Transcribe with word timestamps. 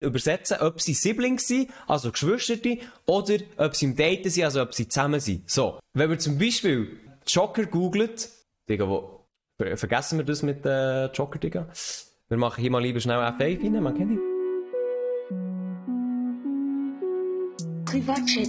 übersetzen, 0.00 0.58
ob 0.60 0.80
sie 0.80 0.94
Siblings 0.94 1.46
sind, 1.46 1.70
also 1.86 2.10
Geschwister, 2.10 2.56
oder 3.06 3.38
ob 3.56 3.76
sie 3.76 3.86
im 3.86 3.96
Daten 3.96 4.30
sind, 4.30 4.44
also 4.44 4.62
ob 4.62 4.74
sie 4.74 4.88
zusammen 4.88 5.20
sind. 5.20 5.48
So. 5.50 5.78
Wenn 5.94 6.10
wir 6.10 6.18
zum 6.18 6.38
Beispiel 6.38 6.98
Joker 7.26 7.66
googelt, 7.66 8.30
Digga, 8.68 8.88
wo, 8.88 9.26
vergessen 9.56 10.18
wir 10.18 10.24
das 10.24 10.42
mit 10.42 10.64
äh, 10.64 11.06
Joker, 11.06 11.38
Digga? 11.38 11.68
Wir 12.28 12.38
machen 12.38 12.60
hier 12.60 12.70
mal 12.70 12.82
lieber 12.82 13.00
schnell 13.00 13.18
F5 13.18 13.62
rein, 13.62 13.82
man 13.82 13.96
kennt 13.96 14.12
ihn. 14.12 14.20
Privatchat, 17.84 18.48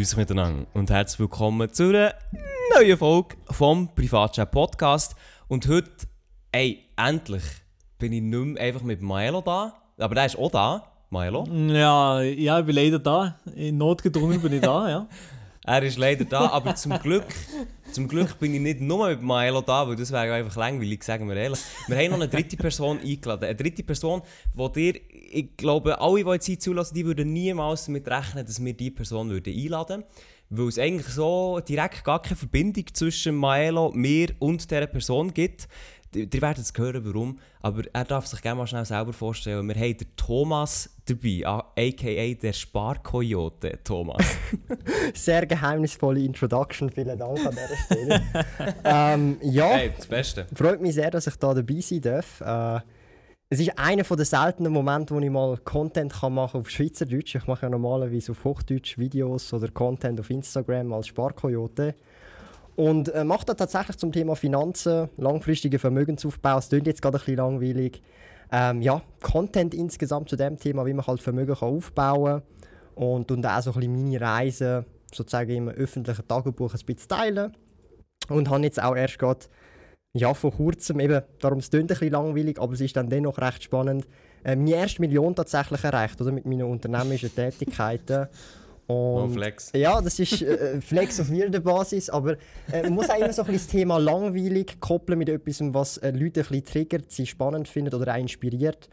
Grüße 0.00 0.16
miteinander 0.16 0.66
und 0.72 0.88
herzlich 0.88 1.20
willkommen 1.20 1.70
zu 1.74 1.90
einer 1.90 2.14
neuen 2.74 2.96
Folge 2.96 3.36
vom 3.50 3.94
Privatchat 3.94 4.50
Podcast. 4.50 5.14
Und 5.46 5.68
heute, 5.68 5.90
ey, 6.52 6.86
endlich 6.96 7.42
bin 7.98 8.10
ich 8.14 8.22
nicht 8.22 8.32
mehr 8.32 8.62
einfach 8.62 8.80
mit 8.80 9.02
Milo 9.02 9.42
da, 9.42 9.74
aber 9.98 10.14
der 10.14 10.24
ist 10.24 10.38
auch 10.38 10.50
da. 10.50 10.90
Milo? 11.10 11.44
Ja, 11.44 12.22
ja, 12.22 12.60
ich 12.60 12.64
bin 12.64 12.76
leider 12.76 12.98
da. 12.98 13.38
In 13.54 13.76
Not 13.76 14.02
gedrungen 14.02 14.40
bin 14.40 14.54
ich 14.54 14.62
da, 14.62 14.88
ja. 14.88 15.06
Er 15.66 15.82
ist 15.82 15.98
leider 15.98 16.24
da, 16.24 16.48
aber 16.48 16.74
zum 16.76 16.98
Glück, 16.98 17.26
zum 17.92 18.08
Glück 18.08 18.38
bin 18.38 18.54
ich 18.54 18.60
nicht 18.60 18.80
nur 18.80 19.08
mit 19.08 19.22
Milo 19.22 19.60
da, 19.60 19.86
weil 19.86 19.96
das 19.96 20.12
wäre 20.12 20.32
einfach 20.32 20.56
langweilig, 20.56 21.02
sagen 21.02 21.28
wir 21.28 21.36
ehrlich. 21.36 21.60
Wir 21.88 21.96
haben 21.96 22.10
noch 22.10 22.16
eine 22.16 22.28
dritte 22.28 22.56
Person 22.56 22.98
eingeladen. 22.98 23.44
Eine 23.44 23.56
dritte 23.56 23.82
Person, 23.82 24.22
wo 24.54 24.68
dir, 24.68 25.00
ich 25.10 25.56
glaube, 25.56 26.00
alle, 26.00 26.38
die 26.38 26.52
jetzt 26.52 26.62
zulassen, 26.62 26.94
die 26.94 27.04
würden 27.04 27.32
niemals 27.32 27.86
damit 27.86 28.08
rechnen, 28.08 28.46
dass 28.46 28.64
wir 28.64 28.72
diese 28.74 28.92
Person 28.92 29.30
würden 29.30 29.52
einladen 29.52 30.00
würden. 30.00 30.04
Weil 30.50 30.68
es 30.68 30.78
eigentlich 30.78 31.06
so 31.06 31.60
direkt 31.60 32.04
gar 32.04 32.20
keine 32.22 32.36
Verbindung 32.36 32.84
zwischen 32.92 33.36
Maelo, 33.36 33.92
mir 33.92 34.30
und 34.40 34.68
dieser 34.68 34.86
Person 34.86 35.32
gibt. 35.32 35.68
Ihr 36.14 36.42
werdet 36.42 36.64
es 36.64 36.72
hören, 36.76 37.04
warum. 37.04 37.38
Aber 37.60 37.82
er 37.92 38.04
darf 38.04 38.26
sich 38.26 38.42
gerne 38.42 38.58
mal 38.58 38.66
schnell 38.66 38.84
selber 38.84 39.12
vorstellen. 39.12 39.66
Wir 39.68 39.74
haben 39.74 39.96
den 39.96 40.16
Thomas 40.16 40.90
dabei, 41.06 41.46
a.k.a. 41.46 42.34
der 42.34 42.52
Sparkoyote 42.52 43.78
Thomas. 43.84 44.24
Sehr 45.14 45.46
geheimnisvolle 45.46 46.20
Introduction, 46.20 46.90
vielen 46.90 47.18
Dank 47.18 47.38
an 47.46 47.52
dieser 47.52 47.76
Stelle. 47.84 48.22
ähm, 48.84 49.36
ja, 49.42 49.68
hey, 49.68 49.92
das 49.96 50.06
Beste. 50.06 50.46
freut 50.54 50.80
mich 50.80 50.94
sehr, 50.94 51.10
dass 51.10 51.26
ich 51.26 51.36
da 51.36 51.54
dabei 51.54 51.80
sein 51.80 52.00
darf. 52.00 52.40
Äh, 52.40 52.80
es 53.52 53.58
ist 53.58 53.76
einer 53.76 54.04
der 54.04 54.24
seltenen 54.24 54.72
Momente, 54.72 55.12
wo 55.12 55.18
ich 55.18 55.30
mal 55.30 55.56
Content 55.58 56.12
kann 56.12 56.34
machen 56.34 56.60
auf 56.60 56.70
Schweizerdeutsch. 56.70 57.34
Ich 57.34 57.46
mache 57.48 57.66
ja 57.66 57.70
normalerweise 57.70 58.30
auf 58.30 58.44
Hochdeutsch 58.44 58.96
Videos 58.96 59.52
oder 59.52 59.68
Content 59.68 60.20
auf 60.20 60.30
Instagram 60.30 60.92
als 60.92 61.08
Sparkoyote. 61.08 61.96
Und 62.80 63.10
äh, 63.10 63.24
macht 63.24 63.46
da 63.46 63.52
tatsächlich 63.52 63.98
zum 63.98 64.10
Thema 64.10 64.34
Finanzen, 64.34 65.10
langfristiger 65.18 65.78
Vermögensaufbau. 65.78 66.56
Es 66.56 66.70
klingt 66.70 66.86
jetzt 66.86 67.02
gerade 67.02 67.18
ein 67.18 67.20
bisschen 67.20 67.36
langweilig. 67.36 68.02
Ähm, 68.50 68.80
ja, 68.80 69.02
Content 69.20 69.74
insgesamt 69.74 70.30
zu 70.30 70.36
dem 70.36 70.58
Thema, 70.58 70.86
wie 70.86 70.94
man 70.94 71.06
halt 71.06 71.20
Vermögen 71.20 71.54
kann 71.54 71.68
aufbauen 71.68 72.40
kann. 72.40 73.04
Und, 73.04 73.30
und 73.30 73.46
auch 73.46 73.60
so 73.60 73.72
ein 73.72 73.80
bisschen 73.80 73.92
meine 73.92 74.20
Reise 74.22 74.86
sozusagen 75.12 75.50
im 75.50 75.68
öffentlichen 75.68 76.26
Tagebuch 76.26 76.72
ein 76.72 76.80
bisschen 76.86 77.06
teilen. 77.06 77.54
Und 78.30 78.48
habe 78.48 78.62
jetzt 78.62 78.82
auch 78.82 78.96
erst 78.96 79.18
gerade 79.18 79.40
ja, 80.14 80.32
vor 80.32 80.52
kurzem, 80.52 81.00
eben, 81.00 81.20
darum 81.38 81.58
es 81.58 81.68
klingt 81.68 81.82
ein 81.82 81.86
bisschen 81.98 82.12
langweilig, 82.12 82.58
aber 82.58 82.72
es 82.72 82.80
ist 82.80 82.96
dann 82.96 83.10
dennoch 83.10 83.36
recht 83.36 83.62
spannend, 83.62 84.06
äh, 84.42 84.56
meine 84.56 84.76
erste 84.76 85.02
Million 85.02 85.34
tatsächlich 85.34 85.84
erreicht, 85.84 86.18
oder, 86.18 86.32
mit 86.32 86.46
meinen 86.46 86.62
unternehmerischen 86.62 87.34
Tätigkeiten. 87.34 88.26
Und, 88.90 89.22
oh, 89.22 89.28
Flex. 89.28 89.70
Ja, 89.72 90.00
das 90.00 90.18
ist 90.18 90.42
äh, 90.42 90.80
Flex 90.80 91.20
auf 91.20 91.30
wilder 91.30 91.60
Basis, 91.60 92.10
aber 92.10 92.36
äh, 92.72 92.82
man 92.82 92.94
muss 92.94 93.08
auch 93.08 93.16
immer 93.16 93.32
so 93.32 93.42
ein 93.42 93.46
bisschen 93.46 93.66
das 93.66 93.66
Thema 93.68 93.98
langweilig 93.98 94.80
koppeln 94.80 95.18
mit 95.18 95.28
etwas, 95.28 95.60
was 95.62 95.98
äh, 95.98 96.10
Leute 96.10 96.40
ein 96.40 96.46
bisschen 96.46 96.64
triggert, 96.64 97.10
sie 97.10 97.24
spannend 97.24 97.68
finden 97.68 97.94
oder 97.94 98.12
auch 98.12 98.18
inspiriert. 98.18 98.88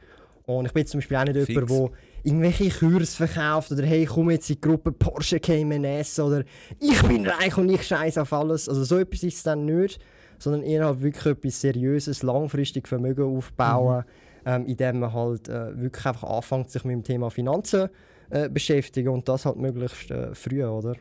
Und 0.45 0.67
ich 0.67 0.73
bin 0.73 0.85
zum 0.85 0.99
Beispiel 0.99 1.17
auch 1.17 1.23
nicht 1.23 1.45
Fix. 1.45 1.49
jemand, 1.49 1.69
der 1.71 1.89
irgendwelche 2.23 2.69
Kurs 2.69 3.15
verkauft 3.15 3.71
oder 3.71 3.85
hey, 3.85 4.05
komm 4.05 4.29
jetzt 4.29 4.49
in 4.49 4.55
die 4.55 4.61
Gruppe 4.61 4.91
Porsche 4.91 5.39
Cayman 5.39 5.83
S 5.83 6.19
oder 6.19 6.43
ich 6.79 7.01
bin 7.03 7.25
reich 7.27 7.57
und 7.57 7.69
ich 7.69 7.81
scheiße 7.81 8.21
auf 8.21 8.31
alles. 8.31 8.69
Also 8.69 8.83
so 8.83 8.97
etwas 8.99 9.23
ist 9.23 9.37
es 9.37 9.43
dann 9.43 9.65
nicht, 9.65 9.99
sondern 10.37 10.61
eher 10.61 10.85
halt 10.85 11.01
wirklich 11.01 11.25
etwas 11.25 11.59
Seriöses, 11.59 12.21
langfristig 12.21 12.87
Vermögen 12.87 13.35
aufbauen, 13.35 14.03
mhm. 14.45 14.51
ähm, 14.51 14.65
indem 14.67 14.99
man 14.99 15.11
halt 15.11 15.49
äh, 15.49 15.75
wirklich 15.81 16.05
einfach 16.05 16.29
anfängt, 16.29 16.69
sich 16.69 16.83
mit 16.83 16.93
dem 16.93 17.03
Thema 17.03 17.31
Finanzen 17.31 17.89
äh, 18.29 18.49
beschäftigen 18.49 19.09
und 19.09 19.27
das 19.27 19.45
halt 19.45 19.57
möglichst 19.57 20.11
äh, 20.11 20.33
früh, 20.35 20.63
oder? 20.63 20.95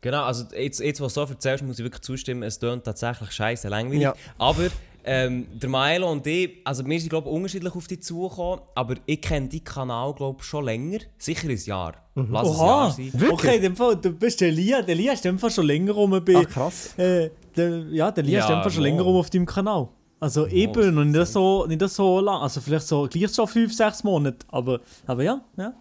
Genau, 0.00 0.22
also 0.22 0.44
jetzt, 0.54 0.80
jetzt 0.80 1.00
was 1.00 1.14
du 1.14 1.26
so 1.26 1.32
erzählst, 1.32 1.64
muss 1.64 1.78
ich 1.78 1.84
wirklich 1.84 2.02
zustimmen, 2.02 2.44
es 2.44 2.58
tönt 2.58 2.84
tatsächlich 2.84 3.32
scheiße 3.32 3.68
langweilig. 3.68 4.02
Ja. 4.02 4.14
Aber 4.38 4.68
ähm, 5.04 5.48
der 5.54 5.68
Milo 5.68 6.10
und 6.10 6.24
ich, 6.26 6.58
also 6.64 6.86
wir 6.86 7.00
sind 7.00 7.08
glaube 7.08 7.28
ich 7.28 7.34
unterschiedlich 7.34 7.74
auf 7.74 7.88
dich 7.88 8.02
zugekommen, 8.02 8.60
aber 8.76 8.94
ich 9.06 9.20
kenne 9.20 9.48
deinen 9.48 9.64
Kanal 9.64 10.14
glaube 10.14 10.42
schon 10.44 10.66
länger, 10.66 10.98
sicher 11.18 11.48
ein 11.48 11.58
Jahr. 11.64 11.94
Mhm. 12.14 12.28
Lass 12.30 12.48
Oha, 12.48 12.66
Jahr 12.66 12.90
sein. 12.92 13.10
Wirklich? 13.12 13.32
Okay, 13.32 13.60
dem 13.60 13.74
Fall, 13.74 13.96
du 13.96 14.12
bist 14.12 14.40
der 14.40 14.52
Lia, 14.52 14.82
der 14.82 14.94
Lia 14.94 15.14
ist 15.14 15.24
dem 15.24 15.38
Fall 15.38 15.50
schon 15.50 15.66
länger 15.66 15.92
rum 15.92 16.10
bei... 16.24 16.34
Ach 16.36 16.48
krass. 16.48 16.96
Äh, 16.96 17.30
der, 17.56 17.78
ja, 17.90 18.10
der 18.12 18.22
Lia 18.22 18.38
ja, 18.38 18.44
ist 18.44 18.50
dem 18.50 18.62
Fall 18.62 18.70
schon 18.70 18.82
länger 18.84 19.02
rum 19.02 19.16
auf 19.16 19.30
deinem 19.30 19.46
Kanal. 19.46 19.88
Also 20.20 20.44
oh, 20.44 20.48
eben, 20.48 20.98
und 20.98 21.12
nicht 21.12 21.26
so, 21.26 21.66
nicht 21.66 21.88
so 21.88 22.20
lang, 22.20 22.42
also 22.42 22.60
vielleicht 22.60 22.86
so 22.86 23.08
gleich 23.08 23.28
so 23.28 23.46
5, 23.46 23.72
6 23.72 24.04
Monate, 24.04 24.46
aber, 24.48 24.80
aber 25.06 25.22
ja, 25.22 25.40
ja. 25.56 25.74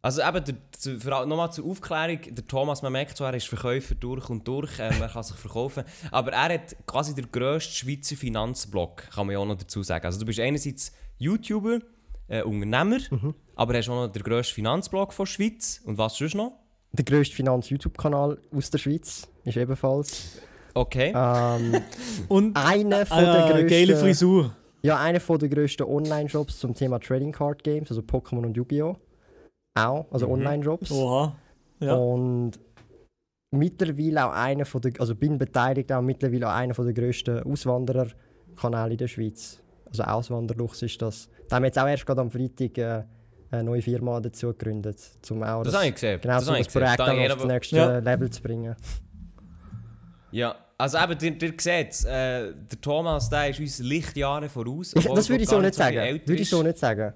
Also 0.00 0.22
eben, 0.22 1.28
nochmal 1.28 1.50
zur 1.50 1.66
Aufklärung, 1.66 2.20
der 2.30 2.46
Thomas, 2.46 2.82
man 2.82 2.92
merkt 2.92 3.16
zwar, 3.16 3.30
er 3.30 3.38
ist 3.38 3.48
Verkäufer 3.48 3.96
durch 3.96 4.30
und 4.30 4.46
durch, 4.46 4.78
ähm, 4.78 5.02
er 5.02 5.08
kann 5.08 5.24
sich 5.24 5.34
verkaufen, 5.34 5.82
aber 6.12 6.32
er 6.32 6.54
hat 6.54 6.76
quasi 6.86 7.12
den 7.12 7.32
grössten 7.32 7.72
Schweizer 7.72 8.14
Finanzblock, 8.14 9.10
kann 9.10 9.26
man 9.26 9.32
ja 9.32 9.40
auch 9.40 9.46
noch 9.46 9.58
dazu 9.58 9.82
sagen. 9.82 10.06
Also 10.06 10.20
du 10.20 10.26
bist 10.26 10.38
einerseits 10.38 10.92
YouTuber, 11.18 11.80
äh, 12.28 12.42
Unternehmer, 12.42 12.98
mhm. 13.10 13.34
aber 13.56 13.76
hast 13.76 13.88
auch 13.88 14.06
noch 14.06 14.12
den 14.12 14.22
grössten 14.22 14.54
Finanzblog 14.54 15.12
von 15.12 15.24
der 15.24 15.32
Schweiz. 15.32 15.80
Und 15.84 15.98
was 15.98 16.16
sonst 16.16 16.34
noch? 16.34 16.52
Der 16.92 17.04
grösste 17.04 17.34
Finanz-YouTube-Kanal 17.34 18.38
aus 18.54 18.70
der 18.70 18.78
Schweiz 18.78 19.28
ist 19.44 19.56
ebenfalls. 19.56 20.38
Okay. 20.76 21.12
Ähm, 21.16 21.80
und 22.28 22.56
einer 22.56 23.06
von 23.06 23.18
äh, 23.18 23.24
der 23.24 23.46
grössten... 23.50 23.66
Geile 23.68 23.96
Frisur. 23.96 24.54
Ja, 24.82 24.98
einer 24.98 25.20
von 25.20 25.38
der 25.38 25.48
grössten 25.48 25.82
Online-Shops 25.82 26.60
zum 26.60 26.74
Thema 26.74 27.00
Trading 27.00 27.32
Card 27.32 27.64
Games, 27.64 27.90
also 27.90 28.02
Pokémon 28.02 28.44
und 28.44 28.56
Yu-Gi-Oh! 28.56 28.96
auch, 29.76 30.06
also 30.10 30.26
mhm. 30.26 30.32
Online-Jobs. 30.32 30.90
Oha. 30.90 31.36
Ja. 31.80 31.94
Und 31.94 32.52
mittlerweile 33.50 34.26
auch 34.26 34.32
einer 34.32 34.64
von 34.64 34.80
der, 34.80 34.92
also 34.98 35.14
bin 35.14 35.38
beteiligt 35.38 35.92
auch 35.92 36.02
mittlerweile 36.02 36.48
auch 36.48 36.54
einer 36.54 36.74
von 36.74 36.84
der 36.84 36.94
grössten 36.94 37.42
Auswandererkanäle 37.42 38.92
in 38.92 38.98
der 38.98 39.08
Schweiz. 39.08 39.62
Also 39.86 40.02
Auswanderluchs 40.02 40.82
ist 40.82 41.00
das. 41.00 41.28
Da 41.48 41.56
haben 41.56 41.62
wir 41.62 41.68
jetzt 41.68 41.78
auch 41.78 41.86
erst 41.86 42.06
gerade 42.06 42.20
am 42.22 42.30
Freitag 42.30 42.78
äh, 42.78 43.04
eine 43.50 43.64
neue 43.64 43.82
Firma 43.82 44.20
dazu 44.20 44.48
gegründet, 44.48 44.98
um 45.30 45.42
auch 45.42 45.62
das, 45.62 45.72
das. 45.72 46.00
Genau, 46.00 46.18
das, 46.22 46.46
das 46.46 46.68
Projekt 46.68 46.98
dann 46.98 47.30
auf 47.30 47.38
das 47.38 47.44
nächste 47.46 47.76
ja. 47.76 47.98
Level 47.98 48.30
zu 48.30 48.42
bringen. 48.42 48.74
Ja, 50.32 50.56
also 50.78 50.98
eben, 50.98 51.18
ihr, 51.20 51.42
ihr 51.42 51.54
seht, 51.58 52.04
äh, 52.04 52.52
der 52.52 52.80
Thomas 52.80 53.30
der 53.30 53.50
ist 53.50 53.60
uns 53.60 53.78
Lichtjahre 53.78 54.48
voraus. 54.48 54.92
das 54.92 55.28
würde 55.28 55.44
ich 55.44 55.48
so 55.48 55.60
nicht 55.60 55.74
sagen. 55.74 56.20
Würde 56.26 56.42
ich 56.42 56.48
so 56.48 56.62
nicht 56.62 56.78
sagen. 56.78 57.14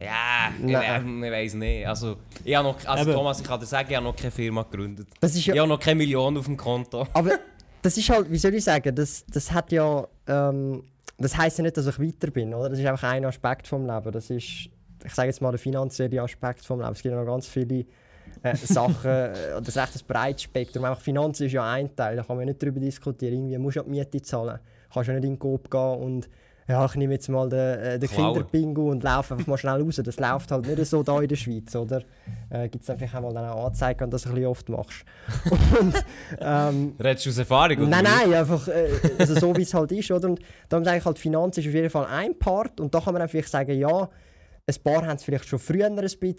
Ja, 0.00 0.50
Nein. 0.58 1.20
ich, 1.20 1.26
ich 1.26 1.32
weiß 1.32 1.54
nicht. 1.54 1.86
Also, 1.86 2.16
ich 2.44 2.54
habe 2.54 2.68
noch, 2.68 2.84
also 2.86 3.12
Thomas, 3.12 3.40
ich 3.40 3.46
kann 3.46 3.60
dir 3.60 3.66
sagen, 3.66 3.88
ich 3.90 3.96
habe 3.96 4.04
noch 4.04 4.16
keine 4.16 4.30
Firma 4.30 4.62
gegründet. 4.62 5.08
Das 5.20 5.34
ist 5.34 5.44
ja, 5.44 5.54
ich 5.54 5.60
habe 5.60 5.68
noch 5.68 5.80
keine 5.80 5.96
Million 5.96 6.36
auf 6.38 6.46
dem 6.46 6.56
Konto. 6.56 7.06
Aber 7.12 7.38
das 7.82 7.96
ist 7.96 8.08
halt, 8.08 8.30
wie 8.30 8.38
soll 8.38 8.54
ich 8.54 8.64
sagen, 8.64 8.94
das, 8.94 9.24
das 9.26 9.52
hat 9.52 9.72
ja, 9.72 10.06
ähm, 10.26 10.82
das 11.18 11.36
heisst 11.36 11.58
ja 11.58 11.64
nicht, 11.64 11.76
dass 11.76 11.86
ich 11.86 11.98
weiter 11.98 12.30
bin, 12.30 12.54
oder? 12.54 12.70
Das 12.70 12.78
ist 12.78 12.86
einfach 12.86 13.10
ein 13.10 13.24
Aspekt 13.24 13.66
vom 13.66 13.86
Leben. 13.86 14.12
Das 14.12 14.30
ist, 14.30 14.68
ich 15.04 15.14
sage 15.14 15.28
jetzt 15.28 15.40
mal, 15.40 15.50
der 15.50 15.58
finanzielle 15.58 16.22
Aspekt 16.22 16.64
vom 16.64 16.80
Leben. 16.80 16.92
Es 16.92 17.02
gibt 17.02 17.14
ja 17.14 17.20
noch 17.20 17.30
ganz 17.30 17.46
viele 17.46 17.84
äh, 18.42 18.56
Sachen, 18.56 19.10
äh, 19.10 19.32
das 19.58 19.68
ist 19.68 19.76
echt 19.76 19.96
ein 19.96 20.06
breites 20.06 20.42
Spektrum. 20.42 20.84
Einfach 20.84 21.00
Finanzen 21.00 21.46
ist 21.46 21.52
ja 21.52 21.70
ein 21.70 21.94
Teil, 21.94 22.16
da 22.16 22.22
kann 22.22 22.36
man 22.36 22.46
nicht 22.46 22.62
darüber 22.62 22.80
diskutieren. 22.80 23.34
Irgendwie 23.34 23.58
musst 23.58 23.76
du 23.76 23.80
ja 23.80 23.84
die 23.84 23.90
Miete 23.90 24.22
zahlen. 24.22 24.58
Du 24.88 24.94
kannst 24.94 25.08
ja 25.08 25.14
nicht 25.14 25.24
in 25.24 25.32
den 25.32 25.38
Coop 25.38 25.70
gehen 25.70 26.00
und 26.00 26.28
ja, 26.68 26.84
ich 26.84 26.96
nehme 26.96 27.14
jetzt 27.14 27.28
mal 27.28 27.48
den, 27.48 27.58
äh, 27.58 27.98
den 27.98 28.10
Kinderbingo 28.10 28.90
und 28.90 29.04
laufe 29.04 29.34
einfach 29.34 29.46
mal 29.46 29.56
schnell 29.56 29.80
raus. 29.80 30.00
Das 30.02 30.18
läuft 30.18 30.50
halt 30.50 30.66
nicht 30.66 30.84
so 30.86 31.02
da 31.02 31.20
in 31.20 31.28
der 31.28 31.36
Schweiz, 31.36 31.74
oder? 31.76 32.02
Äh, 32.50 32.68
Gibt 32.68 32.82
es 32.82 32.90
einfach 32.90 33.14
auch 33.14 33.20
mal 33.20 33.32
dann 33.32 33.48
auch 33.48 33.66
Anzeigen, 33.66 34.00
wenn 34.00 34.10
du 34.10 34.14
das 34.16 34.26
ein 34.26 34.34
bisschen 34.34 34.48
oft 34.48 34.68
machst. 34.68 35.04
und, 35.80 36.04
ähm, 36.40 36.94
Redest 36.98 37.26
du 37.26 37.30
aus 37.30 37.38
Erfahrung? 37.38 37.78
Oder 37.78 37.86
nein, 37.86 38.04
nein, 38.04 38.34
einfach 38.34 38.66
äh, 38.66 38.88
also 39.16 39.38
so 39.38 39.56
wie 39.56 39.62
es 39.62 39.72
halt 39.72 39.92
ist, 39.92 40.10
oder? 40.10 40.28
Und 40.28 40.40
da 40.68 40.78
haben 40.78 41.04
halt 41.04 41.18
Finanz 41.18 41.56
ist 41.58 41.68
auf 41.68 41.74
jeden 41.74 41.90
Fall 41.90 42.06
ein 42.06 42.36
Part 42.36 42.80
und 42.80 42.92
da 42.92 43.00
kann 43.00 43.12
man 43.12 43.20
dann 43.20 43.28
vielleicht 43.28 43.50
sagen, 43.50 43.78
ja, 43.78 44.08
ein 44.66 44.74
paar 44.82 45.06
haben 45.06 45.16
es 45.16 45.22
vielleicht 45.22 45.46
schon 45.46 45.60
früher 45.60 45.86
ein 45.86 45.94
bisschen 45.94 46.34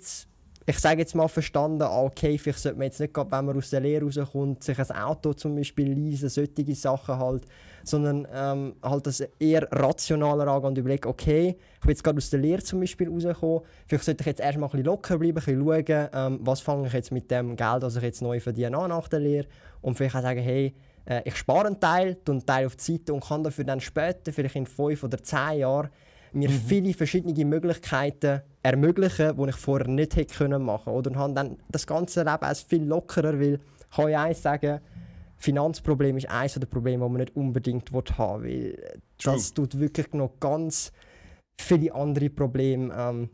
ich 0.69 0.80
sage 0.80 1.00
jetzt 1.00 1.16
mal 1.16 1.30
verstanden, 1.30 1.81
ah, 1.81 2.02
okay, 2.02 2.38
vielleicht 2.38 2.60
sollte 2.60 2.78
man 2.78 2.88
jetzt 2.88 3.00
nicht 3.00 3.14
gerade, 3.14 3.31
wenn 3.31 3.46
man 3.46 3.58
aus 3.58 3.69
der 3.69 3.80
Lehre 3.80 4.04
rauskommt, 4.04 4.62
sich 4.62 4.78
ein 4.78 4.92
Auto 4.98 5.31
zum 5.31 5.56
Beispiel 5.56 5.94
leisen, 5.94 6.28
solche 6.28 6.75
Sachen 6.75 7.18
halt, 7.18 7.46
sondern 7.86 8.28
ähm, 8.34 8.75
halt 8.84 9.08
das 9.08 9.22
eher 9.40 9.66
rationaler 9.72 10.46
angehen 10.46 10.68
und 10.68 10.78
überlegen, 10.78 11.08
okay, 11.08 11.56
ich 11.75 11.80
bin 11.80 11.90
jetzt 11.92 12.04
gerade 12.04 12.18
aus 12.18 12.30
der 12.30 12.42
Lehre 12.42 12.62
zum 12.62 12.81
Beispiel 12.81 13.08
rausgekommen, 13.08 13.62
vielleicht 13.88 14.04
sollte 14.04 14.22
ich 14.24 14.28
jetzt 14.28 14.42
erstmal 14.42 14.68
ein 14.68 14.72
bisschen 14.72 14.86
locker 14.88 15.18
bleiben, 15.18 15.38
ein 15.38 15.56
bisschen 15.56 15.88
schauen, 15.88 16.10
ähm, 16.14 16.40
was 16.42 16.60
fange 16.60 16.88
ich 16.88 16.94
jetzt 16.94 17.14
mit 17.14 17.31
dem 17.31 17.56
Geld, 17.56 17.84
das 17.84 17.96
ich 17.96 18.04
jetzt 18.04 18.22
neu 18.22 18.42
verdiene, 18.42 18.72
nach 18.72 19.08
der 19.08 19.22
Lehre 19.22 19.48
und 19.81 19.96
vielleicht 19.96 20.18
auch 20.18 20.22
sagen, 20.22 20.42
hey, 20.42 20.75
äh, 21.06 21.22
ich 21.24 21.38
spare 21.38 21.68
einen 21.68 21.80
Teil, 21.80 22.18
einen 22.28 22.46
Teil 22.46 22.66
auf 22.66 22.75
die 22.75 22.92
Seite 22.92 23.14
und 23.14 23.24
kann 23.24 23.42
dafür 23.42 23.64
dann 23.64 23.80
später, 23.80 24.34
vielleicht 24.34 24.58
in 24.58 24.66
fünf 24.66 25.02
oder 25.02 25.24
zehn 25.24 25.60
Jahren, 25.60 25.90
mir 26.38 26.50
mhm. 26.50 26.62
viele 26.68 26.94
verschiedene 26.94 27.45
Möglichkeiten 27.45 28.42
ermöglichen, 28.63 29.36
die 29.36 29.50
ich 29.50 29.56
vorher 29.56 29.88
nicht 29.88 30.16
hätte 30.16 30.36
können 30.36 30.63
machen 30.63 30.94
oder 30.94 31.12
und 31.12 31.18
habe 31.18 31.34
dann 31.34 31.57
das 31.69 31.88
ganze 31.88 32.22
Leben 32.22 32.44
als 32.44 32.62
viel 32.62 32.84
lockerer, 32.84 33.39
weil 33.39 33.60
ich 33.89 33.95
kann 33.95 34.10
ja 34.10 34.24
eins 34.24 34.42
sagen, 34.42 34.80
Finanzproblem 35.38 36.18
ist 36.18 36.30
eines 36.30 36.54
der 36.54 36.66
Probleme, 36.66 37.06
die 37.06 37.12
man 37.12 37.22
nicht 37.22 37.36
unbedingt 37.36 37.92
haben 37.92 38.44
will, 38.44 38.78
weil 39.24 39.36
das 39.36 39.54
tut 39.54 39.80
wirklich 39.80 40.12
noch 40.13 40.39
ganz 40.39 40.92
viele 41.60 41.94
andere 41.94 42.30
Probleme 42.30 42.94
ähm, 42.98 43.30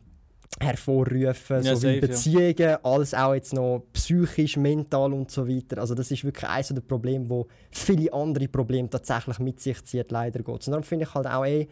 hervorrufen, 0.60 1.62
ja, 1.62 1.74
so 1.74 1.88
wie 1.88 2.00
Beziehungen, 2.00 2.54
ja. 2.58 2.78
alles 2.82 3.14
auch 3.14 3.34
jetzt 3.34 3.54
noch 3.54 3.86
psychisch, 3.92 4.56
mental 4.56 5.12
und 5.12 5.30
so 5.30 5.48
weiter. 5.48 5.78
Also 5.78 5.94
das 5.94 6.10
ist 6.10 6.24
wirklich 6.24 6.48
eines 6.48 6.68
der 6.68 6.80
Probleme, 6.80 7.28
wo 7.28 7.46
viele 7.70 8.12
andere 8.12 8.48
Probleme 8.48 8.88
tatsächlich 8.88 9.38
mit 9.40 9.60
sich 9.60 9.84
zieht, 9.84 10.10
leider 10.12 10.42
Gottes. 10.42 10.68
Und 10.68 10.72
darum 10.72 10.84
finde 10.84 11.06
ich 11.06 11.14
halt 11.14 11.26
auch, 11.26 11.44
ich 11.44 11.68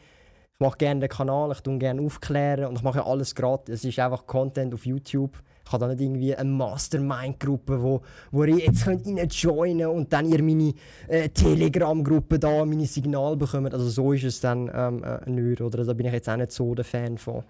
mache 0.62 0.78
gerne 0.78 1.00
den 1.00 1.08
Kanal, 1.08 1.52
ich 1.52 1.60
tue 1.60 1.76
gerne 1.76 2.00
aufklären 2.00 2.66
und 2.66 2.76
ich 2.76 2.82
mache 2.82 3.04
alles 3.04 3.34
gratis. 3.34 3.80
Es 3.80 3.84
ist 3.84 3.98
einfach 3.98 4.26
Content 4.26 4.72
auf 4.72 4.86
YouTube. 4.86 5.36
Ich 5.64 5.72
habe 5.72 5.84
da 5.84 5.88
nicht 5.92 6.00
irgendwie 6.00 6.34
eine 6.34 6.50
Mastermind-Gruppe, 6.50 7.82
wo, 7.82 8.02
wo 8.30 8.44
ihr 8.44 8.58
jetzt 8.58 8.84
könnt 8.84 9.06
joinen 9.34 9.86
und 9.86 10.12
dann 10.12 10.26
ihr 10.26 10.42
meine 10.42 10.74
äh, 11.08 11.28
Telegram-Gruppe 11.28 12.38
da, 12.38 12.64
meine 12.64 12.86
Signale 12.86 13.36
bekommt. 13.36 13.72
Also 13.72 13.88
so 13.88 14.12
ist 14.12 14.24
es 14.24 14.40
dann 14.40 14.70
ähm, 14.74 15.04
äh, 15.04 15.30
nicht, 15.30 15.60
oder? 15.60 15.84
Da 15.84 15.92
bin 15.92 16.06
ich 16.06 16.12
jetzt 16.12 16.28
auch 16.28 16.36
nicht 16.36 16.52
so 16.52 16.74
der 16.74 16.84
Fan 16.84 17.18
von. 17.18 17.44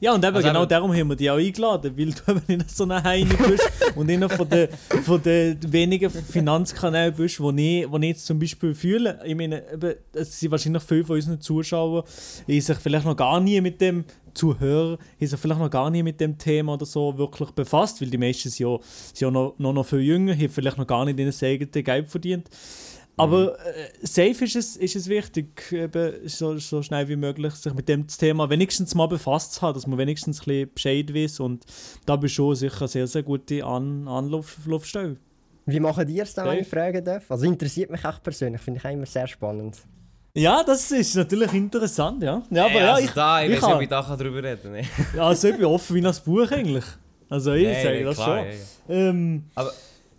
Ja, 0.00 0.14
und 0.14 0.24
eben, 0.24 0.36
also 0.36 0.48
genau 0.48 0.62
eben, 0.62 0.68
darum 0.68 0.94
haben 0.94 1.08
wir 1.08 1.16
dich 1.16 1.30
auch 1.30 1.36
eingeladen, 1.36 1.96
weil 1.96 2.12
du 2.26 2.32
eben 2.32 2.42
nicht 2.46 2.70
so 2.70 2.84
eine 2.84 3.02
Heine 3.02 3.34
bist 3.34 3.70
und 3.94 4.10
einer 4.10 4.28
von 4.28 4.48
den, 4.48 4.68
von 5.02 5.22
den 5.22 5.58
wenigen 5.72 6.10
Finanzkanälen 6.10 7.14
bist, 7.14 7.40
wo 7.40 7.50
ich, 7.50 7.90
wo 7.90 7.96
ich 7.96 8.04
jetzt 8.04 8.26
zum 8.26 8.38
Beispiel 8.38 8.74
fühle. 8.74 9.20
Ich 9.24 9.34
meine, 9.34 9.62
eben, 9.72 9.94
es 10.12 10.38
sind 10.38 10.50
wahrscheinlich 10.50 10.82
viele 10.82 11.04
von 11.04 11.16
unseren 11.16 11.40
Zuschauern, 11.40 12.04
die 12.46 12.60
sich 12.60 12.76
vielleicht 12.78 13.04
noch 13.04 13.16
gar 13.16 13.40
nie 13.40 13.60
mit 13.60 13.80
dem 13.80 14.04
Zuhörer 14.36 14.98
haben 14.98 15.26
sich 15.26 15.40
vielleicht 15.40 15.60
noch 15.60 15.70
gar 15.70 15.90
nie 15.90 16.02
mit 16.02 16.20
dem 16.20 16.38
Thema 16.38 16.74
oder 16.74 16.86
so 16.86 17.16
wirklich 17.16 17.50
befasst, 17.50 18.00
weil 18.00 18.10
die 18.10 18.18
meisten 18.18 18.50
sind 18.50 18.66
ja, 18.66 18.78
sind 18.80 19.20
ja 19.20 19.30
noch, 19.30 19.54
noch, 19.58 19.72
noch 19.72 19.86
viel 19.86 20.00
jünger, 20.00 20.34
haben 20.34 20.48
vielleicht 20.48 20.78
noch 20.78 20.86
gar 20.86 21.04
nicht 21.04 21.18
in 21.18 21.30
den 21.30 21.48
eigenen 21.48 21.84
Geld 21.84 22.08
verdient. 22.08 22.48
Aber 23.18 23.52
mhm. 23.52 24.02
äh, 24.02 24.06
safe 24.06 24.44
ist 24.44 24.56
es, 24.56 24.76
ist 24.76 24.96
es 24.96 25.08
wichtig, 25.08 25.72
eben 25.72 26.28
so, 26.28 26.58
so 26.58 26.82
schnell 26.82 27.08
wie 27.08 27.16
möglich 27.16 27.54
sich 27.54 27.72
mit 27.72 27.88
dem 27.88 28.06
Thema 28.06 28.50
wenigstens 28.50 28.94
mal 28.94 29.06
befasst 29.06 29.54
zu 29.54 29.62
haben, 29.62 29.74
dass 29.74 29.86
man 29.86 29.98
wenigstens 29.98 30.42
ein 30.42 30.44
bisschen 30.44 30.74
Bescheid 30.74 31.14
weiß. 31.14 31.40
Und 31.40 31.64
da 32.04 32.16
bist 32.16 32.34
du 32.34 32.36
schon 32.36 32.56
sicher 32.56 32.80
eine 32.80 32.88
sehr, 32.88 33.06
sehr 33.06 33.22
gute 33.22 33.64
An 33.64 34.06
Anlaufstelle. 34.06 35.16
Wie 35.64 35.80
machen 35.80 36.06
die 36.06 36.20
es 36.20 36.34
dann, 36.34 36.46
wenn 36.48 36.60
ich 36.60 36.68
fragen 36.68 37.04
darf? 37.04 37.30
Also 37.30 37.46
interessiert 37.46 37.90
mich 37.90 38.04
auch 38.04 38.22
persönlich, 38.22 38.60
finde 38.60 38.78
ich 38.78 38.86
auch 38.86 38.90
immer 38.90 39.06
sehr 39.06 39.26
spannend. 39.26 39.76
Ja, 40.34 40.62
das 40.62 40.90
ist 40.90 41.16
natürlich 41.16 41.52
interessant, 41.54 42.22
ja. 42.22 42.42
ja 42.50 42.66
aber 42.66 42.74
hey, 42.74 42.82
also 42.82 43.00
ja, 43.00 43.06
ich, 43.06 43.10
da, 43.12 43.42
ich, 43.42 43.52
ich 43.52 43.62
weiß 43.62 43.68
nicht, 43.68 43.74
ob 43.74 43.82
ich 43.82 43.88
da 43.88 44.16
darüber 44.16 44.42
reden 44.42 44.74
kann. 44.74 45.06
ja, 45.16 45.26
also 45.26 45.48
ich 45.48 45.56
bin 45.56 45.64
offen 45.64 45.96
wie 45.96 46.06
ein 46.06 46.14
Buch 46.24 46.50
eigentlich. 46.52 46.84
Also 47.28 47.54
ich 47.54 47.66
nee, 47.66 47.82
sage 47.82 48.04
das 48.04 48.16
klar, 48.16 48.38
schon. 48.38 48.46
Ja, 48.46 48.52
ja. 48.52 49.08
Ähm, 49.08 49.44
aber 49.54 49.72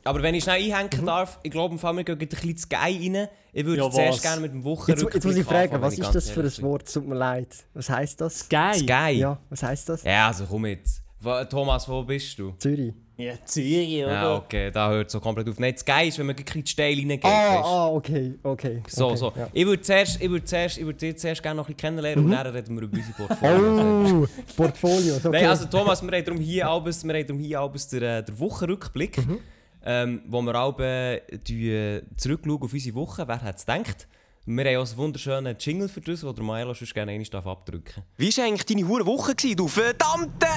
aber 0.07 0.21
wenn 0.23 0.35
ich 0.35 0.43
schnell 0.43 0.55
einhängen 0.55 1.01
mhm. 1.01 1.05
darf, 1.05 1.39
ich 1.43 1.51
glaube, 1.51 1.81
wir 1.81 2.03
gehen 2.03 2.19
ein 2.19 2.27
bisschen 2.27 2.57
zu 2.57 2.67
geil 2.67 2.97
rein. 3.01 3.27
Ich 3.53 3.65
würde 3.65 3.81
ja, 3.83 3.89
zuerst 3.89 4.21
gerne 4.21 4.41
mit 4.41 4.53
dem 4.53 4.63
Wochenrückblick 4.63 5.13
jetzt, 5.13 5.13
jetzt 5.15 5.25
muss 5.25 5.35
ich 5.35 5.45
fragen, 5.45 5.81
was 5.81 5.97
ist 5.97 6.13
das 6.13 6.29
für 6.29 6.41
ein 6.41 6.61
Wort? 6.61 6.91
Tut 6.91 7.07
mir 7.07 7.15
leid. 7.15 7.47
Was 7.73 7.89
heisst 7.89 8.21
das? 8.21 8.39
Sky. 8.39 8.73
Sky? 8.75 9.11
Ja, 9.13 9.39
was 9.49 9.63
heisst 9.63 9.89
das? 9.89 10.03
Ja, 10.03 10.27
also 10.27 10.45
komm 10.45 10.65
jetzt. 10.67 11.01
Thomas, 11.49 11.89
wo 11.89 12.03
bist 12.03 12.37
du? 12.37 12.53
Zürich. 12.59 12.93
Ja, 13.17 13.33
Zürich, 13.43 14.03
oder? 14.03 14.13
Ja, 14.13 14.35
okay, 14.35 14.69
da 14.69 14.91
hört 14.91 15.09
so 15.09 15.19
komplett 15.19 15.49
auf. 15.49 15.57
Nein, 15.57 15.75
Sky 15.75 16.07
ist, 16.07 16.19
wenn 16.19 16.27
man 16.27 16.35
ein 16.35 16.45
bisschen 16.45 16.67
steil 16.67 16.95
reingeht. 16.95 17.25
Ah, 17.25 17.61
ah, 17.63 17.87
okay, 17.87 18.35
okay. 18.43 18.83
So, 18.87 19.07
okay, 19.07 19.15
so. 19.17 19.33
Ja. 19.35 19.49
Ich 19.51 19.65
würde 19.65 19.81
zuerst, 19.81 20.21
ich 20.21 20.29
würde 20.29 20.45
zuerst, 20.45 20.77
ich 20.77 20.85
würde 20.85 20.99
dich 20.99 21.17
zuerst 21.17 21.41
gerne 21.41 21.57
noch 21.57 21.63
ein 21.67 21.73
bisschen 21.73 21.95
kennenlernen 21.95 22.25
mhm. 22.25 22.31
und 22.31 22.37
dann 22.37 22.47
reden 22.47 22.75
wir 22.75 22.83
über 22.83 22.95
unsere 22.95 23.13
Portfolio. 23.27 24.23
Oh, 24.23 24.27
Portfolio, 24.55 25.15
okay. 25.15 25.29
Nein, 25.31 25.47
also 25.47 25.65
Thomas, 25.65 26.03
wir 26.03 26.15
haben 26.15 26.25
darum 26.25 26.39
hier 26.39 26.67
abends, 26.67 27.03
wir 27.03 27.13
haben 27.15 27.25
darum 27.27 27.41
hier 27.41 27.59
abends 27.59 27.87
den, 27.87 28.03
äh, 28.03 28.23
den 28.23 28.39
Wochenrückblick. 28.39 29.17
Mhm 29.17 29.39
ähm, 29.83 30.21
wo 30.27 30.41
wir 30.41 30.55
alle 30.55 31.17
äh, 31.27 32.01
zurückschauen 32.17 32.61
auf 32.61 32.73
unsere 32.73 32.95
Woche. 32.95 33.27
Wer 33.27 33.41
hätte 33.41 33.57
es 33.57 33.65
gedacht? 33.65 34.07
Wir 34.49 34.63
haben 34.63 34.77
auch 34.77 34.87
einen 34.87 34.97
wunderschönen 34.97 35.57
Jingle 35.59 35.89
für 35.89 35.99
das, 35.99 36.21
den 36.21 36.33
der 36.33 36.43
Maelo 36.43 36.73
sonst 36.73 36.93
gerne 36.93 37.11
einmal 37.11 37.51
abdrücken 37.51 38.01
Wie 38.15 38.35
war 38.37 38.45
eigentlich 38.45 38.65
deine 38.65 38.87
hure 38.87 39.05
Woche, 39.05 39.35
gewesen, 39.35 39.57
du 39.57 39.67
verdammte... 39.67 40.47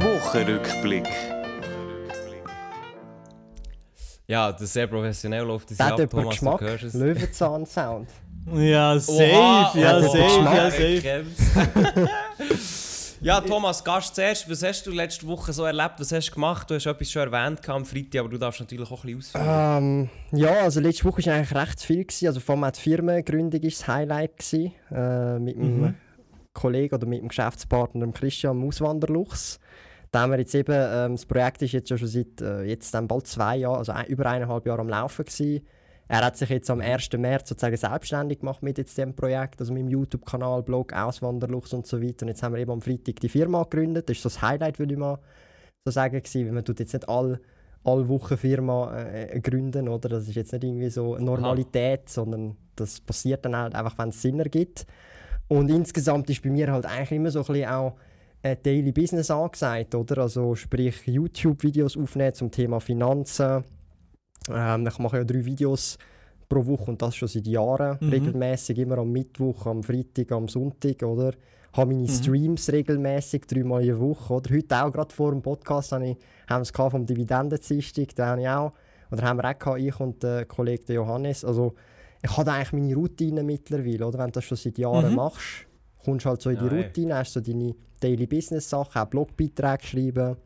Wochenrückblick. 0.00 1.08
Ja, 4.26 4.52
das 4.52 4.62
ist 4.62 4.72
sehr 4.74 4.86
professionell 4.86 5.44
läuft 5.44 5.70
das 5.70 5.80
ab, 5.80 5.98
Thomas, 6.10 6.30
Geschmack, 6.30 6.58
du 6.58 6.64
hörst 6.66 6.84
es. 6.84 6.94
Löwenzahn-Sound. 6.94 8.08
Ja, 8.54 8.98
safe, 8.98 9.32
Oha, 9.32 9.72
ja, 9.74 10.02
safe, 10.02 10.18
ja, 10.18 10.70
safe. 10.70 11.26
Ja, 13.22 13.40
Thomas, 13.40 13.84
Gast 13.84 14.16
zuerst. 14.16 14.50
Was 14.50 14.64
hast 14.64 14.84
du 14.84 14.90
letzte 14.90 15.24
Woche 15.28 15.52
so 15.52 15.62
erlebt? 15.62 15.94
Was 15.98 16.10
hast 16.10 16.30
du 16.30 16.34
gemacht? 16.34 16.68
Du 16.68 16.74
hast 16.74 16.86
etwas 16.86 17.08
schon 17.08 17.32
erwähnt 17.32 17.68
am 17.68 17.84
Freitag, 17.84 18.18
aber 18.18 18.30
du 18.30 18.36
darfst 18.36 18.58
natürlich 18.58 18.90
auch 18.90 19.04
ein 19.04 19.16
bisschen 19.16 19.38
ausführen. 19.38 20.10
Ähm, 20.32 20.40
ja, 20.40 20.54
also 20.62 20.80
letzte 20.80 21.04
Woche 21.04 21.24
war 21.24 21.34
eigentlich 21.34 21.54
recht 21.54 21.80
viel. 21.82 22.04
Gewesen. 22.04 22.26
Also 22.26 22.40
vor 22.40 22.56
allem 22.56 22.72
die 22.72 22.80
Firmengründung 22.80 23.62
war 23.62 23.70
das 23.70 23.86
Highlight. 23.86 24.38
Gewesen, 24.38 24.74
äh, 24.90 25.38
mit 25.38 25.56
mhm. 25.56 25.80
meinem 25.80 25.94
Kollegen 26.52 26.96
oder 26.96 27.06
mit 27.06 27.20
dem 27.20 27.28
Geschäftspartner 27.28 28.10
Christian 28.10 28.66
Auswanderluchs. 28.66 29.60
Da 30.10 30.22
haben 30.22 30.32
wir 30.32 30.40
jetzt 30.40 30.56
eben, 30.56 30.74
ähm, 30.74 31.12
das 31.12 31.24
Projekt 31.24 31.62
ist 31.62 31.72
jetzt 31.72 31.96
schon 31.96 32.08
seit 32.08 32.40
äh, 32.40 32.64
jetzt 32.64 32.92
dann 32.92 33.06
bald 33.06 33.28
zwei 33.28 33.58
Jahren, 33.58 33.78
also 33.78 33.92
ein, 33.92 34.06
über 34.06 34.26
eineinhalb 34.26 34.66
Jahre 34.66 34.80
am 34.80 34.88
Laufen 34.88 35.24
gewesen. 35.24 35.64
Er 36.08 36.24
hat 36.24 36.36
sich 36.36 36.50
jetzt 36.50 36.68
am 36.70 36.80
1. 36.80 37.10
März 37.16 37.48
sozusagen 37.48 37.76
selbstständig 37.76 38.40
gemacht 38.40 38.62
mit 38.62 38.78
jetzt 38.78 38.98
dem 38.98 39.14
Projekt, 39.14 39.60
also 39.60 39.72
mit 39.72 39.82
dem 39.82 39.88
YouTube-Kanal, 39.88 40.62
Blog, 40.62 40.92
Auswanderluchs 40.92 41.72
und 41.72 41.86
so 41.86 42.02
weiter. 42.02 42.24
Und 42.24 42.28
jetzt 42.28 42.42
haben 42.42 42.54
wir 42.54 42.60
eben 42.60 42.72
am 42.72 42.82
Freitag 42.82 43.20
die 43.20 43.28
Firma 43.28 43.62
gegründet. 43.62 44.08
Das 44.08 44.16
ist 44.16 44.22
so 44.22 44.28
das 44.28 44.42
Highlight, 44.42 44.78
würde 44.78 44.94
ich 44.94 44.98
mal 44.98 45.18
so 45.84 45.92
sagen, 45.92 46.22
gewesen, 46.22 46.46
weil 46.46 46.52
man 46.52 46.64
tut 46.64 46.80
jetzt 46.80 46.92
nicht 46.92 47.08
alle 47.08 47.40
alle 47.84 48.08
Wochen 48.08 48.36
Firma 48.36 48.96
äh, 48.96 49.40
gründen, 49.40 49.88
oder? 49.88 50.08
Das 50.08 50.28
ist 50.28 50.34
jetzt 50.34 50.52
nicht 50.52 50.64
irgendwie 50.64 50.90
so 50.90 51.14
eine 51.14 51.24
Normalität, 51.24 52.02
Aha. 52.04 52.08
sondern 52.08 52.56
das 52.76 53.00
passiert 53.00 53.44
dann 53.44 53.56
halt 53.56 53.74
einfach, 53.74 53.98
wenn 53.98 54.10
es 54.10 54.22
Sinn 54.22 54.38
ergibt. 54.38 54.86
Und 55.48 55.68
insgesamt 55.68 56.30
ist 56.30 56.42
bei 56.42 56.50
mir 56.50 56.72
halt 56.72 56.86
eigentlich 56.86 57.12
immer 57.12 57.30
so 57.30 57.40
ein 57.40 57.46
bisschen 57.46 57.68
auch 57.68 57.96
ein 58.42 58.56
Daily 58.62 58.92
Business 58.92 59.30
angesagt, 59.30 59.94
oder? 59.94 60.22
Also 60.22 60.54
sprich 60.54 61.06
YouTube-Videos 61.06 61.96
aufnehmen 61.96 62.34
zum 62.34 62.50
Thema 62.50 62.80
Finanzen, 62.80 63.64
ähm, 64.50 64.86
ich 64.86 64.98
mache 64.98 65.18
ja 65.18 65.24
drei 65.24 65.44
Videos 65.44 65.98
pro 66.48 66.64
Woche 66.66 66.90
und 66.90 67.00
das 67.00 67.16
schon 67.16 67.28
seit 67.28 67.46
Jahren 67.46 67.98
mhm. 68.00 68.08
regelmäßig, 68.08 68.78
immer 68.78 68.98
am 68.98 69.10
Mittwoch, 69.12 69.66
am 69.66 69.82
Freitag, 69.82 70.32
am 70.32 70.48
Sonntag, 70.48 71.02
oder? 71.02 71.32
habe 71.72 71.94
meine 71.94 72.06
mhm. 72.06 72.08
Streams 72.08 72.70
regelmäßig 72.70 73.46
dreimal 73.46 73.80
in 73.80 73.88
der 73.88 74.00
Woche, 74.00 74.34
oder? 74.34 74.54
Heute 74.54 74.82
auch 74.82 74.92
gerade 74.92 75.14
vor 75.14 75.30
dem 75.30 75.42
Podcast 75.42 75.92
habe 75.92 76.08
ich, 76.08 76.16
haben 76.48 76.60
wir 76.60 76.62
es 76.62 76.70
vom 76.70 77.06
Dividendenzistig, 77.06 78.14
da 78.14 78.26
habe 78.28 78.42
ich 78.42 78.48
auch, 78.48 78.72
oder 79.10 79.22
haben 79.22 79.38
wir 79.38 79.48
auch 79.48 79.58
gehabt, 79.58 79.80
ich 79.80 80.00
und 80.00 80.22
der 80.22 80.44
Kollege 80.44 80.92
Johannes, 80.92 81.44
also 81.44 81.74
ich 82.22 82.36
habe 82.36 82.52
eigentlich 82.52 82.72
meine 82.72 82.94
Routine 82.94 83.42
mittlerweile, 83.42 84.06
oder? 84.06 84.18
Wenn 84.18 84.26
du 84.26 84.32
das 84.32 84.44
schon 84.44 84.56
seit 84.56 84.78
Jahren 84.78 85.10
mhm. 85.10 85.16
machst, 85.16 85.66
kommst 86.04 86.24
du 86.24 86.30
halt 86.30 86.42
so 86.42 86.50
in 86.50 86.58
die 86.58 86.68
Routine, 86.68 87.16
hast 87.16 87.32
so 87.32 87.40
deine 87.40 87.74
Daily 88.00 88.26
Business 88.26 88.68
Sachen, 88.68 89.00
auch 89.00 89.06
Blogbeiträge 89.06 89.84
schreiben, 89.84 90.36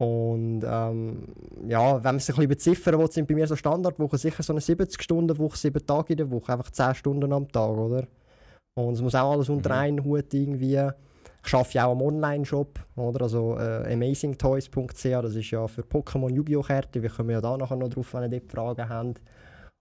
und 0.00 0.62
ähm, 0.64 1.28
ja, 1.68 1.96
wenn 1.96 2.14
man 2.14 2.20
sich 2.20 2.30
ein 2.30 2.48
bisschen 2.48 2.48
beziffern 2.48 2.98
will, 2.98 3.12
sind 3.12 3.28
bei 3.28 3.34
mir 3.34 3.46
so 3.46 3.54
Standardwochen 3.54 4.18
sicher 4.18 4.42
so 4.42 4.54
eine 4.54 4.60
70-Stunden-Woche, 4.60 5.58
sieben 5.58 5.84
Tage 5.84 6.14
in 6.14 6.16
der 6.16 6.30
Woche, 6.30 6.54
einfach 6.54 6.70
10 6.70 6.94
Stunden 6.94 7.30
am 7.34 7.46
Tag, 7.52 7.76
oder? 7.76 8.06
Und 8.78 8.94
es 8.94 9.02
muss 9.02 9.14
auch 9.14 9.32
alles 9.32 9.50
unter 9.50 9.74
mhm. 9.74 9.78
einen 9.78 10.04
Hut 10.04 10.32
irgendwie. 10.32 10.80
Ich 11.44 11.54
arbeite 11.54 11.74
ja 11.74 11.84
auch 11.84 11.92
am 11.92 12.00
Online-Shop, 12.00 12.78
oder? 12.96 13.24
Also 13.24 13.58
äh, 13.58 13.92
amazingtoys.ch, 13.92 15.02
das 15.02 15.34
ist 15.34 15.50
ja 15.50 15.68
für 15.68 15.82
Pokémon 15.82 16.32
Yu-Gi-Oh! 16.32 16.62
Kärtchen. 16.62 17.02
Wir 17.02 17.10
kommen 17.10 17.30
ja 17.30 17.42
da 17.42 17.58
nachher 17.58 17.76
noch 17.76 17.90
drauf, 17.90 18.14
wenn 18.14 18.32
ihr 18.32 18.40
dort 18.40 18.50
Fragen 18.50 18.88
habt. 18.88 19.20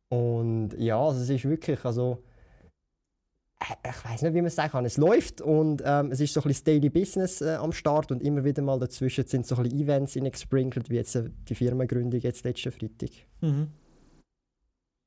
Und 0.09 0.71
ja, 0.77 0.99
also 0.99 1.21
es 1.21 1.29
ist 1.29 1.45
wirklich, 1.45 1.85
also 1.85 2.17
ich 3.61 4.05
weiß 4.05 4.21
nicht, 4.21 4.33
wie 4.33 4.37
man 4.37 4.45
es 4.45 4.55
sagen 4.55 4.71
kann. 4.71 4.85
Es 4.85 4.97
läuft 4.97 5.41
und 5.41 5.83
ähm, 5.85 6.11
es 6.11 6.19
ist 6.19 6.33
so 6.33 6.41
ein 6.41 6.47
bisschen 6.47 6.65
Daily 6.65 6.89
Business 6.89 7.41
äh, 7.41 7.55
am 7.55 7.73
Start 7.73 8.11
und 8.11 8.23
immer 8.23 8.43
wieder 8.43 8.61
mal 8.61 8.79
dazwischen 8.79 9.25
sind 9.27 9.45
so 9.45 9.55
ein 9.55 9.63
bisschen 9.63 9.79
Events 9.79 10.13
gesprinkelt, 10.13 10.89
wie 10.89 10.95
jetzt 10.95 11.15
äh, 11.15 11.29
die 11.47 11.55
Firmengründung 11.55 12.21
jetzt 12.21 12.45
letzten 12.45 12.71
Freitag. 12.71 13.09
Mhm. 13.41 13.67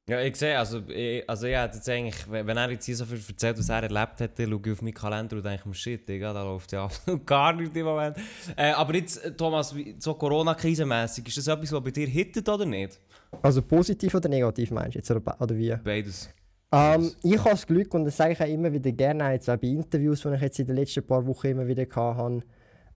Ja, 0.08 0.20
ich 0.20 0.34
sehe, 0.34 0.58
also, 0.58 0.82
ich, 0.88 1.28
also 1.30 1.46
ja, 1.46 1.64
jetzt 1.64 1.88
eigentlich, 1.88 2.28
wenn 2.28 2.56
er 2.56 2.70
jetzt 2.70 2.86
hier 2.86 2.96
so 2.96 3.04
viel 3.04 3.20
erzählt, 3.26 3.56
was 3.56 3.68
er 3.68 3.84
erlebt 3.84 4.20
hat, 4.20 4.36
dann 4.36 4.50
schaue 4.50 4.60
ich 4.66 4.72
auf 4.72 4.82
meinen 4.82 4.94
Kalender 4.94 5.36
und 5.36 5.46
denke 5.46 5.68
mir, 5.68 5.74
shit, 5.76 6.08
Digga, 6.08 6.32
da 6.32 6.42
läuft 6.42 6.72
ja 6.72 6.84
absolut 6.84 7.24
gar 7.24 7.52
nichts 7.52 7.76
im 7.76 7.84
Moment. 7.84 8.16
Äh, 8.56 8.72
aber 8.72 8.96
jetzt, 8.96 9.24
äh, 9.24 9.32
Thomas, 9.32 9.72
so 10.00 10.14
Corona-Krise-mässig, 10.14 11.28
ist 11.28 11.38
das 11.38 11.46
etwas, 11.46 11.70
was 11.70 11.84
bei 11.84 11.92
dir 11.92 12.08
hittet 12.08 12.48
oder 12.48 12.66
nicht? 12.66 13.00
Also 13.42 13.62
positiv 13.62 14.12
oder 14.16 14.28
negativ 14.28 14.72
meinst 14.72 14.96
du 14.96 14.98
jetzt, 14.98 15.10
oder, 15.10 15.40
oder 15.40 15.56
wie? 15.56 15.74
Beides. 15.76 16.28
Ähm, 16.72 17.12
ich 17.22 17.38
habe 17.38 17.50
das 17.50 17.66
Glück, 17.66 17.92
und 17.94 18.04
das 18.04 18.16
sage 18.16 18.32
ich 18.32 18.40
auch 18.40 18.48
immer 18.48 18.72
wieder 18.72 18.92
gerne, 18.92 19.26
auch 19.26 19.30
jetzt 19.30 19.48
auch 19.50 19.56
bei 19.56 19.68
Interviews, 19.68 20.22
die 20.22 20.34
ich 20.34 20.40
jetzt 20.40 20.58
in 20.58 20.66
den 20.66 20.76
letzten 20.76 21.06
paar 21.06 21.26
Wochen 21.26 21.48
immer 21.48 21.66
wieder 21.66 21.86
hatte, 21.94 22.42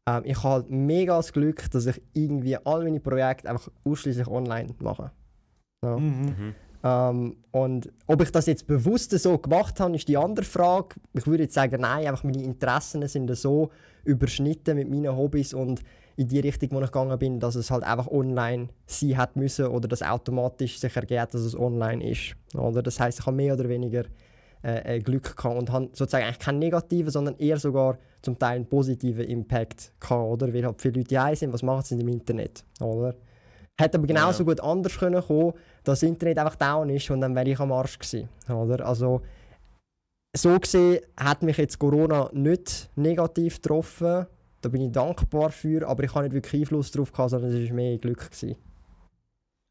ähm, 0.07 0.23
ich 0.25 0.37
habe 0.37 0.49
halt 0.49 0.71
mega 0.71 1.17
das 1.17 1.33
Glück, 1.33 1.71
dass 1.71 1.87
ich 1.87 2.01
irgendwie 2.15 2.57
all 2.57 2.85
meine 2.85 3.01
Projekte 3.01 3.51
einfach 3.51 3.71
ausschließlich 3.85 4.29
online 4.29 4.75
mache. 4.79 5.11
Ja. 5.85 5.97
Mhm. 5.99 6.55
Ähm, 6.83 7.37
und 7.51 7.93
ob 8.07 8.23
ich 8.23 8.31
das 8.31 8.47
jetzt 8.47 8.67
bewusst 8.67 9.11
so 9.11 9.39
gemacht 9.39 9.81
habe, 9.81 9.97
ist 9.97 10.09
die 10.09 10.17
andere 10.17 10.47
Frage. 10.47 10.97
Ich 11.13 11.27
würde 11.27 11.45
jetzt 11.45 11.55
sagen, 11.55 11.81
nein, 11.81 12.07
einfach 12.07 12.25
meine 12.25 12.43
Interessen 12.43 13.07
sind 13.09 13.35
so 13.37 13.71
überschnitten 14.05 14.77
mit 14.77 14.89
meinen 14.89 15.17
Hobbys 15.17 15.53
und 15.53 15.83
in 16.17 16.29
die 16.29 16.41
Richtung, 16.41 16.71
wo 16.73 16.81
ich 16.81 16.87
gegangen 16.87 17.19
bin, 17.19 17.41
dass 17.41 17.55
es 17.55 17.71
halt 17.71 17.85
einfach 17.85 18.09
online 18.09 18.69
sein 18.87 19.17
hat 19.17 19.37
müssen 19.37 19.67
oder 19.67 19.87
dass 19.87 20.03
automatisch 20.03 20.79
sich 20.79 20.97
ergeht, 20.97 21.35
dass 21.35 21.43
es 21.43 21.59
online 21.59 22.11
ist. 22.11 22.35
Oder? 22.55 22.83
Das 22.83 22.99
heißt, 22.99 23.21
ich 23.21 23.27
habe 23.27 23.37
mehr 23.37 23.55
oder 23.55 23.69
weniger 23.69 24.05
äh, 24.65 24.97
äh, 24.97 24.99
Glück 25.01 25.37
gehabt 25.37 25.59
und 25.59 25.71
habe 25.71 25.89
sozusagen 25.93 26.25
eigentlich 26.25 26.39
keinen 26.39 26.59
negativen, 26.59 27.11
sondern 27.11 27.37
eher 27.37 27.59
sogar 27.59 27.99
zum 28.23 28.39
Teil 28.39 28.57
einen 28.57 28.67
positiven 28.67 29.25
Impact 29.25 29.93
gehabt, 30.01 30.25
oder? 30.25 30.53
Weil 30.53 30.65
halt 30.65 30.81
viele 30.81 31.01
Leute 31.01 31.23
hier 31.23 31.37
sind, 31.37 31.53
was 31.53 31.63
machen 31.63 31.83
sie 31.83 32.01
im 32.01 32.09
Internet, 32.09 32.65
oder? 32.81 33.15
Hätte 33.79 33.99
aber 33.99 34.07
genauso 34.07 34.45
gut 34.45 34.61
anders 34.61 34.99
können 34.99 35.23
kommen, 35.23 35.53
dass 35.85 36.01
das 36.01 36.09
Internet 36.09 36.39
einfach 36.39 36.57
down 36.57 36.89
ist 36.89 37.11
und 37.11 37.21
dann 37.21 37.35
wäre 37.35 37.51
ich 37.51 37.61
am 37.61 37.71
Arsch 37.73 37.99
gewesen, 37.99 38.29
oder? 38.49 38.87
Also 38.87 39.21
so 40.35 40.59
gesehen 40.59 41.01
hat 41.17 41.43
mich 41.43 41.59
jetzt 41.59 41.79
Corona 41.79 42.31
nicht 42.33 42.91
negativ 42.97 43.61
getroffen. 43.61 44.27
Da 44.61 44.69
bin 44.69 44.81
ich 44.83 44.93
dankbar 44.93 45.51
für, 45.51 45.87
aber 45.87 46.05
ich 46.05 46.15
habe 46.15 46.25
nicht 46.25 46.35
wirklich 46.35 46.63
Einfluss 46.63 46.91
darauf 46.91 47.13
gehabt, 47.13 47.31
sondern 47.31 47.53
es 47.53 47.69
war 47.69 47.75
mehr 47.77 47.99
Glück 47.99 48.31
gewesen. 48.31 48.57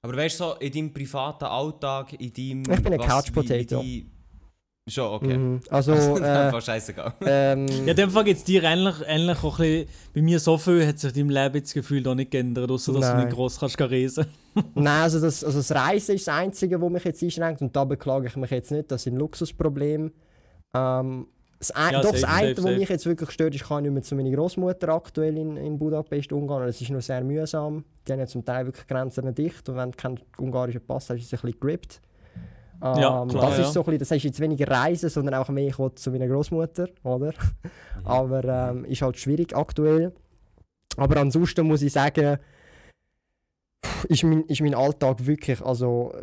Aber 0.04 0.15
weißt 0.18 0.39
du, 0.39 0.44
so 0.44 0.54
in 0.60 0.72
deinem 0.72 0.94
privaten 0.94 1.46
Alltag, 1.46 2.13
in 2.13 2.32
deinem. 2.32 2.74
Ich 2.74 2.84
bin 2.84 2.94
ein 2.94 3.00
Couch 3.00 3.34
Potato. 3.34 3.82
die- 3.82 4.06
Schon, 4.88 5.13
okay. 5.15 5.36
Mhm. 5.36 5.62
Also 5.72 5.94
Also, 5.94 6.18
äh, 6.20 6.62
scheißegal. 6.62 7.13
ähm, 7.22 7.65
Ja, 7.86 7.88
in 7.88 7.96
dem 7.96 8.12
Fall 8.12 8.24
gibt 8.24 8.38
es 8.38 8.44
dir 8.44 8.62
ähnlich, 8.63 8.94
ähnlich 9.08 9.44
auch 9.44 9.58
ein 9.60 9.65
bisschen, 9.65 9.88
bei 10.13 10.22
mir 10.22 10.39
so 10.39 10.60
viel 10.60 10.86
hat 10.86 11.00
sich 11.00 11.12
dein 11.12 11.30
Leben 11.30 11.56
jetzt 11.56 11.74
Gefühl 11.74 12.01
noch 12.04 12.13
nicht 12.13 12.30
geändert, 12.30 12.70
außer 12.70 12.94
dass 12.94 13.01
du 13.01 13.08
Nein. 13.15 13.25
nicht 13.25 13.36
gross 13.36 13.60
kannst 13.60 13.82
reisen. 13.82 14.27
Nein, 14.75 15.01
also 15.01 15.20
das, 15.20 15.44
also 15.44 15.58
das 15.58 15.72
Reisen 15.74 16.13
ist 16.13 16.27
das 16.27 16.36
Einzige, 16.36 16.80
was 16.80 16.92
mich 16.92 17.04
jetzt 17.04 17.24
einschränkt 17.24 17.62
und 17.63 17.75
da 17.75 17.84
beklage 17.84 18.27
ich 18.27 18.36
mich 18.36 18.51
jetzt 18.51 18.70
nicht, 18.70 18.92
das 18.92 19.01
sind 19.01 19.15
Luxusprobleme. 19.15 20.12
Ähm, 20.75 21.27
das 21.59 21.71
ein, 21.71 21.93
Ja, 21.93 22.01
doch 22.01 22.15
safe, 22.15 22.21
das 22.21 22.29
eine, 22.29 22.57
was 22.57 22.77
mich 22.77 22.89
jetzt 22.89 23.05
wirklich 23.05 23.31
stört, 23.31 23.55
ist, 23.55 23.62
ich 23.62 23.67
kann 23.67 23.83
nicht 23.83 23.91
mehr 23.91 24.03
zu 24.03 24.15
meiner 24.15 24.31
Großmutter 24.31 24.89
aktuell 24.89 25.38
in, 25.38 25.57
in 25.57 25.77
Budapest 25.79 26.31
umgehen. 26.33 26.65
Das 26.65 26.81
ist 26.81 26.89
nur 26.89 27.01
sehr 27.01 27.24
mühsam. 27.24 27.85
Die 28.07 28.12
haben 28.12 28.19
ja 28.19 28.27
zum 28.27 28.43
Teil 28.43 28.65
wirklich 28.65 28.88
Grenzen 28.88 29.33
dicht 29.33 29.67
und 29.69 29.77
wenn 29.77 29.91
du 29.91 29.97
keinen 29.97 30.19
ungarischen 30.38 30.81
Pass 30.85 31.09
hast, 31.09 31.17
ist 31.17 31.25
es 31.25 31.33
ein 31.33 31.41
bisschen 31.41 31.59
gerippt. 31.59 32.01
Ähm, 32.81 32.97
Ja, 32.97 33.25
klar, 33.25 33.50
das, 33.50 33.59
ist 33.59 33.74
so 33.74 33.79
ein 33.81 33.85
bisschen, 33.85 34.00
das 34.00 34.12
heißt 34.12 34.25
jetzt 34.25 34.39
weniger 34.39 34.67
Reisen, 34.67 35.09
sondern 35.09 35.35
auch 35.35 35.50
mehr 35.50 35.67
ich 35.67 35.95
zu 35.95 36.12
meiner 36.12 36.27
Großmutter, 36.27 36.88
oder? 37.03 37.33
Aber 38.03 38.43
ähm, 38.43 38.85
ist 38.85 39.01
halt 39.01 39.17
schwierig 39.17 39.55
aktuell. 39.55 40.13
Aber 40.97 41.17
ansonsten 41.17 41.65
muss 41.65 41.81
ich 41.81 41.93
sagen, 41.93 42.38
ist 44.07 44.24
mein, 44.24 44.43
ist 44.43 44.62
mein 44.62 44.75
Alltag 44.75 45.25
wirklich, 45.25 45.62
also 45.62 46.13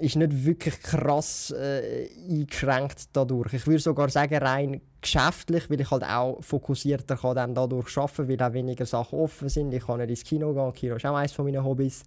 ist 0.00 0.16
nicht 0.16 0.44
wirklich 0.44 0.80
krass 0.80 1.50
äh, 1.50 2.08
eingeschränkt 2.28 3.08
dadurch. 3.12 3.54
Ich 3.54 3.66
würde 3.66 3.80
sogar 3.80 4.08
sagen, 4.08 4.36
rein 4.36 4.80
geschäftlich, 5.00 5.68
weil 5.70 5.80
ich 5.80 5.90
halt 5.90 6.04
auch 6.04 6.42
fokussierter 6.42 7.16
kann 7.16 7.34
dann 7.36 7.54
dadurch 7.54 7.96
arbeiten, 7.96 8.28
weil 8.28 8.42
auch 8.42 8.52
weniger 8.52 8.86
Sachen 8.86 9.18
offen 9.18 9.48
sind. 9.48 9.72
Ich 9.72 9.86
kann 9.86 9.98
nicht 9.98 10.10
ins 10.10 10.24
Kino 10.24 10.52
gehen, 10.52 10.72
Kino 10.72 10.96
ist 10.96 11.06
auch 11.06 11.14
eines 11.14 11.32
von 11.32 11.44
meinen 11.44 11.64
Hobbys. 11.64 12.04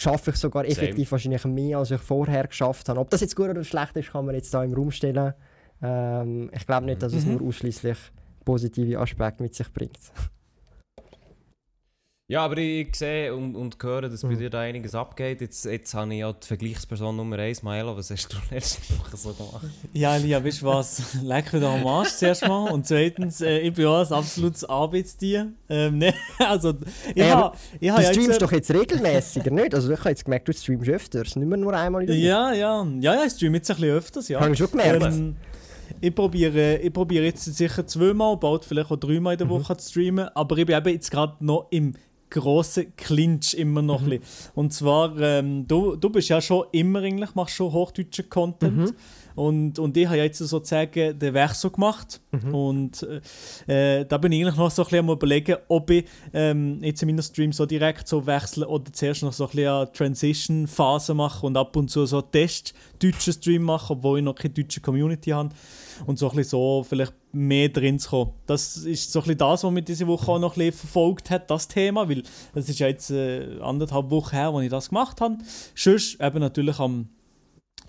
Schaffe 0.00 0.30
ich 0.30 0.36
sogar 0.36 0.64
effektiv 0.64 1.10
wahrscheinlich 1.10 1.44
mehr, 1.44 1.78
als 1.78 1.90
ich 1.90 2.00
vorher 2.00 2.46
geschafft 2.46 2.88
habe. 2.88 3.00
Ob 3.00 3.10
das 3.10 3.20
jetzt 3.20 3.34
gut 3.34 3.48
oder 3.48 3.64
schlecht 3.64 3.96
ist, 3.96 4.12
kann 4.12 4.26
man 4.26 4.34
jetzt 4.34 4.52
da 4.54 4.62
im 4.62 4.72
Raum 4.72 4.90
stellen. 4.92 5.34
Ähm, 5.82 6.50
ich 6.54 6.66
glaube 6.66 6.86
nicht, 6.86 7.02
dass 7.02 7.12
es 7.12 7.24
Mhm. 7.26 7.32
nur 7.38 7.48
ausschließlich 7.48 7.98
positive 8.44 8.98
Aspekte 9.00 9.42
mit 9.42 9.54
sich 9.54 9.72
bringt. 9.72 9.98
Ja, 12.30 12.44
aber 12.44 12.58
ich, 12.58 12.94
sehe 12.94 13.34
und, 13.34 13.56
und 13.56 13.82
höre, 13.82 14.02
dass 14.02 14.20
bei 14.20 14.28
Mhm. 14.28 14.38
dir 14.38 14.50
da 14.50 14.60
einiges 14.60 14.94
abgeht. 14.94 15.40
Jetzt, 15.40 15.64
jetzt 15.64 15.94
habe 15.94 16.12
ich 16.12 16.20
ja 16.20 16.30
die 16.30 16.46
Vergleichsperson 16.46 17.16
Nummer 17.16 17.38
1, 17.38 17.62
Maelo. 17.62 17.96
Was 17.96 18.10
hast 18.10 18.28
du 18.30 18.36
letzte 18.54 18.82
Woche 18.98 19.16
so 19.16 19.32
gemacht? 19.32 19.64
Ja, 19.94 20.14
Elia, 20.14 20.44
weißt 20.44 20.60
du 20.60 20.66
was? 20.66 21.14
Leck 21.22 21.54
wieder 21.54 21.70
am 21.70 21.86
Arsch 21.86 22.10
zuerst 22.10 22.46
mal. 22.46 22.70
Und 22.70 22.86
zweitens, 22.86 23.40
äh, 23.40 23.60
ich 23.60 23.72
bin 23.72 23.86
auch 23.86 24.06
ein 24.06 24.12
absolutes 24.12 24.62
Arbeitstier. 24.66 25.52
Ähm, 25.70 25.96
ne, 25.96 26.12
also, 26.38 26.74
ich 27.06 27.16
ich 27.16 27.22
ha 27.32 27.54
Du 27.80 27.86
ja 27.86 28.02
streamst 28.02 28.28
jetzt, 28.28 28.42
doch 28.42 28.52
jetzt 28.52 28.70
regelmäßiger, 28.74 29.50
nicht? 29.50 29.74
Also 29.74 29.90
ich 29.90 29.98
habe 29.98 30.10
jetzt 30.10 30.26
gemerkt, 30.26 30.48
du 30.48 30.52
streamst 30.52 30.86
öfters, 30.90 31.34
nicht 31.34 31.48
mehr 31.48 31.56
nur 31.56 31.72
einmal 31.72 32.02
in 32.02 32.08
der 32.08 32.16
Woche. 32.16 32.26
Ja, 32.26 32.52
ja, 32.52 32.84
ja, 33.00 33.14
ja, 33.14 33.24
ich 33.24 33.32
streame 33.32 33.56
jetzt 33.56 33.70
ein 33.70 33.76
bisschen 33.78 33.96
öfters, 33.96 34.28
ja. 34.28 34.38
Habe 34.40 34.52
ich 34.52 34.58
schon 34.58 34.70
gemerkt. 34.70 35.02
Ähm, 35.02 35.36
ich 36.02 36.14
probiere 36.14 36.76
ich 36.76 36.92
probiere 36.92 37.24
jetzt 37.24 37.42
sicher 37.44 37.86
zweimal, 37.86 38.36
bald 38.36 38.66
vielleicht 38.66 38.90
auch 38.90 38.96
dreimal 38.98 39.32
in 39.32 39.38
der 39.38 39.48
Woche 39.48 39.74
zu 39.78 39.88
streamen, 39.90 40.28
aber 40.34 40.58
ich 40.58 40.66
bin 40.66 40.76
eben 40.76 40.88
jetzt 40.90 41.10
gerade 41.10 41.34
noch 41.40 41.68
im 41.70 41.94
grossen 42.30 42.94
Clinch 42.96 43.54
immer 43.54 43.82
noch 43.82 44.02
ein 44.02 44.10
bisschen. 44.10 44.52
Und 44.54 44.72
zwar, 44.72 45.18
ähm, 45.18 45.66
du, 45.66 45.96
du 45.96 46.10
bist 46.10 46.28
ja 46.28 46.40
schon 46.40 46.66
immer 46.72 47.00
eigentlich, 47.00 47.34
machst 47.34 47.54
schon 47.54 47.72
hochdeutschen 47.72 48.28
Content. 48.28 48.94
Und, 49.38 49.78
und 49.78 49.96
ich 49.96 50.06
habe 50.06 50.16
ja 50.16 50.24
jetzt 50.24 50.38
sozusagen 50.38 51.16
den 51.16 51.34
Wechsel 51.34 51.70
gemacht. 51.70 52.20
Und 52.52 53.06
äh, 53.68 54.00
äh, 54.00 54.04
da 54.04 54.18
bin 54.18 54.32
ich 54.32 54.42
eigentlich 54.42 54.56
noch 54.56 54.68
so 54.70 54.82
ein 54.82 54.86
bisschen 54.86 55.08
am 55.08 55.10
überlegen, 55.10 55.56
ob 55.68 55.90
ich 55.90 56.06
ähm, 56.32 56.80
jetzt 56.82 57.02
in 57.02 57.08
meinen 57.08 57.22
Stream 57.22 57.52
so 57.52 57.64
direkt 57.64 58.08
so 58.08 58.26
wechsle 58.26 58.66
oder 58.66 58.92
zuerst 58.92 59.22
noch 59.22 59.32
so 59.32 59.44
ein 59.44 59.50
bisschen 59.50 59.68
eine 59.68 59.92
Transition-Phase 59.92 61.14
mache 61.14 61.46
und 61.46 61.56
ab 61.56 61.76
und 61.76 61.88
zu 61.88 62.04
so 62.04 62.20
Test 62.20 62.74
deutschen 62.98 63.32
Stream 63.32 63.62
mache, 63.62 63.92
obwohl 63.92 64.18
ich 64.18 64.24
noch 64.24 64.34
keine 64.34 64.54
deutsche 64.54 64.80
Community 64.80 65.30
habe. 65.30 65.50
Und 66.06 66.18
so 66.18 66.30
ein 66.30 66.36
bisschen 66.36 66.50
so 66.50 66.84
vielleicht 66.88 67.14
mehr 67.32 67.68
drin 67.68 67.98
zu 67.98 68.10
kommen. 68.10 68.32
Das 68.46 68.76
ist 68.76 69.12
so 69.12 69.22
ein 69.22 69.36
das, 69.36 69.64
was 69.64 69.72
mich 69.72 69.84
diese 69.84 70.06
Woche 70.06 70.32
auch 70.32 70.38
noch 70.38 70.56
ein 70.56 70.58
bisschen 70.58 70.78
verfolgt 70.78 71.30
hat, 71.30 71.50
das 71.50 71.68
Thema, 71.68 72.08
weil 72.08 72.22
das 72.54 72.68
ist 72.68 72.78
ja 72.78 72.88
jetzt 72.88 73.10
äh, 73.10 73.60
anderthalb 73.60 74.10
Wochen 74.10 74.34
her, 74.34 74.48
als 74.48 74.64
ich 74.64 74.70
das 74.70 74.88
gemacht 74.88 75.20
habe. 75.20 75.38
Sonst 75.74 76.20
eben 76.20 76.40
natürlich 76.40 76.78
am 76.78 77.08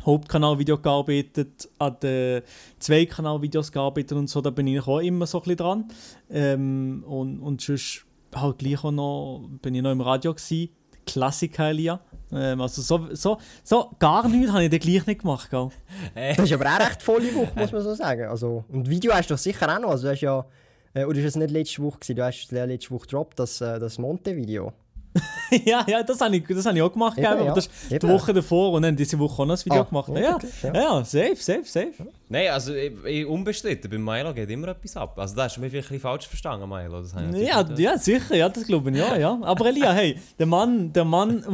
Hauptkanal-Video 0.06 0.78
gearbeitet, 0.78 1.70
an 1.78 1.98
den 2.02 2.42
Zweikanal-Videos 2.80 3.72
gearbeitet 3.72 4.18
und 4.18 4.30
so, 4.30 4.42
da 4.42 4.50
bin 4.50 4.68
ich 4.68 4.86
auch 4.88 5.00
immer 5.00 5.26
so 5.26 5.40
ein 5.40 5.44
bisschen 5.44 5.58
dran. 5.58 5.86
Ähm, 6.30 7.04
und, 7.06 7.40
und 7.40 7.62
sonst 7.62 8.06
halt 8.34 8.60
gleich 8.60 8.84
auch 8.84 8.92
noch, 8.92 9.50
bin 9.62 9.76
ich 9.76 9.82
noch 9.82 9.92
im 9.92 10.02
Radio 10.02 10.34
gewesen, 10.34 10.70
Klassiker 11.06 11.70
Elia. 11.70 12.00
Ähm, 12.32 12.62
also 12.62 12.82
so, 12.82 13.14
so, 13.14 13.38
so 13.64 13.92
gar 14.00 14.28
nichts 14.28 14.52
habe 14.52 14.64
ich 14.64 14.70
dann 14.70 14.80
gleich 14.80 15.06
nicht 15.08 15.22
gemacht, 15.22 15.50
gell? 15.50 15.70
Das 16.36 16.46
ist 16.46 16.54
aber 16.54 16.66
auch 16.66 16.80
recht 16.80 17.02
volle 17.02 17.34
Woche, 17.34 17.52
muss 17.56 17.72
man 17.72 17.82
so 17.82 17.94
sagen. 17.94 18.28
Also, 18.28 18.64
und 18.70 18.90
Video 18.90 19.14
hast 19.14 19.30
du 19.30 19.34
doch 19.34 19.40
sicher 19.40 19.76
auch 19.76 19.80
noch. 19.80 19.90
Also, 19.90 20.08
du 20.08 20.14
hast 20.14 20.22
ja, 20.22 20.46
äh, 20.94 21.06
oder 21.06 21.20
ist 21.20 21.26
es 21.26 21.36
nicht 21.36 21.52
letzte 21.52 21.82
Woche 21.82 22.00
gewesen? 22.00 22.16
Du 22.16 22.24
hast 22.24 22.52
letzte 22.52 22.92
Woche 22.92 23.06
gedroppt, 23.08 23.40
das, 23.40 23.62
äh, 23.62 23.80
das 23.80 23.98
Monte-Video. 23.98 24.74
ja, 25.66 25.84
ja, 25.88 26.04
das 26.04 26.22
habe 26.22 26.36
ich, 26.38 26.44
das 26.48 26.66
habe 26.66 26.78
ich 26.78 26.84
auch 26.84 26.94
gemacht, 26.94 27.18
Eben? 27.18 27.26
Aber 27.28 27.46
ja. 27.46 27.54
das 27.54 27.66
ist 27.90 28.04
die. 28.04 28.08
Woche 28.08 28.32
davor 28.34 28.74
und 28.74 28.84
dann 28.84 28.96
diese 28.96 29.18
Woche 29.18 29.42
auch 29.42 29.46
noch 29.48 29.58
ein 29.58 29.66
Video 29.66 29.82
Ah, 29.82 29.84
gemacht. 29.84 30.10
ja, 30.10 30.20
Ja, 30.20 30.32
wirklich, 30.34 30.62
ja, 30.62 30.74
ja. 30.74 30.82
ja, 31.00 31.04
safe, 31.06 31.36
safe, 31.36 31.64
safe. 31.66 31.92
Nein, 32.30 32.50
also 32.50 32.74
ich, 32.76 32.92
ich, 33.06 33.26
unbestritten, 33.26 33.90
bei 33.90 33.98
Milo 33.98 34.34
geht 34.36 34.50
immer 34.52 34.68
etwas 34.68 34.96
ab. 34.98 35.18
Also 35.18 35.36
da 35.36 35.46
hast 35.46 35.58
du 35.58 35.62
mich 35.62 35.72
vielleicht 35.72 35.88
ein 35.88 35.94
bisschen 35.96 36.02
falsch 36.02 36.28
verstanden, 36.28 36.70
Milo. 36.70 37.02
Ja, 37.40 37.64
nicht- 37.64 37.80
ja, 37.80 37.98
sicher, 37.98 38.36
ja, 38.36 38.48
das 38.50 38.66
glaube 38.66 38.92
ich, 38.92 38.98
ja, 38.98 39.16
ja. 39.18 39.40
Aber 39.42 39.66
Elia, 39.66 39.92
hey, 39.94 40.20
der 40.38 40.46
Mann, 40.46 40.94
der 40.94 41.06
Mann, 41.06 41.42
der 41.42 41.52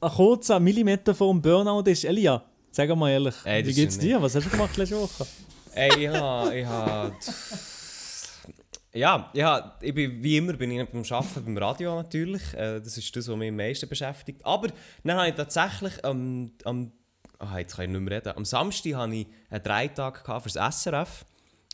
einen 0.00 0.12
kurzen 0.14 0.64
Millimeter 0.64 1.14
vor 1.14 1.30
dem 1.30 1.42
Burnout 1.42 1.82
ist, 1.90 2.04
Elia, 2.04 2.42
sag 2.72 2.94
mal 2.96 3.10
ehrlich, 3.10 3.34
Ey, 3.44 3.66
wie 3.66 3.74
geht's 3.74 3.98
dir? 3.98 4.20
Was 4.22 4.34
hast 4.34 4.46
du 4.46 4.50
gemacht 4.50 4.74
letzte 4.78 4.96
Woche? 4.98 5.26
Ey, 5.74 6.06
ich 6.06 6.66
habe... 6.66 7.12
Ja, 8.94 9.28
ja, 9.34 9.76
ich 9.80 9.92
bin, 9.92 10.22
wie 10.22 10.36
immer 10.36 10.52
bin 10.52 10.70
ich 10.70 10.88
beim 10.88 11.02
Arbeiten, 11.02 11.44
beim 11.44 11.58
Radio 11.58 11.96
natürlich. 11.96 12.42
Äh, 12.54 12.80
das 12.80 12.96
ist 12.96 13.14
das, 13.16 13.28
was 13.28 13.36
mich 13.36 13.48
am 13.50 13.56
meisten 13.56 13.88
beschäftigt. 13.88 14.40
Aber 14.44 14.68
dann 15.02 15.16
habe 15.16 15.28
ich 15.28 15.34
tatsächlich 15.34 16.04
am... 16.04 16.52
am 16.64 16.92
ah, 17.40 17.58
jetzt 17.58 17.74
kann 17.74 17.86
ich 17.86 17.90
nicht 17.90 18.00
mehr 18.00 18.18
reden. 18.18 18.36
Am 18.36 18.44
Samstag 18.44 18.94
hatte 18.94 19.14
ich 19.14 19.26
einen 19.50 19.62
Dreitag 19.64 20.24
für 20.24 20.48
das 20.48 20.82
SRF. 20.82 21.24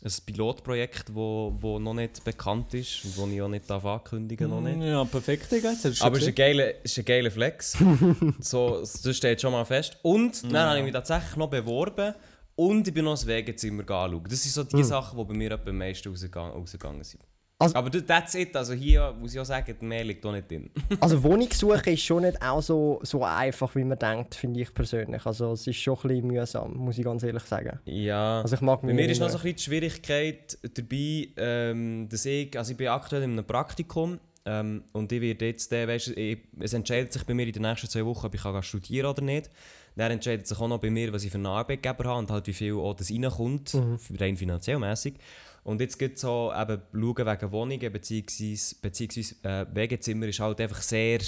Ein 0.03 0.11
Pilotprojekt, 0.25 1.13
wo, 1.13 1.55
wo 1.59 1.77
noch 1.77 1.93
nicht 1.93 2.23
bekannt 2.23 2.73
ist 2.73 3.05
und 3.05 3.15
das 3.15 3.27
ich 3.27 3.41
auch 3.43 3.47
nicht 3.47 3.69
darf 3.69 3.85
ankündigen 3.85 4.49
noch 4.49 4.59
nicht. 4.59 4.81
Ja, 4.81 5.05
perfekt, 5.05 5.51
jetzt 5.51 6.01
Aber 6.01 6.15
es 6.15 6.23
ist 6.23 6.29
ein 6.29 6.33
geiler, 6.33 6.83
ist 6.83 6.97
ein 6.97 7.05
geiler 7.05 7.29
Flex. 7.29 7.77
so, 8.39 8.79
das 8.79 9.15
steht 9.15 9.39
schon 9.39 9.51
mal 9.51 9.63
fest. 9.63 9.99
Und 10.01 10.51
dann 10.51 10.69
habe 10.69 10.79
ich 10.79 10.85
mich 10.85 10.93
tatsächlich 10.93 11.35
noch 11.35 11.51
beworben 11.51 12.15
und 12.55 12.87
ich 12.87 12.93
bin 12.93 13.05
noch 13.05 13.13
das 13.13 13.25
Wegezimmer 13.27 13.81
anschauen. 13.81 14.23
Das 14.29 14.43
sind 14.43 14.53
so 14.53 14.63
die 14.63 14.83
Sachen, 14.83 15.17
die 15.19 15.25
bei 15.25 15.33
mir 15.33 15.59
am 15.65 15.77
meisten 15.77 16.09
rausgegangen, 16.09 16.51
rausgegangen 16.51 17.03
sind. 17.03 17.21
Also- 17.59 17.75
Aber 17.75 17.91
das- 17.91 18.05
that's 18.07 18.33
it. 18.33 18.55
Also 18.55 18.73
hier 18.73 19.13
muss 19.19 19.33
ich 19.35 19.39
auch 19.39 19.45
sagen, 19.45 19.75
mehr 19.81 20.03
liegt 20.03 20.25
auch 20.25 20.31
nicht 20.31 20.49
drin. 20.49 20.71
Also 20.99 21.21
Wohnungssuche 21.21 21.91
ist 21.91 22.01
schon 22.01 22.23
nicht 22.23 22.41
auch 22.41 22.59
so, 22.61 22.99
so 23.03 23.23
einfach, 23.23 23.75
wie 23.75 23.83
man 23.83 23.99
denkt, 23.99 24.33
finde 24.33 24.61
ich 24.61 24.73
persönlich. 24.73 25.23
Also 25.27 25.51
es 25.51 25.67
ist 25.67 25.75
schon 25.77 25.95
ein 25.95 26.07
bisschen 26.07 26.27
mühsam, 26.27 26.73
muss 26.75 26.97
ich 26.97 27.03
ganz 27.05 27.21
ehrlich 27.21 27.43
sagen. 27.43 27.79
Ja. 27.85 28.41
Also 28.41 28.55
ich 28.55 28.61
mag 28.61 28.81
Bei 28.81 28.93
mir 28.93 29.07
ist 29.07 29.19
noch 29.19 29.29
so 29.29 29.37
ein 29.37 29.43
bisschen 29.43 29.57
die 29.57 29.61
Schwierigkeit 29.63 30.57
dabei, 30.73 31.27
ähm, 31.37 32.09
dass 32.09 32.25
ich, 32.25 32.57
also 32.57 32.71
ich 32.71 32.77
bin 32.77 32.87
aktuell 32.87 33.21
in 33.23 33.33
einem 33.33 33.45
Praktikum 33.45 34.19
ähm, 34.43 34.83
und 34.93 35.11
ich 35.11 35.21
werde 35.21 35.45
jetzt, 35.45 35.71
äh, 35.71 35.87
weißt, 35.87 36.07
ich, 36.17 36.39
es 36.59 36.73
entscheidet 36.73 37.13
sich 37.13 37.23
bei 37.25 37.35
mir 37.35 37.45
in 37.45 37.53
den 37.53 37.61
nächsten 37.61 37.87
zwei 37.87 38.03
Wochen, 38.03 38.25
ob 38.25 38.33
ich 38.33 38.41
kann 38.41 38.63
studieren 38.63 39.05
oder 39.05 39.21
nicht. 39.21 39.51
Dann 39.95 40.11
entscheidet 40.11 40.47
sich 40.47 40.57
auch 40.59 40.67
noch 40.67 40.79
bei 40.79 40.89
mir, 40.89 41.11
was 41.13 41.23
ich 41.23 41.31
für 41.31 41.37
einen 41.37 41.45
Arbeitgeber 41.47 42.05
habe 42.05 42.19
und 42.19 42.31
halt 42.31 42.47
wie 42.47 42.53
viel 42.53 42.73
auch 42.75 42.93
das 42.95 43.11
reinkommt, 43.11 43.77
rein 44.19 44.37
finanziell 44.37 44.79
mäßig. 44.79 45.15
Und 45.63 45.79
jetzt 45.81 45.99
geht 45.99 46.17
so 46.17 46.51
eben 46.59 46.81
schauen 46.91 47.17
wegen 47.27 47.51
Wohnungen 47.51 47.91
beziehungsweise, 47.91 48.75
beziehungsweise 48.81 49.35
äh, 49.43 49.65
Wegezimmer 49.75 50.25
ist 50.27 50.39
halt 50.39 50.59
einfach 50.61 50.81
sehr, 50.81 51.19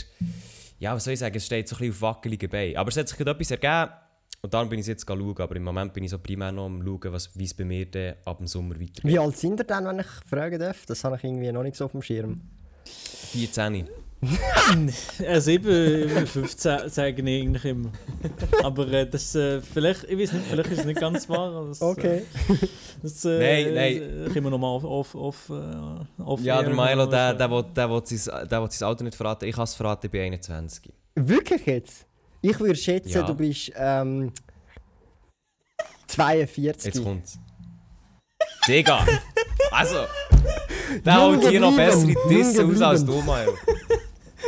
ja 0.80 0.96
was 0.96 1.04
soll 1.04 1.14
ich 1.14 1.20
sagen, 1.20 1.36
es 1.36 1.46
steht 1.46 1.68
so 1.68 1.76
ein 1.76 1.80
bisschen 1.80 1.94
auf 1.94 2.02
wackeligen 2.02 2.50
Beinen. 2.50 2.78
Aber 2.78 2.90
es 2.90 2.98
hat 2.98 3.08
sich 3.10 3.18
gerade 3.18 3.32
etwas 3.32 3.52
ergeben 3.52 3.92
und 4.42 4.54
darum 4.54 4.70
bin 4.70 4.80
ich 4.80 4.88
jetzt 4.88 5.06
schauen, 5.08 5.38
aber 5.38 5.56
im 5.56 5.64
Moment 5.64 5.94
bin 5.94 6.04
ich 6.04 6.10
so 6.10 6.18
primär 6.18 6.52
noch 6.52 6.66
am 6.66 6.82
schauen, 6.84 7.14
was- 7.14 7.30
wie 7.38 7.44
es 7.44 7.54
bei 7.54 7.64
mir 7.66 7.86
dann 7.86 8.16
ab 8.26 8.38
dem 8.40 8.48
Sommer 8.48 8.74
weitergeht. 8.76 9.04
Wie 9.04 9.20
alt 9.20 9.38
sind 9.38 9.60
ihr 9.60 9.66
denn, 9.66 9.86
wenn 9.86 10.00
ich 10.00 10.08
fragen 10.28 10.60
darf? 10.60 10.86
Das 10.88 11.04
habe 11.04 11.18
ich 11.18 11.24
irgendwie 11.24 11.52
noch 11.52 11.64
nicht 11.64 11.76
so 11.76 11.86
auf 11.86 11.92
dem 11.92 12.02
Schirm. 12.02 12.42
14. 12.86 13.88
Also 15.28 15.52
eben 15.52 16.26
15 16.28 16.90
sagen 16.90 17.28
ich 17.28 17.42
eigentlich 17.42 17.66
immer. 17.66 17.92
Aber 18.64 18.88
äh, 18.92 19.10
das 19.10 19.36
äh, 19.36 19.62
vielleicht, 19.62 20.04
ich 20.06 20.18
weiß 20.18 20.34
nicht, 20.34 20.46
vielleicht 20.50 20.72
ist 20.72 20.80
es 20.80 20.86
nicht 20.86 21.00
ganz 21.00 21.28
wahr. 21.30 21.66
Das, 21.68 21.82
Okay. 21.82 22.24
Äh, 22.50 22.56
das, 23.02 23.26
äh, 23.26 23.64
Nein, 23.66 23.74
nein. 23.76 24.28
äh, 24.28 24.30
Können 24.30 24.46
wir 24.46 24.50
nochmal 24.52 24.70
auf, 24.72 24.84
auf, 24.86 25.16
auf, 25.16 25.50
äh, 25.50 26.22
auf 26.24 26.40
Ja, 26.42 26.62
der 26.62 26.74
Milo, 26.74 27.06
der, 27.06 27.34
der, 27.34 27.50
will, 27.52 27.64
der, 27.76 27.90
will 27.90 28.02
sein, 28.06 28.48
der 28.48 28.62
will 28.62 28.72
sein 28.72 28.88
Alter 28.88 29.04
nicht 29.04 29.16
verraten. 29.16 29.46
Ich 29.46 29.56
kann 29.56 29.64
es 29.66 29.76
verraten, 29.76 30.06
ich 30.06 30.12
bin 30.12 30.22
21. 30.22 30.92
Wirklich 31.16 31.66
jetzt? 31.66 32.06
Ich 32.42 32.60
würde 32.60 32.76
schätzen, 32.76 33.10
Ja. 33.12 33.24
du 33.24 33.34
bist 33.36 33.72
ähm, 33.76 34.32
42. 36.08 36.86
Jetzt 36.94 37.04
kommt's. 37.04 37.40
Digga! 38.68 39.06
Also! 39.72 40.06
Der 41.04 41.22
holt 41.22 41.48
hier 41.48 41.60
noch 41.60 41.76
bessere 41.76 42.14
Disse 42.30 42.64
aus 42.64 42.82
als 42.82 43.04
du, 43.06 43.14
Milo. 43.24 43.54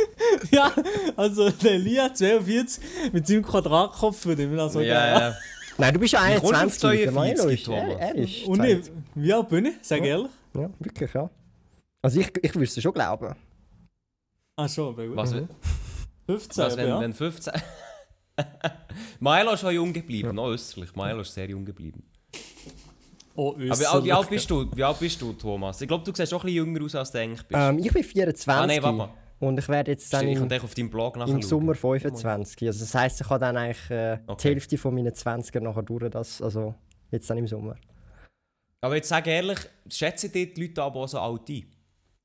Ja, 0.50 0.72
also 1.16 1.50
der 1.50 1.78
Lia 1.78 2.12
42 2.12 3.12
mit 3.12 3.26
seinem 3.26 3.42
Quadratkopf 3.42 4.24
würde 4.26 4.44
ich 4.44 4.48
mir 4.48 4.62
auch 4.62 4.70
so. 4.70 4.80
Ja, 4.80 5.18
ja. 5.20 5.36
Nein, 5.78 5.94
du 5.94 6.00
bist 6.00 6.12
ja 6.14 6.20
Wie 6.28 6.40
kommst 6.40 6.82
du 6.82 6.86
auf 6.88 6.92
21. 6.92 7.02
Der 7.02 7.12
Milo 7.12 7.34
42, 7.36 7.60
ist, 7.60 7.64
Thomas? 7.66 8.14
ist 8.14 8.46
Und 8.46 8.56
20. 8.56 8.86
ich, 8.86 8.92
wie 9.14 9.32
alt 9.32 9.48
bin 9.48 9.66
ich? 9.66 9.74
Sag 9.82 10.04
ehrlich. 10.04 10.30
Ja, 10.54 10.70
wirklich, 10.78 11.12
ja. 11.14 11.30
Also 12.02 12.20
ich, 12.20 12.32
ich 12.42 12.54
würde 12.54 12.64
es 12.64 12.82
schon 12.82 12.92
glauben. 12.92 13.34
Ah 14.56 14.68
schon, 14.68 14.88
aber 14.94 15.06
gut. 15.06 15.16
Was, 15.16 15.32
Mhm. 15.34 15.48
15, 16.26 16.64
was 16.64 16.76
wenn, 16.76 16.88
ja. 16.88 17.00
wenn 17.00 17.12
15... 17.12 17.52
Milo 19.20 19.52
ist 19.52 19.60
schon 19.60 19.74
jung 19.74 19.92
geblieben, 19.92 20.34
noch 20.34 20.48
östlich. 20.48 20.94
Milo 20.94 21.20
ist 21.20 21.32
sehr 21.34 21.48
jung 21.48 21.64
geblieben. 21.64 22.02
Oh, 23.34 23.50
Aber 23.50 23.60
wie 23.60 23.86
alt- 23.86 24.04
wie 24.04 24.12
alt 24.12 24.30
bist 24.30 24.50
du, 24.50 24.66
wie 24.74 24.82
alt 24.84 24.98
bist 24.98 25.20
du 25.20 25.32
Thomas? 25.34 25.80
Ich 25.82 25.88
glaube, 25.88 26.02
du 26.04 26.14
siehst 26.14 26.32
auch 26.32 26.42
ein 26.42 26.46
bisschen 26.46 26.66
jünger 26.66 26.84
aus, 26.84 26.94
als 26.94 27.12
du 27.12 27.18
eigentlich 27.20 27.42
bist. 27.46 27.52
Ähm, 27.60 27.78
ich 27.78 27.92
bin 27.92 28.02
24 28.02 28.48
ah 28.48 28.66
nein, 28.66 28.82
warte 28.82 28.96
mal. 28.96 29.08
Und 29.38 29.58
ich 29.58 29.68
werde 29.68 29.90
jetzt 29.90 30.12
dann 30.12 30.26
im, 30.26 30.48
im 30.48 31.42
Sommer 31.42 31.74
25. 31.74 32.68
Also 32.68 32.80
das 32.80 32.94
heisst, 32.94 33.20
ich 33.20 33.28
habe 33.28 33.40
dann 33.40 33.56
eigentlich 33.56 33.90
äh, 33.90 34.16
die 34.16 34.22
Okay. 34.30 34.48
Hälfte 34.50 34.78
von 34.78 34.94
meinen 34.94 35.12
20er 35.12 35.60
nachher 35.60 35.82
durch. 35.82 36.10
Das, 36.10 36.40
also 36.40 36.74
jetzt 37.10 37.28
dann 37.28 37.38
im 37.38 37.46
Sommer. 37.46 37.76
Aber 38.80 38.96
jetzt 38.96 39.08
sag 39.08 39.26
ehrlich, 39.26 39.58
schätzen 39.88 40.30
die 40.32 40.52
die 40.52 40.66
Leute 40.66 40.82
aber 40.82 41.00
auch 41.00 41.08
so 41.08 41.18
alt 41.18 41.48
ein? 41.50 41.66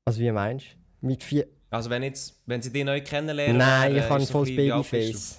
Also 0.04 0.20
wie 0.20 0.30
meinst 0.30 0.66
du? 1.00 1.06
Mit 1.06 1.22
vier... 1.22 1.46
Also 1.70 1.90
wenn, 1.90 2.02
jetzt, 2.02 2.40
wenn 2.46 2.60
sie 2.62 2.70
dich 2.72 2.84
neu 2.84 3.00
kennenlernen... 3.00 3.56
Nein, 3.56 3.94
äh, 3.94 3.98
ich 3.98 4.04
habe 4.04 4.20
ein 4.20 4.26
volles 4.26 4.54
Babyface. 4.54 5.38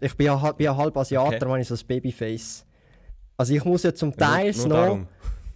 Ich 0.00 0.10
habe 0.10 0.16
bin 0.16 0.26
ja, 0.26 0.40
halb- 0.40 0.56
bin 0.58 0.64
ja 0.66 0.76
halb 0.76 0.96
Asiater, 0.96 1.36
Okay. 1.36 1.44
okay. 1.46 1.60
ich 1.62 1.68
so 1.68 1.74
ein 1.74 1.86
Babyface. 1.86 2.66
Also 3.36 3.54
ich 3.54 3.64
muss 3.64 3.82
ja 3.82 3.94
zum? 3.94 4.10
Ja, 4.10 4.16
Teil 4.16 4.52
nur 4.56 4.68
noch... 4.68 5.06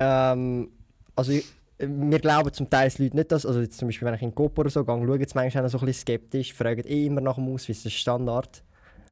Ähm, 0.01 0.71
also 1.15 1.33
ich, 1.33 1.45
wir 1.79 2.19
glauben 2.21 2.53
zum 2.53 2.71
Teil 2.71 2.89
die 2.91 3.05
Leute 3.05 3.17
nicht, 3.17 3.33
dass, 3.33 3.45
also 3.45 3.61
jetzt 3.61 3.79
zum 3.79 3.89
Beispiel 3.89 4.07
wenn 4.07 4.15
ich 4.15 4.23
in 4.23 4.31
den 4.31 4.35
Coop 4.35 4.59
oder 4.59 4.71
so 4.71 4.85
gehe, 4.85 4.95
schauen 4.95 5.19
sie 5.19 5.35
manchmal 5.35 5.65
auch 5.67 5.69
so 5.71 5.79
ein 5.79 5.87
bisschen 5.87 6.03
skeptisch, 6.03 6.53
fragen 6.55 6.85
eh 6.87 7.07
immer 7.07 7.21
nach 7.21 7.35
dem 7.35 7.53
Ausweis, 7.53 7.79
das 7.79 7.87
ist 7.87 7.95
Standard. 7.99 8.63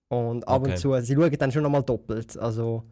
Und 0.09 0.47
ab 0.47 0.61
Okay. 0.63 0.71
und 0.73 0.77
zu, 0.79 1.01
sie 1.01 1.15
schauen 1.15 1.39
dann 1.39 1.51
schon 1.51 1.63
nochmal 1.63 1.83
doppelt. 1.83 2.39
Also, 2.39 2.85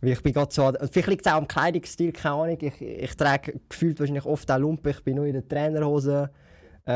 weil 0.00 0.12
ich 0.12 0.22
bin 0.22 0.32
gerade 0.32 0.52
so, 0.52 0.72
vielleicht 0.90 1.08
liegt 1.08 1.26
es 1.26 1.32
auch 1.32 1.36
am 1.36 1.46
Kleidungsstil, 1.46 2.12
keine 2.12 2.34
Ahnung, 2.34 2.58
ich, 2.60 2.80
ich 2.80 3.16
trage 3.16 3.60
gefühlt 3.68 4.00
wahrscheinlich 4.00 4.24
oft 4.24 4.50
auch 4.50 4.58
Lumpen, 4.58 4.90
ich 4.90 5.04
bin 5.04 5.16
nur 5.16 5.26
in 5.26 5.34
der 5.34 5.46
Trainerhose. 5.46 6.30
Äh, 6.84 6.90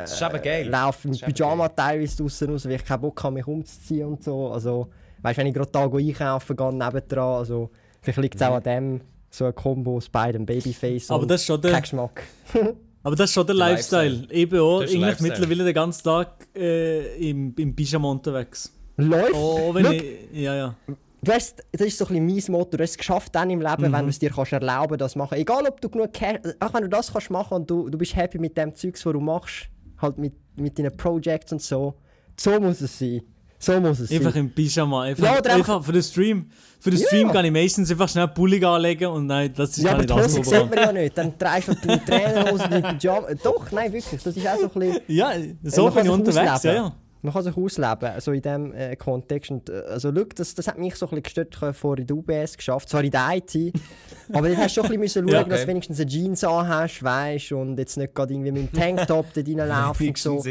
Das 0.00 0.14
ist 0.14 0.22
eben 0.22 0.42
geil. 0.42 0.68
Laufe 0.68 1.06
im 1.06 1.12
Das 1.12 1.20
ist 1.20 1.28
eben 1.28 1.34
Pyjama 1.34 1.68
teilweise 1.68 2.16
draußen 2.16 2.50
raus, 2.50 2.64
weil 2.64 2.72
ich 2.72 2.84
keinen 2.84 3.00
Bock 3.02 3.22
habe, 3.22 3.34
mich 3.34 3.46
umzuziehen 3.46 4.06
und 4.08 4.24
so. 4.24 4.48
Also, 4.50 4.88
weißt 5.22 5.38
wenn 5.38 5.46
ich 5.46 5.54
gerade 5.54 5.70
da 5.70 5.84
einkaufen 5.84 6.56
gehe, 6.56 6.72
nebendran, 6.74 7.36
also, 7.38 7.70
vielleicht 8.00 8.18
liegt 8.18 8.34
es 8.34 8.42
auch 8.42 8.56
an 8.56 8.62
dem, 8.64 9.00
so 9.30 9.44
ein 9.44 9.54
Kombo 9.54 9.96
aus 9.96 10.08
beidem 10.08 10.46
Babyface 10.46 11.10
Aber 11.10 11.22
und 11.22 11.30
das 11.30 11.40
ist 11.42 11.46
schon 11.46 11.60
kein 11.60 11.72
der, 11.72 11.80
Geschmack. 11.82 12.22
aber 13.02 13.16
das 13.16 13.30
ist 13.30 13.34
schon 13.34 13.46
der 13.46 13.54
Lifestyle. 13.56 14.08
Lifestyle. 14.08 14.34
Eben 14.34 14.58
auch 14.60 14.80
Das 14.80 14.90
ist 14.90 14.94
der 14.94 15.02
eigentlich 15.02 15.20
Lifestyle. 15.20 15.30
mittlerweile 15.40 15.64
den 15.64 15.74
ganzen 15.74 16.02
Tag 16.04 16.48
äh, 16.56 17.30
im, 17.30 17.54
im 17.56 17.74
Pyjama 17.76 18.10
unterwegs. 18.10 18.72
Läuft. 18.96 19.34
Oh, 19.34 19.72
wenn 19.74 19.84
Schau, 19.84 19.92
ich, 19.92 20.02
ja, 20.32 20.54
ja. 20.56 20.74
du 21.22 21.32
hast, 21.32 21.62
das 21.72 21.82
ist 21.86 21.98
so 21.98 22.06
ein 22.06 22.26
bisschen 22.26 22.52
mein 22.52 22.58
Motto. 22.60 22.76
Du 22.76 22.82
hast 22.82 22.90
es 22.92 22.98
geschafft 22.98 23.34
dann 23.34 23.48
im 23.50 23.60
Leben, 23.60 23.82
Mhm. 23.88 23.92
wenn 23.92 24.02
du 24.04 24.08
es 24.10 24.18
dir 24.18 24.30
kannst 24.30 24.52
erlauben 24.52 24.98
das 24.98 25.12
zu 25.12 25.18
machen. 25.18 25.34
Egal, 25.38 25.66
ob 25.68 25.80
du 25.80 25.88
genug 25.88 26.12
Cash... 26.12 26.40
Auch 26.58 26.74
wenn 26.74 26.82
du 26.82 26.88
das 26.88 27.12
kannst 27.12 27.30
machen 27.30 27.54
und 27.54 27.70
du, 27.70 27.88
du 27.88 27.96
bist 27.98 28.16
happy 28.16 28.38
mit 28.38 28.56
dem 28.56 28.74
Zeugs, 28.74 29.04
was 29.06 29.12
du 29.12 29.20
machst, 29.20 29.68
halt 30.02 30.18
mit, 30.18 30.32
mit 30.56 30.78
deinen 30.78 30.96
Projects 30.96 31.52
und 31.52 31.62
so. 31.62 31.94
So 32.36 32.58
muss 32.58 32.80
es 32.80 32.98
sein. 32.98 33.22
So 33.60 33.80
muss 33.80 33.98
es 34.00 34.10
Einfach 34.12 34.32
sein. 34.32 34.40
im 34.46 34.50
Pyjama. 34.50 35.02
Einfach, 35.02 35.24
Ja, 35.24 35.38
oder 35.38 35.54
einfach 35.54 35.84
für 35.84 35.92
den 35.92 36.02
Stream. 36.02 36.46
Für 36.80 36.90
den 36.90 37.00
Ja. 37.00 37.06
Stream 37.08 37.32
kann 37.32 37.44
ich 37.44 37.50
meistens 37.50 37.90
einfach 37.90 38.08
schnell 38.08 38.28
Pulli 38.28 38.64
anlegen 38.64 39.06
und 39.06 39.26
nein, 39.26 39.52
das 39.56 39.70
ist 39.76 39.82
Ja, 39.82 39.90
gar 39.92 39.98
nicht 39.98 40.10
das 40.10 40.38
Hose 40.38 40.44
sieht 40.44 40.70
man 40.70 40.78
ja 40.78 40.92
nicht. 40.92 41.18
Dann 41.18 41.36
trägst 41.36 41.68
du 41.68 41.74
deine 41.74 42.04
Trainerhose, 42.04 42.68
deine 42.68 42.94
Pyjama... 42.94 43.26
Doch, 43.42 43.72
nein, 43.72 43.92
wirklich. 43.92 44.22
Das 44.22 44.36
ist 44.36 44.46
auch 44.46 44.56
so 44.58 44.64
ein 44.64 44.70
bisschen... 44.70 45.00
Ja, 45.08 45.32
so 45.64 45.90
bin 45.90 46.04
ich 46.04 46.10
unterwegs, 46.10 46.62
ja, 46.62 46.72
ja. 46.72 46.92
Man 47.28 47.34
kann 47.34 47.42
sich 47.42 47.56
ausleben, 47.56 48.20
so 48.20 48.32
in 48.32 48.40
diesem 48.40 48.72
äh, 48.72 48.96
Kontext. 48.96 49.50
Und, 49.50 49.68
äh, 49.68 49.82
also, 49.88 50.10
schau, 50.14 50.24
das, 50.34 50.54
das 50.54 50.66
hat 50.66 50.78
mich 50.78 50.94
so 50.94 51.04
ein 51.06 51.10
bisschen 51.10 51.22
gestört. 51.24 51.54
Ich 51.54 51.60
habe 51.60 51.74
vorher 51.74 52.00
in 52.00 52.06
der 52.06 52.16
UBS 52.16 52.56
geschafft, 52.56 52.88
zwar 52.88 53.04
in 53.04 53.10
der 53.10 53.28
IT, 53.34 53.54
aber 54.32 54.48
dann 54.48 54.56
hast 54.56 54.76
du 54.76 54.82
schon 54.82 54.92
ein 54.92 55.00
bisschen 55.00 55.28
schauen, 55.28 55.34
Ja, 55.34 55.44
dass 55.44 55.52
okay. 55.52 55.62
du 55.62 55.68
wenigstens 55.68 56.00
eine 56.00 56.08
Jeans 56.08 56.42
anhast, 56.44 57.02
weißt 57.02 57.52
und 57.52 57.78
jetzt 57.78 57.98
nicht 57.98 58.14
gerade 58.14 58.32
irgendwie 58.32 58.52
mit 58.52 58.72
dem 58.72 58.78
Tanktop 58.78 59.26
da 59.34 59.42
reinlaufst 59.42 60.00
und 60.00 60.18
so. 60.18 60.42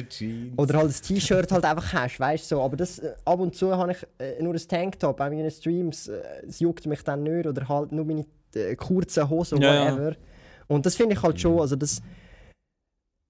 Oder 0.57 0.77
halt 0.77 0.91
ein 0.91 1.01
T-Shirt 1.01 1.51
halt 1.51 1.65
einfach 1.65 1.93
hast, 1.93 2.19
weißt 2.19 2.47
so. 2.49 2.61
Aber 2.61 2.77
das, 2.77 2.99
äh, 2.99 3.13
ab 3.25 3.39
und 3.39 3.55
zu 3.55 3.75
habe 3.75 3.93
ich 3.93 4.07
äh, 4.19 4.43
nur 4.43 4.53
ein 4.53 4.67
Tanktop, 4.67 5.19
auch 5.19 5.25
in 5.31 5.39
den 5.39 5.49
Streams, 5.49 6.09
äh, 6.09 6.21
es 6.47 6.59
juckt 6.59 6.85
mich 6.85 7.01
dann 7.01 7.23
nicht. 7.23 7.47
Oder 7.47 7.67
halt 7.67 7.91
nur 7.91 8.05
meine 8.05 8.25
kurzen 8.75 9.27
Hosen, 9.27 9.61
Ja, 9.61 9.73
ja. 9.73 9.91
whatever. 9.93 10.15
Und 10.67 10.85
das 10.85 10.95
finde 10.95 11.15
ich 11.15 11.23
halt 11.23 11.39
schon, 11.39 11.59
also 11.59 11.75
das... 11.75 12.01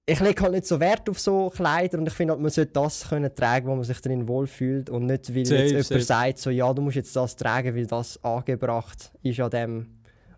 Ich 0.10 0.22
lege 0.22 0.42
halt 0.42 0.54
nicht 0.54 0.66
so 0.66 0.80
Wert 0.80 1.10
auf 1.10 1.20
so 1.20 1.50
Kleider 1.50 1.98
und 1.98 2.08
ich 2.08 2.14
finde 2.14 2.32
halt, 2.32 2.42
man 2.42 2.50
sollte 2.50 2.72
das 2.72 3.10
können 3.10 3.36
tragen, 3.36 3.68
wo 3.68 3.76
man 3.76 3.84
sich 3.84 4.00
drin 4.00 4.26
wohlfühlt 4.26 4.90
und 4.90 5.06
nicht, 5.06 5.36
weil 5.36 5.46
Safe, 5.46 5.62
jetzt 5.64 5.72
jemand 5.72 5.86
safe. 5.88 6.02
sagt, 6.02 6.38
so, 6.40 6.50
ja, 6.50 6.74
du 6.74 6.82
musst 6.82 6.96
jetzt 6.96 7.14
das 7.14 7.36
tragen, 7.36 7.76
weil 7.76 7.86
das 7.86 8.24
angebracht 8.24 9.12
ist 9.22 9.40
an 9.42 9.50
dem 9.50 9.88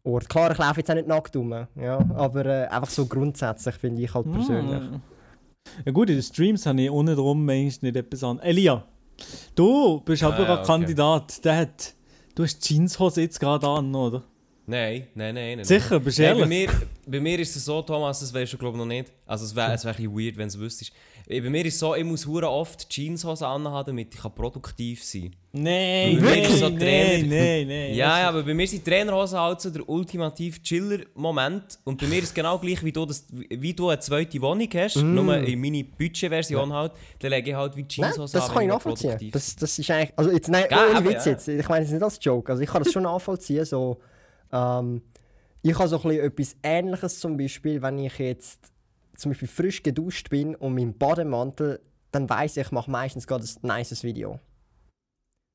Ort. 0.04 0.28
Klar, 0.28 0.52
ich 0.52 0.58
laufe 0.58 0.80
jetzt 0.80 0.90
auch 0.90 0.96
nicht 0.96 1.08
nackt 1.08 1.36
rum, 1.36 1.68
ja, 1.76 2.00
aber 2.16 2.46
äh, 2.48 2.66
einfach 2.66 2.90
so 2.90 3.06
grundsätzlich 3.06 3.76
finde 3.76 4.02
ich 4.02 4.12
halt 4.12 4.32
persönlich. 4.32 4.82
Mm. 4.90 5.02
Ja 5.86 5.92
gut, 5.92 6.10
in 6.10 6.16
den 6.16 6.24
Streams 6.24 6.66
habe 6.66 6.82
ich 6.82 6.90
ohne 6.90 7.14
drum 7.16 7.46
nicht 7.46 7.84
etwas 7.84 8.24
an. 8.24 8.40
Elia, 8.40 8.84
du 9.54 10.02
bist 10.02 10.24
aber 10.24 10.36
Ah, 10.36 10.42
ja, 10.42 10.46
ein 10.54 10.58
okay. 10.58 10.66
Kandidat, 10.66 11.46
der 11.46 11.58
hat... 11.58 11.94
Du 12.34 12.44
hast 12.44 12.58
die 12.68 12.74
Jeanshose 12.74 13.22
jetzt 13.22 13.40
gerade 13.40 13.68
an, 13.68 13.94
oder? 13.94 14.24
Nein, 14.70 15.08
nein, 15.16 15.34
nein. 15.34 15.56
nein. 15.58 15.66
Sicher, 15.66 16.00
bist 16.00 16.20
du 16.20 16.24
Nein, 16.24 16.38
bei, 16.40 16.46
mir, 16.46 16.70
bei 17.08 17.20
mir 17.20 17.40
ist 17.40 17.56
es 17.56 17.66
so, 17.66 17.82
Thomas, 17.82 18.20
das 18.20 18.32
weißt 18.32 18.54
du 18.54 18.58
glaube 18.58 18.78
ich 18.78 18.80
noch 18.80 18.86
nicht. 18.86 19.12
Also 19.26 19.46
es 19.46 19.56
wäre 19.56 19.74
es 19.74 19.84
wär 19.84 19.92
ein 19.94 19.98
bisschen 19.98 20.16
weird, 20.16 20.38
wenn 20.38 20.48
du 20.48 20.54
es 20.54 20.60
wüsstest. 20.60 20.92
Bei 21.28 21.42
mir 21.42 21.66
ist 21.66 21.74
es 21.76 21.80
so, 21.80 21.94
ich 21.96 22.04
muss 22.04 22.26
hure 22.26 22.50
oft 22.50 22.88
Jeanshosen 22.90 23.46
anhaben, 23.46 23.88
damit 23.88 24.14
ich 24.16 24.22
kann 24.22 24.34
produktiv 24.34 25.04
sein 25.04 25.36
Nein, 25.52 26.22
Wirklich? 26.22 26.50
nein, 26.50 26.58
So 26.58 26.70
nein, 26.70 27.30
nein, 27.30 27.68
nein. 27.68 27.94
Ja, 27.96 28.20
ja, 28.20 28.30
aber 28.30 28.44
bei 28.44 28.54
mir 28.54 28.68
sind 28.68 28.86
Trainerhosen 28.86 29.40
halt 29.40 29.62
so 29.62 29.70
der 29.72 29.88
ultimativ 29.90 30.62
Chiller-Moment. 30.62 31.80
Und 31.84 32.00
bei 32.00 32.08
mir 32.08 32.18
ist 32.20 32.26
es 32.26 32.34
genau 32.34 32.58
gleich, 32.60 32.84
wie 32.84 32.92
du, 32.92 33.06
das, 33.06 33.26
wie 33.32 33.74
du 33.74 33.90
eine 33.90 34.00
zweite 34.00 34.40
Wohnung 34.42 34.70
hast, 34.74 34.98
nur 34.98 35.38
in 35.38 35.60
meine 35.62 35.84
Budget-Version 35.84 36.72
halt, 36.74 36.92
dann 37.20 37.32
lege 37.32 37.52
ich 37.52 37.56
halt 37.56 37.76
wie 37.76 37.86
Jeanshosen 37.88 38.40
das 38.40 38.50
an, 38.50 38.54
kann 38.54 38.64
ich 38.64 38.70
nachvollziehen. 38.70 39.32
Das, 39.32 39.56
das 39.56 39.80
ist 39.80 39.90
eigentlich, 39.90 40.14
also 40.16 40.32
jetzt, 40.32 40.50
nein, 40.50 40.66
Ja, 40.70 40.86
ohne 40.92 41.06
Witz 41.10 41.26
ja. 41.26 41.32
jetzt. 41.32 41.48
Ich 41.48 41.70
meine 41.70 41.86
es 41.86 41.92
nicht 41.92 42.04
als 42.04 42.20
Joke. 42.22 42.52
Also 42.52 42.62
ich 42.64 42.70
kann 42.70 42.84
das 42.84 42.92
schon 42.94 43.04
nachvollziehen. 43.12 43.66
So, 43.66 44.00
ähm, 44.52 45.02
ich 45.62 45.78
habe 45.78 45.88
so 45.90 45.98
ein 45.98 46.02
bisschen 46.04 46.26
etwas 46.26 46.56
Ähnliches 46.64 47.20
zum 47.20 47.38
Beispiel, 47.38 47.82
wenn 47.82 48.00
ich 48.00 48.18
jetzt 48.18 48.72
zum 49.18 49.32
Beispiel 49.32 49.48
frisch 49.48 49.84
geduscht 49.84 50.30
bin 50.30 50.56
und 50.56 50.76
dem 50.78 50.98
Bademantel, 50.98 51.82
dann 52.12 52.30
weiß 52.30 52.58
ich, 52.58 52.66
ich 52.68 52.72
mache 52.72 52.90
meistens 52.90 53.28
gerade 53.28 53.44
ein 53.44 53.78
nices 53.78 54.04
Video. 54.04 54.40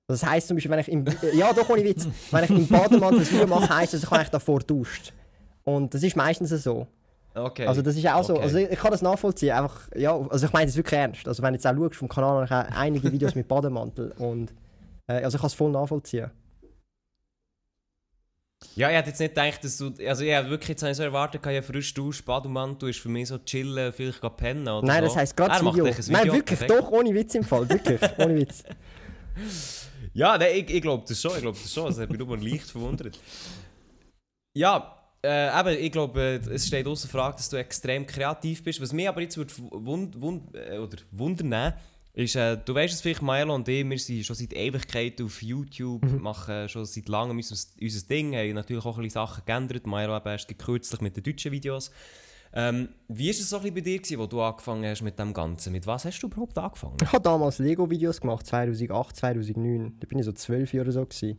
Das 0.07 0.25
heisst 0.25 0.49
zum 0.49 0.57
Beispiel, 0.57 0.71
wenn 0.71 0.81
ich 0.81 0.89
im, 0.89 1.05
ja 1.33 1.53
doch 1.55 1.69
ohne 1.71 1.83
Witz, 1.83 2.07
wenn 2.31 2.45
ich 2.45 2.51
im 2.51 2.69
Bademantel 2.69 3.21
ein 3.21 3.31
Video 3.31 3.47
mache, 3.47 3.75
heisst 3.75 3.95
das, 3.95 4.03
ich 4.03 4.07
habe 4.07 4.17
eigentlich 4.17 4.31
davor 4.31 4.61
duscht. 4.61 5.15
Und 5.65 5.95
das 5.95 6.03
ist 6.03 6.15
meistens 6.15 6.51
so. 6.51 6.87
Okay. 7.35 7.67
Also 7.67 7.83
das 7.83 7.97
ist 7.97 8.07
auch 8.07 8.23
so, 8.23 8.35
Okay. 8.35 8.43
also 8.43 8.59
ich, 8.59 8.71
ich 8.71 8.79
kann 8.79 8.91
das 8.93 9.03
nachvollziehen, 9.03 9.53
einfach, 9.53 9.89
ja, 9.97 10.15
also 10.29 10.47
ich 10.47 10.53
meine 10.53 10.67
das 10.67 10.77
wirklich 10.77 11.01
ernst. 11.01 11.27
Also 11.27 11.43
wenn 11.43 11.53
du 11.53 11.57
jetzt 11.57 11.67
auch 11.67 11.75
schaust 11.75 11.97
vom 11.97 12.09
Kanal, 12.09 12.49
habe 12.49 12.69
ich 12.69 12.75
auch 12.75 12.79
einige 12.79 13.11
Videos 13.11 13.35
mit 13.35 13.49
Bademantel 13.49 14.13
und 14.19 14.53
äh, 15.09 15.15
also 15.15 15.37
ich 15.37 15.41
kann 15.41 15.49
es 15.49 15.55
voll 15.55 15.73
nachvollziehen. 15.73 16.31
Ja, 18.77 18.91
ich 18.91 18.97
hätte 18.97 19.11
jetzt 19.11 19.21
nicht 19.21 19.35
gedacht, 19.35 19.63
dass 19.63 19.77
du. 19.77 19.93
Also, 20.07 20.25
ich 20.25 20.31
hätte 20.31 20.51
wirklich 20.51 20.71
jetzt 20.71 20.83
nicht 20.83 20.97
so 20.97 21.03
erwartet, 21.03 21.45
ja, 21.47 21.63
frisch 21.63 21.95
Dusch, 21.95 22.25
Bademantel 22.25 22.91
ist 22.91 22.99
für 23.01 23.09
mich 23.09 23.29
so 23.29 23.39
chillen, 23.39 23.93
vielleicht 23.93 24.21
gehen 24.21 24.37
pennen 24.37 24.69
oder 24.69 24.87
Nein, 24.87 25.03
so. 25.03 25.09
das 25.09 25.17
heisst 25.17 25.37
gerade 25.37 25.53
Er 25.55 25.63
das 25.63 25.73
Video. 25.73 25.85
ein 25.85 25.95
Nein, 26.09 26.23
Video, 26.23 26.35
wirklich, 26.35 26.59
perfekt. 26.59 26.71
doch, 26.71 26.91
ohne 26.91 27.15
Witz 27.15 27.35
im 27.35 27.45
Fall, 27.45 27.69
wirklich, 27.69 28.01
ohne 28.19 28.37
Witz. 28.37 28.65
Ja, 30.13 30.39
nein, 30.39 30.51
ich, 30.55 30.71
ich 30.71 30.83
glaube 30.83 31.05
das 31.09 31.21
schon, 31.21 31.33
ich 31.35 31.43
glaube 31.43 31.59
das 31.61 31.73
schon. 31.73 31.87
Das 31.87 31.99
hat 31.99 32.11
mich 32.11 32.19
nur 32.19 32.39
leicht 32.39 32.71
verwundert. 32.71 33.19
Ja, 34.57 34.95
äh, 35.25 35.49
eben, 35.61 35.85
ich 35.85 35.91
glaube, 35.93 36.21
äh, 36.21 36.51
es 36.51 36.67
steht 36.67 36.87
außer 36.87 37.09
Frage, 37.09 37.37
dass 37.37 37.49
du 37.49 37.57
extrem 37.57 38.07
kreativ 38.07 38.63
bist. 38.63 38.81
Was 38.81 38.93
mich 38.93 39.09
aber 39.09 39.23
jetzt 39.23 39.37
würde 39.37 39.53
wund, 39.57 40.21
wund, 40.21 40.55
äh, 40.55 40.79
oder 40.79 40.99
wundern 41.11 41.75
ist, 42.15 42.37
äh, 42.37 42.57
du 42.57 42.75
weißt 42.75 42.95
es 42.95 43.01
vielleicht, 43.01 43.23
Milo 43.23 43.55
und 43.55 43.69
ich, 43.69 43.89
wir 43.89 43.99
sind 43.99 44.25
schon 44.25 44.37
seit 44.37 44.53
Ewigkeiten 44.53 45.27
auf 45.27 45.43
YouTube, 45.43 46.05
machen 46.21 46.69
schon 46.69 46.85
seit 46.87 47.09
langem 47.09 47.37
unser, 47.37 47.57
unser 47.81 48.07
Ding, 48.07 48.35
haben 48.37 48.55
natürlich 48.55 48.85
auch 48.85 48.97
ein 48.97 49.03
bisschen 49.03 49.27
Sachen 49.27 49.43
geändert. 49.45 49.87
Milo 49.87 50.17
eben 50.17 50.29
erst 50.29 50.59
kürzlich 50.59 51.01
mit 51.01 51.17
den 51.17 51.25
deutschen 51.25 51.51
Videos. 51.51 51.91
Ähm, 52.57 52.91
wie 53.09 53.27
war 53.27 53.31
es 53.31 53.51
so 53.51 53.57
ein 53.57 53.63
bisschen 53.63 53.75
bei 53.75 53.81
dir, 53.81 53.99
gewesen, 53.99 54.19
wo 54.21 54.27
du 54.27 54.41
angefangen 54.41 54.89
hast 54.89 55.03
mit 55.03 55.19
dem 55.19 55.35
Ganzen? 55.35 55.73
Mit 55.73 55.89
was 55.89 56.05
hast 56.05 56.21
du 56.21 56.29
überhaupt 56.29 56.57
angefangen? 56.57 56.97
Ich 57.03 57.13
habe 57.13 57.21
damals 57.21 57.59
Lego-Videos 57.59 58.21
gemacht, 58.21 58.47
2008, 58.47 59.17
2009. 59.17 59.97
Da 59.99 60.07
bin 60.07 60.21
ich 60.21 60.25
so 60.25 60.31
12 60.31 60.73
Jahre 60.73 60.93
so. 60.93 61.05
Gewesen. 61.05 61.31
Ich 61.31 61.37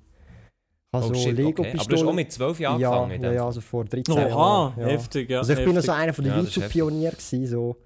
habe 0.94 1.06
Oh 1.06 1.08
so 1.08 1.14
shit, 1.14 1.40
okay. 1.40 1.74
Aber 1.78 1.86
du 1.86 1.96
hast 1.96 2.04
auch 2.04 2.14
mit 2.14 2.32
12 2.34 2.60
Jahren 2.60 2.82
ja, 2.82 2.92
angefangen? 2.92 3.24
ja, 3.24 3.32
ja, 3.32 3.46
also 3.46 3.62
vor 3.62 3.86
13 3.86 4.14
Oha, 4.14 4.28
Jahren. 4.28 4.74
Ja. 4.80 4.88
heftig, 4.88 5.30
ja. 5.30 5.38
Also 5.40 5.54
ich 5.54 5.60
bin 5.60 5.68
heftig. 5.68 5.86
so 5.86 5.92
einer 5.94 6.14
von 6.14 6.24
den 6.26 6.34
Ja, 6.34 6.42
YouTube-Pionieren 6.42 7.18
so, 7.46 7.78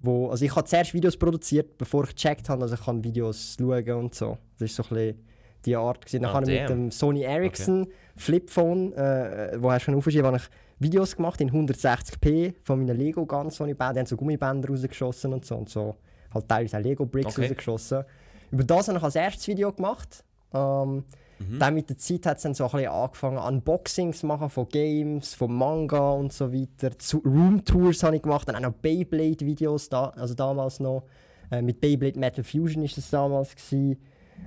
wo, 0.00 0.28
also 0.30 0.44
ich 0.44 0.54
habe 0.54 0.66
zuerst 0.66 0.94
Videos 0.94 1.16
produziert, 1.16 1.76
bevor 1.78 2.04
ich 2.04 2.14
gecheckt 2.14 2.48
habe, 2.48 2.60
dass 2.62 2.72
ich 2.72 2.84
kann 2.84 3.02
Videos 3.02 3.56
schauen 3.58 3.90
und 3.92 4.14
so. 4.14 4.38
Das 4.58 4.70
ist 4.70 4.76
so 4.76 4.82
ein 4.84 4.88
bisschen 4.90 5.24
die 5.64 5.76
Art 5.76 6.00
gewesen. 6.04 6.22
Dann 6.22 6.30
Ah, 6.30 6.34
habe 6.34 6.52
ich 6.52 6.60
mit 6.60 6.68
dem 6.70 6.90
Sony 6.90 7.22
Ericsson 7.22 7.86
Flipphone, 8.16 8.92
äh, 8.94 9.56
wo 9.60 9.70
hast 9.72 9.82
du 9.82 9.84
schon 9.86 9.94
aufgeschrieben, 9.96 10.26
habe 10.26 10.36
ich 10.38 10.48
Videos 10.80 11.16
gemacht 11.16 11.40
in 11.40 11.50
160p 11.50 12.54
von 12.62 12.78
meinen 12.78 12.96
Lego 12.96 13.26
Guns, 13.26 13.56
die 13.58 13.70
ich 13.70 13.76
baue. 13.76 13.92
Die 13.92 13.98
haben 13.98 14.06
so 14.06 14.16
Gummibänder 14.16 14.68
rausgeschossen 14.68 15.32
und 15.32 15.44
so 15.44 15.56
und 15.56 15.68
so. 15.68 15.96
Halt 16.32 16.48
teilweise 16.48 16.78
auch 16.78 16.82
Lego 16.82 17.06
Bricks 17.06 17.32
Okay. 17.36 17.42
rausgeschossen. 17.48 18.04
Über 18.52 18.64
das 18.64 18.86
habe 18.88 18.98
ich 18.98 19.04
als 19.04 19.16
erstes 19.16 19.48
Video 19.48 19.72
gemacht. 19.72 20.22
Ähm, 20.54 21.04
Mhm. 21.38 21.58
Dann 21.58 21.74
mit 21.74 21.88
der 21.88 21.98
Zeit 21.98 22.26
hat 22.26 22.36
es 22.38 22.42
dann 22.42 22.54
so 22.54 22.64
ein 22.64 22.70
bisschen 22.70 22.88
angefangen, 22.90 23.38
Unboxings 23.38 24.20
zu 24.20 24.26
machen 24.26 24.50
von 24.50 24.68
Games, 24.68 25.34
von 25.34 25.52
Manga 25.54 26.10
und 26.10 26.32
so 26.32 26.52
weiter. 26.52 26.98
Zu 26.98 27.18
Roomtours 27.18 28.02
habe 28.02 28.16
ich 28.16 28.22
gemacht, 28.22 28.48
dann 28.48 28.56
auch 28.56 28.60
noch 28.60 28.72
Beyblade-Videos, 28.72 29.88
da, 29.88 30.06
also 30.16 30.34
damals 30.34 30.80
noch. 30.80 31.04
Äh, 31.50 31.62
mit 31.62 31.80
Beyblade 31.80 32.18
Metal 32.18 32.44
Fusion 32.44 32.84
ist 32.84 32.96
das 32.98 33.10
damals. 33.10 33.54
Gewesen. 33.54 33.98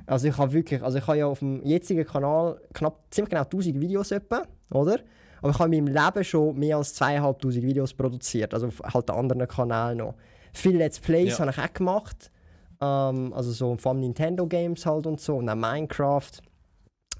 Also 0.05 0.27
ich 0.27 0.37
habe 0.37 0.53
wirklich, 0.53 0.81
also 0.83 0.97
ich 0.97 1.07
habe 1.07 1.17
ja 1.17 1.25
auf 1.27 1.39
dem 1.39 1.63
jetzigen 1.65 2.05
Kanal 2.05 2.59
knapp, 2.73 2.99
ziemlich 3.09 3.29
genau 3.29 3.43
1000 3.43 3.79
Videos 3.79 4.11
etwa, 4.11 4.43
oder? 4.69 4.99
Aber 5.41 5.51
ich 5.51 5.59
habe 5.59 5.75
in 5.75 5.83
meinem 5.85 5.95
Leben 5.95 6.23
schon 6.23 6.57
mehr 6.59 6.77
als 6.77 6.93
2500 6.95 7.63
Videos 7.63 7.93
produziert, 7.93 8.53
also 8.53 8.67
auf 8.67 8.81
halt 8.93 9.09
anderen 9.09 9.47
Kanälen 9.47 9.97
noch. 9.97 10.15
Viele 10.53 10.77
Let's 10.79 10.99
Plays 10.99 11.37
Ja. 11.37 11.39
habe 11.39 11.51
ich 11.51 11.57
auch 11.57 11.73
gemacht. 11.73 12.31
Ähm, 12.79 13.33
also 13.33 13.51
so 13.51 13.75
von 13.77 13.99
Nintendo 13.99 14.45
Games 14.47 14.85
halt 14.85 15.07
und 15.07 15.19
so. 15.19 15.37
Und 15.37 15.49
auch 15.49 15.55
Minecraft, 15.55 16.31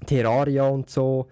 Terraria 0.06 0.64
und 0.64 0.90
so. 0.90 1.26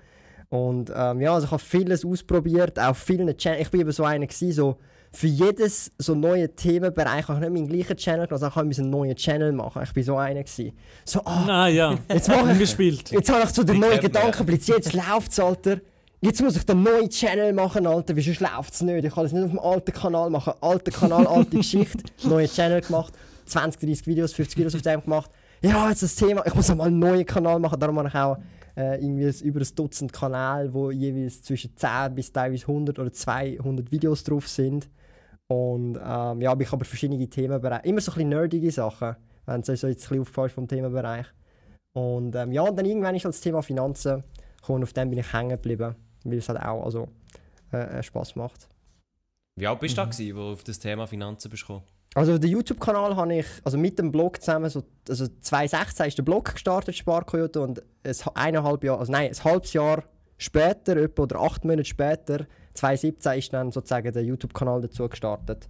Und 0.49 0.93
ähm, 0.95 1.21
ja, 1.21 1.33
also 1.33 1.47
ich 1.47 1.53
habe 1.53 1.63
vieles 1.63 2.05
ausprobiert, 2.05 2.79
auch 2.79 2.97
vielen 2.97 3.37
Channels. 3.37 3.63
Ich 3.63 3.71
bin 3.71 3.83
eben 3.83 3.93
so 3.93 4.05
einer 4.05 4.27
gewesen, 4.27 4.53
so 4.53 4.77
für 5.13 5.27
jedes 5.27 5.91
so 5.99 6.15
neue 6.15 6.49
Themenbereich 6.55 7.27
habe 7.29 7.45
ich 7.45 7.51
nicht 7.51 7.53
meinen 7.53 7.69
gleichen 7.69 7.97
Channel, 7.97 8.29
also 8.31 8.47
ich 8.47 8.55
habe 8.55 8.71
einen 8.71 8.91
neuen 8.91 9.17
Channel 9.17 9.53
machen. 9.53 9.83
Ich 9.83 9.93
bin 9.93 10.05
so 10.05 10.17
einer 10.17 10.43
gewesen. 10.43 10.73
So, 11.05 11.21
ah, 11.25 11.65
Ah 11.65 11.69
ja, 11.69 11.99
jetzt 12.09 12.29
mache 12.29 12.53
ich, 12.53 12.59
gespielt. 12.59 13.11
jetzt 13.11 13.31
habe 13.31 13.43
ich 13.43 13.51
so 13.51 13.63
den 13.65 13.75
Die 13.75 13.81
neuen 13.81 14.01
Gedankenblitz, 14.01 14.69
jetzt 14.69 14.93
läuft's, 14.93 15.39
Alter. 15.41 15.79
Jetzt 16.21 16.43
muss 16.43 16.55
ich 16.57 16.65
den 16.65 16.83
neuen 16.83 17.09
Channel 17.09 17.53
machen, 17.53 17.87
Alter, 17.87 18.15
weil 18.15 18.23
sonst 18.23 18.41
läuft's 18.41 18.83
nicht. 18.83 19.05
Ich 19.05 19.15
kann 19.15 19.25
das 19.25 19.33
nicht 19.33 19.45
auf 19.45 19.51
dem 19.51 19.59
alten 19.59 19.93
Kanal 19.93 20.31
machen. 20.31 20.53
Alter 20.61 20.91
Kanal, 20.93 21.27
alte 21.27 21.57
Geschichte, 21.57 22.05
neuen 22.29 22.49
Channel 22.49 22.81
gemacht, 22.81 23.15
20, 23.47 23.81
30 23.81 24.07
Videos, 24.07 24.33
50 24.33 24.59
Videos 24.59 24.75
auf 24.75 24.83
dem 24.83 25.03
gemacht. 25.03 25.31
Ja, 25.63 25.89
jetzt 25.89 26.03
das 26.03 26.15
Thema, 26.15 26.45
ich 26.47 26.55
muss 26.55 26.71
auch 26.71 26.77
mal 26.77 26.87
einen 26.87 26.99
neuen 26.99 27.27
Kanal 27.27 27.59
machen, 27.59 27.81
darum 27.81 27.99
habe 27.99 28.09
ich 28.09 28.15
auch 28.15 28.37
äh, 28.81 28.97
irgendwie 28.97 29.45
über 29.45 29.61
ein 29.61 29.75
Dutzend 29.75 30.13
Kanäle, 30.13 30.73
wo 30.73 30.91
jeweils 30.91 31.43
zwischen 31.43 31.77
10 31.77 32.15
bis 32.15 32.33
teilweise 32.33 32.67
100 32.67 32.99
oder 32.99 33.13
200 33.13 33.91
Videos 33.93 34.25
drauf 34.25 34.49
sind. 34.49 34.89
Und 35.49 35.97
ähm, 35.97 36.41
ja, 36.41 36.59
ich 36.59 36.73
habe 36.73 36.85
verschiedene 36.85 37.29
Themenbereiche, 37.29 37.87
immer 37.87 38.01
so 38.01 38.13
ein 38.13 38.15
bisschen 38.15 38.29
nerdige 38.31 38.71
Sachen, 38.71 39.17
wenn 39.47 39.61
es 39.61 39.69
euch 39.69 39.81
so 39.81 39.89
jetzt 39.89 40.05
ein 40.05 40.09
bisschen 40.09 40.21
aufgefallen 40.21 40.47
ist 40.47 40.55
vom 40.55 40.69
Themenbereich. 40.69 41.27
Und 41.93 42.35
ähm, 42.37 42.53
ja, 42.53 42.63
und 42.63 42.77
dann 42.77 42.87
irgendwann 42.87 43.17
ist 43.17 43.25
halt 43.25 43.35
das 43.35 43.41
Thema 43.41 43.63
Finanzen 43.63 44.23
gekommen 44.61 44.77
und 44.77 44.83
auf 44.85 44.93
dem 44.93 45.11
bin 45.11 45.19
ich 45.19 45.33
hängen 45.33 45.51
geblieben, 45.51 45.97
weil 46.25 46.39
es 46.39 46.49
halt 46.49 46.61
auch 46.61 46.85
also, 46.85 47.09
äh, 47.73 47.99
äh, 47.99 48.03
Spaß 48.03 48.37
macht. 48.37 48.69
Wie 49.59 49.67
alt 49.67 49.81
bist 49.81 49.97
du 49.97 50.01
Mhm. 50.03 50.07
da, 50.07 50.11
gewesen, 50.13 50.37
wo 50.37 50.41
du 50.41 50.53
auf 50.53 50.65
das 50.65 50.79
Thema 50.79 51.07
Finanzen 51.07 51.51
bist 51.51 51.65
gekommen? 51.65 51.85
Also 52.15 52.39
den 52.39 52.51
YouTube-Kanal 52.51 53.15
habe 53.15 53.37
ich, 53.37 53.47
also 53.63 53.79
mit 53.79 53.99
dem 53.99 54.11
Blog 54.11 54.41
zusammen, 54.41 54.69
so, 54.69 54.83
also 55.09 55.27
2016 55.41 56.07
ist 56.07 56.19
der 56.19 56.25
Blog 56.25 56.53
gestartet, 56.53 56.97
Sparkoyote, 56.97 57.61
und 57.61 57.83
ein 58.03 58.15
eineinhalb 58.35 58.83
Jahr, 58.83 58.99
also 58.99 59.13
nein, 59.13 59.31
ein 59.31 59.45
halbes 59.45 59.73
Jahr 59.73 60.03
später, 60.37 60.97
etwa, 60.97 61.23
oder 61.23 61.41
acht 61.41 61.65
Monate 61.65 61.85
später, 61.85 62.47
2017 62.75 63.39
ist 63.39 63.53
dann 63.53 63.71
sozusagen 63.71 64.13
der 64.13 64.25
YouTube-Kanal 64.25 64.81
dazu 64.81 65.09
gestartet. 65.09 65.69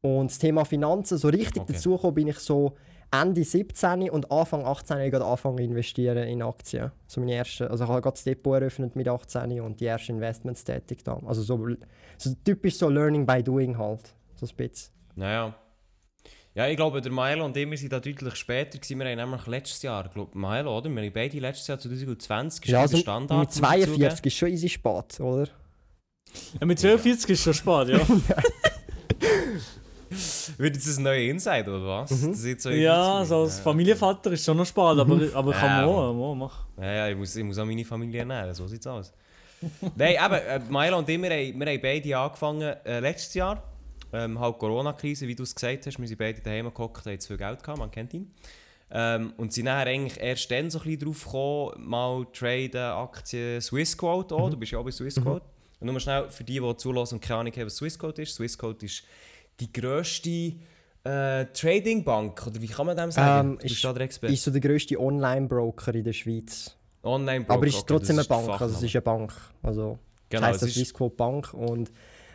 Und 0.00 0.30
das 0.30 0.38
Thema 0.38 0.64
Finanzen, 0.64 1.18
so 1.18 1.28
richtig 1.28 1.62
Okay. 1.62 1.72
dazu 1.72 1.96
gekommen 1.96 2.14
bin 2.14 2.28
ich 2.28 2.38
so 2.38 2.76
Ende 3.12 3.42
17 3.42 4.08
und 4.10 4.30
Anfang 4.30 4.64
18 4.64 4.96
habe 4.96 5.06
ich 5.06 5.12
gerade 5.12 5.24
angefangen 5.24 5.58
zu 5.58 5.64
investieren 5.64 6.28
in 6.28 6.42
Aktien. 6.42 6.92
So 7.08 7.20
meine 7.20 7.34
erste, 7.34 7.68
also 7.68 7.84
ich 7.84 7.90
habe 7.90 8.00
gerade 8.00 8.14
das 8.14 8.22
Depot 8.22 8.54
eröffnet 8.54 8.94
mit 8.94 9.08
18 9.08 9.60
und 9.60 9.80
die 9.80 9.86
ersten 9.86 10.12
Investments 10.12 10.62
tätig 10.62 11.02
da. 11.02 11.18
Also 11.26 11.42
so, 11.42 11.68
so 12.16 12.30
typisch 12.44 12.76
so 12.76 12.88
Learning 12.88 13.26
by 13.26 13.42
Doing 13.42 13.76
halt, 13.76 14.14
so 14.36 14.46
ein 14.46 14.56
bisschen. 14.56 14.92
Naja. 15.16 15.54
Ja, 16.54 16.66
ich 16.66 16.76
glaube, 16.76 17.00
der 17.00 17.12
Milo 17.12 17.44
und 17.44 17.56
ich, 17.56 17.70
wir 17.70 17.78
sind 17.78 17.92
da 17.92 18.00
deutlich 18.00 18.34
später 18.34 18.78
gewesen. 18.78 18.98
Wir 18.98 19.06
haben 19.08 19.16
nämlich 19.16 19.46
letztes 19.46 19.82
Jahr, 19.82 20.06
ich 20.06 20.12
glaube, 20.12 20.36
Milo, 20.36 20.76
oder? 20.78 20.90
Wir 20.90 21.02
haben 21.02 21.12
beide 21.12 21.38
letztes 21.38 21.68
Jahr 21.68 21.78
2020 21.78 22.66
Ja, 22.66 22.80
also 22.80 22.96
der 22.96 23.02
Standard. 23.02 23.38
mit 23.38 23.48
muss 23.48 23.56
ich 23.56 23.84
zugeben. 23.86 23.94
42 23.96 24.26
ist 24.26 24.36
schon 24.36 24.48
easy 24.48 24.68
spät, 24.68 25.20
oder? 25.20 25.48
Ja, 26.60 26.66
mit 26.66 26.78
42 26.78 27.30
ist 27.30 27.42
schon 27.42 27.54
spät, 27.54 27.88
ja. 27.88 28.00
Wird 30.58 30.74
jetzt 30.74 30.98
ein 30.98 31.04
neuer 31.04 31.30
Inside, 31.30 31.70
oder 31.70 31.86
was? 31.86 32.10
Mhm. 32.10 32.32
Das 32.32 32.62
so 32.62 32.70
ja, 32.70 33.24
so 33.24 33.42
als 33.42 33.60
Familienvater 33.60 34.32
ist 34.32 34.44
schon 34.44 34.56
noch 34.56 34.66
spät, 34.66 34.82
aber, 34.82 35.20
aber 35.34 35.52
kann 35.52 35.80
Ja, 35.82 35.86
man 35.86 35.94
auch, 35.94 36.34
machen. 36.34 36.66
Ja, 36.78 36.92
ja, 36.92 37.08
ich 37.10 37.16
muss, 37.16 37.36
ich 37.36 37.44
muss 37.44 37.58
auch 37.58 37.64
meine 37.64 37.84
Familie 37.84 38.20
ernähren, 38.20 38.52
so 38.54 38.66
sieht's 38.66 38.86
aus. 38.88 39.12
Nein, 39.94 40.16
eben, 40.24 40.34
äh, 40.34 40.60
Milo 40.68 40.98
und 40.98 41.08
ich, 41.08 41.20
wir 41.20 41.30
haben, 41.30 41.60
wir 41.60 41.66
haben 41.66 41.80
beide 41.80 42.18
angefangen 42.18 42.62
äh, 42.84 42.98
letztes 42.98 43.34
Jahr. 43.34 43.62
Ähm, 44.12 44.38
halt 44.40 44.58
Corona-Krise, 44.58 45.26
wie 45.28 45.34
du 45.34 45.42
es 45.44 45.54
gesagt 45.54 45.86
hast. 45.86 45.98
Wir 45.98 46.08
sind 46.08 46.18
beide 46.18 46.40
daheim 46.40 46.72
gehockt, 46.72 47.06
haben 47.06 47.20
zu 47.20 47.28
viel 47.28 47.36
Geld 47.36 47.62
gehabt, 47.62 47.78
man 47.78 47.90
kennt 47.90 48.12
ihn. 48.14 48.32
Ähm, 48.92 49.32
und 49.36 49.52
sind 49.52 49.66
nachher 49.66 49.86
eigentlich 49.86 50.20
erst 50.20 50.50
dann 50.50 50.68
so 50.68 50.78
ein 50.80 50.84
bisschen 50.84 51.00
drauf 51.00 51.24
gekommen, 51.24 51.88
mal 51.88 52.26
traden, 52.32 52.80
Aktien, 52.80 53.60
Swissquote 53.60 54.34
auch. 54.34 54.50
Du 54.50 54.56
bist 54.56 54.72
ja 54.72 54.78
auch 54.80 54.84
bei 54.84 54.90
Swissquote. 54.90 55.44
Und 55.78 55.86
nur 55.86 55.92
mal 55.94 56.00
schnell 56.00 56.28
für 56.28 56.42
die, 56.44 56.58
die 56.58 56.76
zulassen 56.76 57.14
und 57.14 57.20
keine 57.20 57.40
Ahnung 57.40 57.52
haben, 57.54 57.66
was 57.66 57.76
Swissquote 57.76 58.22
ist. 58.22 58.34
Swissquote 58.34 58.86
ist 58.86 59.04
die 59.60 59.72
grösste 59.72 60.54
äh, 61.04 61.46
Trading-Bank, 61.54 62.46
oder 62.48 62.60
wie 62.60 62.66
kann 62.66 62.86
man 62.86 62.96
dem 62.96 63.10
sagen? 63.12 63.50
Ähm, 63.50 63.56
du 63.58 63.62
bist 63.62 63.74
ist- 63.76 63.84
da 63.84 63.92
der 63.92 64.02
Experte. 64.02 64.34
Ist 64.34 64.42
so 64.44 64.50
der 64.50 64.60
grösste 64.60 64.98
Online-Broker 65.00 65.94
in 65.94 66.04
der 66.04 66.12
Schweiz. 66.12 66.76
Online-Broker. 67.02 67.54
Aber 67.54 67.66
es 67.66 67.74
ist 67.74 67.80
okay, 67.82 67.86
trotzdem 67.94 68.18
eine 68.18 68.28
Bank, 68.28 68.60
also 68.60 68.74
es 68.76 68.82
ist 68.82 68.94
eine 68.94 69.02
Bank. 69.02 69.32
Also, 69.62 69.98
Genau, 70.28 70.42
das 70.42 70.50
heisst 70.54 70.62
das 70.64 70.74
Swissquote 70.74 71.14
Bank 71.16 71.54
und 71.54 71.90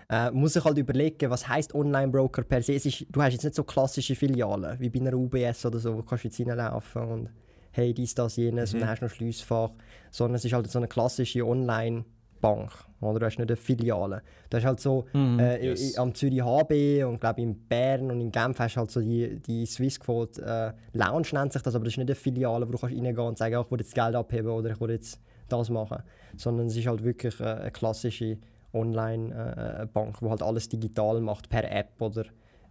äh, 0.09 0.31
muss 0.31 0.53
sich 0.53 0.63
halt 0.63 0.77
überlegen, 0.77 1.29
was 1.29 1.47
heisst 1.47 1.73
Online-Broker 1.73 2.43
per 2.43 2.61
se. 2.61 2.73
Es 2.75 2.85
ist, 2.85 3.05
du 3.09 3.21
hast 3.21 3.33
jetzt 3.33 3.43
nicht 3.43 3.55
so 3.55 3.63
klassische 3.63 4.15
Filialen, 4.15 4.79
wie 4.79 4.89
bei 4.89 4.99
einer 4.99 5.13
UBS 5.13 5.65
oder 5.65 5.79
so, 5.79 5.95
wo 5.97 6.01
kannst 6.03 6.23
du 6.25 6.27
jetzt 6.27 6.39
reinlaufen 6.39 7.01
und 7.03 7.29
hey, 7.71 7.93
dies, 7.93 8.13
das, 8.15 8.35
jenes 8.37 8.71
Mhm. 8.71 8.75
und 8.77 8.81
dann 8.81 8.89
hast 8.89 8.99
du 9.01 9.05
noch 9.05 9.11
ein 9.11 9.15
Schliessfach. 9.15 9.71
Sondern 10.11 10.35
es 10.35 10.45
ist 10.45 10.53
halt 10.53 10.69
so 10.71 10.79
eine 10.79 10.87
klassische 10.87 11.45
Online-Bank. 11.45 12.71
Oder 13.01 13.19
du 13.19 13.25
hast 13.25 13.37
nicht 13.37 13.49
eine 13.49 13.55
Filiale. 13.55 14.21
Du 14.49 14.57
hast 14.57 14.65
halt 14.65 14.79
so 14.79 15.05
Mhm. 15.13 15.39
äh, 15.39 15.65
Yes. 15.67 15.97
am 15.97 16.13
Zürich 16.15 16.41
HB 16.41 17.03
und 17.03 17.19
glaube 17.19 17.41
in 17.41 17.55
Bern 17.67 18.09
und 18.11 18.21
in 18.21 18.31
Genf 18.31 18.59
hast 18.59 18.75
du 18.75 18.79
halt 18.79 18.91
so 18.91 19.01
die, 19.01 19.39
die 19.41 19.65
Swissquote 19.65 20.41
äh, 20.41 20.97
Lounge 20.97 21.27
nennt 21.33 21.53
sich 21.53 21.61
das, 21.61 21.75
aber 21.75 21.85
das 21.85 21.93
ist 21.93 21.97
nicht 21.97 22.07
eine 22.09 22.15
Filiale, 22.15 22.67
wo 22.67 22.71
du 22.71 22.77
kannst 22.77 22.95
reingehen 22.95 23.19
und 23.19 23.37
sagen, 23.37 23.59
ich 23.59 23.71
will 23.71 23.79
jetzt 23.79 23.93
Geld 23.93 24.15
abheben 24.15 24.49
oder 24.49 24.71
ich 24.71 24.79
will 24.79 24.91
jetzt 24.91 25.19
das 25.49 25.69
machen. 25.69 26.01
Sondern 26.37 26.67
es 26.67 26.77
ist 26.77 26.87
halt 26.87 27.03
wirklich 27.03 27.39
äh, 27.39 27.43
eine 27.43 27.71
klassische 27.71 28.37
Online-Bank, 28.75 30.21
wo 30.21 30.29
halt 30.29 30.43
alles 30.43 30.69
digital 30.69 31.21
macht, 31.21 31.49
per 31.49 31.69
App 31.71 31.99
oder 31.99 32.25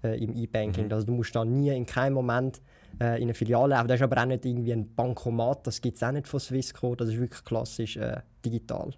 äh, 0.05 0.23
im 0.23 0.35
E-Banking. 0.37 0.93
Also 0.93 1.07
du 1.07 1.13
musst 1.13 1.35
da 1.35 1.45
nie 1.45 1.71
in 1.71 1.87
keinem 1.87 2.15
Moment 2.15 2.61
äh, 3.01 3.17
in 3.17 3.25
eine 3.25 3.35
Filiale 3.35 3.75
laufen. 3.75 3.89
Das 3.89 3.97
ist 3.97 4.05
aber 4.05 4.21
auch 4.21 4.27
nicht 4.27 4.45
irgendwie 4.45 4.73
ein 4.73 4.95
Bankomat, 4.95 5.67
das 5.67 5.81
gibt 5.81 5.97
es 5.97 6.03
auch 6.03 6.13
nicht 6.13 6.29
von 6.29 6.41
Swissquote. 6.41 7.05
Das 7.05 7.15
ist 7.15 7.21
wirklich 7.21 7.45
klassisch 7.45 7.97
äh, 7.97 8.21
digital. 8.45 8.91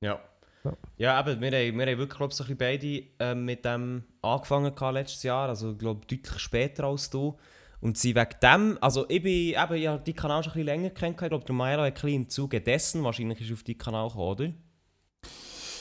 Ja. 0.00 0.20
Ja, 0.96 1.18
aber 1.18 1.40
wir 1.40 1.50
haben, 1.50 1.78
wir 1.78 1.86
haben 1.86 1.98
wirklich, 1.98 2.16
glaube 2.16 2.32
ich, 2.32 2.36
so 2.36 2.44
ein 2.44 2.56
bisschen 2.56 3.08
beide 3.18 3.30
äh, 3.30 3.34
mit 3.34 3.64
dem 3.64 4.04
angefangen 4.22 4.74
letztes 4.92 5.22
Jahr, 5.22 5.48
also 5.48 5.72
ich 5.72 5.78
glaube 5.78 6.00
deutlich 6.00 6.38
später 6.38 6.84
als 6.84 7.08
du. 7.10 7.36
Und 7.80 7.96
sie 7.96 8.14
wegen 8.14 8.34
dem, 8.42 8.78
also 8.80 9.08
ich 9.08 9.22
bin 9.22 9.32
eben, 9.32 9.56
habe 9.58 10.02
die 10.04 10.12
Kanal 10.12 10.42
schon 10.42 10.52
ein 10.52 10.54
bisschen 10.54 10.66
länger 10.66 10.90
kennengelernt, 10.90 11.22
ich 11.22 11.28
glaube 11.28 11.44
der 11.44 11.54
Milo 11.54 11.82
hat 11.82 11.86
ein 11.86 11.94
bisschen 11.94 12.08
im 12.10 12.28
Zuge 12.28 12.60
dessen 12.60 13.04
wahrscheinlich 13.04 13.40
ist 13.40 13.52
auf 13.52 13.62
die 13.62 13.78
Kanal 13.78 14.08
gekommen, 14.08 14.28
oder? 14.28 14.52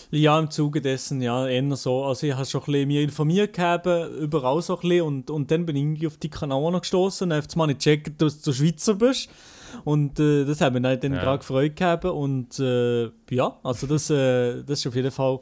Ja, 0.09 0.39
im 0.39 0.49
Zuge 0.49 0.81
dessen, 0.81 1.21
ja, 1.21 1.47
eher 1.47 1.75
so. 1.75 2.05
Also 2.05 2.27
ich 2.27 2.33
habe 2.33 2.45
schon 2.45 2.61
ein 2.61 2.65
bisschen 2.65 2.87
mich 2.87 3.03
informiert 3.03 3.53
gehabt, 3.53 3.87
überall 4.19 4.61
so 4.61 4.75
ein 4.75 4.81
bisschen 4.81 5.01
und, 5.01 5.29
und 5.29 5.51
dann 5.51 5.65
bin 5.65 5.75
ich 5.75 5.81
irgendwie 5.83 6.07
auf 6.07 6.17
die 6.17 6.29
Kanal 6.29 6.71
noch 6.71 6.81
gestoßen 6.81 7.29
und 7.29 7.35
habe 7.35 7.47
mal 7.55 7.67
nicht 7.67 7.79
gecheckt, 7.79 8.21
dass 8.21 8.41
du 8.41 8.53
Schweizer 8.53 8.95
bist. 8.95 9.29
Und 9.83 10.17
äh, 10.19 10.45
das 10.45 10.61
hat 10.61 10.73
mich 10.73 10.81
dann, 10.81 10.99
dann 10.99 11.13
ja. 11.13 11.19
gerade 11.21 11.39
gefreut 11.39 11.75
gehabt 11.75 12.05
und 12.05 12.57
äh, 12.57 13.09
ja, 13.29 13.59
also 13.63 13.85
das, 13.85 14.09
äh, 14.09 14.63
das 14.63 14.79
ist 14.79 14.87
auf 14.87 14.95
jeden 14.95 15.11
Fall, 15.11 15.39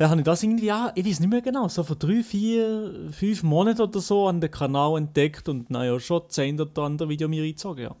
ja, 0.00 0.10
habe 0.10 0.20
ich 0.20 0.24
das 0.24 0.42
irgendwie, 0.42 0.66
ja, 0.66 0.90
ich 0.94 1.06
weiß 1.06 1.20
nicht 1.20 1.30
mehr 1.30 1.40
genau, 1.40 1.68
so 1.68 1.84
vor 1.84 1.94
drei, 1.94 2.24
vier, 2.24 3.10
fünf 3.12 3.44
Monaten 3.44 3.82
oder 3.82 4.00
so 4.00 4.26
an 4.26 4.40
den 4.40 4.50
Kanal 4.50 4.98
entdeckt 4.98 5.48
und 5.48 5.70
naja, 5.70 5.98
schon 6.00 6.22
zehn 6.28 6.60
oder 6.60 6.82
andere 6.82 7.08
Video 7.08 7.28
mir 7.28 7.42
reingezogen, 7.42 7.84
ja. 7.84 7.96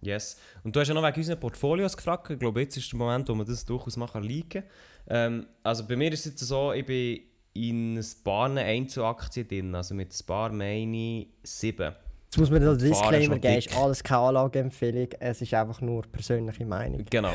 Yes. 0.00 0.38
Und 0.64 0.74
du 0.74 0.80
hast 0.80 0.88
ja 0.88 0.94
noch 0.94 1.02
wegen 1.02 1.16
unseren 1.16 1.38
Portfolios 1.38 1.96
gefragt. 1.96 2.30
Ich 2.30 2.38
glaube, 2.38 2.60
jetzt 2.60 2.76
ist 2.76 2.90
der 2.90 2.98
Moment, 2.98 3.28
wo 3.28 3.34
man 3.34 3.46
das 3.46 3.64
durchaus 3.64 3.96
machen 3.96 4.26
kann. 4.48 4.62
Ähm, 5.08 5.46
also 5.62 5.86
bei 5.86 5.96
mir 5.96 6.12
ist 6.12 6.20
es 6.20 6.32
jetzt 6.32 6.40
so, 6.40 6.72
ich 6.72 6.86
bin 6.86 7.20
in 7.52 7.98
ein 7.98 8.06
paar 8.24 8.50
Einzelaktien 8.50 9.46
drin. 9.46 9.74
Also 9.74 9.94
mit 9.94 10.12
ein 10.12 10.26
paar 10.26 10.52
meine 10.52 10.96
ich 10.96 11.28
sieben. 11.42 11.94
Jetzt 12.26 12.38
muss 12.38 12.50
man 12.50 12.62
den 12.62 12.78
Disclaimer 12.78 13.38
geben, 13.40 13.58
ist 13.58 13.76
alles 13.76 14.04
keine 14.04 14.20
Anlageempfehlung, 14.20 15.08
es 15.18 15.42
ist 15.42 15.52
einfach 15.52 15.80
nur 15.80 16.02
persönliche 16.02 16.64
Meinung. 16.64 17.04
Genau. 17.10 17.32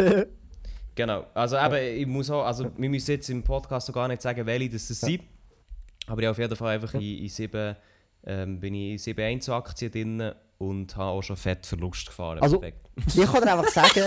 genau. 0.95 1.25
Also 1.33 1.57
eben, 1.57 1.99
ich 1.99 2.07
muss 2.07 2.29
auch, 2.29 2.45
also 2.45 2.71
wir 2.77 2.89
müssen 2.89 3.11
jetzt 3.11 3.29
im 3.29 3.43
Podcast 3.43 3.91
gar 3.91 4.07
nicht 4.07 4.21
sagen, 4.21 4.45
welche 4.45 4.69
das 4.69 4.87
sind. 4.87 5.21
Aber 6.07 6.21
ich 6.21 6.27
auf 6.29 6.37
jeden 6.37 6.55
Fall 6.55 6.75
einfach 6.75 6.93
in, 6.93 7.01
in 7.01 7.27
sieben, 7.27 7.75
ähm, 8.25 8.59
bin 8.61 8.73
ich 8.73 8.91
in 8.93 8.97
sieben 8.97 9.25
Einzelaktien 9.25 9.91
drin 9.91 10.31
und 10.57 10.95
habe 10.95 11.11
auch 11.11 11.21
schon 11.21 11.35
Fettverlust 11.35 12.07
gefahren. 12.07 12.39
Also, 12.39 12.61
ich 13.07 13.25
kann 13.25 13.43
dir 13.43 13.57
einfach 13.57 13.69
sagen, 13.69 14.01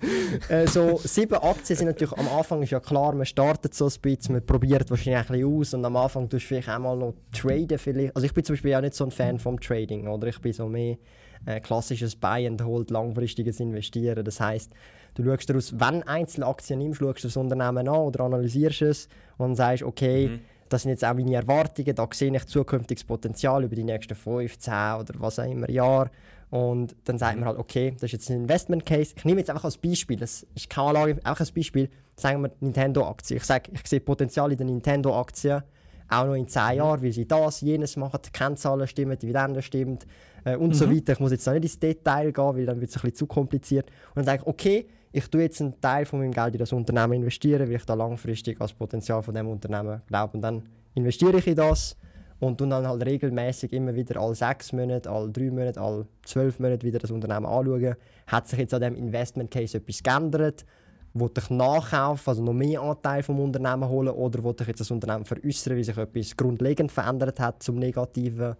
äh, 0.48 0.66
so 0.66 1.00
sieben 1.02 1.34
Aktien 1.34 1.76
sind 1.76 1.86
natürlich 1.86 2.16
am 2.16 2.28
Anfang 2.28 2.62
ist 2.62 2.70
ja 2.70 2.80
klar, 2.80 3.14
man 3.14 3.26
startet 3.26 3.74
so 3.74 3.86
ein 3.86 4.00
bisschen, 4.00 4.34
man 4.34 4.46
probiert 4.46 4.88
wahrscheinlich 4.90 5.30
ein 5.30 5.38
bisschen 5.38 5.60
aus 5.60 5.74
und 5.74 5.84
am 5.84 5.96
Anfang 5.96 6.28
tust 6.28 6.44
du 6.44 6.48
vielleicht 6.48 6.68
auch 6.68 6.78
mal 6.78 6.96
noch 6.96 7.14
traden 7.32 7.78
vielleicht. 7.78 8.14
Also 8.14 8.26
ich 8.26 8.34
bin 8.34 8.44
zum 8.44 8.54
Beispiel 8.54 8.74
auch 8.74 8.80
nicht 8.80 8.94
so 8.94 9.04
ein 9.04 9.10
Fan 9.10 9.38
vom 9.38 9.60
Trading, 9.60 10.06
oder? 10.06 10.28
Ich 10.28 10.40
bin 10.40 10.52
so 10.52 10.68
mehr 10.68 10.96
äh, 11.44 11.60
klassisches 11.60 12.16
Buy 12.16 12.46
and 12.46 12.62
Hold, 12.62 12.90
langfristiges 12.90 13.60
Investieren. 13.60 14.24
Das 14.24 14.40
heißt, 14.40 14.72
du 15.14 15.24
schaust 15.24 15.50
daraus, 15.50 15.74
wenn 15.78 16.02
Einzelaktien 16.04 16.78
nimmst, 16.78 17.00
schaust 17.00 17.24
du 17.24 17.28
das 17.28 17.36
Unternehmen 17.36 17.88
an 17.88 17.96
oder 17.96 18.24
analysierst 18.24 18.82
es 18.82 19.08
und 19.38 19.56
sagst, 19.56 19.82
okay, 19.82 20.28
mhm 20.28 20.40
das 20.68 20.82
sind 20.82 20.90
jetzt 20.90 21.04
auch 21.04 21.14
meine 21.14 21.34
Erwartungen. 21.34 21.94
Da 21.94 22.08
sehe 22.12 22.34
ich 22.34 22.46
zukünftiges 22.46 23.04
Potenzial 23.04 23.64
über 23.64 23.76
die 23.76 23.84
nächsten 23.84 24.14
5, 24.14 24.58
10 24.58 24.72
oder 24.72 25.14
was 25.18 25.38
auch 25.38 25.50
immer 25.50 25.70
Jahre. 25.70 26.10
Und 26.50 26.94
dann 27.04 27.18
sagt 27.18 27.38
man 27.38 27.48
halt, 27.48 27.58
okay, 27.58 27.92
das 27.92 28.04
ist 28.04 28.12
jetzt 28.12 28.30
ein 28.30 28.42
Investment 28.42 28.86
Case. 28.86 29.14
Ich 29.16 29.24
nehme 29.24 29.40
jetzt 29.40 29.50
einfach 29.50 29.64
als 29.64 29.78
Beispiel, 29.78 30.16
das 30.16 30.46
ist 30.54 30.70
keine 30.70 30.88
Anlage, 30.88 31.20
auch 31.24 31.40
als 31.40 31.50
Beispiel, 31.50 31.90
sagen 32.14 32.42
wir 32.42 32.52
Nintendo-Aktie. 32.60 33.36
Ich 33.36 33.44
sage, 33.44 33.72
ich 33.74 33.86
sehe 33.86 34.00
Potenzial 34.00 34.52
in 34.52 34.58
der 34.58 34.66
Nintendo-Aktie 34.66 35.64
auch 36.08 36.24
noch 36.24 36.34
in 36.34 36.48
10 36.48 36.62
mhm. 36.62 36.76
Jahren, 36.76 37.02
weil 37.02 37.12
sie 37.12 37.26
das, 37.26 37.60
jenes 37.60 37.96
machen, 37.96 38.20
die 38.24 38.30
Kennzahlen 38.30 38.86
stimmen, 38.86 39.18
die 39.18 39.26
Dividenden 39.26 39.62
stimmen 39.62 39.98
äh, 40.44 40.56
und 40.56 40.68
mhm. 40.68 40.74
so 40.74 40.90
weiter. 40.90 41.14
Ich 41.14 41.20
muss 41.20 41.32
jetzt 41.32 41.46
noch 41.46 41.54
nicht 41.54 41.64
ins 41.64 41.78
Detail 41.78 42.32
gehen, 42.32 42.56
weil 42.56 42.66
dann 42.66 42.80
wird 42.80 42.90
es 42.90 42.96
ein 42.96 43.02
bisschen 43.02 43.16
zu 43.16 43.26
kompliziert. 43.26 43.90
Und 44.10 44.18
dann 44.18 44.24
sage 44.24 44.42
ich, 44.42 44.46
okay, 44.46 44.86
ich 45.16 45.28
tue 45.28 45.42
jetzt 45.42 45.62
einen 45.62 45.80
Teil 45.80 46.04
von 46.04 46.18
meinem 46.18 46.32
Geld 46.32 46.54
in 46.54 46.58
das 46.58 46.74
Unternehmen 46.74 47.14
investieren, 47.14 47.66
weil 47.66 47.76
ich 47.76 47.86
da 47.86 47.94
langfristig 47.94 48.60
als 48.60 48.74
Potenzial 48.74 49.22
von 49.22 49.32
dem 49.32 49.48
Unternehmen 49.48 50.02
glaube. 50.06 50.34
Und 50.34 50.42
dann 50.42 50.62
investiere 50.94 51.38
ich 51.38 51.46
in 51.46 51.56
das 51.56 51.96
und 52.38 52.60
dann 52.60 52.86
halt 52.86 53.06
regelmäßig 53.06 53.72
immer 53.72 53.94
wieder 53.94 54.20
alle 54.20 54.34
sechs 54.34 54.74
Monate, 54.74 55.08
alle 55.08 55.30
drei 55.30 55.50
Monate, 55.50 55.80
alle 55.80 56.06
zwölf 56.22 56.60
Monate 56.60 56.86
wieder 56.86 56.98
das 56.98 57.10
Unternehmen 57.10 57.46
anschauen. 57.46 57.94
Hat 58.26 58.46
sich 58.46 58.58
jetzt 58.58 58.74
an 58.74 58.82
dem 58.82 58.94
Investment 58.94 59.50
Case 59.50 59.78
etwas 59.78 60.02
geändert? 60.02 60.66
Wollte 61.14 61.40
ich 61.40 61.48
nachkaufen, 61.48 62.28
also 62.28 62.42
noch 62.42 62.52
mehr 62.52 62.82
Anteil 62.82 63.22
vom 63.22 63.40
Unternehmen 63.40 63.88
holen 63.88 64.10
oder 64.10 64.42
wollte 64.42 64.64
ich 64.64 64.68
jetzt 64.68 64.80
das 64.80 64.90
Unternehmen 64.90 65.24
veräußern, 65.24 65.76
weil 65.76 65.84
sich 65.84 65.96
etwas 65.96 66.36
grundlegend 66.36 66.92
verändert 66.92 67.40
hat 67.40 67.62
zum 67.62 67.76
Negativen? 67.76 68.54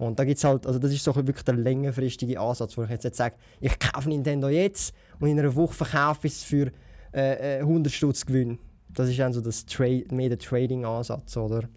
Und 0.00 0.18
da 0.18 0.24
gibt's 0.24 0.44
halt, 0.44 0.66
also 0.66 0.78
das 0.78 0.92
ist 0.92 1.04
so 1.04 1.14
wirklich 1.14 1.44
der 1.44 1.56
längerfristige 1.56 2.40
Ansatz, 2.40 2.74
wo 2.78 2.84
ich 2.84 2.88
jetzt, 2.88 3.04
jetzt 3.04 3.18
sage, 3.18 3.34
ich 3.60 3.78
kaufe 3.78 4.08
Nintendo 4.08 4.48
jetzt 4.48 4.94
und 5.18 5.28
in 5.28 5.38
einer 5.38 5.54
Woche 5.54 5.74
verkaufe 5.74 6.26
ich 6.26 6.32
es 6.32 6.42
für 6.42 6.72
äh, 7.12 7.58
100 7.58 7.92
äh, 7.92 7.94
Stutz 7.94 8.24
Gewinn. 8.24 8.58
Das 8.88 9.10
ist 9.10 9.18
dann 9.18 9.34
so 9.34 9.42
das 9.42 9.66
Tra 9.66 9.84
mehr 9.84 10.30
der 10.30 10.38
Trading-Ansatz, 10.38 11.36
oder? 11.36 11.68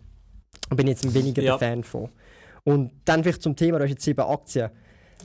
Da 0.69 0.75
bin 0.75 0.88
ich 0.88 1.01
jetzt 1.01 1.13
weniger 1.13 1.41
ja. 1.41 1.57
der 1.57 1.67
Fan 1.67 1.83
von. 1.83 2.07
Und 2.63 2.93
dann 3.03 3.23
vielleicht 3.23 3.41
zum 3.41 3.57
Thema, 3.57 3.79
du 3.79 3.83
hast 3.83 3.91
jetzt 3.91 4.05
sieben 4.05 4.21
Aktien. 4.21 4.69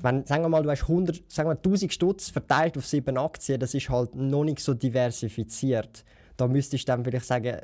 Wenn, 0.02 0.26
sagen 0.26 0.42
wir 0.42 0.48
mal, 0.48 0.64
du 0.64 0.70
hast 0.70 0.82
100, 0.82 1.22
sagen 1.30 1.48
wir 1.48 1.56
1000 1.56 1.92
Stutz 1.92 2.30
verteilt 2.30 2.76
auf 2.76 2.84
sieben 2.84 3.16
Aktien, 3.16 3.60
das 3.60 3.74
ist 3.74 3.88
halt 3.90 4.16
noch 4.16 4.42
nicht 4.42 4.58
so 4.58 4.74
diversifiziert. 4.74 6.04
Da 6.36 6.48
müsstest 6.48 6.88
du 6.88 6.92
dann 6.92 7.04
vielleicht 7.04 7.26
sagen, 7.26 7.58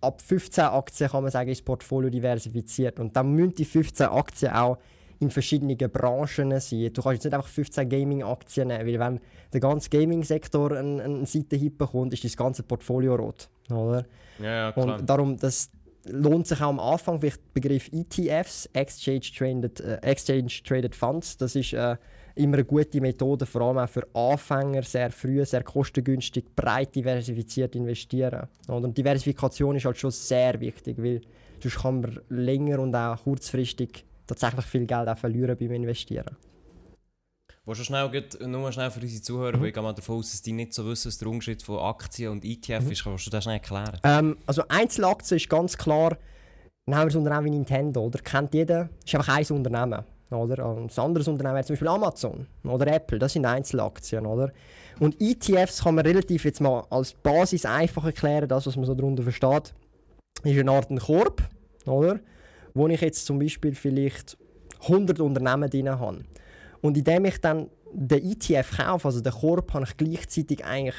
ab 0.00 0.20
15 0.20 0.64
Aktien 0.64 1.10
kann 1.10 1.22
man 1.22 1.32
sagen, 1.32 1.50
ist 1.50 1.60
das 1.60 1.64
Portfolio 1.64 2.10
diversifiziert. 2.10 2.98
Und 3.00 3.16
dann 3.16 3.32
müssen 3.32 3.54
die 3.54 3.64
15 3.64 4.06
Aktien 4.06 4.52
auch 4.52 4.78
in 5.20 5.30
verschiedenen 5.30 5.76
Branchen 5.76 6.58
sein. 6.60 6.92
Du 6.92 7.02
kannst 7.02 7.14
jetzt 7.14 7.24
nicht 7.24 7.34
einfach 7.34 7.48
15 7.48 7.88
Gaming-Aktien 7.88 8.68
nehmen, 8.68 8.86
weil 8.86 8.98
wenn 8.98 9.20
der 9.52 9.60
ganze 9.60 9.88
Gaming-Sektor 9.88 10.72
einen, 10.72 11.00
einen 11.00 11.26
Seitenhieb 11.26 11.78
bekommt, 11.78 12.12
ist 12.12 12.24
das 12.24 12.36
ganze 12.36 12.62
Portfolio 12.62 13.14
rot. 13.14 13.48
Oder? 13.70 14.04
Ja, 14.40 14.50
ja, 14.50 14.72
klar. 14.72 14.98
Und 14.98 15.08
darum, 15.08 15.36
das 15.36 15.70
lohnt 16.04 16.48
sich 16.48 16.60
auch 16.60 16.68
am 16.68 16.80
Anfang, 16.80 17.20
der 17.20 17.32
Begriff 17.54 17.88
ETFs, 17.92 18.66
Exchange 18.72 19.20
Traded, 19.36 19.80
äh, 19.80 19.98
Exchange 20.02 20.52
Traded 20.64 20.94
Funds, 20.94 21.36
das 21.36 21.54
ist 21.54 21.72
äh, 21.72 21.96
immer 22.34 22.54
eine 22.54 22.64
gute 22.64 23.00
Methode, 23.00 23.46
vor 23.46 23.62
allem 23.62 23.78
auch 23.78 23.88
für 23.88 24.06
Anfänger, 24.14 24.82
sehr 24.82 25.10
früh, 25.10 25.44
sehr 25.44 25.62
kostengünstig, 25.62 26.54
breit 26.54 26.94
diversifiziert 26.94 27.74
investieren. 27.74 28.48
Und 28.68 28.96
Diversifikation 28.96 29.76
ist 29.76 29.84
halt 29.84 29.98
schon 29.98 30.10
sehr 30.10 30.60
wichtig, 30.60 30.96
weil 30.98 31.20
sonst 31.60 31.78
kann 31.78 32.00
man 32.00 32.20
länger 32.28 32.78
und 32.80 32.94
auch 32.94 33.22
kurzfristig 33.22 34.04
tatsächlich 34.26 34.64
viel 34.66 34.86
Geld 34.86 35.08
auch 35.08 35.18
verlieren 35.18 35.56
beim 35.58 35.72
Investieren. 35.72 36.36
Willst 37.64 37.80
du 37.80 37.84
schnell, 37.84 38.10
nur 38.48 38.72
schnell 38.72 38.90
für 38.90 39.00
unsere 39.00 39.22
Zuhörer, 39.22 39.56
mhm. 39.56 39.60
weil 39.60 39.68
ich 39.68 39.74
gehe 39.74 39.82
mal 39.82 39.92
davon 39.92 40.18
aus, 40.18 40.32
dass 40.32 40.42
die 40.42 40.50
nicht 40.50 40.74
so 40.74 40.84
wissen, 40.84 41.08
was 41.08 41.18
der 41.18 41.28
Unterschied 41.28 41.62
von 41.62 41.78
Aktien 41.78 42.32
und 42.32 42.44
ETF 42.44 42.84
mhm. 42.84 42.90
ist. 42.90 43.04
Kannst 43.04 43.26
du 43.26 43.30
das 43.30 43.44
schnell 43.44 43.56
erklären? 43.56 43.98
Ähm, 44.02 44.36
also 44.46 44.64
Einzelaktien 44.68 45.36
ist 45.36 45.48
ganz 45.48 45.78
klar, 45.78 46.16
nehmen 46.86 47.02
wir 47.02 47.06
das 47.06 47.14
Unternehmen 47.14 47.44
wie 47.44 47.50
Nintendo, 47.50 48.04
oder? 48.04 48.18
Kennt 48.18 48.52
jeder, 48.52 48.88
ist 49.04 49.14
einfach 49.14 49.36
ein 49.36 49.46
Unternehmen. 49.50 50.04
Oder? 50.34 50.64
Ein 50.64 50.90
anderes 50.96 51.28
Unternehmen 51.28 51.54
wäre 51.54 51.64
zum 51.64 51.74
Beispiel 51.74 51.88
Amazon 51.88 52.46
oder 52.64 52.86
Apple, 52.86 53.18
das 53.18 53.32
sind 53.32 53.46
Einzelaktien. 53.46 54.26
Oder? 54.26 54.52
Und 55.00 55.20
ETFs 55.20 55.82
kann 55.82 55.94
man 55.94 56.06
relativ 56.06 56.44
jetzt 56.44 56.60
mal 56.60 56.84
als 56.90 57.12
Basis 57.12 57.64
einfach 57.64 58.04
erklären, 58.04 58.48
das, 58.48 58.66
was 58.66 58.76
man 58.76 58.84
so 58.84 58.94
darunter 58.94 59.22
versteht, 59.22 59.74
ist 60.44 60.58
eine 60.58 60.70
Art 60.70 60.90
ein 60.90 60.98
Korb, 60.98 61.42
oder? 61.86 62.20
wo 62.74 62.88
ich 62.88 63.00
jetzt 63.00 63.26
zum 63.26 63.38
Beispiel 63.38 63.74
vielleicht 63.74 64.36
100 64.82 65.20
Unternehmen 65.20 65.68
drin 65.68 65.90
habe. 65.90 66.24
Und 66.80 66.96
indem 66.96 67.24
ich 67.26 67.40
dann 67.40 67.68
den 67.92 68.32
ETF 68.32 68.76
kaufe, 68.76 69.08
also 69.08 69.20
den 69.20 69.32
Korb, 69.32 69.72
habe 69.74 69.84
ich 69.84 69.96
gleichzeitig 69.96 70.64
eigentlich 70.64 70.96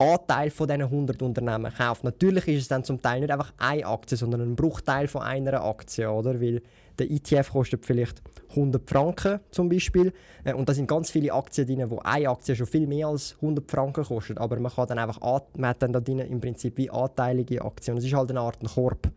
Anteil 0.00 0.50
von 0.50 0.66
diesen 0.66 0.82
100 0.82 1.20
Unternehmen 1.20 1.72
kauft. 1.72 2.04
Natürlich 2.04 2.48
ist 2.48 2.62
es 2.62 2.68
dann 2.68 2.82
zum 2.84 3.02
Teil 3.02 3.20
nicht 3.20 3.30
einfach 3.30 3.52
eine 3.58 3.84
Aktie, 3.86 4.16
sondern 4.16 4.40
ein 4.40 4.56
Bruchteil 4.56 5.08
von 5.08 5.22
einer 5.22 5.62
Aktie, 5.62 6.10
oder? 6.10 6.40
Weil 6.40 6.62
der 6.98 7.10
ETF 7.10 7.52
kostet 7.52 7.84
vielleicht 7.84 8.22
100 8.50 8.88
Franken 8.88 9.40
zum 9.50 9.68
Beispiel 9.68 10.12
äh, 10.44 10.54
und 10.54 10.68
da 10.68 10.74
sind 10.74 10.86
ganz 10.86 11.10
viele 11.10 11.32
Aktien 11.32 11.66
drin, 11.66 11.90
wo 11.90 11.98
eine 11.98 12.30
Aktie 12.30 12.56
schon 12.56 12.66
viel 12.66 12.86
mehr 12.86 13.08
als 13.08 13.36
100 13.42 13.70
Franken 13.70 14.04
kostet, 14.04 14.38
aber 14.38 14.58
man 14.58 14.72
kann 14.72 14.88
dann 14.88 14.98
einfach, 14.98 15.20
man 15.56 15.70
hat 15.70 15.82
dann 15.82 15.92
da 15.92 16.00
drin 16.00 16.20
im 16.20 16.40
Prinzip 16.40 16.78
wie 16.78 16.90
anteilige 16.90 17.62
Aktien. 17.62 17.96
Das 17.96 18.04
ist 18.04 18.14
halt 18.14 18.30
eine 18.30 18.40
Art 18.40 18.62
ein 18.62 18.68
Korb. 18.68 19.10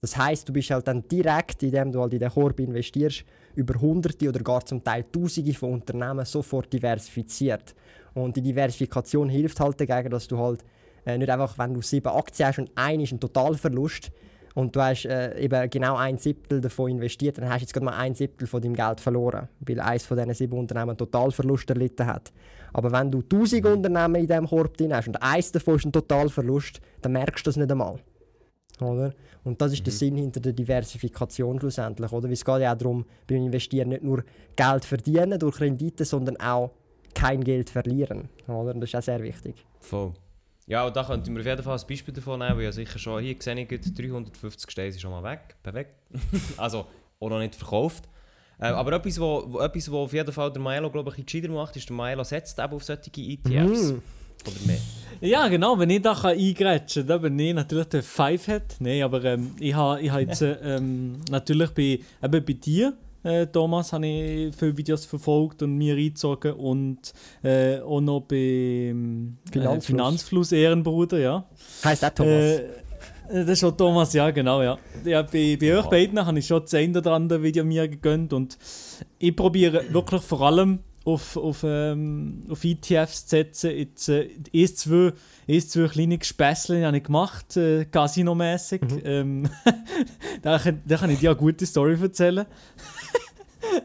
Das 0.00 0.16
heißt, 0.16 0.48
du 0.48 0.52
bist 0.52 0.70
halt 0.70 0.88
dann 0.88 1.06
direkt, 1.06 1.62
indem 1.62 1.92
du 1.92 2.00
halt 2.00 2.12
in 2.14 2.18
den 2.18 2.30
Korb 2.30 2.58
investierst, 2.58 3.24
über 3.54 3.80
Hunderte 3.80 4.28
oder 4.28 4.40
gar 4.40 4.64
zum 4.64 4.82
Teil 4.82 5.04
Tausende 5.04 5.54
von 5.54 5.74
Unternehmen 5.74 6.24
sofort 6.24 6.72
diversifiziert. 6.72 7.74
Und 8.14 8.36
die 8.36 8.42
Diversifikation 8.42 9.28
hilft 9.28 9.60
halt 9.60 9.80
dagegen, 9.80 10.10
dass 10.10 10.28
du 10.28 10.38
halt 10.38 10.64
äh, 11.06 11.18
nicht 11.18 11.30
einfach, 11.30 11.58
wenn 11.58 11.74
du 11.74 11.82
sieben 11.82 12.08
Aktien 12.08 12.48
hast 12.48 12.58
und 12.58 12.70
eine 12.74 13.02
ist 13.02 13.12
ein 13.12 13.20
Totalverlust 13.20 14.10
und 14.54 14.76
du 14.76 14.80
hast 14.80 15.06
äh, 15.06 15.38
eben 15.40 15.70
genau 15.70 15.96
ein 15.96 16.18
Siebtel 16.18 16.60
davon 16.60 16.90
investiert, 16.90 17.38
dann 17.38 17.48
hast 17.48 17.60
du 17.60 17.62
jetzt 17.62 17.72
gerade 17.72 17.86
mal 17.86 17.96
ein 17.96 18.14
Siebtel 18.14 18.46
von 18.46 18.60
deinem 18.60 18.74
Geld 18.74 19.00
verloren, 19.00 19.48
weil 19.60 19.80
eines 19.80 20.04
von 20.04 20.16
diesen 20.16 20.34
sieben 20.34 20.58
Unternehmen 20.58 20.90
einen 20.90 20.98
Totalverlust 20.98 21.70
erlitten 21.70 22.06
hat. 22.06 22.32
Aber 22.72 22.92
wenn 22.92 23.10
du 23.10 23.22
tausend 23.22 23.66
Unternehmen 23.66 24.16
in 24.16 24.26
diesem 24.26 24.46
Korb 24.46 24.76
drin 24.76 24.94
hast 24.94 25.08
und 25.08 25.22
eins 25.22 25.52
davon 25.52 25.76
ist 25.76 25.86
ein 25.86 25.92
Totalverlust, 25.92 26.80
dann 27.00 27.12
merkst 27.12 27.46
du 27.46 27.48
das 27.48 27.56
nicht 27.56 27.70
einmal. 27.70 27.98
Oder? 28.80 29.12
Und 29.44 29.60
das 29.60 29.72
ist 29.72 29.80
mhm. 29.80 29.84
der 29.84 29.92
Sinn 29.92 30.16
hinter 30.16 30.40
der 30.40 30.52
Diversifikation 30.52 31.58
schlussendlich. 31.58 32.12
Oder? 32.12 32.24
Weil 32.24 32.32
es 32.32 32.44
geht 32.44 32.60
ja 32.60 32.72
auch 32.72 32.78
darum, 32.78 33.04
beim 33.26 33.44
Investieren 33.44 33.90
nicht 33.90 34.02
nur 34.02 34.24
Geld 34.56 34.84
verdienen 34.84 35.38
durch 35.38 35.60
Rendite, 35.60 36.04
sondern 36.04 36.36
auch 36.38 36.70
kein 37.14 37.42
Geld 37.44 37.70
verlieren. 37.70 38.28
Oder? 38.46 38.74
Das 38.74 38.90
ist 38.90 38.96
auch 38.96 39.02
sehr 39.02 39.22
wichtig. 39.22 39.64
Voll. 39.80 40.12
Ja, 40.66 40.86
und 40.86 40.94
da 40.96 41.04
könnten 41.04 41.34
wir 41.34 41.40
auf 41.40 41.46
jeden 41.46 41.62
Fall 41.62 41.78
ein 41.78 41.86
Beispiel 41.88 42.14
davon 42.14 42.38
nehmen, 42.38 42.56
weil 42.56 42.64
ja 42.64 42.72
sicher 42.72 42.98
schon, 42.98 43.22
hier 43.22 43.36
sehe 43.38 43.60
ich 43.60 43.68
gerade 43.68 43.90
350 43.90 44.70
Steine 44.70 44.92
sind 44.92 45.00
schon 45.00 45.10
mal 45.10 45.22
weg, 45.22 45.56
perfekt. 45.62 45.94
also, 46.56 46.86
auch 47.18 47.28
noch 47.28 47.38
nicht 47.38 47.54
verkauft. 47.54 48.08
Äh, 48.58 48.66
aber 48.66 48.92
etwas, 48.92 49.20
wo, 49.20 49.44
wo, 49.46 49.58
etwas, 49.60 49.90
wo 49.90 49.98
auf 49.98 50.12
jeden 50.12 50.32
Fall 50.32 50.52
der 50.52 50.62
Milo, 50.62 50.88
glaube 50.90 51.10
ich, 51.10 51.18
ein 51.18 51.24
bisschen 51.24 51.42
gescheiter 51.42 51.54
macht, 51.54 51.76
ist, 51.76 51.88
der 51.88 51.96
Milo 51.96 52.22
setzt 52.22 52.58
eben 52.58 52.72
auf 52.72 52.84
solche 52.84 53.10
ETFs. 53.10 53.92
Mm. 53.92 53.98
Oder 54.46 54.66
mehr. 54.66 54.78
Ja, 55.20 55.48
genau, 55.48 55.78
wenn 55.78 55.90
ich 55.90 56.02
da 56.02 56.14
kann 56.14 56.38
eingrätschen 56.38 57.06
kann, 57.06 57.22
dann 57.22 57.36
bin 57.36 57.38
ich 57.38 57.54
natürlich 57.54 57.86
der 57.86 58.02
Fivehead. 58.02 58.76
Nein, 58.80 59.02
aber 59.02 59.22
ähm, 59.24 59.54
ich 59.58 59.74
habe 59.74 60.00
ich 60.00 60.10
ha 60.10 60.18
jetzt 60.18 60.42
äh, 60.42 60.52
ähm, 60.76 61.20
natürlich 61.30 61.70
bei, 61.70 62.00
eben 62.22 62.44
bei 62.44 62.52
dir, 62.52 62.96
äh, 63.24 63.46
Thomas, 63.46 63.92
habe 63.92 64.06
ich 64.06 64.54
viele 64.56 64.76
Videos 64.76 65.04
verfolgt 65.04 65.62
und 65.62 65.76
mir 65.76 65.94
reingezogen 65.94 66.52
und 66.54 67.12
äh, 67.42 67.78
auch 67.80 68.00
noch 68.00 68.20
bei 68.22 68.36
ähm, 68.36 69.38
Finanzfluss. 69.50 69.84
Äh, 69.84 69.86
Finanzfluss 69.86 70.52
Ehrenbruder, 70.52 71.18
ja. 71.18 71.44
Heißt 71.84 72.04
auch 72.04 72.10
Thomas. 72.10 72.32
Äh, 72.32 72.62
das 73.32 73.48
ist 73.48 73.60
schon 73.60 73.76
Thomas, 73.76 74.12
ja, 74.12 74.30
genau, 74.30 74.60
ja. 74.62 74.76
ja 75.04 75.22
bei 75.22 75.56
bei 75.58 75.78
euch 75.78 75.86
beiden 75.86 76.24
habe 76.24 76.38
ich 76.38 76.46
schon 76.46 76.60
das 76.62 76.74
eine 76.74 76.98
oder 76.98 77.12
andere 77.12 77.42
Video 77.42 77.64
mir 77.64 77.88
gegönnt 77.88 78.32
und 78.32 78.58
ich 79.18 79.34
probiere 79.34 79.84
wirklich 79.92 80.20
vor 80.22 80.42
allem 80.42 80.80
auf, 81.04 81.36
auf, 81.36 81.64
ähm, 81.66 82.42
auf 82.48 82.62
ETFs 82.62 83.26
zu 83.26 83.30
setzen. 83.30 83.70
Jetzt, 83.76 84.08
äh, 84.08 84.28
erst, 84.52 84.78
zwei, 84.80 85.12
erst 85.48 85.70
zwei 85.72 85.88
kleine 85.88 86.18
Gespässchen 86.18 86.84
habe 86.84 86.98
ich 86.98 87.02
gemacht, 87.04 87.56
äh, 87.56 87.86
Casino-mässig. 87.86 88.82
Ähm, 89.04 89.48
da, 90.42 90.58
kann- 90.58 90.80
da 90.86 90.96
kann 90.98 91.10
ich 91.10 91.18
dir 91.18 91.30
eine 91.30 91.38
gute 91.38 91.64
Story 91.66 91.96
erzählen. 92.00 92.44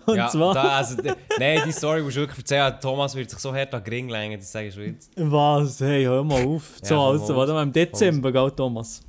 Und 0.05 0.15
ja, 0.15 0.29
zwar, 0.29 0.53
Da, 0.53 0.77
also, 0.77 0.95
nein, 1.39 1.61
die 1.65 1.71
Story 1.71 2.01
musst 2.01 2.17
du 2.17 2.21
wirklich 2.21 2.39
erzählen. 2.39 2.75
Thomas 2.81 3.15
wird 3.15 3.29
sich 3.29 3.39
so 3.39 3.53
hart 3.53 3.73
an 3.73 3.83
den 3.83 3.93
Ring 3.93 4.09
längen, 4.09 4.39
das 4.39 4.51
sage 4.51 4.67
ich 4.67 4.73
schon 4.73 4.83
jetzt. 4.83 5.11
was? 5.15 5.79
Hey, 5.79 6.03
hör 6.05 6.23
mal 6.23 6.45
auf. 6.45 6.79
Ja, 6.81 6.87
so, 6.87 6.95
mal 6.95 7.11
also, 7.11 7.35
warte 7.35 7.53
mal, 7.53 7.63
im 7.63 7.73
Dezember, 7.73 8.31
gell, 8.31 8.51
Thomas? 8.51 9.01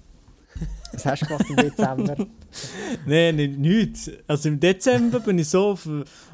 Was 0.93 1.07
hast 1.07 1.23
du 1.23 1.27
gemacht 1.27 1.47
im 1.51 1.57
Dezember? 1.57 2.17
Nein, 3.07 3.37
nicht, 3.37 3.59
nichts. 3.59 4.11
Also 4.27 4.49
im 4.49 4.59
Dezember 4.59 5.21
bin 5.21 5.39
ich 5.39 5.49
so 5.49 5.69
auf, 5.69 5.89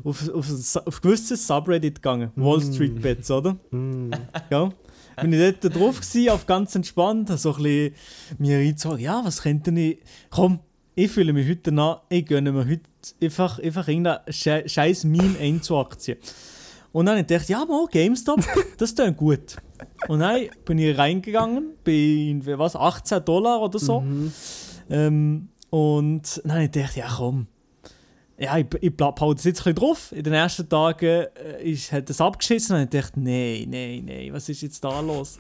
auf, 0.05 0.29
auf, 0.31 0.77
auf, 0.87 1.01
gewisses 1.01 1.47
Subreddit 1.47 1.97
gegangen. 1.97 2.31
Wall 2.37 2.61
Street 2.61 3.01
Bets, 3.01 3.31
oder? 3.31 3.57
Mm. 3.71 4.13
Ja. 4.51 4.71
Bin 5.21 5.33
ich 5.33 5.55
dort 5.61 5.77
drauf 5.77 6.01
gewesen, 6.01 6.31
auf 6.31 6.47
ganz 6.47 6.75
entspannt, 6.75 7.29
so 7.39 7.55
ein 7.55 7.63
bisschen 7.63 7.95
mir 8.39 8.59
reingezogen, 8.59 8.99
ja, 8.99 9.21
was 9.25 9.43
könnte 9.43 9.71
ich... 9.71 9.99
Komm, 10.31 10.61
ich 10.95 11.11
fühle 11.11 11.33
mich 11.33 11.49
heute 11.49 11.73
nach, 11.73 12.03
ich 12.09 12.25
gönne 12.27 12.53
mir 12.53 12.67
heute 12.67 12.83
einfach, 13.23 13.59
einfach 13.59 13.89
irgendein 13.89 14.19
sche- 14.29 14.69
scheiß 14.69 15.05
Meme 15.05 15.37
ein 15.41 15.61
zur 15.63 15.81
Aktie. 15.81 16.17
Und 16.93 17.07
dann 17.07 17.15
habe 17.17 17.23
ich 17.23 17.27
gedacht, 17.27 17.49
ja, 17.49 17.65
mal, 17.65 17.87
GameStop, 17.91 18.41
das 18.79 18.95
klingt 18.95 19.17
gut. 19.17 19.57
Und 20.07 20.21
dann 20.21 20.43
bin 20.65 20.79
ich 20.79 20.97
reingegangen, 20.97 21.73
bei 21.85 22.41
was, 22.59 22.77
18 22.77 23.25
Dollar 23.25 23.61
oder 23.61 23.79
so. 23.81 24.03
Ähm, 24.91 25.49
und 25.71 26.41
dann 26.45 26.53
habe 26.53 26.65
ich 26.65 26.71
gedacht, 26.71 26.97
ja 26.97 27.09
komm, 27.17 27.49
ja, 28.37 28.59
ich, 28.59 28.67
ich 28.81 28.93
hau 29.01 29.35
das 29.35 29.45
jetzt 29.45 29.61
ein 29.61 29.75
bisschen 29.75 29.75
drauf. 29.75 30.13
In 30.13 30.25
den 30.25 30.33
ersten 30.33 30.69
Tagen 30.69 31.27
äh, 31.37 31.63
ist, 31.63 31.93
hat 31.93 32.11
es 32.11 32.21
abgeschissen 32.21 32.77
und 32.77 32.83
ich 32.83 33.01
dachte, 33.01 33.21
nein, 33.21 33.67
nein, 33.69 34.05
nein, 34.07 34.33
was 34.33 34.49
ist 34.49 34.63
jetzt 34.63 34.83
da 34.83 35.01
los? 35.01 35.39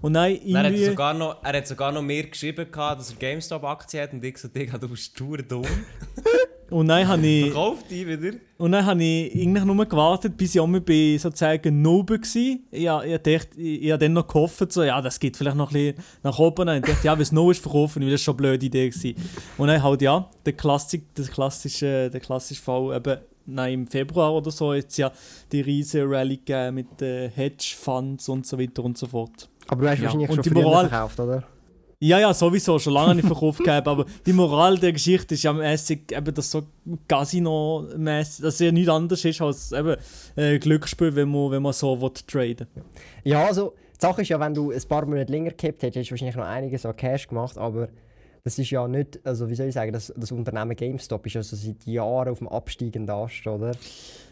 Und 0.00 0.14
dann 0.14 0.38
Dann 0.52 0.66
hat 0.66 0.72
er, 0.72 0.90
sogar 0.90 1.14
noch, 1.14 1.42
er 1.42 1.56
hat 1.56 1.66
sogar 1.66 1.90
noch 1.90 2.02
mir 2.02 2.28
geschrieben, 2.28 2.70
gehabt, 2.70 3.00
dass 3.00 3.10
er 3.10 3.16
GameStop-Aktien 3.16 4.02
hat 4.02 4.12
und 4.12 4.24
ich 4.24 4.36
Digga, 4.54 4.78
du 4.78 4.88
bist 4.88 5.04
stur 5.04 5.38
dumm. 5.38 5.64
Und 6.70 6.88
dann 6.88 7.06
habe 7.08 7.26
ich... 7.26 7.44
Verkauf 7.46 7.84
die 7.88 8.06
wieder. 8.06 8.36
Und 8.58 8.72
dann 8.72 8.86
habe 8.86 9.02
ich 9.04 9.34
eigentlich 9.34 9.64
nur 9.64 9.84
gewartet, 9.86 10.36
bis 10.36 10.54
ich 10.54 10.60
auch 10.60 10.66
mal 10.66 10.80
bei 10.80 11.16
sozusagen 11.18 11.82
Noben 11.82 12.20
war. 12.22 12.78
Ja, 12.78 13.02
ich 13.02 13.18
dachte, 13.18 13.60
ich, 13.60 13.82
ich 13.82 13.90
habe 13.92 14.02
dann 14.02 14.14
noch 14.14 14.26
gehofft, 14.26 14.72
so, 14.72 14.82
ja, 14.82 15.00
das 15.02 15.20
geht 15.20 15.36
vielleicht 15.36 15.56
noch 15.56 15.70
ein 15.70 15.74
bisschen 15.74 16.04
nach 16.22 16.38
oben. 16.38 16.68
Und 16.68 16.76
ich 16.76 16.82
dachte, 16.82 17.06
ja, 17.06 17.12
wenn 17.14 17.22
es 17.22 17.32
no 17.32 17.50
ist 17.50 17.60
verkaufen, 17.62 18.02
weil 18.02 18.10
das 18.10 18.22
schon 18.22 18.32
eine 18.34 18.38
blöde 18.38 18.66
Idee 18.66 18.88
gewesen. 18.88 19.14
Und 19.58 19.68
dann 19.68 19.82
halt, 19.82 20.00
ja, 20.02 20.28
der, 20.44 20.52
Klassik, 20.54 21.14
der, 21.14 21.26
klassische, 21.26 22.08
der 22.10 22.20
klassische 22.20 22.62
Fall, 22.62 22.96
eben, 22.96 23.18
nein, 23.44 23.72
im 23.74 23.86
Februar 23.86 24.34
oder 24.34 24.50
so, 24.50 24.72
jetzt 24.72 24.96
ja 24.96 25.12
die 25.52 25.60
riesige 25.60 26.08
Rallye 26.08 26.38
gegeben 26.38 26.74
mit 26.76 27.02
äh, 27.02 27.28
Hedgefonds 27.28 28.28
und 28.28 28.46
so 28.46 28.58
weiter 28.58 28.82
und 28.84 28.96
so 28.96 29.06
fort. 29.06 29.48
Aber 29.68 29.82
du 29.82 29.90
hast 29.90 29.98
Ja, 29.98 30.04
wahrscheinlich 30.04 30.30
und 30.30 30.34
schon 30.36 30.42
die 30.54 30.62
Moral- 30.62 30.88
verkauft, 30.88 31.20
oder? 31.20 31.44
Ja, 31.98 32.18
ja, 32.20 32.34
sowieso, 32.34 32.78
schon 32.78 32.92
lange 32.92 33.14
nicht 33.14 33.26
verkauft 33.26 33.64
gehabt, 33.64 33.88
aber 33.88 34.04
die 34.26 34.32
Moral 34.34 34.76
der 34.76 34.92
Geschichte 34.92 35.34
ist 35.34 35.42
ja 35.42 35.52
mäßig, 35.54 36.12
eben, 36.12 36.34
dass 36.34 36.50
so 36.50 36.62
Casino-mäßig, 37.08 38.42
dass 38.42 38.54
es 38.54 38.60
ja 38.60 38.70
nichts 38.70 38.90
anderes 38.90 39.24
ist 39.24 39.40
als 39.40 39.72
eben, 39.72 39.96
äh, 40.36 40.58
Glücksspiel, 40.58 41.14
wenn 41.16 41.30
man, 41.30 41.50
wenn 41.52 41.62
man 41.62 41.72
so 41.72 41.98
will, 41.98 42.10
traden. 42.26 42.66
Ja, 43.24 43.46
also 43.46 43.72
die 43.94 44.00
Sache 44.00 44.20
ist 44.22 44.28
ja, 44.28 44.38
wenn 44.38 44.52
du 44.52 44.72
ein 44.72 44.82
paar 44.86 45.06
Monate 45.06 45.32
länger 45.32 45.52
gehabt 45.52 45.62
hättest, 45.82 45.96
hättest 45.96 46.10
du 46.10 46.12
wahrscheinlich 46.12 46.36
noch 46.36 46.44
einiges 46.44 46.84
an 46.84 46.94
Cash 46.96 47.28
gemacht, 47.28 47.56
aber 47.56 47.88
das 48.46 48.60
ist 48.60 48.70
ja 48.70 48.86
nicht, 48.86 49.18
also 49.26 49.50
wie 49.50 49.56
soll 49.56 49.66
ich 49.66 49.74
sagen, 49.74 49.92
das, 49.92 50.14
das 50.16 50.30
Unternehmen 50.30 50.76
GameStop 50.76 51.26
ist 51.26 51.32
ja 51.32 51.42
so 51.42 51.56
seit 51.56 51.84
Jahren 51.84 52.28
auf 52.28 52.38
dem 52.38 52.46
absteigenden 52.46 53.12
Ast, 53.12 53.44
oder? 53.44 53.72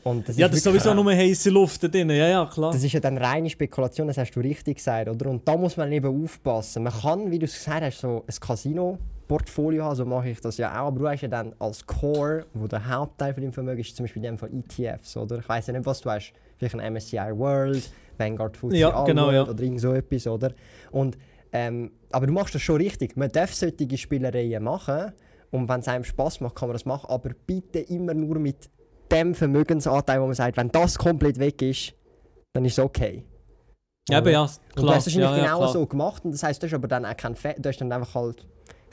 Und 0.05 0.29
das 0.29 0.37
Ja, 0.37 0.47
das 0.47 0.59
ist 0.59 0.63
sowieso 0.63 0.95
nur 0.95 1.11
heiße 1.11 1.51
Luft 1.51 1.83
da 1.83 1.89
drin, 1.89 2.11
ja, 2.11 2.29
ja, 2.29 2.47
klar. 2.47 2.71
Das 2.71 2.85
ist 2.85 2.93
ja 2.93 3.01
dann 3.01 3.19
reine 3.19 3.51
Spekulation, 3.51 4.07
das 4.07 4.17
hast 4.17 4.31
du 4.31 4.39
richtig 4.39 4.77
gesagt, 4.77 5.09
oder? 5.09 5.29
Und 5.29 5.49
da 5.49 5.57
muss 5.57 5.77
man 5.77 5.91
eben 5.91 6.23
aufpassen. 6.23 6.85
Man 6.85 6.93
kann, 6.93 7.33
wie 7.33 7.41
du 7.41 7.47
es 7.47 7.55
gesagt 7.55 7.83
hast, 7.83 7.99
so 8.03 8.23
ein 8.25 8.35
Casino-Portfolio 8.41 9.83
haben, 9.83 9.97
so 9.97 10.05
mache 10.05 10.29
ich 10.29 10.41
das 10.41 10.59
ja 10.59 10.71
auch, 10.81 10.87
aber 10.87 11.01
du 11.01 11.09
hast 11.09 11.23
ja 11.23 11.29
dann 11.29 11.53
als 11.59 11.85
Core, 11.85 12.47
wo 12.55 12.69
der 12.69 12.89
Hauptteil 12.89 13.35
von 13.35 13.43
deinem 13.43 13.53
Vermögen 13.53 13.81
ist, 13.81 13.97
zum 13.97 14.05
Beispiel 14.05 14.25
in 14.25 14.31
dem 14.31 14.39
Fall 14.39 14.51
ETFs, 14.55 15.17
oder? 15.17 15.41
Ich 15.41 15.49
weiß 15.49 15.67
ja 15.67 15.73
nicht, 15.73 15.87
was 15.87 16.01
du 16.03 16.11
hast. 16.11 16.33
Vielleicht 16.57 16.77
ein 16.77 16.93
MSCI 16.93 17.17
World, 17.37 17.83
Vanguard 18.17 18.57
FTSE 18.57 18.77
Ja, 18.77 19.03
genau, 19.03 19.33
ja. 19.33 19.43
oder 19.43 19.61
irgend 19.61 19.81
so 19.81 19.93
etwas, 19.93 20.29
oder? 20.29 20.53
Und, 20.93 21.19
ähm, 21.55 21.93
aber 22.11 22.27
du 22.27 22.33
machst 22.33 22.55
das 22.55 22.63
schon 22.63 22.77
richtig. 22.77 23.17
Man 23.17 23.31
darf 23.31 23.55
solche 23.55 23.97
Spielereien 23.97 24.63
machen 24.63 25.13
und 25.53 25.69
wenn 25.69 25.81
es 25.81 25.89
einem 25.89 26.03
Spaß 26.03 26.41
macht, 26.41 26.57
kann 26.57 26.69
man 26.69 26.75
das 26.75 26.85
machen, 26.85 27.09
aber 27.09 27.31
bitte 27.47 27.79
immer 27.79 28.13
nur 28.13 28.41
mit 28.41 28.69
dem 29.11 29.37
Vermögensanteil, 29.37 30.21
wo 30.21 30.27
man 30.27 30.35
sagt, 30.35 30.57
wenn 30.57 30.69
das 30.71 30.99
komplett 30.99 31.39
weg 31.39 31.63
ist, 31.63 31.95
dann 32.53 32.65
ist 32.65 32.73
es 32.73 32.85
okay. 32.85 33.25
ja, 34.09 34.19
aber 34.19 34.33
ja, 34.33 34.43
Und 34.43 34.61
du 34.75 34.83
klar. 34.83 34.97
hast 34.97 35.07
es 35.07 35.15
wahrscheinlich 35.15 35.43
ja, 35.43 35.47
genau 35.47 35.59
klar. 35.59 35.73
so 35.73 35.87
gemacht 35.87 36.25
und 36.25 36.33
das 36.33 36.43
heißt, 36.43 36.61
du 36.61 36.67
hast 36.67 36.75
aber 36.75 36.89
dann 36.89 37.07
auch 37.07 37.17
keinen 37.17 37.37
Fe 37.37 37.55
du 37.57 37.69
hast 37.69 37.81
dann 37.81 37.93
einfach 37.93 38.17
halt, 38.17 38.45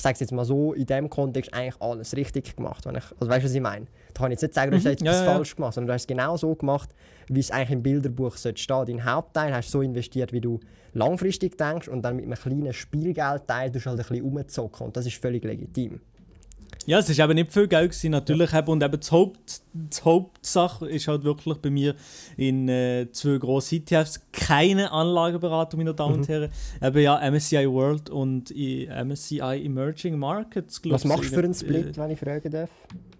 ich 0.01 0.03
sage 0.03 0.15
es 0.15 0.19
jetzt 0.21 0.31
mal 0.31 0.45
so, 0.45 0.73
in 0.73 0.87
dem 0.87 1.11
Kontext 1.11 1.53
eigentlich 1.53 1.79
alles 1.79 2.15
richtig 2.15 2.55
gemacht. 2.55 2.87
Wenn 2.87 2.95
ich, 2.95 3.03
also 3.19 3.29
weißt 3.29 3.43
du, 3.43 3.49
was 3.49 3.53
ich 3.53 3.61
meine? 3.61 3.85
Da 4.15 4.23
kann 4.23 4.31
ich 4.31 4.37
jetzt 4.37 4.41
nicht 4.41 4.55
sagen, 4.55 4.71
du 4.71 4.77
hast 4.77 4.83
Mhm, 4.85 4.89
jetzt 4.89 5.01
ja, 5.03 5.11
etwas 5.11 5.19
ja, 5.19 5.25
ja. 5.27 5.33
falsch 5.35 5.55
gemacht, 5.55 5.73
sondern 5.75 5.87
du 5.89 5.93
hast 5.93 6.01
es 6.01 6.07
genau 6.07 6.37
so 6.37 6.55
gemacht, 6.55 6.89
wie 7.27 7.39
es 7.39 7.51
eigentlich 7.51 7.69
im 7.69 7.83
Bilderbuch 7.83 8.35
sollte 8.35 8.59
stehen. 8.59 8.85
Dein 8.87 9.05
Hauptteil 9.05 9.53
hast 9.53 9.67
du 9.67 9.71
so 9.73 9.81
investiert, 9.83 10.33
wie 10.33 10.41
du 10.41 10.59
langfristig 10.93 11.55
denkst 11.55 11.87
und 11.87 12.01
dann 12.01 12.15
mit 12.15 12.25
einem 12.25 12.33
kleinen 12.33 12.73
Spielgeldteil 12.73 13.69
du 13.69 13.79
halt 13.79 13.89
ein 13.89 13.97
bisschen 13.97 14.25
rumzocken 14.25 14.87
und 14.87 14.97
das 14.97 15.05
ist 15.05 15.17
völlig 15.17 15.43
legitim. 15.43 16.01
Ja, 16.87 16.97
es 16.97 17.15
war 17.15 17.25
eben 17.25 17.35
nicht 17.35 17.53
viel 17.53 17.67
Geld, 17.67 17.91
gewesen, 17.91 18.09
natürlich. 18.09 18.53
eben. 18.55 18.67
Und 18.69 18.81
eben 18.81 18.99
das 18.99 19.11
Haupt, 19.11 19.61
die 19.73 20.01
Hauptsache 20.03 20.87
ist 20.89 21.07
halt 21.07 21.23
wirklich 21.23 21.57
bei 21.57 21.69
mir 21.69 21.95
in 22.37 22.67
äh, 22.69 23.07
zwei 23.11 23.37
grossen 23.37 23.75
ETFs 23.85 24.21
keine 24.31 24.91
Anlageberatung, 24.91 25.77
meine 25.79 25.93
Damen 25.93 26.15
Mhm. 26.15 26.19
und 26.21 26.27
Herren. 26.27 26.51
Eben 26.81 26.99
ja, 27.01 27.19
MSCI 27.31 27.69
World 27.69 28.09
und 28.09 28.51
i- 28.51 28.87
MSCI 28.87 29.63
Emerging 29.65 30.17
Markets. 30.19 30.81
glaub 30.81 30.95
Was 30.95 31.05
machst 31.05 31.25
du 31.25 31.35
für 31.35 31.39
einen 31.43 31.51
ich, 31.51 31.59
Split, 31.59 31.97
wenn 31.97 32.11
ich 32.11 32.19
fragen 32.19 32.51
darf? 32.51 32.69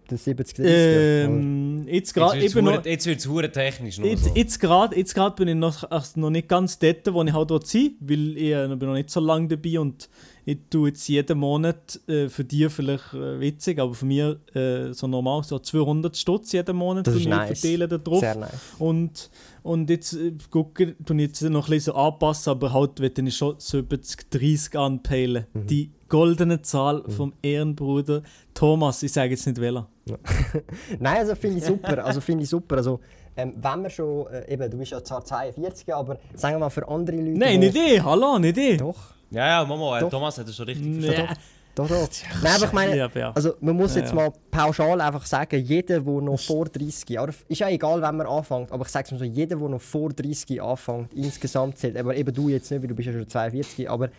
Das 0.07 0.25
70 0.25 0.59
Äh, 0.59 1.23
ähm, 1.23 1.83
jetzt 1.85 1.93
Jetzt 1.93 2.13
gerade 2.15 2.33
wird 2.41 2.45
es 2.47 2.55
eben 2.57 2.65
noch... 2.65 2.73
hure- 2.73 2.89
jetzt 2.89 3.05
wird's 3.05 3.27
hure 3.29 3.49
technisch 3.49 3.97
noch 3.97 4.05
Jetzt, 4.05 4.25
so. 4.25 4.31
jetzt 4.35 4.59
gerade 4.59 4.97
jetzt 4.97 5.15
grad 5.15 5.37
bin 5.37 5.47
ich 5.47 5.55
noch, 5.55 5.89
also 5.89 6.19
noch 6.19 6.29
nicht 6.29 6.49
ganz 6.49 6.77
dort, 6.79 7.13
wo 7.13 7.23
ich 7.23 7.31
halt 7.31 7.49
dort 7.49 7.71
bin, 7.71 7.95
weil 8.01 8.37
ich 8.37 8.51
äh, 8.51 8.67
bin 8.75 8.89
noch 8.89 8.95
nicht 8.95 9.09
so 9.09 9.21
lange 9.21 9.47
dabei 9.47 9.79
und 9.79 10.09
ich 10.43 10.57
tue 10.69 10.89
jetzt 10.89 11.07
jeden 11.07 11.37
Monat, 11.37 11.97
äh, 12.09 12.27
für 12.27 12.43
dich 12.43 12.69
vielleicht 12.73 13.13
äh, 13.13 13.39
witzig, 13.39 13.79
aber 13.79 13.93
für 13.93 14.05
mich 14.05 14.35
äh, 14.53 14.91
so 14.91 15.07
normal, 15.07 15.43
so 15.43 15.59
200 15.59 16.17
Stutz 16.17 16.40
jeden 16.51 16.75
Monat 16.75 17.07
Das 17.07 17.15
ist 17.15 17.21
ich 17.21 17.27
nice. 17.27 17.59
verteilen 17.59 17.89
da 17.89 17.97
drauf. 17.97 18.19
Sehr 18.19 18.35
nice. 18.35 18.51
Und, 18.79 19.29
und 19.63 19.89
jetzt 19.89 20.13
äh, 20.13 20.33
gucke 20.49 20.83
ich 20.83 21.09
jetzt 21.19 21.41
noch 21.43 21.67
ein 21.67 21.69
bisschen 21.71 21.93
anpassen, 21.95 22.51
aber 22.51 22.73
halt 22.73 22.99
will 22.99 23.11
ich 23.27 23.35
schon 23.35 23.55
70, 23.57 24.29
30 24.29 24.77
anpeilen. 24.79 25.45
Mhm. 25.53 25.67
Die 25.67 25.91
goldene 26.09 26.61
Zahl 26.61 27.03
vom 27.07 27.33
Ehrenbruder 27.41 28.21
Thomas, 28.53 29.01
ich 29.03 29.13
sage 29.13 29.31
jetzt 29.31 29.45
nicht 29.47 29.59
welcher. 29.61 29.87
Nein, 30.99 31.17
also 31.17 31.35
finde 31.35 31.57
ich 31.59 31.63
super. 31.65 32.03
Also 32.03 32.21
finde 32.21 32.43
ich 32.43 32.49
super. 32.49 32.77
Also, 32.77 32.99
ähm, 33.37 33.53
wenn 33.61 33.83
wir 33.83 33.89
schon, 33.89 34.27
äh, 34.27 34.51
eben, 34.53 34.69
du 34.69 34.77
bist 34.77 34.91
ja 34.91 35.01
zwar 35.03 35.23
42, 35.23 35.93
aber 35.93 36.17
sagen 36.35 36.55
wir 36.55 36.59
mal 36.59 36.69
für 36.69 36.87
andere 36.87 37.15
Leute. 37.17 37.37
Nein, 37.39 37.61
die- 37.61 37.67
nicht 37.67 37.77
ich, 37.77 38.03
hallo, 38.03 38.37
nicht 38.39 38.57
ich. 38.57 38.77
Doch, 38.77 38.97
Ja, 39.29 39.47
ja, 39.61 39.65
Mama, 39.65 39.99
äh. 39.99 40.09
Thomas 40.09 40.37
hat 40.37 40.47
das 40.47 40.55
schon 40.55 40.65
richtig 40.65 40.85
Nee. 40.85 41.01
verstanden. 41.05 41.33
Doch, 41.75 41.87
doch. 41.87 42.09
Nein, 42.43 42.53
aber 42.55 42.65
ich 42.65 42.71
meine, 42.73 42.97
Ja, 42.97 43.09
ja. 43.13 43.31
also 43.31 43.53
man 43.61 43.75
muss 43.75 43.95
Ja, 43.95 44.01
jetzt 44.01 44.09
ja. 44.09 44.15
mal 44.15 44.33
pauschal 44.49 44.99
einfach 45.01 45.25
sagen, 45.25 45.59
jeder, 45.59 45.99
der 45.99 46.13
noch 46.21 46.39
vor 46.39 46.65
30, 46.65 47.19
oder 47.19 47.33
ist 47.47 47.59
ja 47.59 47.69
egal, 47.69 48.01
wenn 48.01 48.17
man 48.17 48.27
anfängt, 48.27 48.71
aber 48.71 48.85
ich 48.85 48.91
sage 48.91 49.05
es 49.05 49.11
mal 49.11 49.17
so, 49.17 49.25
jeder, 49.25 49.55
der 49.55 49.69
noch 49.69 49.81
vor 49.81 50.09
30 50.09 50.61
anfängt, 50.61 51.13
insgesamt 51.13 51.77
zählt, 51.77 51.97
aber 51.97 52.15
eben 52.15 52.33
du 52.33 52.49
jetzt 52.49 52.69
nicht, 52.71 52.81
weil 52.81 52.87
du 52.89 52.95
bist 52.95 53.07
ja 53.07 53.13
schon 53.13 53.27
42, 53.27 53.89
aber 53.89 54.09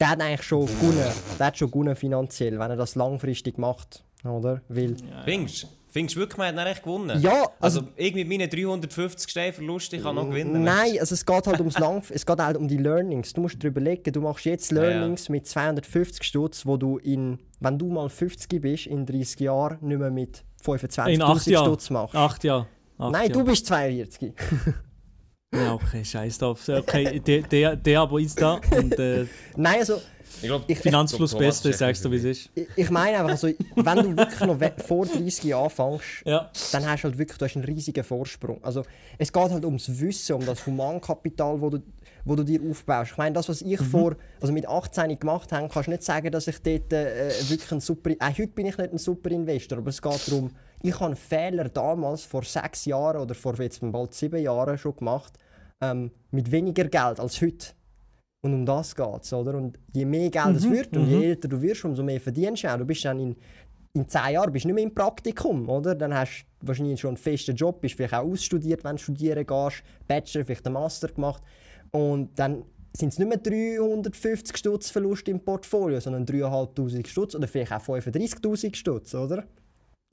der 0.00 0.10
hat 0.10 0.20
eigentlich 0.20 0.42
schon 0.42 0.66
gewonnen, 0.66 1.04
der 1.38 1.46
hat 1.46 1.58
schon 1.58 1.70
gewonnen 1.70 1.96
finanziell, 1.96 2.58
wenn 2.58 2.70
er 2.70 2.76
das 2.76 2.94
langfristig 2.94 3.58
macht, 3.58 4.04
oder? 4.24 4.60
Weil, 4.68 4.96
Findest 5.24 5.68
Findest 5.92 6.16
du 6.16 6.20
wirklich, 6.20 6.38
man 6.38 6.46
hat 6.48 6.56
dann 6.56 6.66
echt 6.68 6.82
gewonnen? 6.82 7.20
Ja, 7.20 7.42
Also, 7.60 7.80
also- 7.80 7.82
irgendwie 7.96 8.24
mit 8.24 8.38
meinen 8.40 8.48
350 8.50 9.30
Steinen 9.30 9.52
Verlust, 9.52 9.92
ich 9.92 10.02
kann 10.02 10.14
noch 10.14 10.26
gewinnen. 10.28 10.62
Nein, 10.64 10.96
also 10.98 11.12
es 11.14 11.24
geht 11.26 11.46
halt 11.46 11.58
ums 11.60 11.78
Lang 11.78 12.02
es 12.10 12.24
geht 12.24 12.38
halt 12.38 12.56
um 12.56 12.66
die 12.66 12.78
Learnings. 12.78 13.34
Du 13.34 13.42
musst 13.42 13.62
dir 13.62 13.68
überlegen, 13.68 14.10
du 14.10 14.20
machst 14.22 14.46
jetzt 14.46 14.72
Ja, 14.72 14.82
ja. 14.82 14.88
Learnings 14.88 15.28
mit 15.28 15.46
250 15.46 16.24
Stutz, 16.24 16.64
wo 16.64 16.78
du 16.78 16.96
in, 16.96 17.38
wenn 17.60 17.78
du 17.78 17.88
mal 17.88 18.08
50 18.08 18.60
bist, 18.62 18.86
in 18.86 19.04
30 19.04 19.38
Jahren 19.40 19.78
nicht 19.86 19.98
mehr 19.98 20.10
mit 20.10 20.42
In 20.66 20.74
acht 20.74 20.82
25'000 21.46 21.50
Jahren. 21.50 21.64
Stutz 21.66 21.90
machst. 21.90 22.16
Acht 22.16 22.42
Jahre. 22.44 22.66
Acht 22.96 23.12
Nein, 23.12 23.28
Jahre. 23.30 23.32
du 23.32 23.44
bist 23.44 23.66
42. 23.66 24.32
Ja, 25.54 25.74
okay, 25.74 26.04
scheiß 26.04 26.38
drauf. 26.38 26.66
Okay, 26.68 27.20
der, 27.20 27.42
der, 27.42 27.76
der 27.76 28.00
aber 28.00 28.18
ist 28.20 28.40
da 28.40 28.58
und 28.76 28.98
äh, 28.98 29.26
Nein, 29.56 29.80
also 29.80 30.00
Ich 30.40 30.42
glaub, 30.48 30.64
Ich- 30.66 30.78
Finanzfluss 30.78 31.34
ich 31.34 31.38
Beste, 31.38 31.72
sagst 31.74 32.02
du, 32.04 32.10
wie 32.10 32.16
es 32.16 32.24
ist. 32.24 32.50
ich, 32.54 32.66
ich 32.74 32.90
meine 32.90 33.18
einfach 33.18 33.36
so, 33.36 33.48
wenn 33.48 33.96
du 33.98 34.16
wirklich 34.16 34.40
noch 34.40 34.58
vor 34.86 35.04
30 35.06 35.44
Jahren 35.44 35.64
anfängst, 35.64 36.22
Ja. 36.24 36.50
dann 36.72 36.86
hast 36.88 37.02
du 37.02 37.08
halt 37.08 37.18
wirklich 37.18 37.36
du 37.36 37.44
hast 37.44 37.56
einen 37.56 37.66
riesigen 37.66 38.02
Vorsprung. 38.02 38.64
Also 38.64 38.82
es 39.18 39.30
geht 39.30 39.50
halt 39.50 39.64
ums 39.66 39.88
Wissen, 40.00 40.36
um 40.36 40.46
das 40.46 40.64
Humankapital, 40.66 41.60
wo 41.60 41.68
du, 41.68 41.80
wo 42.24 42.34
du 42.34 42.44
dir 42.44 42.60
aufbaust. 42.70 43.10
Ich 43.12 43.18
meine, 43.18 43.34
das, 43.34 43.46
was 43.50 43.60
ich 43.60 43.78
vor, 43.80 44.16
also 44.40 44.54
mit 44.54 44.66
18 44.66 45.18
gemacht 45.18 45.52
habe, 45.52 45.68
kannst 45.68 45.86
du 45.86 45.90
nicht 45.90 46.02
sagen, 46.02 46.30
dass 46.32 46.48
ich 46.48 46.62
dort 46.62 46.90
äh, 46.94 47.30
wirklich 47.48 47.70
ein 47.72 47.80
super, 47.80 48.08
äh, 48.10 48.16
heute 48.22 48.46
bin 48.48 48.64
ich 48.66 48.78
nicht 48.78 48.90
ein 48.90 48.98
super 48.98 49.30
Investor, 49.30 49.78
aber 49.78 49.90
es 49.90 50.00
geht 50.00 50.28
darum, 50.28 50.50
ich 50.84 50.94
habe 50.94 51.06
einen 51.06 51.16
Fehler 51.16 51.68
damals 51.68 52.24
vor 52.24 52.42
sechs 52.42 52.86
Jahren 52.86 53.20
oder 53.20 53.34
vor 53.36 53.54
jetzt 53.60 53.78
bald 53.82 54.14
sieben 54.14 54.42
Jahren 54.42 54.76
schon 54.78 54.96
gemacht, 54.96 55.34
ähm, 55.82 56.10
mit 56.30 56.50
weniger 56.50 56.84
Geld 56.84 57.20
als 57.20 57.42
heute. 57.42 57.74
Und 58.44 58.54
um 58.54 58.66
das 58.66 58.96
geht 58.96 59.22
es, 59.22 59.32
oder? 59.32 59.54
Und 59.54 59.78
je 59.92 60.04
mehr 60.04 60.30
Geld 60.30 60.56
es 60.56 60.68
wird 60.68 60.96
und 60.96 61.06
je 61.06 61.26
älter 61.26 61.48
du 61.48 61.60
wirst, 61.60 61.84
umso 61.84 62.02
mehr 62.02 62.20
verdienst 62.20 62.64
du 62.64 62.72
auch. 62.72 62.78
Du 62.78 62.84
bist 62.84 63.04
dann 63.04 63.20
in, 63.20 63.36
in 63.92 64.08
10 64.08 64.32
Jahren 64.32 64.52
bist 64.52 64.64
nicht 64.64 64.74
mehr 64.74 64.82
im 64.82 64.94
Praktikum, 64.94 65.68
oder? 65.68 65.94
Dann 65.94 66.14
hast 66.14 66.46
du 66.60 66.66
wahrscheinlich 66.66 67.00
schon 67.00 67.10
einen 67.10 67.16
festen 67.18 67.54
Job, 67.54 67.80
bist 67.80 67.94
vielleicht 67.94 68.14
auch 68.14 68.24
ausstudiert, 68.24 68.82
wenn 68.84 68.96
du 68.96 69.02
studieren 69.02 69.46
gehst, 69.46 69.82
Bachelor, 70.08 70.44
vielleicht 70.44 70.66
einen 70.66 70.74
Master 70.74 71.08
gemacht. 71.08 71.42
Und 71.92 72.36
dann 72.36 72.64
sind 72.96 73.12
es 73.12 73.18
nicht 73.18 73.28
mehr 73.28 73.38
350 73.38 74.56
Stutz 74.56 74.90
Verlust 74.90 75.28
im 75.28 75.40
Portfolio, 75.40 76.00
sondern 76.00 76.24
3'500 76.24 77.06
Stutz 77.06 77.34
oder 77.34 77.46
vielleicht 77.46 77.72
auch 77.72 77.82
35'000 77.82 78.74
Stutz, 78.74 79.14
oder? 79.14 79.44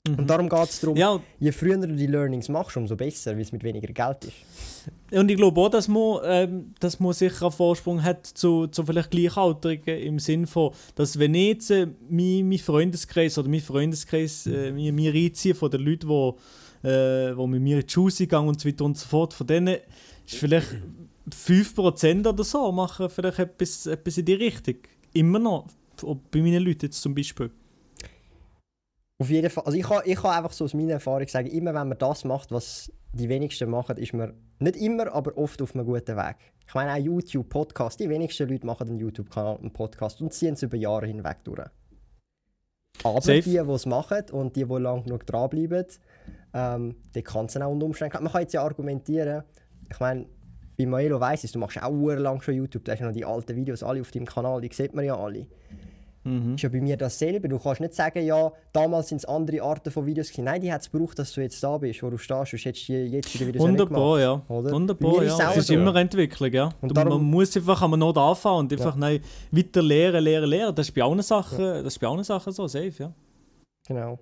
Und 0.08 0.30
darum 0.30 0.48
geht 0.48 0.68
es 0.70 0.80
darum, 0.80 0.96
Ja, 0.96 1.20
je 1.38 1.52
früher 1.52 1.76
du 1.76 1.94
die 1.94 2.06
Learnings 2.06 2.48
machst, 2.48 2.74
umso 2.74 2.96
besser, 2.96 3.32
weil 3.34 3.42
es 3.42 3.52
mit 3.52 3.62
weniger 3.62 3.92
Geld 3.92 4.24
ist. 4.24 4.34
Und 5.12 5.30
ich 5.30 5.36
glaube 5.36 5.60
auch, 5.60 5.68
dass 5.68 5.88
man, 5.88 6.20
ähm, 6.24 6.74
dass 6.80 6.98
man 7.00 7.12
sicher 7.12 7.42
einen 7.42 7.52
Vorsprung 7.52 8.02
hat 8.02 8.26
zu, 8.26 8.66
zu 8.68 8.82
vielleicht 8.84 9.10
Gleichaltrigen 9.10 9.98
im 9.98 10.18
Sinn 10.18 10.46
von, 10.46 10.72
dass 10.94 11.18
wenn 11.18 11.34
ich 11.34 11.48
jetzt 11.48 11.70
äh, 11.70 11.86
mein, 12.08 12.48
mein 12.48 12.58
Freundeskreis 12.58 13.36
oder 13.36 13.50
mein 13.50 13.60
Freundeskreis 13.60 14.46
äh, 14.46 14.72
mir, 14.72 14.94
mir 14.94 15.12
reinziehe 15.12 15.54
von 15.54 15.70
den 15.70 15.82
Leuten, 15.82 16.08
die 16.08 16.88
äh, 16.88 17.36
wo 17.36 17.46
mit 17.46 17.60
mir 17.60 17.80
in 17.80 17.86
die 17.86 17.92
Schule 17.92 18.10
sind 18.10 18.30
gegangen 18.30 18.48
und 18.48 18.58
so 18.58 18.66
weiter 18.66 18.86
und 18.86 18.96
so 18.96 19.06
fort, 19.06 19.34
von 19.34 19.46
denen 19.46 19.76
ist 20.24 20.36
vielleicht 20.36 20.76
5% 21.30 22.26
oder 22.26 22.42
so 22.42 22.72
machen 22.72 23.10
vielleicht 23.10 23.38
etwas, 23.38 23.84
etwas 23.84 24.16
in 24.16 24.24
die 24.24 24.34
Richtung. 24.34 24.76
Immer 25.12 25.38
noch. 25.38 25.66
Ob 26.02 26.30
Bei 26.30 26.40
meinen 26.40 26.62
Leuten 26.62 26.86
jetzt 26.86 27.02
zum 27.02 27.14
Beispiel. 27.14 27.50
Auf 29.20 29.28
jeden 29.28 29.50
Fall. 29.50 29.64
Also 29.64 29.76
ich 29.76 29.84
kann, 29.84 30.00
ich 30.06 30.16
kann 30.16 30.30
einfach 30.30 30.52
so 30.52 30.64
aus 30.64 30.72
meiner 30.72 30.94
Erfahrung 30.94 31.28
sagen, 31.28 31.46
immer 31.48 31.74
wenn 31.74 31.88
man 31.88 31.98
das 31.98 32.24
macht, 32.24 32.50
was 32.50 32.90
die 33.12 33.28
wenigsten 33.28 33.68
machen, 33.68 33.98
ist 33.98 34.14
man 34.14 34.32
nicht 34.60 34.76
immer, 34.76 35.12
aber 35.12 35.36
oft 35.36 35.60
auf 35.60 35.74
einem 35.74 35.84
guten 35.84 36.16
Weg. 36.16 36.36
Ich 36.66 36.74
meine 36.74 36.94
auch 36.94 37.04
YouTube, 37.04 37.50
Podcast. 37.50 38.00
Die 38.00 38.08
wenigsten 38.08 38.48
Leute 38.48 38.64
machen 38.64 38.88
einen 38.88 38.98
YouTube-Kanal, 38.98 39.58
einen 39.58 39.74
Podcast 39.74 40.22
und 40.22 40.32
ziehen 40.32 40.54
es 40.54 40.62
über 40.62 40.78
Jahre 40.78 41.06
hinweg 41.06 41.44
durch. 41.44 41.68
Aber 43.04 43.20
Safe. 43.20 43.42
die, 43.42 43.50
die 43.50 43.56
es 43.58 43.84
machen 43.84 44.22
und 44.32 44.56
die, 44.56 44.64
die 44.64 44.74
lang 44.74 45.04
genug 45.04 45.26
dranbleiben, 45.26 45.84
ähm, 46.54 46.96
die 47.14 47.22
kann 47.22 47.44
es 47.44 47.56
auch 47.58 47.70
unter 47.70 47.84
Umständen. 47.84 48.22
Man 48.22 48.32
kann 48.32 48.40
jetzt 48.40 48.54
ja 48.54 48.62
argumentieren, 48.62 49.42
ich 49.90 50.00
meine, 50.00 50.26
bei 50.78 50.86
Maelo 50.86 51.20
weiss 51.20 51.44
ich, 51.44 51.52
du 51.52 51.58
machst 51.58 51.82
auch 51.82 51.92
lang 51.92 52.40
schon 52.40 52.54
YouTube, 52.54 52.86
du 52.86 52.92
hast 52.92 53.00
noch 53.02 53.12
die 53.12 53.26
alten 53.26 53.54
Videos 53.54 53.82
alle 53.82 54.00
auf 54.00 54.12
deinem 54.12 54.24
Kanal, 54.24 54.62
die 54.62 54.72
sieht 54.72 54.94
man 54.94 55.04
ja 55.04 55.14
alle. 55.14 55.46
Ist 56.22 56.62
ja 56.62 56.68
bei 56.68 56.80
mir 56.82 56.96
dasselbe. 56.98 57.48
Du 57.48 57.58
kannst 57.58 57.80
nicht 57.80 57.94
sagen, 57.94 58.22
ja, 58.24 58.52
damals 58.72 59.08
sind 59.08 59.18
es 59.18 59.24
andere 59.24 59.62
Arten 59.62 59.90
von 59.90 60.04
Videos 60.04 60.28
gewesen. 60.28 60.44
Nein, 60.44 60.60
die 60.60 60.70
hat 60.72 60.82
es 60.82 60.90
gebraucht, 60.90 61.18
dass 61.18 61.32
du 61.32 61.40
jetzt 61.40 61.62
da 61.62 61.78
bist, 61.78 62.02
wo 62.02 62.10
du 62.10 62.18
stehst. 62.18 62.50
Sonst 62.50 62.64
hättest 62.66 62.88
du 62.88 62.92
jetzt 62.92 63.32
die 63.34 63.46
Videos 63.46 63.64
ja 63.64 63.70
nicht 63.70 63.80
Wunderbar, 63.80 64.18
gemacht. 64.18 64.44
ja. 64.48 64.54
oder? 64.54 64.70
Wunderbar, 64.72 65.24
ja. 65.24 65.50
Es 65.52 65.56
ist 65.56 65.66
so. 65.68 65.74
immer 65.74 65.96
Entwicklung, 65.96 66.52
ja. 66.52 66.68
Und 66.82 66.90
Du- 66.90 66.94
darum- 66.94 67.12
man 67.22 67.22
muss 67.30 67.56
einfach 67.56 67.80
am 67.82 67.98
Not 67.98 68.18
anfangen 68.18 68.58
und 68.60 68.72
einfach 68.72 68.96
nein, 68.96 69.20
weiter 69.50 69.80
lernen, 69.82 70.22
lernen, 70.22 70.48
lernen. 70.50 70.74
Das 70.74 70.88
ist 70.88 70.94
bei 70.94 71.02
allen 71.02 71.22
Sachen, 71.22 71.58
das 71.58 71.86
ist 71.94 71.98
bei 71.98 72.06
allen 72.06 72.22
Sachen 72.24 72.52
so, 72.52 72.66
safe, 72.68 72.92
ja. 72.98 73.12
Genau. 73.88 74.18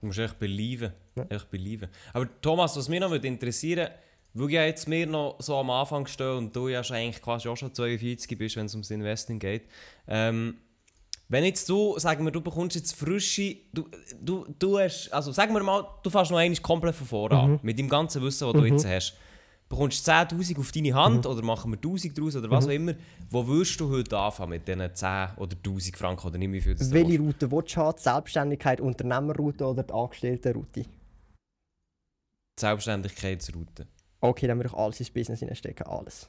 Du 0.00 0.06
musst 0.06 0.18
echt 0.18 0.38
belieben. 0.38 0.92
Ja. 1.16 1.26
Echt 1.28 1.50
belieben. 1.50 1.88
Aber 2.14 2.26
Thomas, 2.40 2.76
was 2.76 2.88
mich 2.88 2.98
noch 3.00 3.10
würde 3.10 3.28
interessieren 3.28 3.88
weil 4.34 4.46
ich 4.46 4.54
ja 4.54 4.64
jetzt 4.64 4.88
mir 4.88 5.06
noch 5.06 5.36
so 5.40 5.56
am 5.56 5.68
Anfang 5.68 6.06
stehe 6.06 6.34
und 6.38 6.56
du 6.56 6.68
ja 6.68 6.82
schon 6.82 6.96
eigentlich 6.96 7.20
quasi 7.20 7.50
auch 7.50 7.56
schon 7.58 7.74
42 7.74 8.38
bist, 8.38 8.56
wenn 8.56 8.64
es 8.64 8.72
ums 8.72 8.90
Investing 8.90 9.38
geht. 9.38 9.64
Ähm, 10.08 10.54
wenn 11.32 11.44
jetzt 11.44 11.66
du, 11.66 11.98
sagen 11.98 12.26
wir, 12.26 12.30
du 12.30 12.42
bekommst 12.42 12.76
jetzt 12.76 12.94
frische, 12.94 13.56
du, 13.72 13.88
du, 14.20 14.44
du 14.58 14.78
hast, 14.78 15.08
also 15.14 15.32
sagen 15.32 15.54
wir 15.54 15.62
mal, 15.62 15.82
du 16.02 16.10
fährst 16.10 16.30
noch 16.30 16.36
einmal 16.36 16.60
komplett 16.60 16.94
von 16.94 17.06
vorne 17.06 17.38
an, 17.38 17.60
mit 17.62 17.78
dem 17.78 17.88
ganzen 17.88 18.20
Wissen, 18.22 18.52
das 18.52 18.60
du 18.60 18.66
jetzt 18.66 18.86
hast. 18.86 19.14
Bekommst 19.66 20.06
10'000 20.06 20.58
auf 20.58 20.70
deine 20.72 20.92
Hand 20.92 21.24
oder 21.24 21.42
machen 21.42 21.70
wir 21.72 21.78
1000 21.78 22.18
draus 22.18 22.36
oder 22.36 22.50
was 22.50 22.66
auch 22.66 22.70
immer. 22.70 22.92
Wo 23.30 23.46
würdest 23.46 23.80
du 23.80 23.88
heute 23.88 24.18
anfangen 24.18 24.50
mit 24.50 24.68
diesen 24.68 24.94
10 24.94 25.28
oder 25.38 25.56
1000 25.56 25.96
Franken 25.96 26.26
oder 26.26 26.36
nicht 26.36 26.48
mehr 26.48 26.60
viel 26.60 26.74
das 26.74 26.92
Welche 26.92 27.18
Route 27.18 27.50
willst 27.50 27.76
du 27.76 27.80
haben? 27.80 27.96
Die 27.96 28.02
Selbstständigkeit, 28.02 28.80
Unternehmerroute 28.82 29.64
oder 29.64 29.84
die 29.84 29.94
Angestelltenroute? 29.94 30.84
Selbstständigkeitsroute. 32.60 33.86
Okay, 34.20 34.46
dann 34.48 34.58
würde 34.58 34.68
ich 34.68 34.74
alles 34.74 35.00
ins 35.00 35.08
Business 35.08 35.38
hineinstecken. 35.38 35.86
Alles. 35.86 36.28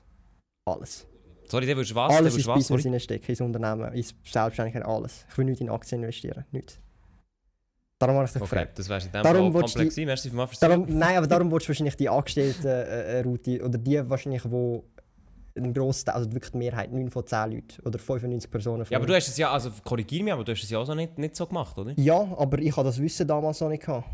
Alles. 0.63 1.05
Sorry, 1.49 1.65
der 1.65 1.77
willst 1.77 1.93
was? 1.95 2.09
Der 2.09 2.17
alles 2.17 2.33
willst 2.35 2.37
ins 2.37 2.47
was? 2.47 2.55
Business 2.59 2.83
hineinstecken, 2.83 3.29
ins 3.29 3.41
Unternehmen, 3.41 3.93
ins 3.93 4.15
Selbstständigkeit, 4.23 4.85
alles. 4.85 5.25
Ich 5.29 5.37
will 5.37 5.45
nicht 5.45 5.61
in 5.61 5.69
Aktien 5.69 6.01
investieren. 6.01 6.45
Nichts. 6.51 6.79
Darum 7.99 8.15
habe 8.15 8.25
ich 8.25 8.31
dich 8.33 8.41
Okay, 8.41 8.49
gefragt. 8.49 8.79
das 8.79 8.89
wärst 8.89 9.05
in 9.05 9.11
dem 9.13 9.23
Darum 9.23 9.53
Fall 9.53 9.61
komplex 9.61 9.95
die-. 9.95 10.05
Merci 10.05 10.31
Darum, 10.59 10.85
nein, 10.89 11.17
aber 11.17 11.27
darum 11.27 11.51
willst 11.51 11.67
du 11.67 11.69
wahrscheinlich 11.69 11.95
die 11.95 12.09
Angestelltenroute 12.09 13.63
oder 13.63 13.77
die 13.77 14.09
wahrscheinlich, 14.09 14.41
wo 14.49 14.83
ein 15.55 15.73
Großteil, 15.73 16.15
also 16.15 16.31
wirklich 16.33 16.51
die 16.51 16.57
Mehrheit, 16.57 16.91
9 16.91 17.11
von 17.11 17.25
10 17.25 17.51
Leuten 17.51 17.81
oder 17.85 17.99
95 17.99 18.49
Personen. 18.49 18.85
Ja, 18.89 18.97
aber 18.97 19.05
du 19.05 19.15
hast 19.15 19.27
es 19.27 19.37
ja, 19.37 19.51
also 19.51 19.71
korrigiere 19.83 20.23
mich, 20.23 20.33
aber 20.33 20.43
du 20.43 20.51
hast 20.51 20.63
es 20.63 20.69
ja 20.69 20.79
auch 20.79 20.85
so 20.85 20.95
nicht, 20.95 21.17
nicht 21.17 21.35
so 21.35 21.45
gemacht, 21.45 21.77
oder? 21.77 21.93
Ja, 21.95 22.27
aber 22.37 22.57
ich 22.57 22.75
habe 22.75 22.87
das 22.87 22.99
Wissen 22.99 23.27
damals 23.27 23.61
noch 23.61 23.69
nicht 23.69 23.85
gehabt. 23.85 24.07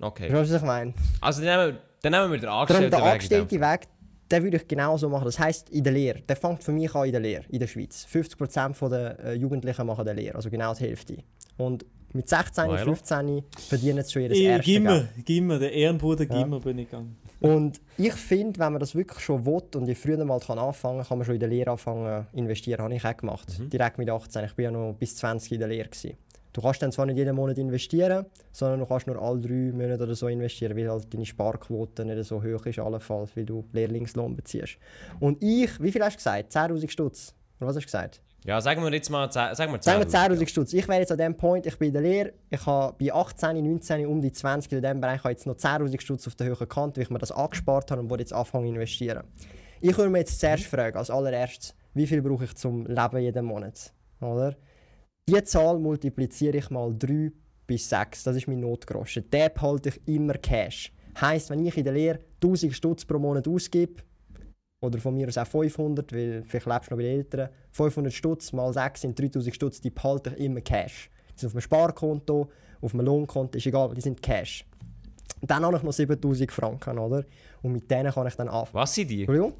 Okay. 0.00 0.24
Weißt 0.32 0.50
du, 0.50 0.54
was 0.54 0.60
ich 0.62 0.66
meine? 0.66 0.92
Also 1.22 1.42
dann 1.42 1.58
nehmen 1.58 1.74
wir, 1.74 1.82
dann 2.02 2.12
nehmen 2.12 2.32
wir 2.32 2.38
den 2.38 2.48
Angestellten 2.50 2.90
der 2.90 2.98
Weg 3.00 3.04
dem 3.04 3.12
angestellte 3.12 3.60
Weg, 3.60 3.88
den 4.30 4.42
würde 4.42 4.56
ich 4.56 4.68
genauso 4.68 5.08
machen. 5.08 5.24
Das 5.24 5.38
heisst, 5.38 5.70
in 5.70 5.84
der 5.84 5.92
Lehre. 5.92 6.20
Der 6.20 6.36
fängt 6.36 6.62
für 6.62 6.72
mich 6.72 6.94
an 6.94 7.06
in 7.06 7.12
der 7.12 7.20
Lehre, 7.20 7.44
in 7.48 7.58
der 7.60 7.66
Schweiz. 7.66 8.06
50% 8.12 8.88
der 8.88 9.18
äh, 9.24 9.32
Jugendlichen 9.34 9.86
machen 9.86 10.04
die 10.04 10.12
Lehre, 10.12 10.34
also 10.36 10.50
genau 10.50 10.74
die 10.74 10.84
Hälfte. 10.84 11.16
Und 11.56 11.84
mit 12.12 12.28
16, 12.28 12.66
Milo? 12.66 12.78
15 12.78 13.42
verdienen 13.68 14.02
sie 14.04 14.12
schon 14.12 14.22
ihr 14.22 14.30
Ich, 14.30 14.42
erstes 14.42 14.64
Gimmer. 14.66 15.04
Gimmer, 15.24 15.58
der 15.58 15.72
Ehrenbruder 15.72 16.24
Ja. 16.24 16.42
Gimmer 16.42 16.60
bin 16.60 16.78
ich 16.78 16.90
gegangen. 16.90 17.16
Und 17.40 17.80
ich 17.98 18.14
finde, 18.14 18.58
wenn 18.58 18.72
man 18.72 18.80
das 18.80 18.94
wirklich 18.94 19.20
schon 19.20 19.44
will 19.44 19.62
und 19.74 19.86
je 19.86 19.94
früher 19.94 20.24
mal 20.24 20.40
kann 20.40 20.58
anfangen 20.58 20.98
kann, 21.00 21.08
kann 21.08 21.18
man 21.18 21.24
schon 21.26 21.34
in 21.34 21.40
der 21.40 21.50
Lehre 21.50 21.70
anfangen 21.72 22.26
investieren. 22.32 22.80
Habe 22.82 22.94
ich 22.94 23.04
auch 23.04 23.16
gemacht. 23.16 23.46
Direkt 23.70 23.98
mit 23.98 24.08
18. 24.08 24.46
Ich 24.46 24.56
war 24.56 24.64
ja 24.64 24.70
noch 24.70 24.94
bis 24.94 25.16
20 25.16 25.52
in 25.52 25.58
der 25.58 25.68
Lehre. 25.68 25.88
Gewesen. 25.88 26.16
Du 26.56 26.62
kannst 26.62 26.80
dann 26.80 26.90
zwar 26.90 27.04
nicht 27.04 27.18
jeden 27.18 27.36
Monat 27.36 27.58
investieren, 27.58 28.24
sondern 28.50 28.80
du 28.80 28.86
kannst 28.86 29.06
nur 29.06 29.20
alle 29.20 29.38
drei 29.42 29.72
Monate 29.76 30.04
oder 30.04 30.14
so 30.14 30.26
investieren, 30.26 30.74
weil 30.74 30.88
halt 30.90 31.12
deine 31.12 31.26
Sparquote 31.26 32.02
nicht 32.06 32.24
so 32.24 32.42
hoch 32.42 32.64
ist, 32.64 32.78
allenfalls, 32.78 33.36
weil 33.36 33.44
du 33.44 33.62
Lehrlingslohn 33.74 34.34
beziehst. 34.34 34.78
Und 35.20 35.42
ich, 35.42 35.78
wie 35.82 35.92
viel 35.92 36.02
hast 36.02 36.14
du 36.14 36.16
gesagt? 36.16 36.50
10'000 36.56 36.88
Stutz? 36.88 37.34
Oder 37.60 37.68
was 37.68 37.76
hast 37.76 37.82
du 37.82 37.86
gesagt? 37.88 38.22
Ja, 38.46 38.58
sagen 38.62 38.82
wir 38.82 38.90
jetzt 38.90 39.10
mal, 39.10 39.30
ze- 39.30 39.50
sagen 39.54 39.70
wir 39.70 39.82
Sagen 39.82 40.00
wir 40.00 40.06
10'000, 40.08 40.38
10'000 40.38 40.48
Stutz. 40.48 40.72
Ich 40.72 40.88
wäre 40.88 41.00
jetzt 41.00 41.12
an 41.12 41.18
dem 41.18 41.36
Point, 41.36 41.66
ich 41.66 41.76
bin 41.78 41.88
in 41.88 41.92
der 41.92 42.02
Lehre, 42.02 42.32
ich 42.48 42.64
habe 42.64 42.96
bei 42.98 43.12
18, 43.12 43.62
19, 43.62 44.06
um 44.06 44.22
die 44.22 44.32
20 44.32 44.72
in 44.72 44.80
dem 44.80 44.98
Bereich 45.02 45.18
habe 45.24 45.32
jetzt 45.32 45.46
noch 45.46 45.56
10'000 45.56 46.00
Stutz 46.00 46.26
auf 46.26 46.36
der 46.36 46.46
höheren 46.46 46.68
Kante, 46.70 46.96
weil 46.96 47.02
ich 47.02 47.10
mir 47.10 47.18
das 47.18 47.32
angespart 47.32 47.90
habe 47.90 48.00
und 48.00 48.08
will 48.10 48.20
jetzt 48.20 48.32
anfangen 48.32 48.64
zu 48.68 48.72
investieren. 48.72 49.24
Ich 49.82 49.94
würde 49.98 50.08
mir 50.08 50.20
jetzt 50.20 50.40
zuerst 50.40 50.64
fragen, 50.64 50.96
als 50.96 51.10
allererstes, 51.10 51.74
wie 51.92 52.06
viel 52.06 52.22
brauche 52.22 52.44
ich 52.44 52.54
zum 52.54 52.86
Leben 52.86 53.18
jeden 53.18 53.44
Monat? 53.44 53.92
Oder? 54.22 54.56
Die 55.28 55.42
Zahl 55.42 55.80
multipliziere 55.80 56.58
ich 56.58 56.70
mal 56.70 56.94
3 56.96 57.32
bis 57.66 57.88
6, 57.88 58.22
das 58.22 58.36
ist 58.36 58.46
mein 58.46 58.60
Notgroschen. 58.60 59.28
Den 59.28 59.50
behalte 59.52 59.88
ich 59.88 60.00
immer 60.06 60.34
Cash. 60.34 60.92
Heißt, 61.20 61.50
wenn 61.50 61.66
ich 61.66 61.76
in 61.76 61.82
der 61.82 61.94
Lehre 61.94 62.20
1000 62.36 62.72
Stutz 62.72 63.04
pro 63.04 63.18
Monat 63.18 63.48
ausgebe, 63.48 64.02
oder 64.80 65.00
von 65.00 65.14
mir 65.14 65.26
aus 65.26 65.36
auch 65.36 65.46
500, 65.46 66.12
weil 66.12 66.44
vielleicht 66.46 66.66
lebst 66.66 66.90
du 66.90 66.94
noch 66.94 66.98
bei 66.98 67.02
den 67.02 67.16
Eltern. 67.16 67.48
500 67.72 68.12
Stutz 68.12 68.52
mal 68.52 68.72
6 68.72 69.00
sind 69.00 69.18
3000 69.18 69.52
Stutz, 69.52 69.80
die 69.80 69.90
behalte 69.90 70.32
ich 70.36 70.44
immer 70.44 70.60
Cash. 70.60 71.10
Die 71.34 71.40
sind 71.40 71.48
auf 71.48 71.54
einem 71.54 71.62
Sparkonto, 71.62 72.48
auf 72.80 72.94
einem 72.94 73.04
Lohnkonto, 73.04 73.58
ist 73.58 73.66
egal, 73.66 73.92
die 73.94 74.02
sind 74.02 74.22
Cash. 74.22 74.64
Und 75.40 75.50
dann 75.50 75.64
habe 75.64 75.76
ich 75.76 75.82
noch 75.82 75.92
7000 75.92 76.52
Franken, 76.52 76.98
oder? 76.98 77.24
Und 77.62 77.72
mit 77.72 77.90
denen 77.90 78.12
kann 78.12 78.28
ich 78.28 78.34
dann 78.34 78.48
anfangen. 78.48 78.74
Was 78.74 78.94
sind 78.94 79.10
die? 79.10 79.22
Entschuldigung? 79.22 79.54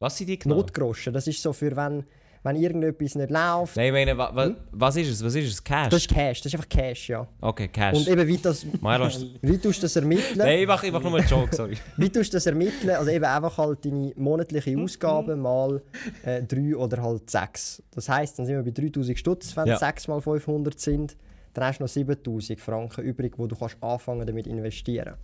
Was 0.00 0.18
sind 0.18 0.26
die 0.26 0.38
genau? 0.38 0.56
Notgroschen, 0.56 1.14
das 1.14 1.26
ist 1.26 1.40
so 1.40 1.54
für 1.54 1.74
wenn, 1.74 2.04
wenn 2.44 2.56
irgendetwas 2.56 3.14
nicht 3.14 3.30
läuft. 3.30 3.74
Nein, 3.76 3.86
ich 3.86 3.92
meine, 3.92 4.18
wa, 4.18 4.30
wa, 4.34 4.54
was 4.70 4.96
ist 4.96 5.08
es? 5.08 5.24
Was 5.24 5.34
ist 5.34 5.50
es? 5.50 5.64
Cash? 5.64 5.88
Das 5.88 6.02
ist 6.02 6.08
Cash, 6.08 6.42
das 6.42 6.52
ist 6.52 6.54
einfach 6.54 6.68
Cash, 6.68 7.08
ja. 7.08 7.26
okay, 7.40 7.68
Cash. 7.68 7.96
Und 7.96 8.06
eben, 8.06 8.28
wie, 8.28 8.36
das, 8.36 8.66
wie 9.40 9.58
tust 9.58 9.78
du 9.78 9.82
das 9.82 9.96
ermitteln? 9.96 10.36
Nein, 10.36 10.58
ich 10.60 10.66
mache, 10.66 10.86
ich 10.86 10.92
mache 10.92 11.04
nur 11.04 11.18
einen 11.18 11.26
Joke, 11.26 11.56
sorry. 11.56 11.78
Wie 11.96 12.10
tust 12.10 12.32
du 12.32 12.36
das 12.36 12.44
ermitteln? 12.44 12.90
Also 12.90 13.10
eben 13.10 13.24
einfach 13.24 13.56
halt 13.56 13.84
deine 13.86 14.12
monatliche 14.16 14.78
Ausgaben 14.78 15.40
mal 15.42 15.82
äh, 16.22 16.42
3 16.42 16.76
oder 16.76 17.02
halt 17.02 17.30
6. 17.30 17.82
Das 17.92 18.08
heisst, 18.10 18.38
dann 18.38 18.44
sind 18.44 18.56
wir 18.56 18.62
bei 18.62 18.78
3000 18.78 19.18
Stutz, 19.18 19.56
wenn 19.56 19.66
Ja. 19.66 19.78
6 19.78 20.08
mal 20.08 20.20
500 20.20 20.78
sind. 20.78 21.16
Dann 21.54 21.64
hast 21.64 21.78
du 21.78 21.84
noch 21.84 21.88
7000 21.88 22.60
Franken 22.60 23.04
übrig, 23.04 23.38
wo 23.38 23.46
du 23.46 23.56
kannst 23.56 23.76
anfangen 23.80 24.26
damit 24.26 24.46
investieren. 24.46 25.14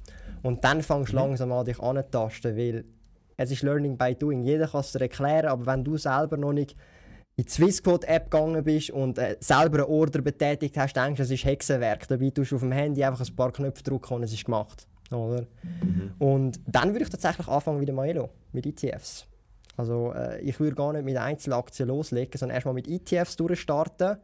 Und 0.42 0.64
dann 0.64 0.82
fängst 0.82 1.12
du 1.12 1.16
langsam 1.16 1.52
an, 1.52 1.66
dich 1.66 1.80
anzutasten, 1.80 2.56
weil 2.56 2.84
es 3.36 3.50
ist 3.50 3.62
Learning 3.62 3.98
by 3.98 4.14
Doing. 4.14 4.42
Jeder 4.42 4.68
kann 4.68 4.80
es 4.80 4.92
dir 4.92 5.02
erklären, 5.02 5.48
aber 5.48 5.66
wenn 5.66 5.84
du 5.84 5.98
selber 5.98 6.36
noch 6.38 6.52
nicht 6.52 6.76
in 7.36 7.44
die 7.44 7.50
Swissquote-App 7.50 8.30
gegangen 8.30 8.62
bist 8.64 8.90
und 8.90 9.18
äh, 9.18 9.36
selber 9.40 9.78
einen 9.78 9.92
Order 9.92 10.20
betätigt 10.20 10.76
hast, 10.76 10.94
denkst 10.94 11.18
du, 11.18 11.22
es 11.22 11.30
ist 11.30 11.44
Hexenwerk. 11.44 12.06
Dabei 12.08 12.30
tust 12.30 12.52
du 12.52 12.56
auf 12.56 12.62
dem 12.62 12.72
Handy 12.72 13.02
einfach 13.02 13.26
ein 13.26 13.36
paar 13.36 13.52
Knöpfe 13.52 13.82
drücken 13.82 14.14
und 14.14 14.22
es 14.24 14.32
ist 14.32 14.44
gemacht. 14.44 14.86
Oder? 15.10 15.46
Und 16.18 16.60
dann 16.66 16.90
würde 16.92 17.04
ich 17.04 17.10
tatsächlich 17.10 17.48
anfangen 17.48 17.80
wie 17.80 17.86
der 17.86 17.94
Maelo, 17.94 18.30
mit 18.52 18.66
ETFs. 18.66 19.26
Also 19.76 20.12
äh, 20.12 20.40
ich 20.40 20.60
würde 20.60 20.76
gar 20.76 20.92
nicht 20.92 21.04
mit 21.04 21.16
Einzelaktien 21.16 21.88
loslegen, 21.88 22.38
sondern 22.38 22.54
erstmal 22.54 22.74
mit 22.74 22.86
ETFs 22.86 23.36
durchstarten. 23.36 24.18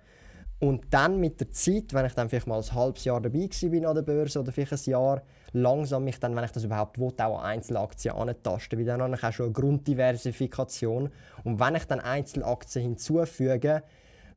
Und 0.59 0.85
dann 0.91 1.19
mit 1.19 1.41
der 1.41 1.51
Zeit, 1.51 1.93
wenn 1.93 2.07
ich 2.07 2.15
dann 2.15 2.29
vielleicht 2.29 2.47
mal 2.47 2.61
ein 2.61 2.75
halbes 2.75 3.05
Jahr 3.05 3.21
dabei 3.21 3.49
bin 3.63 3.85
an 3.85 3.95
der 3.95 4.03
Börse 4.03 4.41
oder 4.41 4.53
vielleicht 4.53 4.73
ein 4.73 4.91
Jahr, 4.91 5.23
langsam 5.53 6.05
mich 6.05 6.19
dann, 6.19 6.35
wenn 6.37 6.45
ich 6.45 6.53
das 6.53 6.65
überhaupt 6.65 6.99
will, 6.99 7.13
auch 7.19 7.39
an 7.39 7.45
Einzelaktien 7.45 8.15
antasten. 8.15 8.79
Weil 8.79 8.87
dann 8.87 9.03
habe 9.03 9.15
ich 9.15 9.25
auch 9.25 9.33
schon 9.33 9.47
eine 9.47 9.53
Grunddiversifikation. 9.53 11.11
Und 11.45 11.61
wenn 11.61 11.75
ich 11.75 11.85
dann 11.85 12.01
Einzelaktien 12.01 12.85
hinzufüge, 12.85 13.83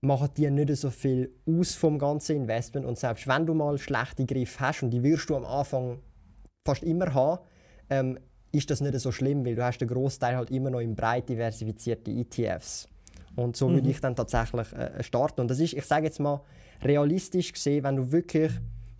machen 0.01 0.29
die 0.37 0.49
nicht 0.49 0.75
so 0.75 0.89
viel 0.89 1.31
aus 1.45 1.75
vom 1.75 1.99
ganzen 1.99 2.37
Investment. 2.37 2.85
Und 2.85 2.97
selbst 2.97 3.27
wenn 3.27 3.45
du 3.45 3.53
mal 3.53 3.77
schlechte 3.77 4.25
Griffe 4.25 4.59
hast, 4.59 4.83
und 4.83 4.91
die 4.91 5.03
wirst 5.03 5.29
du 5.29 5.35
am 5.35 5.45
Anfang 5.45 5.99
fast 6.65 6.83
immer 6.83 7.13
haben, 7.13 7.41
ähm, 7.89 8.19
ist 8.51 8.69
das 8.69 8.81
nicht 8.81 8.97
so 8.99 9.11
schlimm, 9.11 9.45
weil 9.45 9.55
du 9.55 9.63
hast 9.63 9.79
den 9.79 9.87
Großteil 9.87 10.35
halt 10.35 10.51
immer 10.51 10.69
noch 10.69 10.79
in 10.79 10.95
breit 10.95 11.29
diversifizierte 11.29 12.11
ETFs. 12.11 12.87
Und 13.35 13.55
so 13.55 13.71
würde 13.71 13.89
ich 13.89 14.01
dann 14.01 14.15
tatsächlich 14.15 14.71
äh, 14.73 15.03
starten. 15.03 15.41
Und 15.41 15.51
das 15.51 15.59
ist, 15.59 15.73
ich 15.73 15.85
sage 15.85 16.05
jetzt 16.05 16.19
mal, 16.19 16.41
realistisch 16.81 17.53
gesehen, 17.53 17.83
wenn 17.83 17.95
du 17.95 18.11
wirklich 18.11 18.51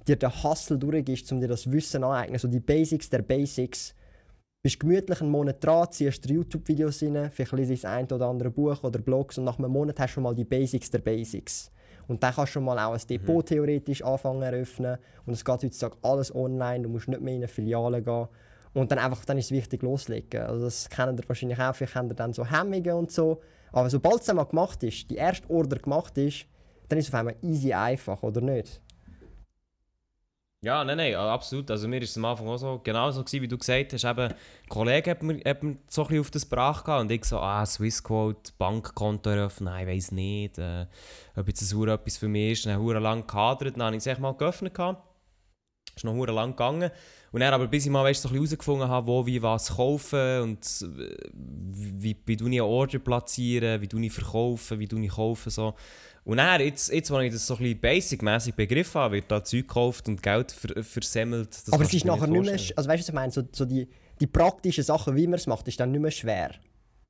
dir 0.08 0.16
den 0.16 0.44
Hustle 0.44 0.78
durchgehst, 0.78 1.32
um 1.32 1.40
dir 1.40 1.48
das 1.48 1.72
Wissen 1.72 2.04
aneignen, 2.04 2.40
so 2.40 2.48
die 2.48 2.60
Basics 2.60 3.10
der 3.10 3.22
Basics, 3.22 3.96
bist 4.62 4.80
gemütlich 4.80 5.22
einen 5.22 5.32
Monat 5.32 5.64
dran, 5.64 5.88
ziehst 5.90 6.26
dir 6.26 6.34
YouTube-Videos 6.34 7.04
rein, 7.04 7.32
vielleicht 7.32 7.54
liest 7.54 7.86
ein 7.86 8.06
oder 8.12 8.28
andere 8.28 8.50
Buch 8.50 8.84
oder 8.84 9.00
Blogs 9.00 9.38
und 9.38 9.46
nach 9.46 9.58
einem 9.58 9.72
Monat 9.72 10.00
hast 10.00 10.10
du 10.10 10.14
schon 10.16 10.24
mal 10.24 10.36
die 10.36 10.44
Basics 10.44 10.92
der 10.92 11.00
Basics. 11.00 11.72
Und 12.10 12.24
dann 12.24 12.34
kannst 12.34 12.50
du 12.50 12.54
schon 12.54 12.66
mal 12.66 12.78
auch 12.80 12.94
ein 12.94 13.02
Depot 13.08 13.46
theoretisch 13.46 14.04
anfangen 14.04 14.42
eröffnen. 14.42 14.98
Und 15.26 15.34
es 15.34 15.46
geht 15.46 15.64
heutzutage 15.64 15.96
alles 16.02 16.34
online, 16.34 16.84
du 16.84 16.90
musst 16.90 17.08
nicht 17.08 17.22
mehr 17.22 17.36
in 17.36 17.42
eine 17.42 17.48
Filiale 17.48 18.02
gehen. 18.02 18.28
Und 18.74 18.92
dann 18.92 19.00
einfach, 19.00 19.24
dann 19.26 19.38
ist 19.38 19.46
es 19.46 19.52
wichtig 19.52 19.84
loslegen. 19.84 20.42
Also 20.42 20.66
das 20.66 20.90
kennt 20.90 21.20
ihr 21.20 21.30
wahrscheinlich 21.30 21.60
auch, 21.60 21.76
vielleicht 21.76 21.96
habt 21.96 22.12
ihr 22.12 22.16
dann 22.16 22.34
so 22.34 22.44
Hemmungen 22.44 22.94
und 22.94 23.12
so. 23.12 23.42
Aber 23.72 23.90
sobald 23.90 24.22
es 24.22 24.30
einmal 24.30 24.48
gemacht 24.48 24.82
ist, 24.84 25.10
die 25.10 25.16
erste 25.16 25.48
Order 25.50 25.78
gemacht 25.78 26.18
ist, 26.18 26.46
dann 26.88 26.98
ist 26.98 27.08
es 27.08 27.14
auf 27.14 27.20
einmal 27.20 27.36
easy 27.44 27.74
einfach, 27.74 28.24
oder 28.24 28.42
nicht? 28.42 28.82
Ja, 30.62 30.84
nein, 30.84 30.98
nein, 30.98 31.16
absolut. 31.16 31.72
Also 31.72 31.88
mir 31.88 32.02
ist 32.02 32.10
es 32.10 32.18
am 32.18 32.26
Anfang 32.26 32.48
auch 32.48 32.58
so 32.58 32.82
genauso 32.84 33.24
gewesen, 33.24 33.42
wie 33.44 33.48
du 33.48 33.58
gesagt 33.58 33.94
hast. 33.94 34.04
Eben, 34.04 34.28
ein 34.28 34.36
Kollege 34.68 35.12
hat 35.12 35.24
mir, 35.24 35.40
hat 35.46 35.64
mir 35.64 35.78
so 35.88 36.02
ein 36.02 36.08
bisschen 36.10 36.20
auf 36.20 36.32
das 36.32 36.46
Brach 36.46 36.84
gehabt 36.84 37.02
und 37.02 37.12
ich 37.12 37.24
so, 37.24 37.40
ah, 37.40 37.66
Swissquote, 37.66 38.52
Bankkonto 38.58 39.30
eröffnen, 39.30 39.72
nein, 39.72 39.88
ich 39.88 39.96
weiss 39.96 40.12
nicht, 40.12 40.58
äh, 40.58 40.86
ob 41.38 41.48
jetzt 41.48 41.62
das 41.62 41.74
Hure 41.74 41.94
etwas 41.94 42.18
für 42.18 42.28
mich 42.28 42.52
ist. 42.52 42.66
Dann 42.66 42.74
habe 42.74 42.94
ich 42.94 43.00
lang 43.00 43.26
gehadert, 43.26 43.78
dann 43.78 43.84
habe 43.84 43.96
ich 43.96 44.06
es 44.06 44.20
mal 44.20 44.34
geöffnet 44.34 44.74
gehabt. 44.74 45.02
Ist 45.96 46.04
noch 46.04 46.14
hure 46.14 46.32
lang 46.32 46.52
gegangen. 46.52 46.92
Und 47.32 47.42
dann 47.42 47.54
aber 47.54 47.68
bis 47.68 47.86
ich 47.86 47.92
mal 47.92 48.04
weißt, 48.04 48.22
so 48.22 48.30
ein 48.30 48.36
herausgefunden 48.36 48.88
habe, 48.88 49.08
wo, 49.08 49.26
wie, 49.26 49.42
was 49.42 49.76
kaufen 49.76 50.42
und 50.42 50.66
äh, 50.82 51.16
wie, 51.34 52.18
wie 52.26 52.38
du 52.38 52.48
eine 52.48 52.66
Order 52.66 53.00
platzieren, 53.00 53.82
wie 53.82 53.88
du 53.88 53.98
ich 54.00 54.12
verkaufen, 54.12 54.80
wie 54.80 54.88
du 54.88 54.98
ich 54.98 55.12
kaufen, 55.12 55.50
so. 55.50 55.76
Und 56.24 56.38
dann, 56.38 56.62
jetzt, 56.62 56.92
jetzt, 56.92 57.10
wo 57.12 57.20
ich 57.20 57.32
das 57.32 57.48
so 57.48 57.56
ein 57.56 57.60
bisschen 57.60 57.80
basic-mässig 57.80 58.54
begriffen 58.56 59.02
habe, 59.02 59.16
wird 59.16 59.32
da 59.32 59.44
Zeug 59.44 59.68
gekauft 59.68 60.08
und 60.08 60.22
Geld 60.22 60.52
ver 60.52 60.84
versemmelt. 60.84 61.50
Das 61.50 61.74
Aber 61.74 61.84
es 61.84 61.94
ist 61.94 62.06
nachher 62.06 62.28
nicht 62.28 62.44
mehr, 62.46 62.54
also 62.54 62.72
weißt 62.74 62.88
du, 62.88 62.92
was 62.92 63.08
ich 63.10 63.14
meine, 63.14 63.32
so, 63.32 63.42
so 63.52 63.66
die, 63.66 63.88
die 64.20 64.28
praktischen 64.28 64.84
Sachen, 64.84 65.16
wie 65.16 65.26
man 65.28 65.36
es 65.36 65.48
macht, 65.48 65.68
ist 65.68 65.80
dann 65.80 65.92
nicht 65.92 66.02
mehr 66.02 66.12
schwer. 66.12 66.52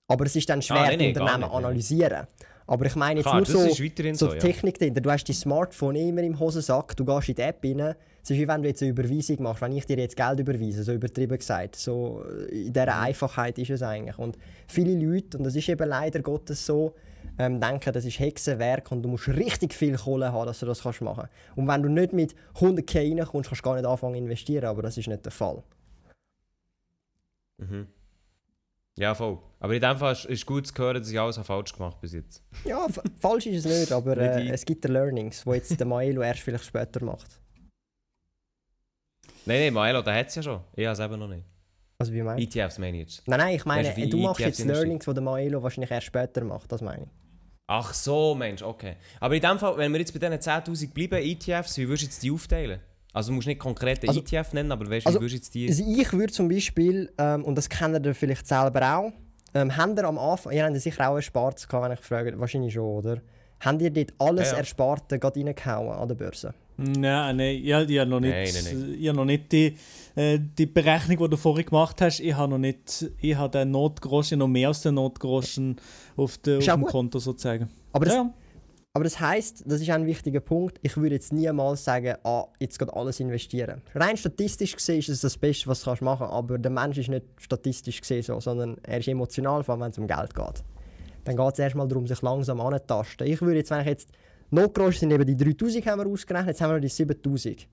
Aber 0.07 0.25
es 0.25 0.35
ist 0.35 0.49
dann 0.49 0.61
schwer, 0.61 0.77
Ah, 0.77 0.89
die 0.91 0.97
nein, 0.97 1.13
gar 1.13 1.23
Unternehmen 1.23 1.41
nicht, 1.41 1.51
nein. 1.53 1.65
analysieren. 1.65 2.27
Aber 2.65 2.85
ich 2.85 2.95
meine 2.95 3.19
jetzt 3.19 3.25
Klar, 3.25 3.37
nur 3.37 3.45
so, 3.47 3.59
so 3.61 3.69
so, 3.69 4.27
die 4.27 4.33
ja. 4.35 4.39
Technik 4.39 4.77
dahinter. 4.77 5.01
Du 5.01 5.09
hast 5.09 5.23
dein 5.25 5.35
Smartphone 5.35 5.95
immer 5.95 6.21
im 6.21 6.39
Hosensack, 6.39 6.95
du 6.95 7.03
gehst 7.03 7.29
in 7.29 7.35
die 7.35 7.41
App 7.41 7.63
rein. 7.63 7.95
Es 8.21 8.29
ist 8.29 8.37
wie 8.37 8.47
wenn 8.47 8.61
du 8.61 8.67
jetzt 8.67 8.83
eine 8.83 8.91
Überweisung 8.91 9.41
machst, 9.41 9.61
wenn 9.61 9.71
ich 9.71 9.85
dir 9.85 9.97
jetzt 9.97 10.15
Geld 10.15 10.39
überweise, 10.39 10.83
so 10.83 10.93
übertrieben 10.93 11.35
gesagt. 11.37 11.77
So, 11.77 12.23
äh, 12.29 12.67
in 12.67 12.73
dieser 12.73 12.99
Einfachheit 12.99 13.57
ist 13.57 13.71
es 13.71 13.81
eigentlich. 13.81 14.19
Und 14.19 14.37
viele 14.67 14.93
Leute, 14.93 15.39
und 15.39 15.45
das 15.45 15.55
ist 15.55 15.67
eben 15.67 15.89
leider 15.89 16.21
Gottes 16.21 16.63
so, 16.63 16.93
ähm, 17.39 17.61
denken, 17.61 17.93
das 17.93 18.03
ist 18.03 18.19
Hexenwerk 18.19 18.91
und 18.91 19.01
du 19.01 19.09
musst 19.09 19.29
richtig 19.29 19.73
viel 19.73 19.97
Kohle 19.97 20.31
haben, 20.31 20.45
dass 20.45 20.59
du 20.59 20.65
das 20.65 20.83
kannst 20.83 21.01
machen 21.01 21.29
Und 21.55 21.67
wenn 21.67 21.81
du 21.81 21.89
nicht 21.89 22.11
mit 22.11 22.35
100k 22.55 23.17
reinkommst, 23.17 23.49
kannst 23.49 23.61
du 23.61 23.69
gar 23.69 23.75
nicht 23.75 23.85
anfangen 23.85 24.15
zu 24.15 24.19
investieren, 24.19 24.65
aber 24.65 24.81
das 24.81 24.97
ist 24.97 25.07
nicht 25.07 25.23
der 25.23 25.31
Fall. 25.31 25.63
Mhm. 27.57 27.87
Ja, 28.97 29.15
voll. 29.15 29.39
Aber 29.61 29.73
in 29.73 29.81
dem 29.81 29.97
Fall 29.97 30.11
ist 30.11 30.29
es 30.29 30.45
gut 30.45 30.67
zu 30.67 30.73
hören, 30.77 30.97
dass 30.97 31.09
ich 31.09 31.17
alles 31.17 31.37
falsch 31.37 31.71
gemacht 31.71 32.01
bis 32.01 32.11
jetzt. 32.11 32.43
Ja, 32.65 32.85
falsch 33.21 33.45
ist 33.45 33.65
es 33.65 33.79
nicht, 33.79 33.91
aber 33.93 34.17
äh, 34.17 34.49
es 34.49 34.65
gibt 34.65 34.83
Learnings, 34.83 35.45
die 35.45 35.51
jetzt 35.51 35.79
der 35.79 35.87
Maelo 35.87 36.21
erst 36.21 36.41
vielleicht 36.41 36.65
später 36.65 37.03
macht. 37.05 37.39
Nein, 39.45 39.61
nein, 39.61 39.73
Maelo, 39.73 40.01
der 40.01 40.13
hat 40.13 40.27
es 40.27 40.35
ja 40.35 40.43
schon. 40.43 40.59
Ich 40.75 40.85
habe 40.85 40.93
es 40.93 40.99
eben 40.99 41.17
noch 41.17 41.29
nicht. 41.29 41.45
Also 41.99 42.11
wie 42.11 42.21
meinst 42.21 42.53
du? 42.53 42.59
ETFs 42.59 42.77
meine 42.77 42.97
ich 42.97 43.03
jetzt. 43.03 43.27
Nein, 43.27 43.39
nein, 43.39 43.55
ich 43.55 43.65
meine, 43.65 43.87
Weißt 43.87 43.97
du, 43.97 44.09
du 44.09 44.17
machst 44.17 44.41
ETFs 44.41 44.59
jetzt? 44.59 44.67
Learnings, 44.67 45.05
die 45.05 45.13
der 45.13 45.23
Maelo 45.23 45.63
wahrscheinlich 45.63 45.91
erst 45.91 46.07
später 46.07 46.43
macht, 46.43 46.69
das 46.69 46.81
meine 46.81 47.03
ich. 47.03 47.09
Ach 47.71 47.93
so, 47.93 48.33
Mensch, 48.33 48.63
okay. 48.63 48.95
Aber 49.19 49.35
in 49.35 49.41
dem 49.41 49.59
Fall, 49.59 49.77
wenn 49.77 49.91
wir 49.91 49.99
jetzt 49.99 50.11
bei 50.11 50.17
diesen 50.17 50.39
10'000 50.41 50.91
bleiben, 50.91 51.23
ETFs, 51.23 51.77
wie 51.77 51.87
würdest 51.87 52.01
du 52.01 52.07
jetzt 52.07 52.23
die 52.23 52.31
aufteilen? 52.31 52.79
Also 53.13 53.29
du 53.29 53.35
musst 53.35 53.47
nicht 53.47 53.59
konkret 53.59 54.01
einen 54.01 54.09
Also- 54.09 54.21
ETF 54.21 54.53
nennen, 54.53 54.71
aber 54.71 54.89
weißt 54.89 55.05
du, 55.05 55.09
also- 55.09 55.19
wie 55.19 55.23
würdest 55.25 55.53
du 55.53 55.59
jetzt 55.59 55.77
die... 55.77 55.83
Also 55.85 56.01
ich 56.01 56.11
würde 56.13 56.33
zum 56.33 56.49
Beispiel, 56.49 57.11
ähm, 57.19 57.43
und 57.45 57.55
das 57.55 57.69
kennt 57.69 58.03
ihr 58.03 58.15
vielleicht 58.15 58.47
selber 58.47 58.97
auch, 58.97 59.11
ähm, 59.53 59.75
habt 59.77 59.99
ihr 59.99 60.03
am 60.03 60.17
Anfang, 60.17 60.51
ihr 60.53 60.65
habt 60.65 60.75
sicher 60.77 61.09
auch 61.09 61.19
gehabt, 61.19 61.67
wenn 61.71 61.91
ich 61.91 61.99
frage, 61.99 62.39
wahrscheinlich 62.39 62.73
schon, 62.73 62.83
oder? 62.85 63.21
Habt 63.59 63.81
ihr 63.83 63.91
dort 63.91 64.13
alles 64.17 64.47
Ja, 64.47 64.53
ja. 64.53 64.59
Ersparte 64.59 65.19
gerade 65.19 65.39
reingehauen 65.39 65.91
an 65.91 66.07
der 66.07 66.15
Börse? 66.15 66.53
Nein, 66.79 67.35
nein, 67.35 67.55
ich, 67.55 67.65
ich 67.65 67.73
habe 67.99 68.09
noch 68.09 68.19
nicht, 68.19 68.31
Nein, 68.31 68.63
nein, 68.63 68.95
Ich 68.99 69.07
habe 69.07 69.17
noch 69.17 69.25
nicht 69.25 69.51
die, 69.51 69.75
äh, 70.15 70.39
die 70.39 70.65
Berechnung, 70.65 71.17
die 71.17 71.29
du 71.29 71.37
vorhin 71.37 71.65
gemacht 71.65 72.01
hast, 72.01 72.19
ich 72.19 72.33
habe 72.33 72.51
noch 72.51 72.57
nicht, 72.57 73.11
ich 73.19 73.35
habe 73.35 73.51
den 73.51 73.71
Notgroschen, 73.71 74.39
noch 74.39 74.47
mehr 74.47 74.69
als 74.69 74.81
den 74.81 74.95
Notgroschen 74.95 75.75
auf, 76.15 76.37
de, 76.37 76.57
auf 76.57 76.65
dem 76.65 76.81
gut. 76.81 76.91
Konto 76.91 77.19
sozusagen. 77.19 77.69
Aber 77.91 78.05
das, 78.05 78.13
Ja, 78.15 78.33
aber 78.93 79.03
das 79.03 79.19
heisst, 79.19 79.63
das 79.65 79.81
ist 79.81 79.89
auch 79.89 79.95
ein 79.95 80.05
wichtiger 80.05 80.39
Punkt, 80.39 80.79
ich 80.81 80.97
würde 80.97 81.15
jetzt 81.15 81.31
niemals 81.31 81.83
sagen, 81.83 82.15
ah, 82.23 82.45
jetzt 82.59 82.79
geht 82.79 82.91
alles 82.91 83.19
investieren. 83.19 83.81
Rein 83.93 84.17
statistisch 84.17 84.75
gesehen 84.75 84.99
ist 84.99 85.09
es 85.09 85.21
das 85.21 85.37
Beste, 85.37 85.67
was 85.67 85.81
du 85.81 85.85
kannst 85.85 86.01
machen 86.01 86.19
kannst, 86.27 86.33
aber 86.33 86.57
der 86.57 86.71
Mensch 86.71 86.97
ist 86.97 87.09
nicht 87.09 87.25
statistisch 87.37 88.01
gesehen 88.01 88.23
so, 88.23 88.39
sondern 88.39 88.77
er 88.83 88.99
ist 88.99 89.07
emotional, 89.07 89.63
vor 89.63 89.73
allem 89.73 89.81
wenn 89.81 89.91
es 89.91 89.97
um 89.99 90.07
Geld 90.07 90.33
geht. 90.33 90.63
Dann 91.25 91.35
geht 91.35 91.53
es 91.53 91.59
erstmal 91.59 91.87
darum, 91.87 92.07
sich 92.07 92.21
langsam 92.21 92.59
anzutasten. 92.59 93.27
Ich 93.27 93.41
würde 93.41 93.57
jetzt, 93.57 93.69
wenn 93.69 93.81
ich 93.81 93.87
jetzt, 93.87 94.09
Notgroschen 94.51 94.99
sind 94.99 95.11
eben 95.11 95.25
die 95.25 95.35
3000 95.35 95.85
haben 95.85 96.01
wir 96.01 96.07
ausgerechnet, 96.07 96.49
jetzt 96.49 96.61
haben 96.61 96.73
wir 96.73 96.79
die 96.79 96.87
7000. 96.87 97.67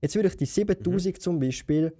Jetzt 0.00 0.14
würde 0.14 0.28
ich 0.28 0.36
die 0.36 0.46
7000 0.46 1.20
zum 1.20 1.38
Beispiel 1.38 1.92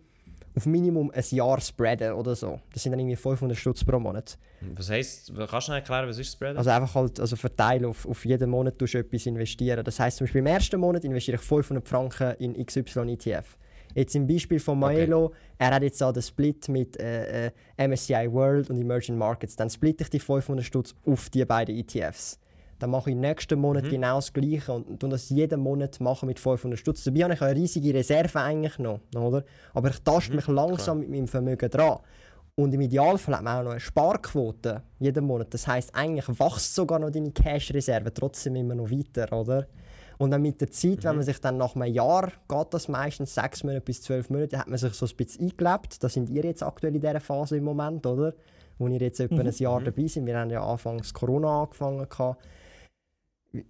auf 0.55 0.67
Minimum 0.67 1.11
ein 1.11 1.25
Jahr 1.31 1.61
spreaden 1.61 2.13
oder 2.13 2.35
so. 2.35 2.61
Das 2.73 2.83
sind 2.83 2.93
dann 2.93 3.01
irgendwie 3.01 3.17
500 3.17 3.57
Stutz 3.57 3.85
pro 3.85 3.99
Monat. 3.99 4.39
Was 4.75 4.91
heisst, 4.91 5.33
kannst 5.35 5.69
du 5.69 5.73
noch 5.73 5.79
erklären, 5.79 6.09
was 6.09 6.19
ist 6.19 6.33
Spread? 6.33 6.57
Also 6.57 6.71
einfach 6.71 6.95
halt 6.95 7.21
also 7.21 7.37
verteilen 7.37 7.87
auf, 7.87 8.07
auf 8.07 8.25
jeden 8.25 8.51
Monat 8.51 8.79
tust 8.79 8.95
du 8.95 8.99
etwas 8.99 9.27
investieren. 9.27 9.85
Das 9.85 9.99
heißt 9.99 10.19
zum 10.19 10.27
Beispiel 10.27 10.41
im 10.41 10.47
ersten 10.47 10.79
Monat 10.79 11.05
investiere 11.05 11.37
ich 11.37 11.43
500 11.43 11.87
Franken 11.87 12.35
in 12.39 12.67
XY 12.67 13.13
ETF. 13.13 13.57
Jetzt 13.95 14.15
im 14.15 14.27
Beispiel 14.27 14.59
von 14.59 14.79
Maelo, 14.79 15.35
er 15.59 15.75
hat 15.75 15.83
jetzt 15.83 16.03
auch 16.03 16.13
den 16.13 16.23
Split 16.23 16.69
mit 16.69 16.99
äh, 16.99 17.49
äh, 17.49 17.89
MSCI 17.89 18.33
World 18.33 18.71
und 18.71 18.81
Emerging 18.81 19.19
Markets. 19.19 19.55
Dann 19.57 19.69
splitte 19.69 20.05
ich 20.05 20.11
die 20.11 20.19
500 20.19 20.65
Stutz 20.65 20.95
auf 21.05 21.29
die 21.29 21.45
beiden 21.45 21.77
ETFs. 21.77 22.39
Dann 22.83 22.91
mache 22.91 23.11
ich 23.11 23.17
nächsten 23.17 23.61
Monat 23.61 23.89
genau 23.89 24.17
das 24.17 24.33
Gleiche 24.33 24.73
und 24.73 24.99
tue 24.99 25.09
das 25.09 25.29
jeden 25.31 25.61
Monat 25.61 26.01
machen 26.01 26.27
mit 26.27 26.41
500 26.41 26.77
Stutz. 26.77 27.05
Dabei 27.05 27.21
habe 27.23 27.35
ich 27.35 27.41
eine 27.41 27.55
riesige 27.55 27.95
Reserve 27.95 28.41
eigentlich 28.41 28.77
noch, 28.81 28.99
oder? 29.15 29.45
Aber 29.73 29.91
ich 29.91 30.01
taste 30.01 30.35
mich 30.35 30.49
langsam 30.49 30.99
mit 30.99 31.09
meinem 31.09 31.29
Vermögen 31.29 31.71
dran. 31.71 32.01
Und 32.57 32.75
im 32.75 32.81
Idealfall 32.81 33.37
hat 33.37 33.45
man 33.45 33.61
auch 33.61 33.63
noch 33.63 33.71
eine 33.71 33.79
Sparquote 33.79 34.83
jeden 34.99 35.25
Monat. 35.25 35.55
Das 35.55 35.69
heißt, 35.69 35.95
eigentlich 35.95 36.29
wächst 36.29 36.75
sogar 36.75 36.99
noch 36.99 37.11
deine 37.11 37.31
Cash-Reserve 37.31 38.13
trotzdem 38.13 38.57
immer 38.57 38.75
noch 38.75 38.91
weiter, 38.91 39.33
oder? 39.33 39.69
Und 40.19 40.33
dann 40.33 40.43
mit 40.43 40.61
der 40.61 40.73
Zeit, 40.73 41.05
wenn 41.05 41.15
man 41.15 41.25
sich 41.25 41.41
dann 41.41 41.59
nach 41.59 41.77
einem 41.77 41.95
Jahr, 41.95 42.33
geht 42.49 42.67
das 42.75 42.89
meistens 42.89 43.33
sechs 43.33 43.63
Monate 43.63 43.83
bis 43.83 44.03
zwölf 44.03 44.29
Monate, 44.29 44.59
hat 44.59 44.67
man 44.67 44.77
sich 44.77 44.93
so 44.95 45.07
ein 45.07 45.17
bisschen 45.17 45.51
eingelebt. 45.51 46.03
Da 46.03 46.09
sind 46.09 46.29
ihr 46.31 46.43
jetzt 46.43 46.65
aktuell 46.65 46.97
in 46.97 47.01
dieser 47.01 47.21
Phase 47.21 47.59
im 47.59 47.65
Moment, 47.65 48.05
oder? 48.07 48.35
wo 48.79 48.89
ihr 48.89 49.01
jetzt 49.01 49.21
etwa 49.21 49.37
Mhm. 49.37 49.41
ein 49.47 49.55
Jahr 49.55 49.81
dabei 49.81 50.07
sind. 50.09 50.27
Wir 50.27 50.37
haben 50.37 50.51
ja 50.51 50.65
anfangs 50.65 51.15
Corona 51.15 51.63
angefangen. 51.63 52.09
Gehabt. 52.09 52.43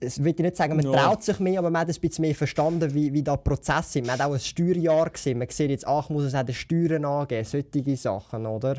Es 0.00 0.22
will 0.22 0.32
ich 0.32 0.38
nicht 0.38 0.56
sagen, 0.56 0.76
man 0.76 0.84
Ja. 0.86 0.92
traut 0.92 1.22
sich 1.24 1.40
mehr, 1.40 1.58
aber 1.58 1.70
man 1.70 1.82
hat 1.82 1.88
ein 1.88 2.00
bisschen 2.00 2.22
mehr 2.22 2.34
verstanden, 2.34 2.94
wie, 2.94 3.12
wie 3.12 3.22
da 3.22 3.36
die 3.36 3.42
Prozesse 3.42 3.92
sind. 3.94 4.06
Man 4.06 4.18
hat 4.18 4.26
auch 4.26 4.32
ein 4.32 4.38
Steuerjahr 4.40 5.10
gesehen. 5.10 5.38
Man 5.38 5.48
sieht 5.48 5.70
jetzt, 5.70 5.86
ach, 5.86 6.08
muss 6.08 6.22
es 6.24 6.34
auch 6.34 6.44
den 6.44 6.54
Steuern 6.54 7.04
angeben, 7.04 7.44
solche 7.44 7.96
Sachen, 7.96 8.46
oder? 8.46 8.76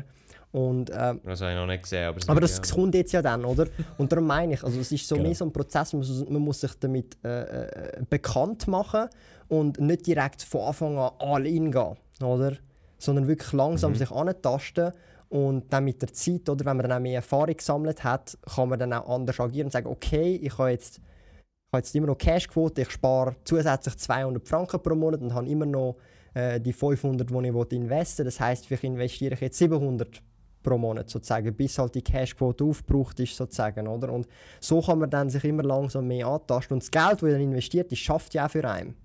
Und 0.52 0.90
ähm, 0.96 1.20
Das 1.24 1.40
habe 1.40 1.50
ich 1.50 1.56
noch 1.58 1.66
nicht 1.66 1.82
gesehen. 1.82 2.04
Aber, 2.08 2.20
aber 2.28 2.40
das 2.40 2.56
ja. 2.64 2.74
kommt 2.74 2.94
jetzt 2.94 3.12
ja 3.12 3.20
dann, 3.20 3.44
oder? 3.44 3.66
Und 3.98 4.12
darum 4.12 4.26
meine 4.26 4.54
ich, 4.54 4.62
also 4.64 4.80
es 4.80 4.92
ist 4.92 5.06
so 5.06 5.16
Genau. 5.16 5.26
mehr 5.28 5.34
so 5.36 5.44
ein 5.44 5.52
Prozess, 5.52 5.92
man 5.92 5.98
muss, 6.00 6.28
man 6.28 6.42
muss 6.42 6.60
sich 6.60 6.72
damit 6.78 7.16
äh, 7.24 7.64
äh, 7.64 8.02
bekannt 8.08 8.66
machen 8.68 9.08
und 9.48 9.80
nicht 9.80 10.06
direkt 10.06 10.42
von 10.42 10.60
Anfang 10.62 10.96
an 10.96 11.10
all 11.18 11.46
in 11.46 11.70
gehen, 11.72 11.96
oder? 12.22 12.52
Sondern 12.98 13.26
wirklich 13.26 13.52
langsam 13.52 13.92
Mhm. 13.92 13.96
sich 13.96 14.10
antasten 14.12 14.92
und 15.28 15.72
dann 15.72 15.84
mit 15.84 16.00
der 16.02 16.12
Zeit, 16.12 16.48
oder 16.48 16.64
wenn 16.64 16.76
man 16.76 16.88
dann 16.88 16.98
auch 16.98 17.02
mehr 17.02 17.16
Erfahrung 17.16 17.56
gesammelt 17.56 18.04
hat, 18.04 18.38
kann 18.54 18.68
man 18.68 18.78
dann 18.78 18.92
auch 18.92 19.08
anders 19.08 19.40
agieren 19.40 19.66
und 19.66 19.72
sagen, 19.72 19.88
okay, 19.88 20.36
ich 20.36 20.56
habe 20.58 20.70
jetzt, 20.70 20.98
ich 20.98 21.72
habe 21.72 21.78
jetzt 21.78 21.94
immer 21.94 22.06
noch 22.08 22.18
Cashquote, 22.18 22.82
ich 22.82 22.90
spare 22.90 23.36
zusätzlich 23.44 23.96
200 23.96 24.46
Franken 24.46 24.82
pro 24.82 24.94
Monat 24.94 25.22
und 25.22 25.34
habe 25.34 25.48
immer 25.48 25.66
noch 25.66 25.96
äh, 26.34 26.60
die 26.60 26.72
500, 26.72 27.28
die 27.28 27.34
ich 27.34 27.72
investieren 27.72 28.18
will. 28.18 28.24
Das 28.24 28.40
heißt, 28.40 28.66
vielleicht 28.66 28.84
investiere 28.84 29.34
ich 29.34 29.40
jetzt 29.40 29.58
700 29.58 30.22
pro 30.64 30.78
Monat 30.78 31.08
sozusagen, 31.10 31.54
bis 31.54 31.78
halt 31.78 31.94
die 31.94 32.02
Cashquote 32.02 32.64
aufgebraucht 32.64 33.20
ist 33.20 33.36
sozusagen, 33.36 33.86
oder? 33.86 34.12
Und 34.12 34.26
so 34.60 34.80
kann 34.80 34.98
man 34.98 35.10
dann 35.10 35.30
sich 35.30 35.44
immer 35.44 35.62
langsam 35.62 36.08
mehr 36.08 36.26
antasten 36.26 36.74
und 36.74 36.82
das 36.82 36.90
Geld, 36.90 37.22
das 37.22 37.30
dann 37.30 37.40
investiert 37.40 37.92
ist, 37.92 37.98
schafft 37.98 38.34
ja 38.34 38.46
auch 38.46 38.50
für 38.50 38.68
einen, 38.68 38.96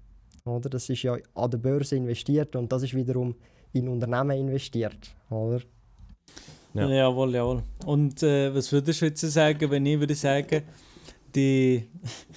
oder? 0.46 0.70
Das 0.70 0.90
ist 0.90 1.04
ja 1.04 1.18
an 1.36 1.52
der 1.52 1.58
Börse 1.60 1.98
investiert 1.98 2.56
und 2.56 2.72
das 2.72 2.84
ist 2.84 2.96
wiederum 2.96 3.36
in 3.74 3.88
Unternehmen 3.88 4.38
investiert, 4.38 5.14
oder? 5.30 5.62
Ja. 6.74 6.88
Ja. 6.88 6.96
Jawohl, 6.96 7.34
jawohl. 7.34 7.64
Und 7.86 8.22
äh, 8.24 8.54
was 8.54 8.72
würdest 8.72 9.02
du 9.02 9.06
jetzt 9.06 9.22
sagen, 9.22 9.72
wenn 9.72 9.86
ich 9.86 10.00
würde 10.00 10.16
sagen, 10.16 10.64
die, 11.36 11.88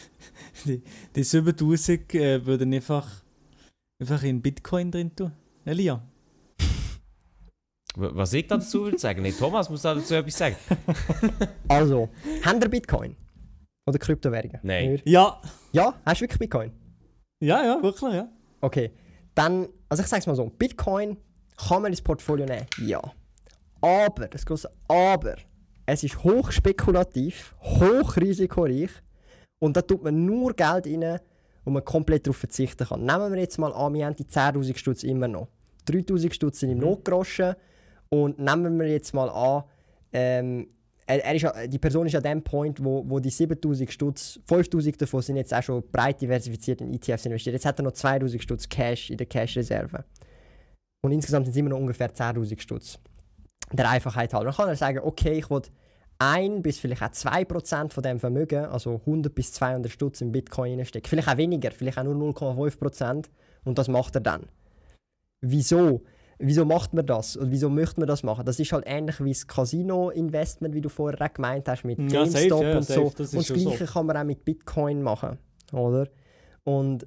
die, 0.65 0.83
die 1.15 1.23
7000 1.23 2.15
äh, 2.15 2.47
würden 2.47 2.73
einfach, 2.73 3.09
einfach 4.01 4.23
in 4.23 4.41
Bitcoin 4.41 4.91
drin 4.91 5.15
tun? 5.15 5.33
Elia? 5.65 6.03
Was 7.95 8.33
ich 8.33 8.47
dazu 8.47 8.85
würde 8.85 8.99
sagen? 8.99 9.21
Nee, 9.21 9.33
Thomas 9.33 9.69
muss 9.69 9.83
da 9.83 9.95
dazu 9.95 10.15
etwas 10.15 10.39
sagen. 10.39 10.57
Also, 11.69 12.09
habt 12.43 12.65
ihr 12.65 12.71
Bitcoin? 12.71 13.17
Oder 13.87 13.99
Kryptowährungen? 13.99 14.61
Nein. 14.63 14.93
Nicht? 14.93 15.09
Ja. 15.09 15.41
Ja, 15.73 15.95
hast 16.05 16.21
du 16.21 16.25
wirklich 16.25 16.39
Bitcoin? 16.39 16.73
Ja, 17.41 17.65
ja, 17.65 17.83
wirklich, 17.83 18.15
ja. 18.15 18.29
Okay, 18.61 18.93
dann, 19.35 19.69
also 19.89 20.03
ich 20.03 20.09
sage 20.09 20.21
es 20.21 20.27
mal 20.27 20.37
so, 20.37 20.49
Bitcoin 20.49 21.17
kann 21.57 21.83
man 21.83 21.93
ins 21.93 22.01
Portfolio 22.01 22.47
nehmen, 22.47 22.67
ja. 22.87 23.01
Aber, 23.83 24.29
das 24.29 24.47
große 24.47 24.71
Aber, 24.89 25.37
es 25.87 26.05
ist 26.05 26.23
hochspekulativ, 26.23 27.55
hochrisikoreich 27.61 28.91
und 29.59 29.77
da 29.77 29.83
tut 29.83 30.03
man 30.03 30.25
nur 30.25 30.55
Geld 30.55 30.87
rein, 30.87 31.19
wo 31.65 31.71
man 31.71 31.85
komplett 31.85 32.27
darauf 32.27 32.39
verzichten 32.39 32.87
kann. 32.87 33.05
Nehmen 33.05 33.33
wir 33.33 33.41
jetzt 33.41 33.59
mal 33.59 33.73
an, 33.73 33.95
wir 33.95 34.07
haben 34.07 34.17
die 34.17 34.25
10'000 34.25 34.77
Stutz 34.77 35.03
immer 35.03 35.29
noch. 35.29 35.49
3'000 35.89 36.33
Stutz 36.33 36.61
sind 36.61 36.71
im 36.71 36.79
Notgroschen 36.79 37.55
und 38.09 38.39
nehmen 38.39 38.79
wir 38.79 38.89
jetzt 38.89 39.13
mal 39.15 39.29
an, 39.29 39.65
ähm, 40.13 40.69
er, 41.07 41.25
er 41.25 41.35
ist 41.35 41.73
die 41.73 41.79
Person 41.79 42.07
ist 42.07 42.15
an 42.15 42.23
dem 42.23 42.43
Point, 42.43 42.83
wo, 42.83 43.05
wo 43.09 43.19
die 43.19 43.31
7000 43.31 43.91
Stutz, 43.91 44.41
5000 44.47 45.03
davon 45.03 45.23
sind 45.23 45.37
jetzt 45.37 45.53
auch 45.53 45.63
schon 45.63 45.83
breit 45.91 46.21
diversifiziert 46.21 46.81
in 46.81 46.95
ETFs 46.95 47.27
investiert. 47.27 47.55
Jetzt 47.55 47.67
hat 47.67 47.81
er 47.81 47.83
noch 47.83 47.93
2000 47.93 48.41
Stutz 48.43 48.69
Cash 48.69 49.11
in 49.11 49.17
der 49.17 49.27
Cash-Reserve. 49.27 50.05
Und 51.05 51.13
insgesamt 51.13 51.47
sind 51.47 51.53
es 51.53 51.59
immer 51.59 51.71
noch 51.71 51.79
ungefähr 51.79 52.13
10.000 52.13 52.61
Stutz. 52.61 52.99
Der 53.73 53.89
Einfachheit 53.91 54.33
halber. 54.35 54.47
Dann 54.47 54.55
kann 54.55 54.69
er 54.69 54.77
sagen, 54.77 55.01
okay, 55.03 55.39
ich 55.39 55.51
will 55.51 55.63
1 56.19 56.63
bis 56.63 56.79
vielleicht 56.79 57.03
auch 57.03 57.09
2% 57.09 57.93
von 57.93 58.03
dem 58.03 58.21
Vermögen, 58.21 58.67
also 58.67 59.01
100 59.07 59.35
bis 59.35 59.53
200 59.55 59.91
Stutz 59.91 60.21
in 60.21 60.31
Bitcoin 60.31 60.79
reinstecken. 60.79 61.09
Vielleicht 61.09 61.29
auch 61.29 61.37
weniger, 61.37 61.71
vielleicht 61.71 61.99
auch 61.99 62.05
nur 62.05 62.15
0,5%. 62.15 63.27
Und 63.65 63.79
das 63.79 63.89
macht 63.89 64.15
er 64.17 64.21
dann. 64.21 64.47
Wieso? 65.41 66.03
Wieso 66.39 66.65
macht 66.65 66.93
man 66.93 67.07
das? 67.07 67.37
Und 67.37 67.51
wieso 67.51 67.69
möchte 67.69 68.01
man 68.01 68.09
das 68.09 68.23
machen? 68.23 68.45
Das 68.45 68.59
ist 68.59 68.73
halt 68.73 68.85
ähnlich 68.87 69.23
wie 69.23 69.31
das 69.31 69.47
Casino-Investment, 69.47 70.75
wie 70.75 70.81
du 70.81 70.89
vorher 70.89 71.29
gemeint 71.29 71.69
hast, 71.69 71.85
mit 71.85 71.99
Ja, 72.11 72.27
safe, 72.27 72.49
GameStop 72.49 72.63
ja, 72.63 72.77
und 72.77 72.83
safe, 72.83 73.01
so. 73.01 73.13
das 73.17 73.33
und 73.33 73.39
das 73.39 73.47
schon 73.47 73.59
so. 73.59 73.69
Gleiche 73.71 73.87
kann 73.87 74.07
man 74.07 74.17
auch 74.17 74.25
mit 74.25 74.45
Bitcoin 74.45 75.03
machen, 75.03 75.39
oder? 75.73 76.09
Und 76.65 77.07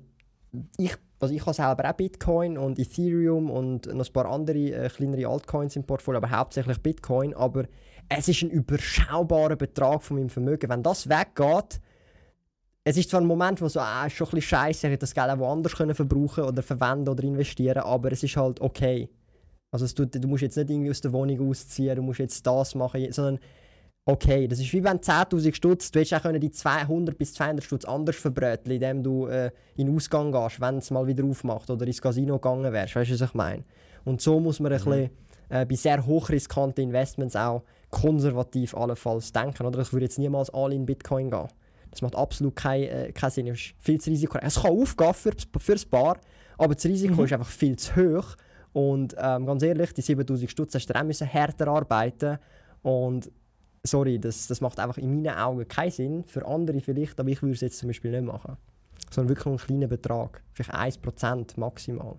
ich, 0.78 0.96
also 1.20 1.34
ich 1.34 1.42
habe 1.42 1.54
selber 1.54 1.90
auch 1.90 1.94
Bitcoin 1.94 2.58
und 2.58 2.78
Ethereum 2.78 3.50
und 3.50 3.88
noch 3.88 4.06
ein 4.06 4.14
paar 4.14 4.26
andere 4.26 4.58
äh, 4.58 4.90
kleinere 4.90 5.30
Altcoins 5.30 5.76
im 5.76 5.84
Portfolio, 5.84 6.18
aber 6.18 6.32
hauptsächlich 6.32 6.82
Bitcoin. 6.82 7.34
Aber 7.34 7.66
es 8.10 8.28
ist 8.28 8.42
ein 8.44 8.50
überschaubarer 8.50 9.56
Betrag 9.56 10.04
von 10.04 10.18
meinem 10.18 10.30
Vermögen. 10.30 10.70
Wenn 10.70 10.84
das 10.84 11.08
weggeht, 11.08 11.80
es 12.84 12.98
ist 12.98 13.10
zwar 13.10 13.22
ein 13.22 13.26
Moment, 13.26 13.62
wo 13.62 13.68
so, 13.68 13.80
ah, 13.80 14.06
ist 14.06 14.14
schon 14.14 14.28
ein 14.28 14.32
bisschen 14.32 14.50
scheiße, 14.50 14.88
ich 14.88 14.94
hätte 14.94 15.00
das 15.00 15.16
Geld 15.16 15.30
auch 15.30 15.40
woanders 15.40 15.76
können 15.76 15.96
verbrauchen 15.96 16.44
oder 16.44 16.62
verwenden 16.62 17.10
oder 17.10 17.24
investieren, 17.24 17.80
aber 17.80 18.12
es 18.12 18.22
ist 18.22 18.38
halt 18.38 18.62
okay. 18.62 19.10
Also 19.72 19.88
tut, 19.88 20.14
du 20.14 20.28
musst 20.28 20.44
jetzt 20.44 20.56
nicht 20.56 20.70
irgendwie 20.70 20.92
aus 20.92 21.02
der 21.02 21.12
Wohnung 21.12 21.50
ausziehen, 21.50 21.96
du 21.96 22.04
musst 22.04 22.20
jetzt 22.20 22.46
das 22.46 22.76
machen, 22.76 23.12
sondern 23.12 23.40
okay, 24.06 24.48
das 24.48 24.60
ist 24.60 24.72
wie 24.72 24.84
wenn 24.84 25.00
10'000 25.00 25.54
Stutz, 25.54 25.92
du 25.92 26.00
hättest 26.00 26.14
auch 26.14 26.22
können 26.22 26.40
die 26.40 26.52
200 26.52 27.18
bis 27.18 27.34
200 27.34 27.64
Stutz 27.64 27.86
anders 27.86 28.16
verbröteln, 28.16 28.76
indem 28.76 29.04
du 29.04 29.28
äh, 29.28 29.52
in 29.76 29.88
den 29.88 29.96
Ausgang 29.96 30.32
gehst, 30.32 30.62
wenn 30.62 30.78
es 30.78 30.92
mal 30.92 31.08
wieder 31.08 31.26
aufmacht 31.26 31.70
oder 31.70 31.88
ins 31.88 32.02
Casino 32.02 32.36
gegangen 32.36 32.72
wärst, 32.72 32.96
weißt 32.96 33.10
du, 33.10 33.14
was 33.16 33.22
ich 33.22 33.34
meine? 33.34 33.64
Und 34.04 34.22
so 34.22 34.40
muss 34.40 34.60
man 34.60 34.72
ein 34.72 34.78
bisschen 34.78 35.10
äh, 35.50 35.66
bei 35.66 35.76
sehr 35.76 36.06
hochriskanten 36.06 36.84
Investments 36.84 37.36
auch 37.36 37.64
konservativ 37.90 38.76
allenfalls 38.76 39.32
denken, 39.32 39.66
oder? 39.66 39.82
Ich 39.82 39.92
würde 39.92 40.06
jetzt 40.06 40.20
niemals 40.20 40.52
alle 40.52 40.76
in 40.76 40.86
Bitcoin 40.86 41.32
gehen. 41.32 41.48
Das 41.90 42.02
macht 42.02 42.16
absolut 42.16 42.56
keinen 42.56 42.84
äh, 42.84 43.12
keinen 43.12 43.32
Sinn, 43.32 43.48
es 43.48 43.60
ist 43.60 43.74
viel 43.80 44.00
zu 44.00 44.12
risikoreich. 44.12 44.44
Es 44.46 44.62
kann 44.62 44.72
aufgehen 44.72 45.14
für, 45.14 45.32
fürs 45.60 45.86
Bar, 45.86 46.20
aber 46.58 46.76
das 46.76 46.86
Risiko 46.86 47.24
ist 47.24 47.34
einfach 47.34 47.50
viel 47.50 47.76
zu 47.78 47.96
hoch. 47.96 48.36
Und 48.74 49.16
ähm, 49.18 49.46
ganz 49.46 49.64
ehrlich, 49.64 49.94
die 49.94 50.02
7000 50.02 50.52
Stutz 50.52 50.76
hast 50.76 50.88
du 50.88 50.94
auch 50.94 51.04
müssen 51.04 51.26
härter 51.26 51.70
arbeiten 51.70 52.38
und 52.82 53.32
sorry, 53.86 54.20
das, 54.20 54.48
das 54.48 54.62
macht 54.62 54.80
einfach 54.80 54.98
in 54.98 55.22
meinen 55.22 55.38
Augen 55.38 55.68
keinen 55.68 55.92
Sinn. 55.92 56.24
Für 56.26 56.46
andere 56.46 56.82
vielleicht, 56.82 57.20
aber 57.20 57.30
ich 57.30 57.42
würde 57.42 57.54
es 57.54 57.62
jetzt 57.62 57.78
zum 57.78 57.88
Beispiel 57.88 58.12
nicht 58.12 58.26
machen. 58.26 58.58
Sondern 59.12 59.30
wirklich 59.30 59.48
einen 59.48 59.58
kleinen 59.58 59.90
Betrag. 59.90 60.42
Vielleicht 60.52 60.74
1% 60.74 61.60
maximal. 61.60 62.18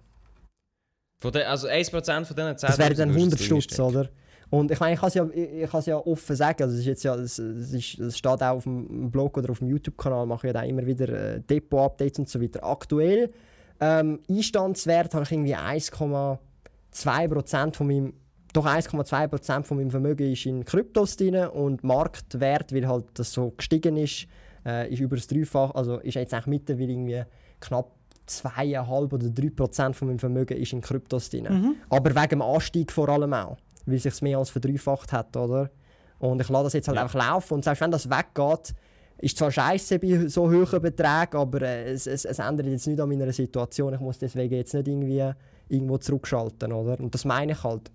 Von 1.21 1.33
den, 1.33 1.47
also 1.47 1.69
1% 1.69 1.91
von 1.91 2.03
diesen 2.03 2.59
10 2.59 2.69
Das 2.69 2.79
wären 2.79 2.97
dann 2.97 3.11
100 3.11 3.41
Stutz, 3.41 3.79
oder? 3.81 4.09
Und 4.49 4.71
ich 4.71 4.79
meine, 4.79 4.95
ich 4.95 5.01
kann 5.01 5.09
es 5.09 5.15
ja, 5.15 5.27
ich, 5.33 5.63
ich 5.63 5.71
kann's 5.71 5.87
ja 5.87 5.97
offen 5.97 6.37
sagen, 6.37 6.63
also 6.63 6.75
es, 6.75 6.81
ist 6.81 6.87
jetzt 6.87 7.03
ja, 7.03 7.17
es, 7.17 7.39
es, 7.39 7.73
ist, 7.73 7.99
es 7.99 8.17
steht 8.17 8.41
auch 8.43 8.57
auf 8.57 8.63
dem 8.63 9.11
Blog 9.11 9.37
oder 9.39 9.51
auf 9.51 9.59
dem 9.59 9.67
YouTube-Kanal, 9.69 10.25
mache 10.27 10.47
ich 10.47 10.55
ja 10.55 10.61
da 10.61 10.63
immer 10.63 10.87
wieder 10.87 11.09
äh, 11.09 11.41
Depot-Updates 11.41 12.21
und 12.21 12.29
so 12.29 12.41
weiter. 12.41 12.63
Aktuell, 12.63 13.33
ähm, 13.81 14.21
Einstandswert 14.29 15.15
habe 15.15 15.25
ich 15.25 15.33
irgendwie 15.33 15.57
1,2% 15.57 17.75
von 17.75 17.87
meinem, 17.87 18.13
doch 18.57 18.67
1,2% 18.67 19.63
von 19.65 19.77
meinem 19.77 19.91
Vermögen 19.91 20.33
ist 20.33 20.47
in 20.47 20.65
Kryptos 20.65 21.17
drin 21.17 21.37
und 21.49 21.85
Marktwert, 21.85 22.73
weil 22.75 22.87
halt 22.89 23.05
das 23.15 23.33
so 23.33 23.51
gestiegen 23.57 23.97
ist, 23.97 24.27
äh, 24.65 24.93
ist 24.93 25.01
über 25.01 25.17
das 25.17 25.27
Dreifach, 25.27 25.75
also 25.75 25.99
ist 25.99 26.15
jetzt 26.15 26.33
eigentlich 26.35 26.47
mittlerweile 26.47 26.93
irgendwie 26.93 27.23
knapp 27.61 27.91
2,5 28.29 29.13
oder 29.13 29.27
3% 29.27 29.93
von 29.95 30.09
meinem 30.09 30.19
Vermögen 30.19 30.57
ist 30.59 30.73
in 30.73 30.81
Kryptos 30.81 31.31
drin. 31.31 31.77
Aber 31.89 32.15
wegen 32.15 32.29
dem 32.29 32.43
Anstieg 32.43 32.91
vor 32.91 33.09
allem 33.09 33.33
auch, 33.33 33.57
weil 33.87 33.99
sich 33.99 34.21
mehr 34.23 34.39
als 34.39 34.51
verdreifacht 34.51 35.13
hat, 35.13 35.37
oder? 35.37 35.71
Und 36.19 36.41
ich 36.41 36.49
lasse 36.49 36.65
das 36.65 36.73
jetzt 36.73 36.89
halt 36.89 36.97
Ja. 36.97 37.03
einfach 37.05 37.19
laufen 37.33 37.55
und 37.55 37.65
selbst 37.65 37.81
wenn 37.83 37.91
das 37.91 38.09
weggeht, 38.11 38.75
ist 39.19 39.39
zwar 39.39 39.51
scheiße 39.51 39.99
bei 39.99 40.27
so 40.29 40.51
hohen 40.51 40.83
Beträgen, 40.83 41.37
aber 41.37 41.63
äh, 41.63 41.93
es, 41.93 42.07
es, 42.07 42.25
es 42.25 42.39
ändert 42.39 42.67
jetzt 42.67 42.87
nicht 42.87 43.01
an 43.01 43.09
meiner 43.09 43.33
Situation. 43.33 43.95
Ich 43.95 44.01
muss 44.01 44.19
deswegen 44.19 44.55
jetzt 44.55 44.75
nicht 44.75 44.89
irgendwie 44.89 45.31
irgendwo 45.69 45.97
zurückschalten, 45.99 46.73
oder? 46.73 46.99
Und 47.01 47.15
das 47.15 47.25
meine 47.25 47.53
ich 47.53 47.63
halt, 47.63 47.91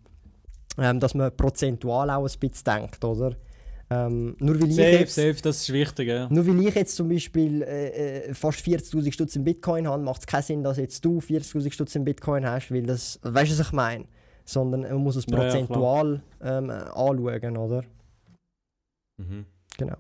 ähm, 0.78 1.00
dass 1.00 1.14
man 1.14 1.36
prozentual 1.36 2.10
auch 2.10 2.28
ein 2.28 2.40
bisschen 2.40 2.64
denkt, 2.66 3.04
oder? 3.04 3.36
Ähm, 3.90 4.38
nur 4.40 4.60
weil 4.62 4.70
ich 4.70 4.76
Safe, 4.76 4.90
jetzt, 4.90 5.16
safe, 5.16 5.36
das 5.44 5.58
ist 5.58 5.74
wichtig, 5.74 6.08
ja. 6.08 6.30
nur 6.30 6.48
weil 6.48 6.66
ich 6.66 6.76
jetzt 6.76 6.96
zum 6.96 7.10
Beispiel 7.10 7.62
äh, 7.62 8.30
äh, 8.30 8.34
fast 8.34 8.60
40'000 8.66 9.12
Stutz 9.12 9.36
in 9.36 9.44
Bitcoin 9.44 9.86
habe, 9.86 10.02
macht 10.02 10.22
es 10.22 10.28
keinen 10.28 10.44
Sinn, 10.44 10.64
dass 10.64 10.78
jetzt 10.78 11.04
du 11.04 11.20
40'000 11.20 11.74
Stutz 11.74 11.96
in 11.96 12.06
Bitcoin 12.06 12.46
hast, 12.46 12.72
weil 12.72 12.84
das, 12.84 13.20
weißt 13.22 13.52
du, 13.52 13.60
was 13.60 13.68
ich 13.68 13.74
meine? 13.74 14.06
Sondern 14.46 14.82
man 14.84 14.96
muss 14.96 15.18
es 15.18 15.26
Ja, 15.28 15.38
ja, 15.38 15.44
prozentual 15.44 16.24
ähm, 16.42 16.70
äh, 16.70 16.74
anschauen, 16.74 17.58
oder? 17.58 17.84
Mhm. 19.18 19.46
Genau. 19.78 19.98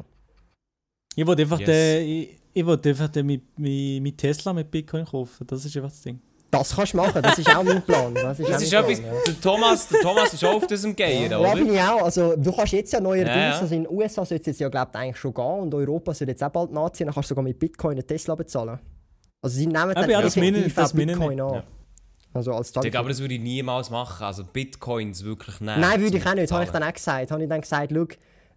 Ich 1.16 1.28
wollte 1.28 1.42
einfach, 1.42 1.60
Yes. 1.60 1.68
den, 1.68 2.08
ich, 2.08 2.40
ich 2.54 2.66
wollte 2.66 2.90
einfach 2.90 3.10
den, 3.10 3.26
mit, 3.26 3.60
mit, 3.60 4.02
mit 4.02 4.18
Tesla 4.18 4.54
mit 4.54 4.72
Bitcoin 4.72 5.04
kaufen. 5.06 5.46
Das 5.48 5.66
ist 5.66 5.76
einfach 5.76 5.90
das 5.90 6.02
Ding. 6.02 6.22
Das 6.52 6.76
kannst 6.76 6.92
du 6.94 6.98
machen, 6.98 7.22
das 7.22 7.40
ist 7.40 7.50
auch 7.56 7.64
mein 7.64 7.82
Plan. 7.82 8.14
Das 8.14 8.38
ist, 8.40 8.50
Das 8.50 8.62
ist 8.62 8.74
etwas, 8.74 9.00
Plan, 9.00 9.14
ja. 9.14 9.20
der, 9.26 9.42
Thomas, 9.42 9.88
der 9.88 10.02
Thomas 10.02 10.34
ist 10.34 10.44
auch 10.44 10.56
auf 10.56 10.68
diesem 10.68 10.94
Gehen, 10.96 11.32
Ja, 11.32 11.40
oder? 11.40 11.54
bin 11.56 11.74
ich 11.74 11.80
auch. 11.80 12.04
Also, 12.04 12.36
du 12.36 12.52
kannst 12.52 12.74
jetzt 12.74 12.92
ja 12.92 13.00
neuerdings, 13.00 13.30
Ja, 13.36 13.50
ja. 13.52 13.60
also 13.60 13.74
in 13.74 13.84
den 13.86 13.92
USA 13.92 14.26
sollte 14.26 14.42
es 14.42 14.46
jetzt 14.48 14.60
ja 14.60 14.68
glaub, 14.68 14.94
eigentlich 14.96 15.18
schon 15.18 15.34
gehen 15.34 15.44
und 15.62 15.74
Europa 15.74 16.14
sollte 16.14 16.32
jetzt 16.32 16.44
auch 16.44 16.50
bald 16.50 16.72
nachziehen, 16.74 17.08
dann 17.08 17.14
kannst 17.14 17.30
du 17.30 17.32
sogar 17.32 17.44
mit 17.46 17.58
Bitcoin 17.58 17.94
einen 17.98 18.06
Tesla 18.06 18.36
bezahlen. 18.36 18.80
Also 19.42 19.56
sie 19.58 19.66
nehmen 19.66 19.94
dann 19.96 20.10
ja, 20.10 20.22
das 20.22 20.36
meine 20.36 20.50
ich- 20.50 20.56
effektiv 20.58 20.76
das 20.76 20.94
meine 20.94 21.14
Bitcoin 21.14 21.30
nicht. 21.36 21.42
an. 21.42 21.54
Ja. 21.56 21.64
Also 22.34 22.54
als 22.54 22.72
Digga, 22.72 23.00
aber 23.00 23.10
das 23.10 23.20
würde 23.20 23.34
ich 23.34 23.42
niemals 23.42 23.90
machen. 23.90 24.24
Also 24.26 24.44
Bitcoins 24.44 25.24
wirklich 25.24 25.60
nehmen. 25.62 25.82
Nein, 25.82 26.02
würde 26.02 26.18
ich 26.18 26.26
auch 26.28 26.34
nicht. 26.34 26.52
Habe 26.52 26.64
ich 26.64 26.70
dann 26.70 26.84
auch 26.84 26.94
gesagt. 26.94 27.32
Habe 27.32 27.44
ich 27.44 27.50
dann 27.50 27.62
gesagt, 27.62 27.92
schau, 27.94 28.06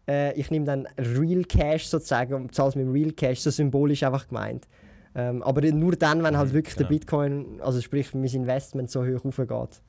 äh, 0.09 0.33
ich 0.39 0.51
nehme 0.51 0.65
dann 0.65 0.87
Real 0.99 1.43
Cash 1.45 1.87
sozusagen 1.87 2.35
und 2.35 2.55
zahle 2.55 2.69
es 2.71 2.75
mit 2.77 2.87
dem 2.87 2.93
Real 2.93 3.13
Cash, 3.13 3.41
so 3.41 3.51
symbolisch 3.51 4.03
einfach 4.03 4.29
gemeint. 4.29 4.67
Ähm, 5.15 5.43
aber 5.43 5.61
nur 5.73 5.97
dann, 5.97 6.23
wenn 6.23 6.37
halt 6.37 6.49
Mhm, 6.49 6.55
wirklich 6.55 6.75
der 6.75 6.87
genau. 6.87 6.99
Bitcoin, 6.99 7.61
also 7.61 7.81
sprich 7.81 8.13
mein 8.15 8.25
Investment 8.25 8.91
so 8.91 9.05
hoch 9.05 9.25
raufgeht. 9.25 9.83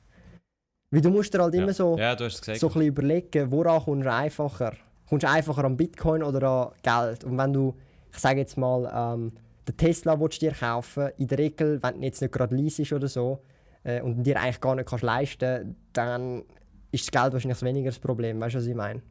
Weil 0.90 1.00
du 1.00 1.10
musst 1.10 1.34
dir 1.34 1.42
halt 1.42 1.54
immer 1.54 1.68
ja. 1.68 1.72
so, 1.72 1.96
Ja, 1.98 2.16
so 2.54 2.70
ein 2.74 2.82
überlegen, 2.82 3.50
woran 3.50 3.82
kommst 3.82 4.06
du 4.06 4.12
einfacher? 4.12 4.72
Kommst 5.08 5.24
du 5.24 5.28
einfacher 5.28 5.64
an 5.64 5.76
Bitcoin 5.76 6.22
oder 6.22 6.42
an 6.42 6.72
Geld? 6.82 7.24
Und 7.24 7.36
wenn 7.38 7.52
du, 7.52 7.74
ich 8.12 8.18
sage 8.18 8.40
jetzt 8.40 8.56
mal, 8.56 8.90
ähm, 9.14 9.32
den 9.66 9.76
Tesla 9.76 10.18
willst 10.20 10.40
du 10.40 10.46
dir 10.46 10.52
kaufen, 10.52 11.10
in 11.16 11.26
der 11.26 11.38
Regel, 11.38 11.82
wenn 11.82 12.00
du 12.00 12.06
jetzt 12.06 12.20
nicht 12.22 12.32
gerade 12.32 12.54
lease 12.54 12.94
oder 12.94 13.08
so, 13.08 13.40
äh, 13.82 14.00
und 14.00 14.22
dir 14.22 14.40
eigentlich 14.40 14.60
gar 14.60 14.76
nicht 14.76 14.88
kannst 14.88 15.04
leisten 15.04 15.76
dann 15.92 16.44
ist 16.92 17.06
das 17.06 17.10
Geld 17.22 17.32
wahrscheinlich 17.32 17.62
weniger 17.62 17.90
das 17.90 17.98
Problem. 17.98 18.40
Weißt 18.40 18.54
du, 18.54 18.58
was 18.58 18.66
ich 18.66 18.74
meine? 18.74 19.02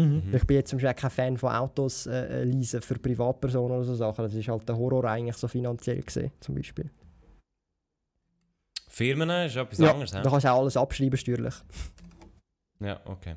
Mhm. 0.00 0.22
Mhm. 0.28 0.34
Ich 0.34 0.46
bin 0.46 0.56
jetzt 0.56 0.70
zum 0.70 0.78
Beispiel 0.78 0.94
kein 0.94 1.10
Fan 1.10 1.36
von 1.36 1.50
Autos 1.52 2.06
äh, 2.06 2.40
äh, 2.40 2.44
leasen 2.44 2.80
für 2.82 2.94
Privatpersonen 2.98 3.76
oder 3.76 3.84
so 3.84 3.94
Sachen. 3.94 4.24
Das 4.24 4.34
ist 4.34 4.48
halt 4.48 4.68
der 4.68 4.76
Horror 4.76 5.04
eigentlich 5.04 5.36
so 5.36 5.48
finanziell 5.48 6.00
gesehen, 6.02 6.32
zum 6.40 6.54
Beispiel. 6.54 6.90
Firmen 8.88 9.30
ist 9.46 9.56
etwas 9.56 9.78
Ja, 9.78 9.92
anderes. 9.92 10.10
da 10.10 10.22
kannst 10.22 10.44
du 10.44 10.52
auch 10.52 10.60
alles 10.60 10.76
abschreiben 10.76 11.16
steuerlich. 11.16 11.54
Ja, 12.80 13.00
okay. 13.04 13.34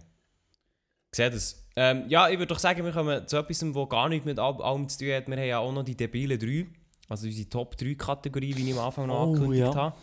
Ich 1.11 1.17
sehe 1.17 1.29
das. 1.29 1.63
Ähm, 1.75 2.05
ja, 2.07 2.27
ich 2.29 2.37
würde 2.39 2.47
doch 2.47 2.59
sagen, 2.59 2.83
wir 2.83 2.91
kommen 2.91 3.27
zu 3.27 3.37
etwas, 3.37 3.63
was 3.63 3.89
gar 3.89 4.09
nichts 4.09 4.25
mit 4.25 4.39
all- 4.39 4.61
allem 4.61 4.87
zu 4.89 4.99
tun 4.99 5.13
hat. 5.13 5.27
Wir 5.27 5.37
haben 5.37 5.43
ja 5.47 5.59
auch 5.59 5.71
noch 5.71 5.83
die 5.83 5.95
debilen 5.95 6.39
3. 6.39 6.65
Also 7.09 7.27
unsere 7.27 7.49
Top 7.49 7.77
3 7.77 7.93
Kategorie, 7.95 8.55
wie 8.55 8.69
ich 8.71 8.77
am 8.77 8.85
Anfang 8.85 9.07
noch 9.07 9.19
Oh, 9.19 9.23
angekündigt 9.25 9.61
ja. 9.61 9.75
habe. 9.75 9.95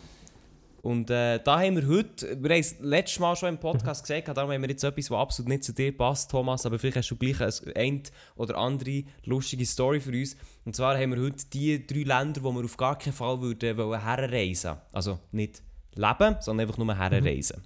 Und 0.81 1.11
äh, 1.11 1.39
da 1.43 1.59
haben 1.59 1.75
wir 1.75 1.87
heute, 1.87 2.41
wir 2.41 2.49
haben 2.49 2.59
es 2.59 2.75
letztes 2.79 3.19
Mal 3.19 3.35
schon 3.35 3.49
im 3.49 3.59
Podcast 3.59 4.03
gesagt, 4.03 4.35
darum 4.35 4.51
haben 4.51 4.61
wir 4.61 4.69
jetzt 4.69 4.83
etwas, 4.83 5.11
was 5.11 5.19
absolut 5.19 5.49
nicht 5.49 5.63
zu 5.63 5.73
dir 5.73 5.95
passt, 5.95 6.31
Thomas, 6.31 6.65
aber 6.65 6.79
vielleicht 6.79 6.97
hast 6.97 7.11
du 7.11 7.15
gleich 7.15 7.39
eine 7.39 7.75
ein 7.75 8.03
oder 8.35 8.57
andere 8.57 9.03
lustige 9.25 9.65
Story 9.65 9.99
für 9.99 10.11
uns. 10.11 10.35
Und 10.65 10.75
zwar 10.75 10.97
haben 10.97 11.13
wir 11.13 11.21
heute 11.21 11.45
die 11.53 11.85
drei 11.85 12.01
Länder, 12.01 12.41
wo 12.43 12.51
wir 12.51 12.63
auf 12.65 12.77
gar 12.77 12.97
keinen 12.97 13.13
Fall 13.13 13.39
würden 13.41 13.77
wollen 13.77 14.01
herreisen. 14.01 14.77
Also 14.91 15.19
nicht 15.31 15.61
leben, 15.93 16.37
sondern 16.39 16.67
einfach 16.67 16.79
nur 16.79 16.97
herreisen. 16.97 17.61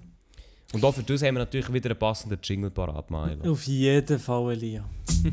Und 0.74 0.84
auch 0.84 0.93
für 0.93 1.03
das 1.03 1.22
haben 1.22 1.36
wir 1.36 1.39
natürlich 1.39 1.72
wieder 1.72 1.91
einen 1.91 1.99
passenden 1.99 2.39
Jingle 2.43 2.72
parat, 2.72 3.09
Milo. 3.09 3.49
Auf 3.49 3.63
jeden 3.63 4.20
Fall, 4.20 4.51
Elia. 4.51 4.84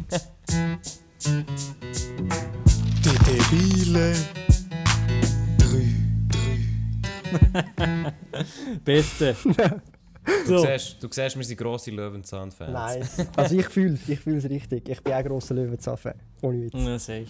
Die 3.04 3.18
Debile. 3.24 4.14
Beste. 8.84 9.36
Du, 10.46 10.56
so. 10.56 10.58
siehst, 10.58 11.02
du 11.02 11.08
siehst, 11.10 11.36
wir 11.36 11.44
sind 11.44 11.56
grosse 11.58 11.90
Löwenzahn-Fans. 11.90 12.72
Nice. 12.72 13.26
also 13.36 13.56
ich 13.58 13.66
fühle 13.68 13.94
es, 13.94 14.08
ich 14.08 14.20
fühle 14.20 14.36
es 14.38 14.48
richtig. 14.48 14.88
Ich 14.88 15.02
bin 15.02 15.14
auch 15.14 15.24
grosser 15.24 15.54
Löwenzahn-Fan. 15.54 16.14
Ohne 16.42 16.62
Witz. 16.62 16.72
Ja, 16.74 16.96
safe. 16.96 17.26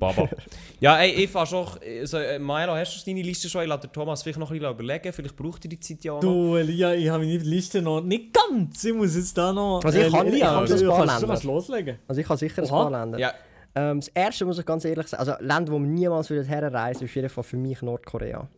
Baba. 0.00 0.28
ja, 0.80 0.98
ey, 0.98 1.12
ich 1.24 1.30
fahre 1.30 1.46
schon. 1.46 1.66
Also, 2.00 2.18
äh, 2.18 2.38
Milo, 2.40 2.74
hast 2.74 3.00
du 3.06 3.10
deine 3.10 3.22
Liste 3.22 3.48
schon? 3.48 3.62
Ich 3.62 3.68
lasse 3.68 3.88
Thomas 3.92 4.24
vielleicht 4.24 4.40
noch 4.40 4.50
ein 4.50 4.58
bisschen 4.58 4.72
überlegen. 4.74 5.12
Vielleicht 5.12 5.36
braucht 5.36 5.64
ihr 5.64 5.70
die 5.70 5.78
Zeit 5.78 6.02
ja 6.02 6.12
auch 6.14 6.22
noch. 6.22 6.32
Du, 6.32 6.56
Elia, 6.56 6.94
ich 6.94 7.08
habe 7.08 7.24
meine 7.24 7.38
Liste 7.38 7.80
noch 7.80 8.00
nicht 8.00 8.32
ganz. 8.34 8.82
Ich 8.82 8.92
muss 8.92 9.14
jetzt 9.14 9.38
da 9.38 9.52
noch. 9.52 9.80
Also 9.84 9.96
ich 10.00 10.10
kann- 10.12 10.26
ich 10.26 10.32
Elia, 10.34 10.46
kann 10.52 10.66
du 10.66 10.72
das 10.72 10.82
paar 10.82 10.96
kannst, 10.96 11.06
du 11.06 11.12
Länder. 11.20 11.26
kannst 11.28 11.44
loslegen. 11.44 11.98
Also 12.08 12.20
ich 12.20 12.28
habe 12.28 12.38
sicher 12.38 12.62
ein 12.62 12.68
Oha. 12.70 12.82
paar 12.88 13.00
Länder. 13.04 13.18
Ja, 13.20 13.32
Ähm, 13.76 14.00
das 14.00 14.08
erste 14.08 14.44
muss 14.46 14.58
ich 14.58 14.66
ganz 14.66 14.84
ehrlich 14.84 15.06
sagen, 15.06 15.20
also 15.20 15.34
Länder, 15.44 15.70
wo 15.72 15.78
man 15.78 15.94
niemals 15.94 16.28
würde 16.28 16.44
herreisen, 16.48 17.04
ist 17.04 17.08
auf 17.10 17.14
jeden 17.14 17.28
Fall 17.28 17.44
für 17.44 17.56
mich 17.56 17.80
Nordkorea. 17.82 18.48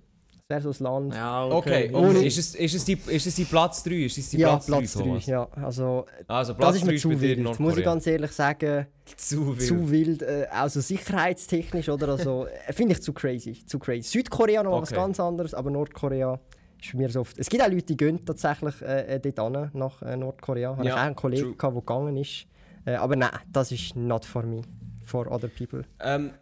Das 0.49 0.65
wäre 0.65 0.75
so 0.75 0.85
ein 0.85 0.85
Land. 1.11 1.15
Ja, 1.15 1.45
okay. 1.47 1.55
okay. 1.87 1.95
Und 1.95 2.05
Ohne- 2.11 2.25
ist 2.27 2.37
es, 2.39 2.55
ist, 2.55 2.75
es 2.75 2.85
die, 2.85 2.99
ist 3.07 3.27
es 3.27 3.35
die 3.37 3.45
Platz 3.45 3.83
3? 3.85 3.91
Ist 4.05 4.19
es 4.19 4.31
die 4.31 4.39
ja, 4.39 4.49
Platz, 4.51 4.67
Platz 4.67 4.93
3, 4.95 4.99
3. 5.01 5.05
Thomas? 5.09 5.27
Ja, 5.27 5.49
also 5.63 6.07
Also 6.29 6.55
Platz 6.55 6.69
das 6.69 6.77
ist 6.77 6.87
3 6.87 6.93
mir 6.93 6.99
zu 6.99 7.21
wild, 7.21 7.61
muss 7.61 7.77
ich 7.79 7.85
ganz 7.85 8.07
ehrlich 8.07 8.33
sagen. 8.33 8.87
Zu 9.17 9.57
wild. 9.57 9.63
Zu 9.67 9.91
wild, 9.91 10.23
äh, 10.23 10.47
also 10.51 10.81
sicherheitstechnisch 10.81 11.89
oder 11.89 12.09
also, 12.09 12.47
äh, 12.67 12.73
finde 12.73 12.93
ich 12.93 13.03
zu 13.03 13.13
crazy, 13.13 13.65
zu 13.67 13.79
crazy. 13.79 14.03
Südkorea 14.03 14.63
noch 14.63 14.73
mal 14.73 14.83
was 14.83 14.91
Okay. 14.93 15.01
ganz 15.01 15.19
anderes, 15.21 15.55
aber 15.55 15.71
Nordkorea 15.71 16.39
ist 16.81 16.91
für 16.91 16.97
mich 16.97 17.13
so 17.13 17.21
oft. 17.21 17.39
Es 17.39 17.49
gibt 17.49 17.63
auch 17.63 17.69
Leute, 17.69 17.87
die 17.87 17.97
gehen 17.97 18.25
tatsächlich 18.25 18.83
äh, 18.83 19.15
äh, 19.17 19.21
dort 19.21 19.57
hin, 19.57 19.71
nach 19.75 20.03
äh, 20.03 20.17
Nordkorea. 20.17 20.71
Habe 20.77 20.85
Ja, 20.85 20.95
ich 20.95 21.01
auch 21.01 21.05
einen 21.05 21.17
Kollegen 21.17 21.57
der 21.57 21.71
gegangen 21.71 22.17
ist. 22.17 22.47
Äh, 22.85 22.95
aber 22.97 23.15
nein, 23.17 23.31
das 23.51 23.71
ist 23.73 23.95
not 23.97 24.25
for 24.25 24.43
me, 24.43 24.63
for 25.05 25.31
other 25.31 25.49
people. 25.49 25.83
Ähm, 26.01 26.33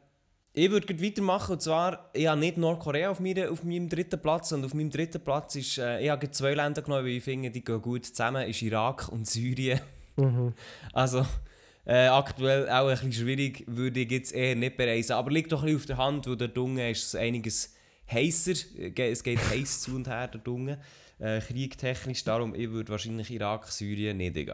ich 0.53 0.71
würde 0.71 1.03
weitermachen 1.03 1.53
und 1.53 1.63
zwar, 1.63 2.11
ich 2.13 2.27
habe 2.27 2.41
nicht 2.41 2.57
Nordkorea 2.57 3.11
auf, 3.11 3.21
meiner, 3.21 3.51
auf 3.51 3.63
meinem 3.63 3.89
dritten 3.89 4.21
Platz 4.21 4.53
und 4.53 4.65
auf 4.65 4.75
meinem 4.75 4.91
dritten 4.91 5.21
Platz 5.23 5.55
ist, 5.57 5.79
äh, 5.79 6.01
ich 6.03 6.11
habe 6.11 6.31
zwei 6.31 6.55
Länder 6.55 6.83
genommen, 6.83 7.05
weil 7.05 7.13
ich 7.13 7.25
finde, 7.25 7.51
die 7.51 7.63
gehen 7.65 7.81
gut 7.81 8.07
zusammen, 8.07 8.49
ist 8.49 8.63
Irak 8.63 9.09
und 9.11 9.27
Syrien. 9.27 9.81
Mhm. 10.17 10.53
Also 10.93 11.25
äh, 11.87 12.07
aktuell 12.09 12.69
auch 12.69 12.89
ein 12.89 12.95
bisschen 12.95 13.13
schwierig, 13.13 13.65
würde 13.67 14.01
ich 14.01 14.11
jetzt 14.11 14.33
eher 14.35 14.55
nicht 14.55 14.77
bereisen. 14.77 15.13
Aber 15.13 15.31
liegt 15.31 15.51
doch 15.53 15.63
ein 15.63 15.67
bisschen 15.67 15.79
auf 15.81 15.87
der 15.87 15.97
Hand, 15.99 16.27
wo 16.27 16.35
der 16.35 16.49
Dunge 16.49 16.91
ist 16.91 17.05
es 17.07 17.15
einiges 17.15 17.75
heißer, 18.11 18.55
Ge- 18.91 19.11
es 19.13 19.23
geht 19.23 19.39
heiß 19.39 19.83
zu 19.83 19.95
und 19.95 20.09
her, 20.09 20.29
der 20.29 20.41
Dunge. 20.41 20.79
Äh, 21.21 21.41
kriegtechnisch, 21.41 22.25
darum 22.25 22.55
ich 22.55 22.71
würde 22.71 22.89
wahrscheinlich 22.91 23.31
Irak, 23.31 23.67
Syrien 23.69 24.17
nicht 24.17 24.35
gehen. 24.35 24.53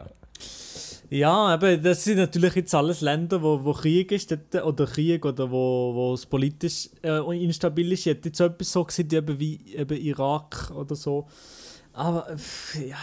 Ja, 1.09 1.55
eben, 1.55 1.81
das 1.81 2.03
sind 2.03 2.17
natürlich 2.17 2.55
jetzt 2.55 2.75
alles 2.75 2.99
Länder, 2.99 3.41
wo, 3.41 3.63
wo 3.63 3.71
Krieg 3.71 4.11
ist, 4.11 4.29
dort, 4.31 4.53
oder 4.65 4.85
Krieg, 4.85 5.23
oder 5.25 5.49
wo, 5.49 5.93
wo 5.95 6.13
es 6.13 6.25
politisch 6.25 6.89
äh, 7.01 7.19
instabil 7.41 7.93
ist. 7.93 8.01
Ich 8.01 8.05
hätte 8.07 8.27
jetzt 8.29 8.37
so 8.37 8.45
etwas 8.45 8.71
so 8.71 8.83
gesehen, 8.83 9.09
eben 9.13 9.39
wie 9.39 9.57
eben 9.73 9.97
Irak 9.97 10.69
oder 10.75 10.95
so. 10.95 11.25
Aber 11.93 12.27
pff, 12.37 12.75
ja, 12.75 12.97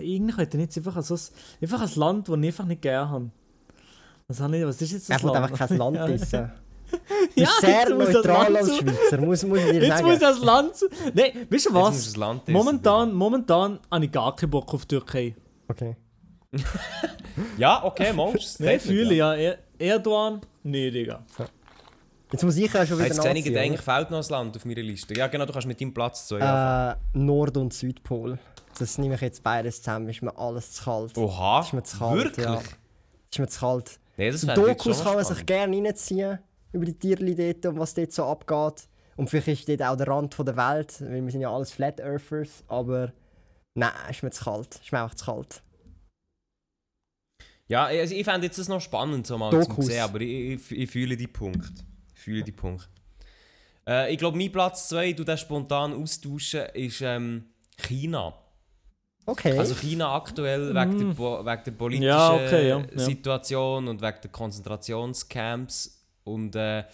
irgendwie 0.00 0.32
könnte 0.32 0.56
ich 0.58 0.62
jetzt 0.62 0.78
einfach, 0.78 0.94
als, 0.96 1.08
so- 1.08 1.16
einfach 1.60 1.82
ein 1.82 1.94
Land, 1.98 2.28
das 2.28 2.38
ich 2.38 2.46
einfach 2.46 2.64
nicht 2.66 2.82
gerne 2.82 3.10
habe. 3.10 3.30
Was, 4.28 4.38
habe 4.40 4.56
ich, 4.56 4.64
was 4.64 4.80
ist 4.80 4.92
jetzt 4.92 5.10
Er 5.10 5.16
das 5.16 5.24
will 5.24 5.32
Land? 5.32 5.52
einfach 5.52 5.66
kein 5.68 5.76
Land 5.76 5.96
Ja. 6.32 6.52
Ja, 7.34 7.48
sehr 7.60 7.70
jetzt 7.70 7.90
muss 7.90 8.06
das 8.06 8.14
neutral 8.14 8.52
Land 8.52 8.56
als 8.56 8.76
Schweizer, 8.76 9.18
muss, 9.18 9.42
muss 9.44 9.58
ich 9.58 9.64
dir 9.66 9.82
Jetzt 9.82 9.88
sagen. 9.98 10.08
muss 10.08 10.18
das 10.18 10.40
Land. 10.40 10.72
Nein, 11.14 11.32
weißt 11.50 11.50
du 11.50 11.54
Jetzt 11.54 11.72
was? 11.74 12.04
das 12.04 12.16
Land. 12.16 12.48
Momentan, 12.48 13.12
momentan 13.12 13.78
habe 13.90 14.04
ich 14.04 14.10
gar 14.12 14.34
keinen 14.36 14.50
Bock 14.50 14.72
auf 14.74 14.86
die 14.86 14.96
Türkei. 14.96 15.34
Okay. 15.68 15.96
Ja, 17.56 17.84
okay, 17.84 18.12
Monst. 18.12 18.60
Nein, 18.60 18.80
fühle 18.80 19.14
ja. 19.14 19.34
Er 19.34 19.58
Erdogan, 19.78 20.40
nee, 20.62 20.90
Digga. 20.90 21.24
Jetzt 22.32 22.44
muss 22.44 22.56
ich 22.56 22.72
ja 22.72 22.84
schon 22.86 22.98
wieder 22.98 23.06
Jetzt 23.08 23.18
ich, 23.18 23.24
nachziehen, 23.24 23.56
eigentlich 23.56 23.80
fehlt 23.80 24.10
noch 24.10 24.22
ein 24.22 24.28
Land 24.28 24.56
auf 24.56 24.64
meiner 24.64 24.82
Liste. 24.82 25.14
Ja, 25.16 25.26
genau, 25.28 25.46
du 25.46 25.52
kannst 25.52 25.66
mit 25.66 25.80
deinem 25.80 25.94
Platz 25.94 26.28
2 26.28 26.36
oder? 26.36 26.98
äh, 27.14 27.18
Nord- 27.18 27.56
und 27.56 27.72
Südpol. 27.72 28.38
Das 28.78 28.98
nehme 28.98 29.14
ich 29.14 29.20
jetzt 29.20 29.42
beides 29.42 29.82
zusammen, 29.82 30.08
ist 30.08 30.22
mir 30.22 30.36
alles 30.36 30.72
zu 30.72 30.84
kalt. 30.84 31.16
Oha, 31.18 31.60
ist 31.60 31.72
mir 31.72 31.82
zu 31.82 31.98
kalt, 31.98 32.24
wirklich? 32.24 32.46
ja. 32.46 32.60
Ist 33.30 33.38
mir 33.38 33.48
zu 33.48 33.60
kalt. 33.60 34.00
Nee, 34.16 34.30
das 34.30 34.42
jetzt 34.42 34.56
Dokus 34.56 35.02
kann 35.02 35.14
man 35.14 35.24
sich 35.24 35.46
gerne 35.46 35.76
reinziehen 35.76 36.38
über 36.72 36.84
die 36.84 36.98
Tierli 36.98 37.34
dort 37.34 37.66
und 37.66 37.78
was 37.80 37.94
dort 37.94 38.12
so 38.12 38.24
abgeht. 38.24 38.88
Und 39.16 39.28
vielleicht 39.28 39.68
ist 39.68 39.68
dort 39.68 39.82
auch 39.82 39.96
der 39.96 40.08
Rand 40.08 40.34
von 40.34 40.46
der 40.46 40.56
Welt, 40.56 41.00
weil 41.02 41.22
wir 41.24 41.30
sind 41.30 41.40
ja 41.42 41.52
alles 41.52 41.72
Flat 41.72 42.00
Earthers, 42.00 42.64
aber 42.68 43.12
nein, 43.74 43.90
ist 44.10 44.22
mir 44.22 44.30
zu 44.30 44.44
kalt. 44.44 44.76
Ist 44.82 44.92
mir 44.92 45.02
einfach 45.02 45.14
zu 45.16 45.24
kalt. 45.26 45.62
Ja, 47.68 47.84
also 47.84 48.14
ich 48.14 48.24
fände 48.24 48.46
jetzt 48.46 48.58
das 48.58 48.68
noch 48.68 48.80
spannend, 48.80 49.26
so 49.26 49.38
mal 49.38 49.50
zu 49.62 49.68
Dokus. 49.68 49.86
sehen, 49.86 50.00
aber 50.02 50.20
ich, 50.20 50.54
ich, 50.70 50.72
ich 50.72 50.90
fühle 50.90 51.16
die 51.16 51.28
Punkt. 51.28 51.84
Ich 52.14 52.20
fühle 52.20 52.42
die 52.42 52.52
Punkt. 52.52 52.88
Äh, 53.86 54.12
ich 54.12 54.18
glaube, 54.18 54.36
mein 54.36 54.50
Platz 54.50 54.88
2, 54.88 55.12
du 55.12 55.22
das 55.24 55.40
spontan 55.40 55.92
austauschen, 55.92 56.62
ist 56.74 57.00
ähm, 57.00 57.44
China. 57.76 58.34
Okay. 59.26 59.56
Also 59.56 59.74
China 59.76 60.16
aktuell 60.16 60.74
wegen, 60.74 60.98
der, 60.98 61.14
po- 61.14 61.44
wegen 61.46 61.64
der 61.64 61.70
politischen 61.72 62.02
Ja, 62.08 62.34
okay, 62.34 62.68
ja, 62.68 62.78
ja. 62.80 62.98
Situation 62.98 63.86
und 63.86 64.02
wegen 64.02 64.18
der 64.22 64.30
Konzentrationscamps. 64.30 65.99
Und 66.24 66.54
äh, 66.56 66.84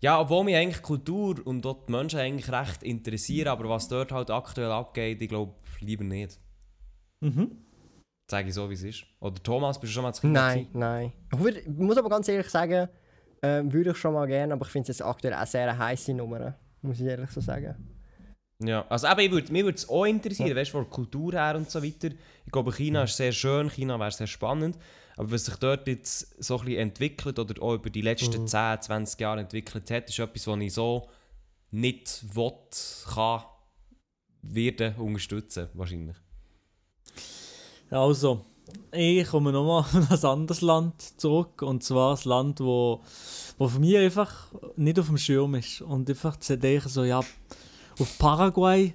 ja, 0.00 0.20
obwohl 0.20 0.44
mich 0.44 0.56
eigentlich 0.56 0.82
Kultur 0.82 1.36
und 1.46 1.62
dort 1.62 1.88
die 1.88 1.92
Menschen 1.92 2.18
eigentlich 2.18 2.50
recht 2.52 2.82
interessieren, 2.82 3.48
aber 3.48 3.68
was 3.68 3.88
dort 3.88 4.12
halt 4.12 4.30
aktuell 4.30 4.70
abgeht, 4.70 5.20
ich 5.22 5.28
glaube 5.28 5.54
lieber 5.80 6.04
nicht. 6.04 6.38
Mhm. 7.20 7.64
Sage 8.30 8.48
ich 8.48 8.54
so, 8.54 8.68
wie 8.70 8.74
es 8.74 8.82
ist. 8.82 9.04
Oder 9.20 9.42
Thomas, 9.42 9.78
bist 9.78 9.92
du 9.92 9.94
schon 9.94 10.02
mal 10.02 10.12
zu 10.12 10.22
China 10.22 10.40
nein, 10.40 10.58
gewesen? 10.58 10.78
nein. 10.78 11.12
Ich, 11.32 11.38
würd, 11.38 11.56
ich 11.58 11.68
muss 11.68 11.96
aber 11.96 12.08
ganz 12.08 12.28
ehrlich 12.28 12.48
sagen, 12.48 12.88
ähm, 13.42 13.72
würde 13.72 13.90
ich 13.90 13.96
schon 13.96 14.14
mal 14.14 14.26
gerne, 14.26 14.54
aber 14.54 14.64
ich 14.64 14.72
finde 14.72 14.90
es 14.90 14.98
jetzt 14.98 15.06
aktuell 15.06 15.34
auch 15.34 15.46
sehr 15.46 15.76
heisse 15.76 16.14
Nummer. 16.14 16.54
Muss 16.80 17.00
ich 17.00 17.06
ehrlich 17.06 17.30
so 17.30 17.40
sagen. 17.40 17.74
Ja, 18.62 18.86
also 18.88 19.06
eben, 19.08 19.20
ich 19.20 19.30
würd, 19.30 19.50
mich 19.50 19.64
würde 19.64 19.76
es 19.76 19.88
auch 19.88 20.04
interessieren, 20.04 20.56
weißt 20.56 20.70
du, 20.70 20.72
von 20.72 20.84
der 20.84 20.90
Kultur 20.90 21.32
her 21.32 21.54
und 21.56 21.70
so 21.70 21.82
weiter. 21.82 22.08
Ich 22.46 22.52
glaube, 22.52 22.72
China 22.72 23.04
ist 23.04 23.16
sehr 23.16 23.32
schön, 23.32 23.68
China 23.70 23.98
wäre 23.98 24.10
sehr 24.10 24.26
spannend. 24.26 24.78
Aber 25.16 25.30
was 25.30 25.44
sich 25.44 25.56
dort 25.56 25.86
jetzt 25.86 26.42
so 26.42 26.58
ein 26.58 26.64
bisschen 26.64 26.80
entwickelt 26.80 27.38
oder 27.38 27.62
auch 27.62 27.74
über 27.74 27.90
die 27.90 28.00
letzten 28.00 28.46
10, 28.48 28.82
20 28.82 29.20
Jahre 29.20 29.40
entwickelt 29.40 29.90
hat, 29.90 30.08
ist 30.08 30.18
etwas, 30.18 30.46
was 30.46 30.60
ich 30.60 30.72
so 30.72 31.08
nicht 31.70 32.24
will, 32.34 32.52
kann, 33.14 33.42
werden 34.42 34.96
unterstützen, 34.96 35.68
wahrscheinlich. 35.74 36.16
Also, 37.90 38.44
ich 38.92 39.26
komme 39.28 39.52
nochmal 39.52 39.80
auf 39.80 39.94
ein 40.10 40.24
anderes 40.24 40.60
Land 40.60 41.20
zurück. 41.20 41.62
Und 41.62 41.82
zwar 41.82 42.16
ein 42.16 42.28
Land, 42.28 42.60
wo, 42.60 43.02
wo 43.58 43.68
für 43.68 43.78
mich 43.78 43.96
einfach 43.96 44.52
nicht 44.76 44.98
auf 44.98 45.06
dem 45.06 45.18
Schirm 45.18 45.54
ist. 45.54 45.80
Und 45.80 46.08
einfach 46.08 46.36
zu 46.38 46.56
denken, 46.58 46.88
so, 46.88 47.04
ja, 47.04 47.18
auf 47.18 48.18
Paraguay. 48.18 48.94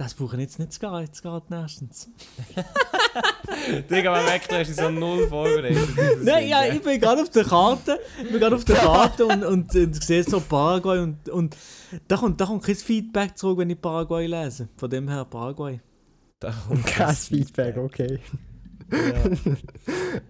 Das 0.00 0.14
brauche 0.14 0.34
ich 0.36 0.40
jetzt 0.40 0.58
nicht 0.58 0.72
zu 0.72 0.80
gehen, 0.80 0.98
jetzt 1.00 1.22
geht 1.22 1.42
erstens. 1.50 2.08
Digga, 3.90 4.10
man 4.12 4.24
merkt, 4.24 4.50
du 4.50 4.56
hast 4.56 4.68
dich 4.68 4.76
so 4.76 4.88
null 4.88 5.28
vorbereitet. 5.28 5.88
Nein, 6.22 6.48
ja, 6.48 6.64
ich 6.64 6.80
bin 6.80 6.98
gerade 6.98 7.20
auf 7.20 7.28
der 7.28 7.44
Karte, 7.44 8.00
ich 8.22 8.30
bin 8.30 8.40
gerade 8.40 8.56
auf 8.56 8.64
der 8.64 8.76
Karte 8.86 9.26
und, 9.26 9.44
und, 9.44 9.76
und 9.76 10.02
sehe 10.02 10.24
so 10.24 10.40
Paraguay 10.40 11.00
und, 11.00 11.28
und 11.28 11.54
da, 12.08 12.16
kommt, 12.16 12.40
da 12.40 12.46
kommt 12.46 12.62
kein 12.64 12.76
Feedback 12.76 13.36
zurück, 13.36 13.58
wenn 13.58 13.68
ich 13.68 13.78
Paraguay 13.78 14.26
lese. 14.26 14.70
Von 14.78 14.88
dem 14.88 15.06
her 15.06 15.26
Paraguay. 15.26 15.78
Da 16.38 16.50
kommt 16.66 16.86
Kein 16.86 17.14
Feedback, 17.14 17.76
okay. 17.76 18.20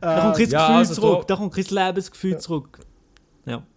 Da 0.01 0.21
kommt 0.21 0.37
kein 0.37 0.49
Ja, 0.51 0.67
Gefühl 0.67 0.77
also 0.79 0.95
zurück, 0.95 1.19
da- 1.29 1.35
da 1.35 1.37
kommt 1.37 1.55
kein 1.55 1.65
Lebensgefühl 1.71 2.39
zurück. 2.39 2.81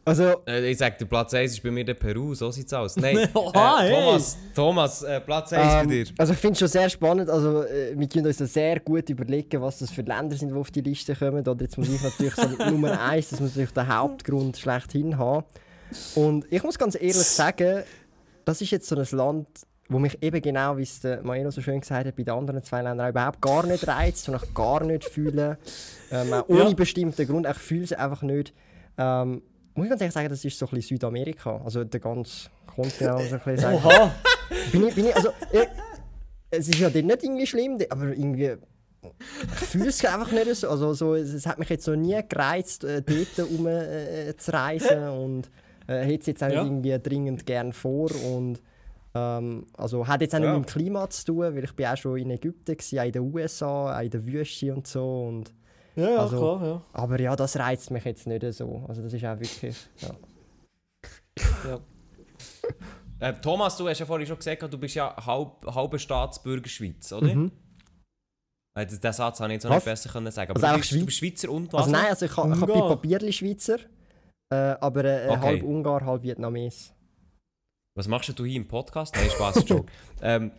Also, 0.06 0.42
Äh, 0.46 0.70
Ich 0.72 0.78
sag 0.78 0.98
dir, 0.98 1.06
Platz 1.06 1.34
1 1.34 1.54
ist 1.54 1.64
bei 1.64 1.72
mir 1.72 1.86
der 1.86 1.94
Peru, 1.94 2.36
so 2.36 2.52
sieht's 2.52 2.74
aus. 2.74 2.96
Nein, 2.98 3.18
äh, 3.18 3.28
hey. 3.54 3.92
Thomas, 3.94 4.38
Thomas 4.54 5.04
äh, 5.04 5.22
Platz 5.22 5.54
1 5.54 5.74
bei 5.74 5.82
ähm, 5.82 5.90
dir. 5.90 6.06
also 6.18 6.34
ich 6.34 6.40
finde 6.40 6.54
es 6.54 6.60
schon 6.60 6.68
sehr 6.68 6.90
spannend. 6.90 7.30
Also, 7.30 7.64
äh, 7.64 7.94
wir 7.98 8.08
können 8.10 8.28
uns 8.28 8.38
da 8.38 8.46
sehr 8.46 8.80
gut 8.82 9.10
überlegen, 9.10 9.62
was 9.62 9.80
das 9.80 9.92
für 9.92 10.02
Länder 10.02 10.36
sind, 10.36 10.50
die 10.50 10.56
auf 10.56 10.72
die 10.72 10.82
Liste 10.82 11.16
kommen. 11.16 11.48
Oder 11.48 11.62
jetzt 11.64 11.78
muss 11.78 11.88
ich 11.90 12.02
natürlich 12.02 12.36
so 12.36 12.48
Nummer 12.70 13.00
eins, 13.02 13.30
das 13.30 13.40
muss 13.40 13.52
natürlich 13.52 13.72
der 13.72 13.88
Hauptgrund 13.88 14.58
schlechthin 14.58 15.18
haben. 15.18 15.46
Und 16.16 16.46
ich 16.52 16.62
muss 16.64 16.78
ganz 16.78 16.96
ehrlich 16.96 17.16
sagen, 17.16 17.84
das 18.46 18.62
ist 18.62 18.72
jetzt 18.72 18.88
so 18.88 18.96
ein 18.98 19.08
Land, 19.12 19.48
wo 19.88 20.00
mich 20.00 20.18
eben 20.22 20.42
genau, 20.42 20.76
wie 20.78 20.82
es 20.84 21.00
der 21.02 21.22
Maelo 21.24 21.52
so 21.52 21.62
schön 21.62 21.80
gesagt 21.80 22.08
hat, 22.08 22.16
bei 22.16 22.24
den 22.24 22.34
anderen 22.34 22.64
zwei 22.64 22.82
Ländern 22.82 23.10
überhaupt 23.10 23.40
gar 23.42 23.66
nicht 23.66 23.88
reizt 23.88 24.28
und 24.28 24.40
gar 24.54 24.84
nicht 24.84 25.06
fühle. 25.06 25.58
Ähm, 26.12 26.34
auch 26.34 26.50
ohne 26.50 26.64
Ja. 26.70 26.74
bestimmten 26.74 27.26
Grund, 27.28 27.48
ich 27.50 27.58
fühle 27.58 27.84
es 27.86 27.94
einfach 27.94 28.22
nicht. 28.24 28.54
Ähm, 28.98 29.42
muss 29.76 29.86
ich 29.86 29.90
ganz 29.90 30.02
ehrlich 30.02 30.14
sagen, 30.14 30.30
das 30.30 30.46
ist 30.46 30.58
so 30.58 30.66
ein 30.66 30.72
bisschen 30.72 30.96
Südamerika. 30.98 31.62
Also 31.64 31.84
der 31.84 32.00
ganze 32.00 32.50
Kontinent, 32.68 33.22
ich 33.22 33.34
ein 33.34 33.40
bisschen 33.40 33.58
sagen. 33.58 33.78
Oha! 33.84 34.12
Bin 34.72 34.88
ich, 34.88 34.96
bin 34.96 35.06
ich, 35.08 35.16
also, 35.16 35.30
ich, 35.52 35.68
es 36.52 36.68
ist 36.68 36.80
ja 36.80 36.90
dort 36.90 37.06
nicht 37.06 37.24
irgendwie 37.24 37.48
schlimm, 37.48 37.78
aber 37.90 38.08
irgendwie. 38.08 38.56
Ich 39.60 39.68
fühle 39.68 39.88
es 39.90 40.04
einfach 40.06 40.32
nicht 40.32 40.56
so. 40.56 40.70
Also, 40.70 40.94
so 40.94 41.16
es, 41.16 41.46
hat 41.46 41.60
mich 41.60 41.70
jetzt 41.70 41.88
noch 41.88 41.96
nie 41.96 42.20
gereizt, 42.28 42.84
äh, 42.84 43.02
dort 43.02 43.50
rum 43.50 43.68
äh, 43.68 44.36
zu 44.38 44.54
reisen 44.54 45.08
und 45.10 45.50
äh, 45.88 46.04
hätte 46.06 46.22
es 46.22 46.26
jetzt 46.28 46.44
auch 46.44 46.50
Ja. 46.50 46.64
irgendwie 46.64 46.98
dringend 47.00 47.46
gern 47.46 47.74
vor. 47.74 48.10
Und, 48.26 48.62
ähm, 49.16 49.66
also, 49.78 50.08
hat 50.08 50.22
jetzt 50.22 50.34
auch 50.36 50.40
nicht 50.40 50.48
Ja. 50.48 50.58
mit 50.58 50.70
dem 50.70 50.72
Klima 50.72 51.10
zu 51.10 51.26
tun, 51.26 51.40
weil 51.56 51.64
ich 51.64 51.74
bin 51.76 51.86
auch 51.88 51.98
schon 51.98 52.18
in 52.18 52.30
Ägypten, 52.32 52.78
gewesen, 52.78 53.00
auch 53.00 53.04
in 53.06 53.12
den 53.12 53.34
USA, 53.34 53.98
auch 53.98 54.02
in 54.04 54.10
der 54.12 54.26
Wüste 54.26 54.74
und 54.74 54.88
so. 54.88 55.26
Und, 55.28 55.54
Ja, 55.96 56.10
ja, 56.10 56.18
Also- 56.20 56.38
klar, 56.38 56.66
ja. 56.68 56.82
aber 56.94 57.20
ja, 57.20 57.36
das 57.36 57.56
reizt 57.58 57.92
mich 57.92 58.04
jetzt 58.06 58.26
nicht 58.28 58.44
so. 58.54 58.84
Also, 58.88 59.02
das 59.04 59.14
ist 59.14 59.24
auch 59.26 59.40
wirklich. 59.40 59.76
Ja. 61.66 61.80
Äh, 63.20 63.34
Thomas, 63.42 63.78
du 63.78 63.88
hast 63.88 64.00
ja 64.00 64.06
vorhin 64.06 64.28
schon 64.28 64.38
gesagt, 64.38 64.62
du 64.64 64.78
bist 64.78 64.96
ja 64.96 65.16
halb, 65.26 65.66
halber 65.66 65.98
Staatsbürger 66.00 66.68
Schweiz, 66.70 67.12
oder? 67.14 67.34
Mhm. 67.34 67.52
Äh, 68.78 68.86
Den 68.86 69.14
Satz 69.14 69.40
habe 69.40 69.50
ich 69.52 69.56
jetzt 69.56 69.64
noch 69.64 69.72
Was? 69.72 69.78
nicht 69.78 69.86
besser 69.86 70.10
können 70.10 70.32
sagen. 70.32 70.52
Aber 70.52 70.62
Also 70.64 70.74
du, 70.76 70.80
bist, 70.80 70.92
du 70.92 71.06
bist 71.06 71.18
Schweizer 71.20 71.50
und 71.52 71.72
was? 71.72 71.82
Also, 71.84 71.92
nein, 71.92 72.06
also 72.08 72.26
ich, 72.26 72.36
ha- 72.36 72.52
ich 72.54 72.62
habe. 72.62 72.74
Papierli 72.74 73.32
Schweizer, 73.32 73.78
äh, 74.52 74.56
aber 74.56 75.06
äh, 75.06 75.28
Okay. 75.30 75.40
halb 75.40 75.64
Ungar, 75.64 76.06
halb 76.06 76.24
Vietnames. 76.24 76.92
Was 77.96 78.08
machst 78.08 78.38
du 78.38 78.44
hier 78.46 78.58
im 78.58 78.68
Podcast? 78.68 79.16
Nein, 79.16 79.30
Spaß, 79.30 79.64
Joke. 79.68 79.86
ähm, 80.22 80.52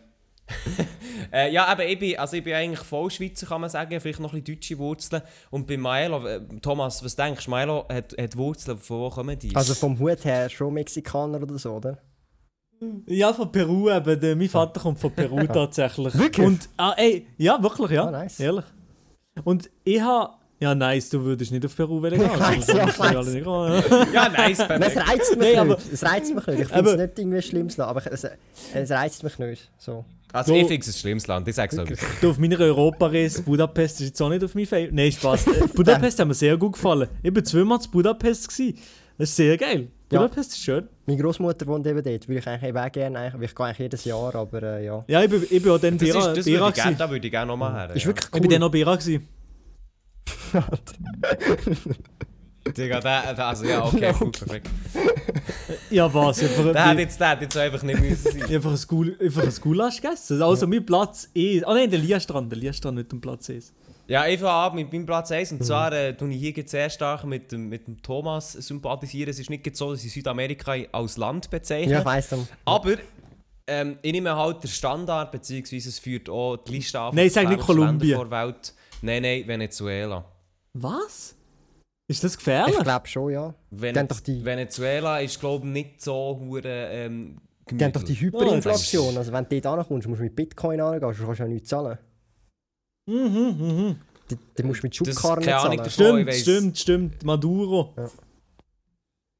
äh, 1.33 1.51
ja, 1.51 1.65
aber 1.65 1.85
ich 1.87 1.97
bin, 1.97 2.17
also 2.19 2.35
ich 2.37 2.43
bin 2.43 2.53
eigentlich 2.53 2.79
voll 2.79 3.09
Schweizer, 3.09 3.47
kann 3.47 3.61
man 3.61 3.69
sagen. 3.69 3.99
Vielleicht 3.99 4.19
noch 4.19 4.33
ein 4.33 4.43
bisschen 4.43 4.55
deutsche 4.55 4.77
Wurzeln. 4.77 5.21
Und 5.49 5.65
bei 5.67 5.77
Milo, 5.77 6.25
äh, 6.27 6.41
Thomas, 6.61 7.03
was 7.03 7.15
denkst 7.15 7.45
du? 7.45 7.51
Milo 7.51 7.85
hat, 7.91 8.15
hat 8.19 8.37
Wurzeln, 8.37 8.77
von 8.77 8.99
wo 8.99 9.09
kommen 9.09 9.37
die? 9.39 9.55
Also 9.55 9.73
vom 9.73 9.97
Hut 9.99 10.23
her 10.25 10.49
schon 10.49 10.73
Mexikaner 10.73 11.41
oder 11.41 11.57
so, 11.57 11.73
oder? 11.73 11.97
Ja, 13.07 13.33
von 13.33 13.51
Peru 13.51 13.89
eben. 13.89 14.19
Der, 14.19 14.35
mein 14.35 14.49
Vater 14.49 14.79
kommt 14.79 14.99
von 14.99 15.11
Peru 15.11 15.43
tatsächlich. 15.47 16.13
Wirklich? 16.17 16.45
Und, 16.45 16.69
ah, 16.77 16.93
ey, 16.97 17.25
ja, 17.37 17.61
wirklich, 17.61 17.91
ja. 17.91 18.05
Ah, 18.05 18.11
nice. 18.11 18.39
Ehrlich. 18.39 18.65
Und 19.43 19.69
ich 19.83 20.01
habe... 20.01 20.33
Ja, 20.59 20.73
nice, 20.73 21.09
du 21.09 21.21
würdest 21.21 21.51
nicht 21.51 21.65
auf 21.65 21.75
Peru 21.75 21.99
gehen. 22.01 22.21
Also, 22.39 22.73
Nice, 22.73 22.95
das 22.95 22.97
ja, 22.97 23.11
ja. 23.11 24.05
ja, 24.13 24.29
nice, 24.29 24.33
Nein, 24.37 24.51
es 24.51 24.57
perfekt. 24.67 24.97
reizt 25.09 25.37
mich 25.37 25.39
Nein, 25.39 25.49
nicht. 25.49 25.57
aber- 25.59 25.77
es 25.93 26.03
reizt 26.03 26.35
mich 26.35 26.47
nicht. 26.47 26.59
Ich 26.61 26.67
finde 26.69 26.91
es 26.91 26.97
nicht 26.97 27.19
irgendwie 27.19 27.41
schlimmes 27.41 27.77
Land, 27.77 27.89
aber 27.89 28.11
es, 28.11 28.27
es 28.73 28.91
reizt 28.91 29.23
mich 29.23 29.37
nicht. 29.39 29.71
So. 29.77 30.05
Also 30.35 30.53
So- 30.53 30.59
ich 30.59 30.67
finde 30.67 30.81
es 30.81 30.87
ein 30.95 30.99
schlimmes 30.99 31.27
Land, 31.27 31.47
ich 31.47 31.55
sag's 31.55 31.77
euch. 31.77 31.89
Du, 32.19 32.29
auf 32.29 32.37
meiner 32.37 32.59
Europareise, 32.59 33.41
Budapest 33.41 34.01
ist 34.01 34.07
jetzt 34.07 34.21
auch 34.21 34.29
nicht 34.29 34.43
auf 34.43 34.53
mein 34.53 34.65
Favorit. 34.65 34.93
Nein, 34.93 35.11
Spaß. 35.11 35.47
Äh, 35.55 35.67
Budapest 35.73 36.19
hat 36.19 36.27
mir 36.27 36.33
sehr 36.33 36.57
gut 36.57 36.73
gefallen. 36.73 37.07
Ich 37.23 37.33
war 37.33 37.43
zweimal 37.43 37.79
zu 37.79 37.89
Budapest. 37.89 38.49
Gewesen. 38.49 38.77
Das 39.17 39.29
ist 39.29 39.35
sehr 39.37 39.57
geil. 39.57 39.87
Ja. 40.11 40.19
Budapest 40.19 40.51
ist 40.51 40.59
schön. 40.61 40.89
Meine 41.05 41.21
Großmutter 41.21 41.65
wohnt 41.67 41.87
eben 41.87 42.03
dort. 42.03 42.27
Würde 42.27 42.39
ich 42.39 42.47
eigentlich 42.47 42.75
auch 42.75 42.91
gerne. 42.91 43.17
eigentlich- 43.19 43.49
Ich 43.49 43.55
gehe 43.55 43.65
eigentlich 43.65 43.79
jedes 43.79 44.03
Jahr, 44.05 44.35
aber 44.35 44.61
äh, 44.63 44.85
ja. 44.85 45.05
Ja, 45.07 45.23
ich 45.23 45.29
bin, 45.29 45.43
ich 45.49 45.63
bin 45.63 45.71
auch 45.71 45.79
dann 45.79 45.93
ist, 45.97 46.01
das 46.13 46.45
Bera 46.45 46.65
würde 46.65 46.91
ich 46.91 46.97
da 46.97 47.09
würde 47.09 47.25
ich 47.27 47.31
gerne 47.31 47.47
nochmal 47.47 47.73
her. 47.87 47.95
Ist 47.95 48.01
ja. 48.03 48.07
wirklich 48.09 48.25
Ich 48.27 48.33
cool. 48.33 48.41
bin 48.41 48.49
dann 48.51 48.59
noch 48.59 48.71
Bera 48.71 48.95
gewesen. 48.97 49.27
Digga, 52.75 52.99
der, 52.99 53.33
der, 53.35 53.45
also 53.47 53.65
ja, 53.65 53.83
okay, 53.85 54.11
gut, 54.19 54.39
perfekt. 54.39 54.69
Ja, 55.91 56.11
was? 56.13 56.41
Ich 56.41 56.57
habe 56.57 56.73
Der 56.73 56.81
hat 56.83 56.89
einfach, 56.91 56.99
jetzt, 56.99 57.19
der 57.19 57.29
hat 57.29 57.41
jetzt 57.41 57.57
einfach 57.57 57.83
nicht 57.83 57.99
müssen 57.99 58.31
sein. 58.39 58.43
einfach 58.55 58.71
ein 58.71 58.87
Gul- 58.87 59.17
einfach 59.21 59.43
ein 59.43 59.53
Gulasch 59.61 60.01
gegessen. 60.01 60.41
Also 60.41 60.65
mein 60.67 60.85
Platz 60.85 61.29
ist... 61.33 61.63
Ah 61.65 61.73
nein, 61.73 61.89
der 61.89 61.99
Liastrand. 61.99 62.51
Der 62.51 62.57
Liastrand 62.59 62.97
mit 62.97 63.11
dem 63.11 63.21
Platz 63.21 63.49
ist. 63.49 63.73
Ja, 64.07 64.25
ich 64.27 64.39
fange 64.39 64.51
an 64.51 64.75
mit 64.75 64.91
meinem 64.91 65.05
Platz 65.05 65.31
1 65.31 65.51
und 65.53 65.59
Mhm. 65.61 65.63
zwar 65.63 65.93
äh, 65.93 66.15
tue 66.15 66.31
ich 66.31 66.53
hier 66.55 66.63
sehr 66.67 66.89
stark 66.89 67.23
mit, 67.23 67.51
dem- 67.51 67.69
mit 67.69 67.87
dem 67.87 68.01
Thomas 68.01 68.53
sympathisieren. 68.53 69.29
Es 69.29 69.39
ist 69.39 69.49
nicht 69.49 69.75
so, 69.77 69.91
dass 69.91 70.03
ich 70.03 70.11
Südamerika 70.11 70.75
als 70.91 71.17
Land 71.17 71.49
bezeichne. 71.49 71.93
Ja, 71.93 71.99
ich 71.99 72.05
weiss 72.05 72.29
dann. 72.29 72.47
Aber 72.65 72.95
ähm, 73.67 73.97
ich 74.01 74.11
nehme 74.11 74.35
halt 74.35 74.63
den 74.63 74.69
Standard, 74.69 75.31
beziehungsweise 75.31 75.89
es 75.89 75.99
führt 75.99 76.29
auch 76.29 76.57
die 76.57 76.73
Liste 76.73 76.99
an. 76.99 77.15
Nein, 77.15 77.29
sag 77.29 77.47
nicht 77.47 77.59
gefährlichsten 77.59 77.99
Ländern 77.99 78.29
Kolumbien. 78.29 78.55
Nein, 79.01 79.21
nein, 79.21 79.43
Venezuela. 79.47 80.25
Was? 80.73 81.34
Ist 82.07 82.23
das 82.23 82.33
Ich 82.33 82.37
gefährlich? 82.37 82.77
glaube 82.79 83.07
schon, 83.07 83.31
ja. 83.31 83.53
Venez 83.71 84.21
die- 84.23 84.43
Venezuela 84.45 85.19
ist, 85.19 85.39
glaube 85.39 85.65
ich, 85.65 85.73
nicht 85.73 86.01
so 86.01 86.39
hure 86.39 86.61
ähm, 86.91 87.37
Die 87.69 87.83
haben 87.83 87.91
doch 87.93 88.03
die. 88.03 88.13
Hyperinflation. 88.13 89.17
Also 89.17 89.31
wenn 89.31 89.45
du 89.49 89.59
dort 89.61 89.79
ankommst, 89.79 90.07
musst 90.07 90.19
du 90.19 90.23
mit 90.25 90.35
Bitcoin 90.35 90.79
angehen, 90.81 91.01
sonst 91.01 91.19
kannst 91.25 91.39
du 91.39 91.43
ja 91.43 91.49
nichts 91.49 91.69
zahlen. 91.69 91.97
Mhm, 93.07 93.15
mhm. 93.17 93.95
Dann- 94.55 94.65
musst 94.67 94.81
du 94.83 94.85
mit 94.87 94.95
Schubkarren 94.95 95.43
keine 95.43 95.57
Ahnung, 95.57 95.77
zahlen. 95.89 96.27
ich 96.27 96.41
Stimmt, 96.41 96.77
stimmt, 96.77 96.77
stimmt. 96.79 97.23
Maduro. 97.23 97.93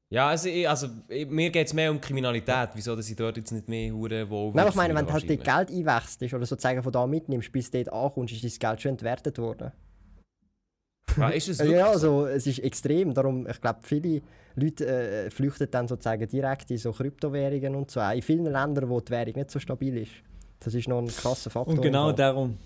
Ja, 0.08 0.28
also, 0.28 0.48
ich, 0.48 0.68
also 0.68 0.88
ich, 1.08 1.26
mir 1.28 1.50
geht 1.50 1.66
es 1.66 1.72
mehr 1.74 1.90
um 1.90 2.00
Kriminalität. 2.00 2.70
Wieso, 2.74 2.94
dass 2.94 3.08
ich 3.10 3.16
dort 3.16 3.36
jetzt 3.36 3.50
nicht 3.50 3.68
mehr 3.68 3.92
hure 3.92 4.30
wo 4.30 4.50
Nein, 4.50 4.60
aber 4.60 4.68
ich 4.70 4.76
meine, 4.76 4.94
wenn 4.94 5.04
du 5.06 5.12
halt 5.12 5.28
dort 5.28 5.42
Geld 5.44 5.70
einwechselst 5.70 6.32
oder 6.34 6.46
sozusagen 6.46 6.80
von 6.82 6.92
da 6.92 7.06
mitnimmst, 7.08 7.50
bis 7.50 7.70
du 7.72 7.82
dort 7.82 7.92
ankommst, 8.06 8.32
ist 8.34 8.44
dein 8.44 8.70
Geld 8.70 8.82
schon 8.82 8.90
entwertet 8.90 9.38
worden. 9.38 9.72
Ja, 11.16 11.28
ist 11.30 11.48
es 11.48 11.58
Ja, 11.58 11.64
wirklich 11.64 11.78
ja, 11.80 11.86
so? 11.86 11.92
also 12.24 12.26
es 12.26 12.46
ist 12.46 12.58
extrem. 12.60 13.14
Darum, 13.14 13.46
ich 13.48 13.60
glaube, 13.60 13.78
viele 13.82 14.20
Leute 14.54 14.86
äh, 14.86 15.30
flüchten 15.30 15.68
dann 15.70 15.88
sozusagen 15.88 16.26
direkt 16.28 16.70
in 16.70 16.78
so 16.78 16.92
Kryptowährungen 16.92 17.74
und 17.74 17.90
so. 17.90 18.00
Auch 18.00 18.12
in 18.12 18.22
vielen 18.22 18.44
Ländern, 18.46 18.88
wo 18.88 19.00
die 19.00 19.10
Währung 19.10 19.34
nicht 19.34 19.50
so 19.50 19.58
stabil 19.58 19.96
ist. 19.98 20.12
Das 20.60 20.74
ist 20.74 20.88
noch 20.88 20.98
ein 20.98 21.06
krasser 21.08 21.50
Faktor. 21.50 21.74
Und 21.74 21.82
genau 21.82 22.12
darum. 22.12 22.56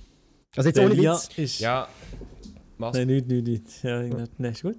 Also 0.57 0.69
jetzt 0.69 0.77
Der 0.79 0.87
ohne 0.87 0.97
Witz. 0.97 1.29
ist... 1.37 1.61
Ja. 1.61 1.87
Was? 2.79 2.97
Nein, 2.97 3.07
nicht, 3.09 3.27
nicht, 3.29 3.47
nicht. 3.47 3.83
Ja, 3.85 4.03
nein, 4.39 4.53
ist 4.53 4.63
gut. 4.63 4.79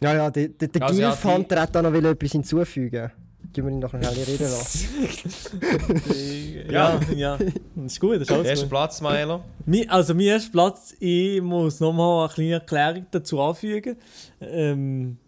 Ja, 0.00 0.14
ja, 0.14 0.30
der, 0.30 0.48
der, 0.48 0.68
der 0.68 0.82
Also, 0.82 1.00
die- 1.00 1.28
Hunter 1.28 1.60
hat 1.60 1.74
da 1.74 1.82
noch 1.82 1.92
will 1.92 2.04
etwas 2.06 2.32
hinzufügen. 2.32 3.10
Gib 3.52 3.64
mir 3.64 3.72
noch 3.72 3.90
schnell 3.90 4.04
reden 4.06 4.44
lassen. 4.50 4.88
Ja, 6.70 7.00
ja. 7.14 7.36
Das 7.36 7.84
ist 7.92 8.00
gut, 8.00 8.14
das 8.16 8.22
ist 8.22 8.32
alles 8.32 8.46
Erster 8.46 8.64
gut. 8.66 8.70
Platz, 8.70 9.00
Maelo. 9.00 9.42
Also 9.88 10.14
mein 10.14 10.26
erster 10.26 10.52
Platz, 10.52 10.94
ich 11.00 11.40
muss 11.42 11.80
nochmal 11.80 12.24
eine 12.24 12.32
kleine 12.34 12.52
Erklärung 12.54 13.06
dazu 13.10 13.40
anfügen. 13.40 13.96
Ähm, 14.40 15.18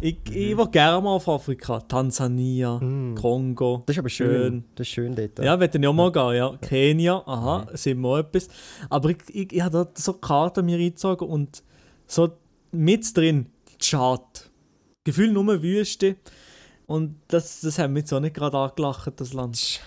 ich, 0.00 0.18
ich 0.30 0.56
will 0.56 0.66
gerne 0.68 1.00
mal 1.00 1.10
auf 1.14 1.28
Afrika. 1.28 1.80
Tansania, 1.80 2.78
Mm. 2.80 3.14
Kongo. 3.14 3.84
Das 3.86 3.94
ist 3.94 4.00
aber 4.00 4.08
schön. 4.08 4.28
Schön. 4.28 4.64
Das 4.74 4.86
ist 4.86 4.92
schön 4.92 5.14
dort. 5.14 5.38
Ja, 5.38 5.58
wollte 5.58 5.78
ich 5.78 5.86
auch 5.86 5.92
mal 5.92 6.10
gehen, 6.12 6.34
ja. 6.34 6.56
Kenia, 6.60 7.22
aha, 7.24 7.68
sind 7.74 8.00
wir 8.00 8.08
auch 8.08 8.18
etwas. 8.18 8.48
Aber 8.90 9.10
ich, 9.10 9.18
ich, 9.28 9.52
ich 9.52 9.62
habe 9.62 9.84
da 9.84 9.90
so 9.94 10.14
Karten 10.14 10.66
mir 10.66 10.76
eingezogen 10.78 11.28
und 11.28 11.62
so 12.06 12.32
mit 12.72 13.16
drin, 13.16 13.46
Tschad. 13.78 14.50
Gefühl 15.04 15.32
nur 15.32 15.62
Wüste. 15.62 16.16
Und 16.86 17.16
das, 17.28 17.60
das 17.60 17.78
hat 17.78 17.90
mich 17.90 18.02
jetzt 18.02 18.12
auch 18.12 18.20
nicht 18.20 18.34
gerade 18.34 18.56
angelacht, 18.58 19.12
das 19.16 19.32
Land. 19.32 19.80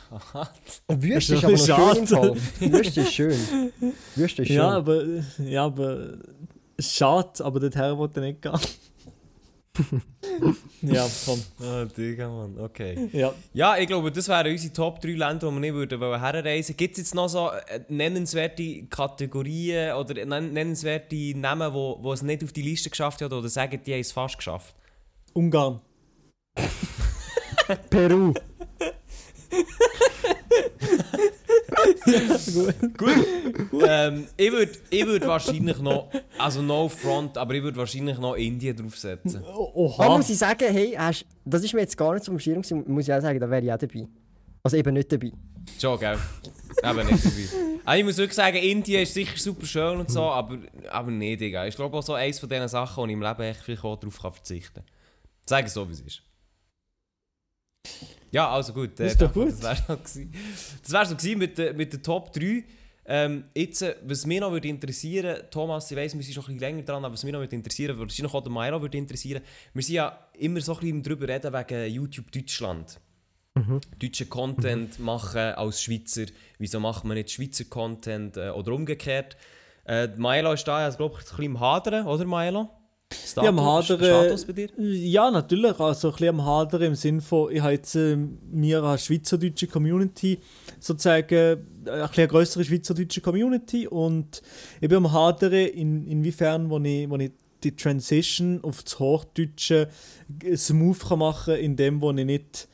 Und 0.87 1.03
Wüste 1.03 1.35
ist 1.35 1.43
ist 1.43 1.43
aber 1.43 1.57
schade. 1.57 1.93
schön 1.95 2.01
im 2.01 2.07
Fall. 2.07 2.35
Wüste 2.71 3.01
ist 3.01 3.13
schön. 3.13 3.71
Wüste 4.15 4.41
ist 4.41 4.47
schön. 4.47 4.55
Ja, 4.57 4.69
aber, 4.71 5.03
ja, 5.39 5.65
aber 5.65 6.17
schade, 6.79 7.43
aber 7.43 7.59
dorthin 7.59 7.97
wollte 7.97 8.19
ich 8.21 8.25
nicht 8.25 8.41
gehen. 8.41 8.59
ja, 10.83 11.05
komm. 11.25 11.41
Ah, 11.61 11.83
Digga, 11.83 12.29
Mann, 12.29 12.57
okay. 12.59 13.09
Ja. 13.11 13.33
Ja, 13.53 13.77
ich 13.77 13.87
glaube, 13.87 14.09
das 14.09 14.27
wären 14.29 14.49
unsere 14.51 14.71
Top 14.73 15.01
3 15.01 15.09
Länder, 15.09 15.49
die 15.49 15.53
wir 15.53 15.59
nicht 15.59 15.73
würden 15.73 15.99
herreisen. 15.99 16.77
Gibt 16.77 16.93
es 16.93 16.99
jetzt 16.99 17.13
noch 17.15 17.27
so 17.27 17.49
äh, 17.49 17.81
nennenswerte 17.89 18.83
Kategorien 18.85 19.95
oder 19.95 20.13
nenn- 20.23 20.51
nennenswerte 20.51 21.37
Namen, 21.37 21.73
wo, 21.73 21.97
wo 22.01 22.13
es 22.13 22.21
nicht 22.21 22.41
auf 22.43 22.53
die 22.53 22.61
Liste 22.61 22.89
geschafft 22.89 23.21
haben 23.21 23.33
oder 23.33 23.49
sagen, 23.49 23.79
die 23.85 23.91
haben 23.93 23.99
es 23.99 24.13
fast 24.13 24.37
geschafft? 24.37 24.73
Ungarn. 25.33 25.81
Peru. 27.89 28.33
Gut. 32.97 33.15
ähm, 33.87 34.27
ich 34.37 34.51
würde 34.51 34.71
ich 34.89 35.05
würd 35.05 35.27
wahrscheinlich 35.27 35.79
noch, 35.79 36.09
also 36.37 36.61
no 36.61 36.87
front, 36.89 37.37
aber 37.37 37.53
ich 37.53 37.63
würde 37.63 37.77
wahrscheinlich 37.77 38.17
noch 38.17 38.35
Indien 38.35 38.75
draufsetzen. 38.75 39.41
Da 39.43 39.53
Oha. 39.53 40.17
muss 40.17 40.29
ich 40.29 40.37
sagen, 40.37 40.71
hey, 40.71 40.95
hast, 40.97 41.25
das 41.43 41.63
ist 41.63 41.73
mir 41.73 41.81
jetzt 41.81 41.97
gar 41.97 42.13
nicht 42.13 42.23
zum 42.23 42.39
Schirm 42.39 42.61
gewesen, 42.61 42.83
muss 42.87 43.07
ich 43.07 43.13
auch 43.13 43.21
sagen, 43.21 43.39
da 43.39 43.49
wäre 43.49 43.63
ich 43.63 43.71
auch 43.71 43.77
dabei. 43.77 44.07
Also 44.63 44.77
eben 44.77 44.93
nicht 44.93 45.11
dabei. 45.11 45.31
Schon, 45.79 45.99
gell? 45.99 46.17
Eben 46.83 47.07
nicht 47.07 47.25
dabei. 47.25 47.65
Also 47.85 47.99
ich 47.99 48.05
muss 48.05 48.17
wirklich 48.17 48.35
sagen, 48.35 48.57
Indien 48.57 49.03
ist 49.03 49.13
sicher 49.13 49.37
super 49.37 49.65
schön 49.65 49.99
und 49.99 50.09
so, 50.09 50.23
aber, 50.23 50.57
aber 50.89 51.11
nicht, 51.11 51.41
Digga. 51.41 51.67
Ich 51.67 51.75
glaube 51.75 51.95
auch 51.97 52.03
so 52.03 52.13
eines 52.13 52.39
von 52.39 52.49
diesen 52.49 52.67
Sachen, 52.67 53.01
wo 53.01 53.05
ich 53.05 53.13
im 53.13 53.21
Leben 53.21 53.41
echt 53.41 53.61
vielleicht 53.61 53.83
auch 53.83 53.95
darauf 53.95 54.19
kann 54.19 54.31
verzichten 54.31 54.75
kann. 54.75 54.85
Sagen 55.45 55.67
so, 55.67 55.87
wie 55.87 55.93
es 55.93 56.01
ist. 56.01 56.23
Ja, 58.31 58.49
also 58.49 58.73
gut. 58.73 58.91
Das 58.99 59.13
ist 59.13 59.21
doch 59.21 59.31
gut. 59.33 59.49
Das 59.51 59.61
wäre 59.63 59.75
so 59.87 59.97
gewesen. 59.97 60.33
Das 60.89 61.09
so 61.09 61.15
gewesen 61.15 61.39
mit, 61.39 61.57
den- 61.57 61.75
mit 61.77 61.93
den 61.93 62.03
Top 62.03 62.33
3. 62.33 62.63
Ähm, 63.07 63.43
jetzt, 63.53 63.81
äh, 63.83 63.95
was 64.05 64.25
mich 64.25 64.39
noch 64.39 64.51
würde 64.51 64.67
interessieren, 64.67 65.43
Thomas, 65.51 65.89
ich 65.91 65.95
weiss, 65.97 66.15
wir 66.15 66.23
sind 66.23 66.33
schon 66.33 66.43
ein 66.43 66.47
bisschen 66.47 66.59
länger 66.59 66.81
dran, 66.83 67.05
aber 67.05 67.13
was 67.13 67.23
mich 67.23 67.31
noch 67.31 67.39
würde 67.39 67.55
interessieren, 67.55 67.95
würde 67.97 68.09
wahrscheinlich 68.09 68.33
auch 68.33 68.41
den 68.43 68.51
Milo 68.51 68.81
würde 68.81 68.97
interessieren, 68.97 69.43
wir 69.73 69.83
sind 69.83 69.95
ja 69.95 70.19
immer 70.39 70.59
so 70.59 70.73
ein 70.73 70.79
bisschen 70.79 71.03
drüber 71.03 71.27
reden 71.27 71.53
wegen 71.53 71.93
YouTube 71.93 72.31
Deutschland. 72.31 72.99
Deutschen 73.99 74.27
Content 74.29 74.99
machen 74.99 75.39
als 75.39 75.81
Schweizer, 75.83 76.25
wieso 76.57 76.79
macht 76.79 77.05
man 77.05 77.15
nicht 77.15 77.29
Schweizer 77.31 77.65
Content 77.65 78.37
äh, 78.37 78.49
oder 78.49 78.73
umgekehrt. 78.73 79.37
Äh, 79.85 80.07
Milo 80.17 80.53
ist 80.53 80.67
da, 80.67 80.77
also, 80.77 80.97
glaube 80.97 81.13
ich, 81.15 81.19
ein 81.21 81.25
bisschen 81.29 81.43
im 81.45 81.59
Hadern, 81.59 82.07
oder 82.07 82.25
Milo? 82.25 82.69
Status, 83.25 83.43
Ja, 83.43 83.49
am 83.49 83.61
Hadern. 83.61 83.99
Status 83.99 84.45
bei 84.45 84.53
dir? 84.53 84.69
Ja, 84.77 85.31
natürlich. 85.31 85.79
Also 85.79 86.09
ein 86.09 86.11
bisschen 86.11 86.29
am 86.29 86.45
Hadern 86.45 86.81
im 86.81 86.95
Sinne 86.95 87.21
von, 87.21 87.51
ich 87.51 87.61
habe 87.61 87.73
jetzt 87.73 87.95
äh, 87.95 88.17
mir 88.51 88.83
eine 88.83 88.97
schweizerdeutsche 88.97 89.67
Community, 89.67 90.39
sozusagen 90.79 91.33
äh, 91.33 91.51
ein 91.51 91.59
bisschen 91.83 92.13
eine 92.15 92.27
größere 92.27 92.63
schweizerdeutsche 92.63 93.21
Community 93.21 93.87
und 93.87 94.41
ich 94.81 94.89
bin 94.89 94.97
am 94.97 95.11
Hadern, 95.11 95.53
in, 95.53 96.05
inwiefern, 96.07 96.69
wo 96.69 96.79
ich, 96.79 97.09
wo 97.09 97.15
ich 97.17 97.31
die 97.63 97.75
Transition 97.75 98.63
auf 98.63 98.83
das 98.83 98.99
Hochdeutsche 98.99 99.89
smooth 100.55 100.99
kann 100.99 101.19
machen 101.19 101.55
kann, 101.55 101.63
in 101.63 101.75
dem, 101.75 102.01
wo 102.01 102.11
ich 102.11 102.25
nicht 102.25 102.67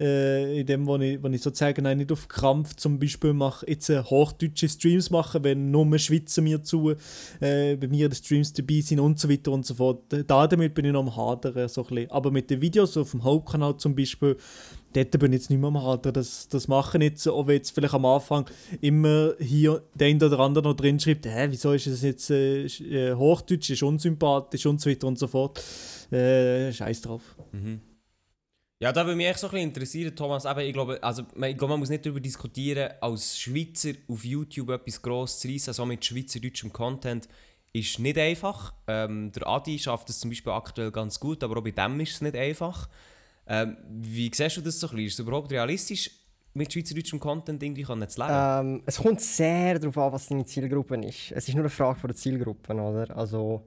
äh, 0.00 0.60
in 0.60 0.66
dem, 0.66 0.86
wo 0.86 0.96
ich, 0.96 1.22
wo 1.22 1.28
ich 1.28 1.42
sozusagen 1.42 1.82
nein, 1.84 1.98
nicht 1.98 2.12
auf 2.12 2.28
Krampf 2.28 2.76
zum 2.76 2.98
Beispiel 2.98 3.32
mache, 3.32 3.68
jetzt 3.68 3.88
äh, 3.88 4.02
hochdeutsche 4.02 4.68
Streams 4.68 5.10
machen, 5.10 5.44
wenn 5.44 5.70
nur 5.70 5.98
Schweizer 5.98 6.42
mir 6.42 6.62
zu 6.62 6.90
äh, 7.40 7.76
bei 7.76 7.88
mir 7.88 8.08
den 8.08 8.14
Streams 8.14 8.52
dabei 8.52 8.80
sind 8.80 9.00
und 9.00 9.18
so 9.18 9.28
weiter 9.28 9.52
und 9.52 9.64
so 9.64 9.74
fort. 9.74 10.02
Da 10.26 10.46
damit 10.46 10.74
bin 10.74 10.84
ich 10.84 10.92
noch 10.92 11.00
am 11.00 11.16
Hadern, 11.16 11.68
so. 11.68 11.86
Aber 12.10 12.30
mit 12.30 12.50
den 12.50 12.60
Videos 12.60 12.96
auf 12.96 13.12
dem 13.12 13.24
Hauptkanal 13.24 13.76
zum 13.76 13.94
Beispiel, 13.94 14.36
dort 14.92 15.10
bin 15.18 15.32
ich 15.32 15.40
jetzt 15.40 15.50
nicht 15.50 15.60
mehr 15.60 15.68
am 15.68 15.82
Hadern. 15.82 16.12
Das, 16.12 16.48
das 16.48 16.68
mache 16.68 17.02
ich 17.02 17.18
so, 17.18 17.34
auch 17.34 17.46
wenn 17.46 17.56
jetzt 17.56 17.70
vielleicht 17.70 17.94
am 17.94 18.04
Anfang 18.04 18.46
immer 18.80 19.34
hier 19.38 19.82
der 19.94 20.08
eine 20.08 20.26
oder 20.26 20.40
andere 20.40 20.64
noch 20.64 20.76
drin 20.76 21.00
schreibt, 21.00 21.26
hä, 21.26 21.46
wieso 21.50 21.72
ist 21.72 21.86
es 21.86 22.02
jetzt 22.02 22.30
äh, 22.30 22.66
äh, 22.66 23.14
Hochdeutsch, 23.14 23.70
ist 23.70 23.82
unsympathisch 23.82 24.66
und 24.66 24.80
so 24.80 24.90
weiter 24.90 25.06
und 25.06 25.18
so 25.18 25.26
fort. 25.26 25.62
Äh, 26.10 26.72
Scheiß 26.72 27.02
drauf. 27.02 27.22
Ja, 28.78 28.92
da 28.92 29.06
würde 29.06 29.16
mich 29.16 29.26
echt 29.26 29.38
so 29.38 29.46
ein 29.46 29.52
bisschen 29.52 29.68
interessieren, 29.68 30.14
Thomas. 30.14 30.44
Eben, 30.44 30.60
ich, 30.60 30.72
glaube, 30.74 31.02
also, 31.02 31.22
man- 31.34 31.50
ich 31.50 31.56
glaube, 31.56 31.72
man 31.72 31.80
muss 31.80 31.88
nicht 31.88 32.04
darüber 32.04 32.20
diskutieren, 32.20 32.90
als 33.00 33.38
Schweizer 33.38 33.92
auf 34.06 34.22
YouTube 34.24 34.68
etwas 34.70 35.00
Grosses 35.00 35.38
zu 35.40 35.48
reissen, 35.48 35.72
so 35.72 35.86
mit 35.86 36.04
schweizerdeutschem 36.04 36.70
Content, 36.72 37.26
ist 37.72 37.98
nicht 37.98 38.18
einfach. 38.18 38.74
Ähm, 38.86 39.32
der 39.32 39.46
Adi 39.46 39.78
schafft 39.78 40.10
es 40.10 40.20
zum 40.20 40.30
Beispiel 40.30 40.52
aktuell 40.52 40.90
ganz 40.90 41.18
gut, 41.18 41.42
aber 41.42 41.58
auch 41.58 41.64
bei 41.64 41.70
dem 41.70 42.00
ist 42.00 42.12
es 42.12 42.20
nicht 42.20 42.36
einfach. 42.36 42.88
Ähm, 43.46 43.76
wie 43.88 44.30
siehst 44.34 44.58
du 44.58 44.60
das 44.60 44.78
so 44.78 44.88
ein 44.88 44.90
bisschen? 44.96 45.06
Ist 45.06 45.12
es 45.14 45.18
überhaupt 45.20 45.50
realistisch, 45.52 46.10
mit 46.52 46.70
schweizerdeutschem 46.72 47.18
Content 47.20 47.62
irgendwie 47.62 47.82
können 47.82 48.08
zu 48.08 48.20
leben? 48.20 48.32
Ähm, 48.34 48.82
es 48.84 48.98
kommt 48.98 49.20
sehr 49.22 49.78
darauf 49.78 49.96
an, 49.98 50.12
was 50.12 50.28
deine 50.28 50.44
Zielgruppe 50.44 50.96
ist. 50.96 51.32
Es 51.32 51.48
ist 51.48 51.54
nur 51.54 51.62
eine 51.64 51.70
Frage 51.70 51.98
von 51.98 52.08
der 52.08 52.16
Zielgruppe, 52.16 52.74
oder? 52.74 53.16
Also, 53.16 53.66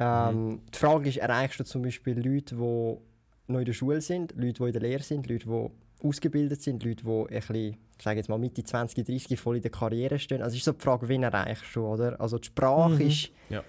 ähm, 0.00 0.62
die 0.72 0.78
Frage 0.78 1.08
ist, 1.08 1.16
erreichst 1.18 1.58
du 1.60 1.64
zum 1.64 1.82
Beispiel 1.82 2.14
Leute, 2.18 2.54
die 2.56 3.11
noch 3.46 3.58
in 3.58 3.64
der 3.64 3.72
Schule 3.72 4.00
sind, 4.00 4.32
Leute, 4.36 4.54
die 4.62 4.66
in 4.66 4.72
der 4.72 4.82
Lehre 4.82 5.02
sind, 5.02 5.28
Leute, 5.28 5.46
die 5.46 6.06
ausgebildet 6.06 6.62
sind, 6.62 6.82
Leute, 6.84 7.04
die 7.04 7.10
ein 7.10 7.26
bisschen, 7.40 7.76
ich 7.96 8.02
sage 8.04 8.18
jetzt 8.18 8.28
mal 8.28 8.38
Mitte 8.38 8.62
20, 8.64 9.04
30 9.04 9.38
voll 9.38 9.56
in 9.56 9.62
der 9.62 9.70
Karriere 9.70 10.18
stehen. 10.18 10.42
Also 10.42 10.54
es 10.54 10.58
ist 10.58 10.64
so 10.64 10.72
die 10.72 10.80
Frage, 10.80 11.08
wen 11.08 11.22
erreichst 11.22 11.74
du, 11.74 11.86
oder? 11.86 12.20
Also 12.20 12.38
die 12.38 12.46
Sprache 12.46 12.94
Mhm. 12.94 13.00
ist... 13.08 13.30
Ja. 13.50 13.62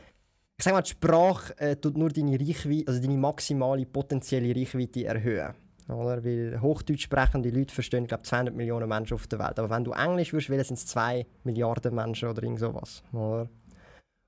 Ich 0.56 0.64
sage 0.64 0.76
mal, 0.76 0.82
die 0.84 0.92
Sprache 0.92 1.58
äh, 1.58 1.76
tut 1.76 1.98
nur 1.98 2.10
deine 2.10 2.40
Reichweite, 2.40 2.88
also 2.88 3.02
deine 3.02 3.18
maximale 3.18 3.86
potenzielle 3.88 4.56
Reichweite 4.56 5.04
erhöhen. 5.06 5.54
Oder? 5.90 6.24
Weil 6.24 6.62
Hochdeutsch 6.62 7.02
sprechende 7.04 7.50
Leute 7.50 7.74
verstehen, 7.74 8.08
glaube 8.08 8.24
200 8.24 8.56
Millionen 8.56 8.88
Menschen 8.88 9.16
auf 9.16 9.28
der 9.28 9.40
Welt. 9.40 9.58
Aber 9.60 9.70
wenn 9.70 9.84
du 9.84 9.92
Englisch 9.92 10.32
würdest 10.32 10.50
wählen, 10.52 10.64
sind 10.64 10.78
es 10.78 10.86
2 10.88 11.26
Milliarden 11.44 11.94
Menschen 11.96 12.30
oder 12.30 12.44
irgend 12.44 12.60
sowas. 12.60 13.04
Oder? 13.12 13.50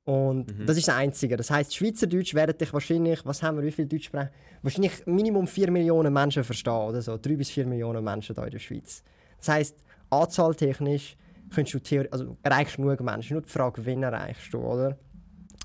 Und 0.06 0.60
Mhm. 0.60 0.66
das 0.68 0.78
ist 0.78 0.88
das 0.88 0.96
Einzige. 0.96 1.36
Das 1.36 1.50
heisst, 1.50 1.76
Schweizerdeutsch 1.76 2.36
werden 2.36 2.56
dich 2.58 2.72
wahrscheinlich, 2.72 3.26
was 3.26 3.42
haben 3.42 3.58
wir, 3.58 3.64
wie 3.64 3.72
viel 3.72 3.88
Deutsch 3.88 4.06
sprechen? 4.06 4.30
Wahrscheinlich 4.62 5.06
Minimum 5.08 5.48
4 5.48 5.72
Millionen 5.72 6.14
Menschen 6.14 6.44
verstehen 6.44 6.74
oder 6.74 7.02
so. 7.02 7.18
3 7.18 7.36
bis 7.36 7.50
4 7.50 7.66
Millionen 7.66 8.04
Menschen 8.04 8.36
hier 8.36 8.46
in 8.46 8.52
der 8.52 8.60
Schweiz. 8.60 9.04
Das 9.40 9.50
heisst, 9.50 9.84
anzahltechnisch 10.12 11.18
könntest 11.54 11.74
du 11.76 11.80
Theorie, 11.80 12.08
also 12.12 12.38
erreichst 12.44 12.78
du 12.78 12.84
genug 12.84 13.02
Menschen. 13.02 13.34
Nur 13.34 13.42
die 13.42 13.50
Frage, 13.50 13.84
wen 13.86 14.04
erreichst 14.04 14.54
du, 14.54 14.60
oder? 14.60 14.98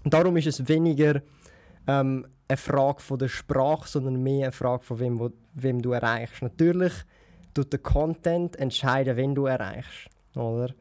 Und 0.05 0.14
darum 0.14 0.36
ist 0.38 0.47
es 0.47 0.66
weniger 0.66 1.20
ähm, 1.86 2.26
eine 2.49 2.57
Frage 2.57 3.01
von 3.01 3.18
der 3.18 3.28
Sprache, 3.28 3.88
sondern 3.88 4.22
mehr 4.22 4.45
eine 4.47 4.53
Frage 4.53 4.84
von 4.84 4.99
wem, 5.01 5.18
wo, 5.18 5.30
wem 5.55 5.82
du 5.82 5.93
erreichst. 5.93 6.41
Natürlich 6.43 6.93
tut 7.53 7.72
der 7.72 7.80
Content 7.80 8.57
entscheiden, 8.57 9.16
wen 9.16 9.34
du 9.34 9.45
erreichst, 9.47 10.09
oder? 10.34 10.72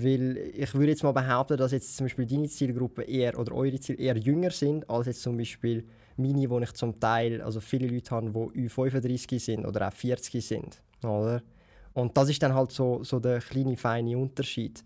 Weil 0.00 0.36
ich 0.54 0.74
würde 0.74 0.88
jetzt 0.90 1.02
mal 1.02 1.12
behaupten, 1.12 1.56
dass 1.56 1.72
jetzt 1.72 1.96
zum 1.96 2.06
Beispiel 2.06 2.26
deine 2.26 2.48
Zielgruppe 2.48 3.02
eher 3.02 3.38
oder 3.38 3.52
eure 3.54 3.78
Ziel 3.80 4.00
eher 4.00 4.16
jünger 4.16 4.50
sind 4.50 4.88
als 4.88 5.06
jetzt 5.06 5.22
zum 5.22 5.36
Beispiel 5.36 5.84
meine, 6.16 6.48
wo 6.48 6.58
ich 6.60 6.72
zum 6.72 6.98
Teil 6.98 7.40
also 7.40 7.60
viele 7.60 7.88
Leute 7.88 8.10
habe, 8.10 8.30
die 8.30 8.68
Ü35 8.68 9.40
sind 9.40 9.66
oder 9.66 9.88
auch 9.88 9.92
40 9.92 10.44
sind, 10.44 10.80
oder? 11.02 11.42
Und 11.94 12.16
das 12.16 12.28
ist 12.28 12.42
dann 12.42 12.54
halt 12.54 12.72
so, 12.72 13.02
so 13.04 13.20
der 13.20 13.40
kleine 13.40 13.76
feine 13.76 14.16
Unterschied. 14.16 14.82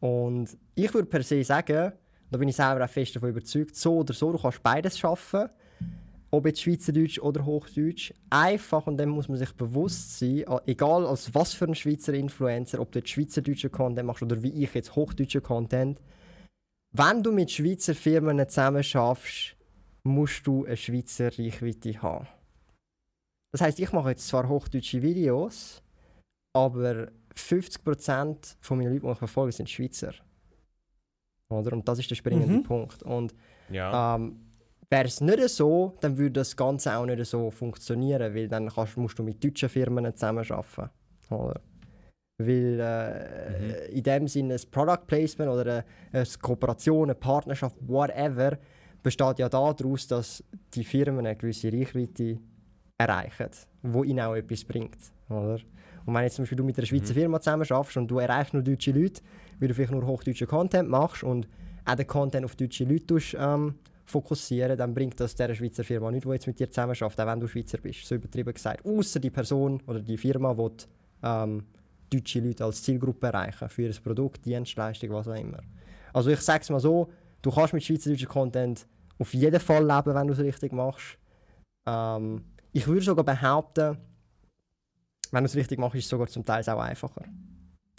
Und 0.00 0.56
ich 0.74 0.92
würde 0.92 1.08
per 1.08 1.22
se 1.22 1.44
sagen, 1.44 1.92
da 2.30 2.38
bin 2.38 2.48
ich 2.48 2.56
selber 2.56 2.84
auch 2.84 2.88
fest 2.88 3.16
davon 3.16 3.30
überzeugt, 3.30 3.76
so 3.76 3.98
oder 3.98 4.14
so, 4.14 4.32
du 4.32 4.38
kannst 4.38 4.62
beides 4.62 4.98
schaffen. 4.98 5.48
Ob 6.32 6.46
jetzt 6.46 6.60
Schweizerdeutsch 6.62 7.18
oder 7.18 7.44
Hochdeutsch. 7.44 8.12
Einfach, 8.30 8.86
und 8.86 8.98
dem 8.98 9.08
muss 9.10 9.28
man 9.28 9.36
sich 9.38 9.52
bewusst 9.54 10.18
sein, 10.18 10.46
a- 10.46 10.62
egal 10.66 11.04
als 11.06 11.34
was 11.34 11.54
für 11.54 11.64
ein 11.64 11.74
Schweizer 11.74 12.14
Influencer, 12.14 12.80
ob 12.80 12.92
du 12.92 13.00
jetzt 13.00 13.08
schweizerdeutschen 13.10 13.72
Content 13.72 14.06
machst 14.06 14.22
oder 14.22 14.40
wie 14.42 14.62
ich 14.62 14.72
jetzt 14.74 14.94
hochdeutschen 14.94 15.42
Content, 15.42 16.00
wenn 16.92 17.22
du 17.22 17.32
mit 17.32 17.50
Schweizer 17.50 17.94
Firmen 17.94 18.48
zusammen 18.48 18.82
schaffst, 18.84 19.56
musst 20.04 20.46
du 20.46 20.64
eine 20.64 20.76
Schweizer 20.76 21.26
Reichweite 21.36 22.00
haben. 22.00 22.26
Das 23.52 23.60
heißt, 23.62 23.80
ich 23.80 23.92
mache 23.92 24.10
jetzt 24.10 24.28
zwar 24.28 24.48
hochdeutsche 24.48 25.02
Videos, 25.02 25.82
aber 26.56 27.08
50% 27.36 28.56
von 28.60 28.78
meinen 28.78 28.92
Leuten, 28.92 29.06
die 29.06 29.12
ich 29.12 29.18
verfolge, 29.18 29.52
sind 29.52 29.68
Schweizer. 29.68 30.14
Oder? 31.48 31.72
Und 31.72 31.88
das 31.88 31.98
ist 31.98 32.08
der 32.10 32.14
springende 32.14 32.54
Mhm. 32.58 32.62
Punkt. 32.62 33.02
Und 33.02 33.34
ja. 33.70 34.14
ähm, 34.16 34.36
Wäre 34.92 35.04
es 35.04 35.20
nicht 35.20 35.48
so, 35.50 35.96
dann 36.00 36.18
würde 36.18 36.40
das 36.40 36.56
Ganze 36.56 36.96
auch 36.96 37.06
nicht 37.06 37.24
so 37.24 37.50
funktionieren, 37.52 38.34
weil 38.34 38.48
dann 38.48 38.68
kannst, 38.68 38.96
musst 38.96 39.18
du 39.20 39.22
mit 39.22 39.42
deutschen 39.42 39.68
Firmen 39.68 40.12
zusammenarbeiten. 40.12 40.90
Oder? 41.30 41.60
Weil 42.38 42.80
äh, 42.80 43.92
in 43.92 44.02
dem 44.02 44.26
Sinne 44.26 44.54
ein 44.54 44.60
Product 44.72 45.06
Placement 45.06 45.52
oder 45.52 45.60
eine, 45.60 45.84
eine 46.12 46.26
Kooperation, 46.40 47.04
eine 47.04 47.14
Partnerschaft, 47.14 47.76
whatever, 47.86 48.58
besteht 49.00 49.38
ja 49.38 49.48
daraus, 49.48 50.08
dass 50.08 50.42
die 50.74 50.84
Firmen 50.84 51.24
eine 51.24 51.36
gewisse 51.36 51.72
Reichweite 51.72 52.40
erreichen, 52.98 53.50
wo 53.82 54.02
ihnen 54.02 54.20
auch 54.20 54.34
etwas 54.34 54.64
bringt. 54.64 54.98
Oder? 55.28 55.58
Und 56.04 56.14
wenn 56.14 56.24
jetzt 56.24 56.34
zum 56.34 56.42
Beispiel 56.42 56.56
du 56.56 56.64
mit 56.64 56.78
einer 56.78 56.86
Schweizer 56.86 57.14
Firma 57.14 57.40
zusammen 57.40 57.64
schaffst 57.64 57.96
und 57.96 58.08
du 58.08 58.18
erreichst 58.18 58.54
nur 58.54 58.62
deutsche 58.64 58.90
Leute, 58.90 59.22
weil 59.60 59.68
du 59.68 59.74
vielleicht 59.74 59.92
nur 59.92 60.04
hochdeutschen 60.04 60.48
Content 60.48 60.88
machst 60.88 61.22
und 61.22 61.46
auch 61.84 61.94
den 61.94 62.06
Content 62.08 62.44
auf 62.44 62.56
deutsche 62.56 62.84
Leute 62.84 63.06
tust, 63.06 63.36
ähm, 63.38 63.76
fokussieren, 64.10 64.76
dann 64.76 64.94
bringt 64.94 65.18
das 65.20 65.34
der 65.34 65.54
Schweizer 65.54 65.84
Firma 65.84 66.10
nicht, 66.10 66.24
die 66.24 66.30
jetzt 66.30 66.46
mit 66.46 66.58
dir 66.58 66.70
zusammen 66.70 66.94
schafft, 66.94 67.20
auch 67.20 67.26
wenn 67.26 67.40
du 67.40 67.48
Schweizer 67.48 67.78
bist. 67.78 68.04
So 68.06 68.14
übertrieben 68.14 68.52
gesagt. 68.52 68.84
Außer 68.84 69.20
die 69.20 69.30
Person 69.30 69.82
oder 69.86 70.00
die 70.00 70.18
Firma 70.18 70.56
will 70.56 70.72
ähm, 71.22 71.64
deutsche 72.10 72.40
Leute 72.40 72.64
als 72.64 72.82
Zielgruppe 72.82 73.28
erreichen 73.28 73.68
für 73.68 73.86
ein 73.86 74.02
Produkt, 74.02 74.44
Dienstleistung, 74.44 75.10
was 75.10 75.28
auch 75.28 75.34
immer. 75.34 75.60
Also 76.12 76.30
ich 76.30 76.40
sage 76.40 76.62
es 76.62 76.70
mal 76.70 76.80
so, 76.80 77.10
du 77.42 77.50
kannst 77.50 77.72
mit 77.72 77.84
schweizerdeutschem 77.84 78.28
Content 78.28 78.86
auf 79.18 79.32
jeden 79.34 79.60
Fall 79.60 79.86
leben, 79.86 80.14
wenn 80.14 80.26
du 80.26 80.32
es 80.32 80.40
richtig 80.40 80.72
machst. 80.72 81.18
Ähm, 81.86 82.44
ich 82.72 82.86
würde 82.86 83.02
sogar 83.02 83.24
behaupten, 83.24 83.96
wenn 85.30 85.44
du 85.44 85.46
es 85.46 85.56
richtig 85.56 85.78
machst, 85.78 85.96
ist 85.96 86.04
es 86.04 86.10
sogar 86.10 86.26
zum 86.26 86.44
Teil 86.44 86.68
auch 86.68 86.80
einfacher. 86.80 87.24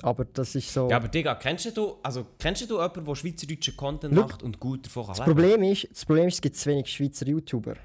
Aber 0.04 0.26
das 0.26 0.56
ist 0.56 0.74
so... 0.74 0.90
ja, 0.90 0.98
aber 0.98 1.08
Digga, 1.08 1.36
kennst 1.36 1.76
du, 1.78 1.98
also, 2.02 2.26
kennst 2.40 2.70
du 2.70 2.76
jemanden, 2.76 3.06
der 3.06 3.16
schweizerdeutschen 3.16 3.78
Content 3.78 4.14
Look, 4.14 4.30
macht 4.30 4.44
und 4.44 4.60
gut 4.60 4.86
davon 4.86 5.06
kann 5.06 5.16
das, 5.16 5.28
leben? 5.28 5.38
Problem 5.38 5.64
ist, 5.64 5.88
das 5.92 6.06
Problem 6.06 6.28
ist, 6.28 6.36
es 6.36 6.42
gibt 6.42 6.56
zu 6.56 6.70
wenig 6.70 6.92
Schweizer 6.92 7.28
YouTuber. 7.28 7.76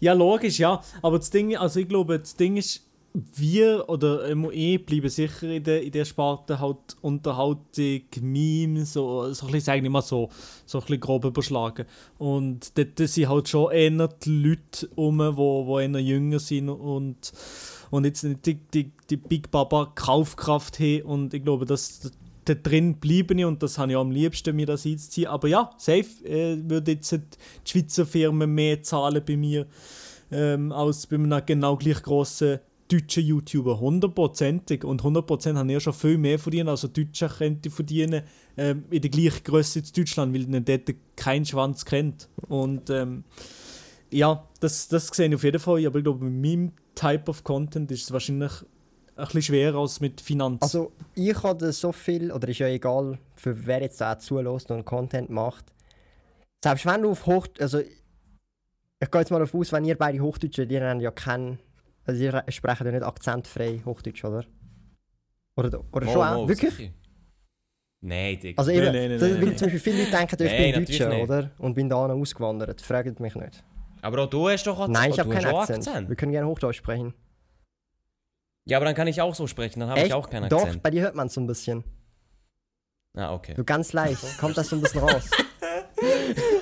Ja, 0.00 0.12
logisch, 0.12 0.58
ja. 0.58 0.82
Aber 1.02 1.18
das 1.18 1.30
Ding, 1.30 1.56
also 1.56 1.80
ich 1.80 1.88
glaube, 1.88 2.18
das 2.18 2.36
Ding 2.36 2.56
ist, 2.56 2.84
wir 3.12 3.88
oder 3.88 4.34
MOE 4.34 4.78
bleiben 4.78 5.08
sicher 5.08 5.48
in 5.48 5.64
der, 5.64 5.82
in 5.82 5.90
der 5.90 6.04
Sparte 6.04 6.60
halt 6.60 6.96
Unterhaltung, 7.00 8.02
Memes, 8.20 8.92
so, 8.92 9.32
so 9.32 9.46
ein 9.46 9.52
bisschen, 9.52 9.60
sagen 9.64 9.82
wir 9.82 9.90
mal 9.90 10.02
so, 10.02 10.28
so 10.66 10.78
ein 10.78 10.82
bisschen 10.82 11.00
grob 11.00 11.24
überschlagen. 11.24 11.86
Und 12.18 12.76
dort 12.76 12.98
sind 12.98 13.28
halt 13.28 13.48
schon 13.48 13.72
eher 13.72 14.08
die 14.08 14.30
Leute 14.30 14.88
um, 14.94 15.18
die 15.18 15.36
wo, 15.36 15.66
wo 15.66 15.80
eher 15.80 15.98
jünger 15.98 16.38
sind 16.38 16.68
und, 16.68 17.32
und 17.90 18.04
jetzt 18.04 18.24
nicht 18.24 18.46
die, 18.46 18.54
die, 18.72 18.92
die 19.10 19.16
Big 19.16 19.50
Baba 19.50 19.92
Kaufkraft 19.94 20.78
haben. 20.80 21.02
Und 21.02 21.34
ich 21.34 21.42
glaube, 21.42 21.64
dass 21.66 22.10
da 22.44 22.54
drin 22.54 22.94
bleiben 22.94 23.44
und 23.44 23.62
das 23.62 23.78
habe 23.78 23.92
ich 23.92 23.98
am 23.98 24.10
liebsten, 24.10 24.56
mir 24.56 24.66
das 24.66 24.86
einzuziehen. 24.86 25.28
Aber 25.28 25.48
ja, 25.48 25.70
safe 25.76 26.06
äh, 26.24 26.58
würde 26.68 26.92
jetzt 26.92 27.12
die 27.12 27.20
Schweizer 27.64 28.06
Firmen 28.06 28.54
mehr 28.54 28.82
zahlen 28.82 29.22
bei 29.26 29.36
mir 29.36 29.66
ähm, 30.30 30.72
als 30.72 31.06
bei 31.06 31.16
einem 31.16 31.42
genau 31.44 31.76
gleich 31.76 32.02
grossen 32.02 32.60
deutschen 32.90 33.24
YouTuber. 33.24 33.80
Hundertprozentig. 33.80 34.84
Und 34.84 35.02
100% 35.02 35.56
haben 35.56 35.70
ja 35.70 35.80
schon 35.80 35.92
viel 35.92 36.18
mehr 36.18 36.38
verdient, 36.38 36.68
als 36.68 36.84
ein 36.84 36.92
Deutscher 36.92 37.28
könnte 37.28 37.70
verdienen 37.70 38.22
ähm, 38.56 38.84
in 38.90 39.02
der 39.02 39.10
gleichen 39.10 39.44
Größe 39.44 39.80
in 39.80 39.84
Deutschland, 39.94 40.34
weil 40.34 40.46
man 40.46 40.64
dort 40.64 40.94
keinen 41.16 41.44
Schwanz 41.44 41.84
kennt. 41.84 42.28
Und 42.48 42.88
ähm, 42.90 43.24
ja, 44.10 44.44
das, 44.60 44.88
das 44.88 45.08
sehe 45.08 45.28
ich 45.28 45.34
auf 45.34 45.44
jeden 45.44 45.60
Fall. 45.60 45.84
Aber 45.86 45.98
ich 45.98 46.04
glaube, 46.04 46.24
mit 46.24 46.42
meinem 46.42 46.72
Type 46.94 47.30
of 47.30 47.44
Content 47.44 47.90
ist 47.90 48.04
es 48.04 48.12
wahrscheinlich 48.12 48.52
ein 49.16 49.24
bisschen 49.24 49.42
schwerer 49.42 49.78
als 49.78 50.00
mit 50.00 50.20
Finanzen. 50.20 50.62
Also 50.62 50.92
ich 51.14 51.42
habe 51.42 51.72
so 51.72 51.92
viel, 51.92 52.32
oder 52.32 52.48
ist 52.48 52.58
ja 52.58 52.68
egal, 52.68 53.18
für 53.34 53.66
wer 53.66 53.82
jetzt 53.82 54.02
auch 54.02 54.18
zulässt 54.18 54.70
und 54.70 54.84
Content 54.84 55.30
macht. 55.30 55.72
Selbst 56.62 56.86
wenn 56.86 57.02
du 57.02 57.10
auf 57.10 57.26
Hoch... 57.26 57.46
Also 57.58 57.80
ich 57.80 59.10
gehe 59.10 59.20
jetzt 59.20 59.30
mal 59.30 59.38
davon 59.38 59.60
aus, 59.60 59.72
wenn 59.72 59.84
ihr 59.84 59.96
beide 59.96 60.20
Hochdeutsch 60.20 60.58
die 60.68 60.80
haben 60.80 61.00
ja 61.00 61.10
keinen... 61.10 61.58
Also 62.04 62.22
ihr 62.22 62.44
sprecht 62.48 62.80
ja 62.80 62.90
nicht 62.90 63.02
akzentfrei 63.02 63.82
Hochdeutsch, 63.84 64.24
oder? 64.24 64.44
Oder, 65.56 65.84
oder 65.92 66.06
schon 66.06 66.22
auch? 66.22 66.42
Mo, 66.42 66.48
Wirklich? 66.48 66.74
sicher. 66.74 66.92
Nein, 68.00 68.38
Digga. 68.38 68.58
Also 68.58 68.70
eben, 68.70 68.86
Nein, 68.86 69.10
nein, 69.10 69.20
nein, 69.20 69.42
weil 69.42 69.56
zum 69.56 69.66
Beispiel 69.66 69.80
viele 69.80 70.04
Leute 70.04 70.10
denken, 70.12 70.42
ich 70.42 70.74
bin 70.74 70.84
Deutscher, 70.84 71.22
oder? 71.22 71.50
Und 71.58 71.74
bin 71.74 71.88
da 71.88 71.96
ausgewandert. 71.96 72.80
Fragt 72.80 73.18
mich 73.18 73.34
nicht. 73.34 73.64
Aber 74.02 74.24
auch 74.24 74.30
du 74.30 74.48
hast 74.48 74.64
doch 74.66 74.78
Akzent. 74.78 74.92
Nein, 74.92 75.10
ich 75.10 75.16
oh, 75.16 75.18
habe 75.18 75.30
du 75.30 75.36
hast 75.36 75.42
keinen 75.44 75.54
auch 75.54 75.68
Akzent. 75.68 76.08
Wir 76.08 76.16
können 76.16 76.32
gerne 76.32 76.46
Hochdeutsch 76.46 76.76
sprechen. 76.76 77.14
Ja, 78.66 78.76
aber 78.76 78.84
dann 78.84 78.94
kann 78.94 79.06
ich 79.06 79.20
auch 79.20 79.34
so 79.34 79.46
sprechen, 79.46 79.80
dann 79.80 79.88
habe 79.88 80.00
ich 80.00 80.12
auch 80.12 80.28
keinen 80.28 80.48
Doch, 80.48 80.62
Akzent. 80.62 80.82
bei 80.82 80.90
dir 80.90 81.02
hört 81.02 81.14
man 81.14 81.28
es 81.28 81.34
so 81.34 81.40
ein 81.40 81.46
bisschen. 81.46 81.84
Ah, 83.16 83.32
okay. 83.32 83.54
So 83.56 83.64
ganz 83.64 83.92
leicht 83.92 84.22
kommt 84.38 84.56
das 84.58 84.68
so 84.68 84.76
ein 84.76 84.82
bisschen 84.82 85.00
raus. 85.00 85.30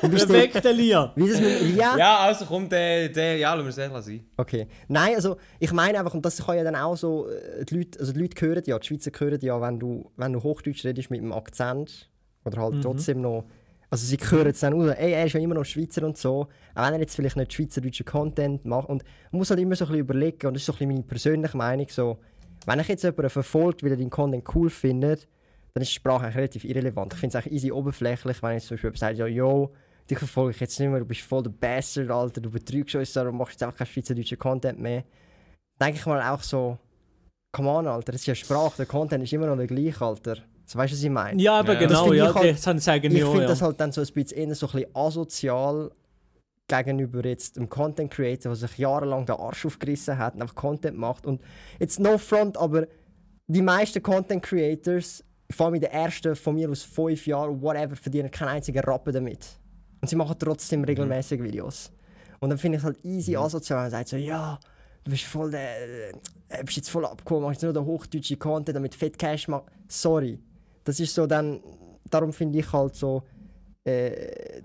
Du 0.01 0.09
bist 0.09 0.29
der, 0.29 0.35
Perfekt, 0.35 0.65
Elia! 0.65 1.13
wie 1.17 1.25
ist 1.25 1.35
es 1.35 1.41
mit 1.41 1.61
Elia? 1.61 1.97
Ja, 1.97 2.19
also 2.19 2.45
kommt 2.45 2.71
der, 2.71 3.09
der 3.09 3.37
ja, 3.39 3.55
lassen 3.55 3.77
wir 3.77 3.99
es 3.99 4.05
sein. 4.05 4.25
Okay. 4.37 4.69
Nein, 4.89 5.17
also 5.17 5.37
ich 5.59 5.73
meine 5.73 5.99
einfach, 5.99 6.15
und 6.15 6.25
das 6.25 6.45
kann 6.45 6.57
ja 6.57 6.65
dann 6.65 6.77
auch 6.77 6.97
so, 6.97 7.29
äh, 7.29 7.65
die 7.65 7.79
Leute, 7.79 7.99
also 7.99 8.13
die 8.13 8.21
Leute 8.21 8.47
hören 8.47 8.63
ja, 8.67 8.79
die 8.79 8.87
Schweizer 8.87 9.11
hören 9.19 9.41
ja, 9.41 9.61
wenn 9.61 9.79
du, 9.79 10.11
wenn 10.17 10.33
du 10.33 10.43
Hochdeutsch 10.43 10.85
redest 10.85 11.11
mit 11.11 11.21
einem 11.21 11.33
Akzent 11.33 12.09
oder 12.45 12.63
halt 12.63 12.83
trotzdem 12.83 13.21
noch, 13.21 13.45
also 13.91 14.07
sie 14.07 14.17
hören 14.17 14.49
es 14.49 14.61
dann 14.61 14.73
raus, 14.73 14.95
ey, 14.97 15.13
er 15.13 15.27
ist 15.27 15.33
ja 15.35 15.41
immer 15.41 15.55
noch 15.55 15.65
Schweizer 15.65 16.05
und 16.05 16.19
so, 16.19 16.49
auch 16.75 16.87
wenn 16.87 16.95
er 16.95 17.01
jetzt 17.01 17.15
vielleicht 17.15 17.37
nicht 17.37 17.53
schweizerdeutschen 17.53 18.07
Content 18.07 18.65
macht 18.65 18.89
und 18.89 19.05
man 19.31 19.39
muss 19.39 19.51
halt 19.51 19.61
immer 19.61 19.77
so 19.77 19.85
ein 19.85 19.89
bisschen 19.91 20.01
überlegen, 20.01 20.47
und 20.47 20.55
das 20.55 20.63
ist 20.63 20.67
so 20.67 20.73
ein 20.73 20.79
bisschen 20.79 20.89
meine 20.89 21.03
persönliche 21.03 21.57
Meinung, 21.57 21.87
so, 21.89 22.19
wenn 22.67 22.81
ich 22.81 22.89
jetzt 22.89 23.05
jemanden 23.05 23.31
verfolgt, 23.31 23.83
weil 23.83 23.93
er 23.93 23.97
deinen 23.97 24.11
Content 24.11 24.45
cool 24.55 24.71
findet, 24.71 25.29
dann 25.73 25.83
ist 25.83 25.91
die 25.91 25.97
Sprache 25.97 26.25
eigentlich 26.25 26.37
relativ 26.37 26.65
irrelevant. 26.65 27.13
Ich 27.13 27.21
finde 27.21 27.37
es 27.39 27.45
eigentlich 27.45 27.55
easy 27.55 27.71
oberflächlich, 27.71 28.43
wenn 28.43 28.57
ich 28.57 28.65
zum 28.65 28.77
Beispiel 28.77 28.97
sage, 28.97 29.19
ja, 29.19 29.27
yo, 29.27 29.73
dich 30.11 30.19
verfolge 30.19 30.53
ich 30.53 30.61
jetzt 30.61 30.81
nicht 30.81 30.89
mehr, 30.89 31.01
du 31.01 31.05
bist 31.05 31.21
voll 31.21 31.43
der 31.43 31.51
Bastard, 31.51 32.11
Alter, 32.11 32.41
du 32.41 32.51
betrügst 32.51 32.95
uns, 32.95 33.13
darum 33.13 33.37
machst 33.39 33.53
du 33.53 33.55
jetzt 33.55 33.63
einfach 33.63 33.79
keinen 33.79 33.89
schweizerdeutschen 33.89 34.39
Content 34.39 34.79
mehr. 34.81 35.05
Denke 35.81 35.99
ich 35.99 36.07
mal 36.07 36.23
auch 36.33 36.43
so, 36.43 36.79
come 37.53 37.69
on, 37.69 37.87
Alter, 37.87 38.13
das 38.13 38.23
ist 38.23 38.27
ja 38.27 38.35
Sprache, 38.35 38.79
der 38.79 38.87
Content 38.87 39.23
ist 39.23 39.33
immer 39.33 39.47
noch 39.47 39.57
der 39.57 39.67
gleiche, 39.67 40.05
Alter. 40.05 40.39
So 40.67 40.79
weißt 40.79 40.93
du, 40.93 40.97
was 40.97 41.03
ich 41.05 41.11
meine? 41.11 41.41
Ja, 41.41 41.61
aber 41.61 41.75
Ja, 41.75 41.79
genau, 41.79 42.13
ja, 42.13 42.29
ich 42.29 42.35
halt- 42.35 42.57
das 42.57 42.67
haben 42.67 42.79
sagen 42.81 43.13
ich 43.15 43.23
finde 43.23 43.43
ja. 43.43 43.47
das 43.47 43.63
halt 43.63 43.81
dann 43.81 43.93
so 43.93 44.01
ein 44.01 44.07
bisschen 44.13 44.37
eher 44.49 44.55
so 44.55 44.67
ein 44.67 44.73
bisschen 44.73 44.97
asozial 44.97 45.91
gegenüber 46.67 47.25
jetzt 47.25 47.57
dem 47.57 47.69
Content 47.69 48.11
Creator, 48.11 48.51
der 48.51 48.57
sich 48.57 48.77
jahrelang 48.79 49.25
den 49.25 49.37
Arsch 49.37 49.65
aufgerissen 49.65 50.19
hat 50.19 50.35
und 50.35 50.43
einfach 50.43 50.57
Content 50.57 50.99
macht. 50.99 51.25
Und 51.25 51.41
jetzt 51.79 52.01
no 52.01 52.19
front, 52.19 52.57
aber 52.57 52.89
die 53.47 53.63
meisten 53.63 54.03
Content 54.03 54.43
Creators, 54.43 55.23
vor 55.51 55.67
allem 55.67 55.77
in 55.77 55.83
den 55.83 55.93
ersten 55.93 56.35
von 56.35 56.57
mir 56.57 56.69
aus 56.69 56.83
fünf 56.83 57.25
Jahren, 57.29 57.63
whatever, 57.63 57.95
verdienen 57.95 58.29
keinen 58.33 58.49
einzigen 58.49 58.81
Rappen 58.81 59.13
damit. 59.13 59.47
Und 60.01 60.09
sie 60.09 60.17
machen 60.17 60.37
trotzdem 60.37 60.83
regelmäßig 60.83 61.41
Videos. 61.41 61.93
Und 62.41 62.51
dann 62.51 62.59
finde 62.59 62.77
ich 62.79 62.83
es 62.83 62.85
halt 62.85 63.05
easy 63.05 63.37
asozial, 63.37 63.79
wenn 63.79 63.85
man 63.85 63.91
sagt 63.93 64.09
so, 64.09 64.17
ja, 64.17 64.59
du 65.05 65.11
bist 65.13 65.23
voll 65.23 65.53
der, 65.53 66.11
äh, 66.49 66.65
bist 66.65 66.77
jetzt 66.77 66.91
voll 66.91 67.07
abgekommen, 67.07 67.45
machst 67.45 67.63
jetzt 67.63 67.73
nur 67.73 67.73
den 67.73 67.85
hochdeutschen 67.85 68.39
Content, 68.41 68.75
damit 68.75 68.97
Fett 68.97 69.17
Cash 69.17 69.47
machst. 69.47 69.69
Sorry. 69.87 70.41
Das 70.87 71.01
ist 71.01 71.15
so 71.15 71.27
dann, 71.27 71.61
darum 72.09 72.33
finde 72.33 72.61
ich 72.61 72.73
halt 72.73 72.95
so, 72.95 73.25
äh, 73.85 74.63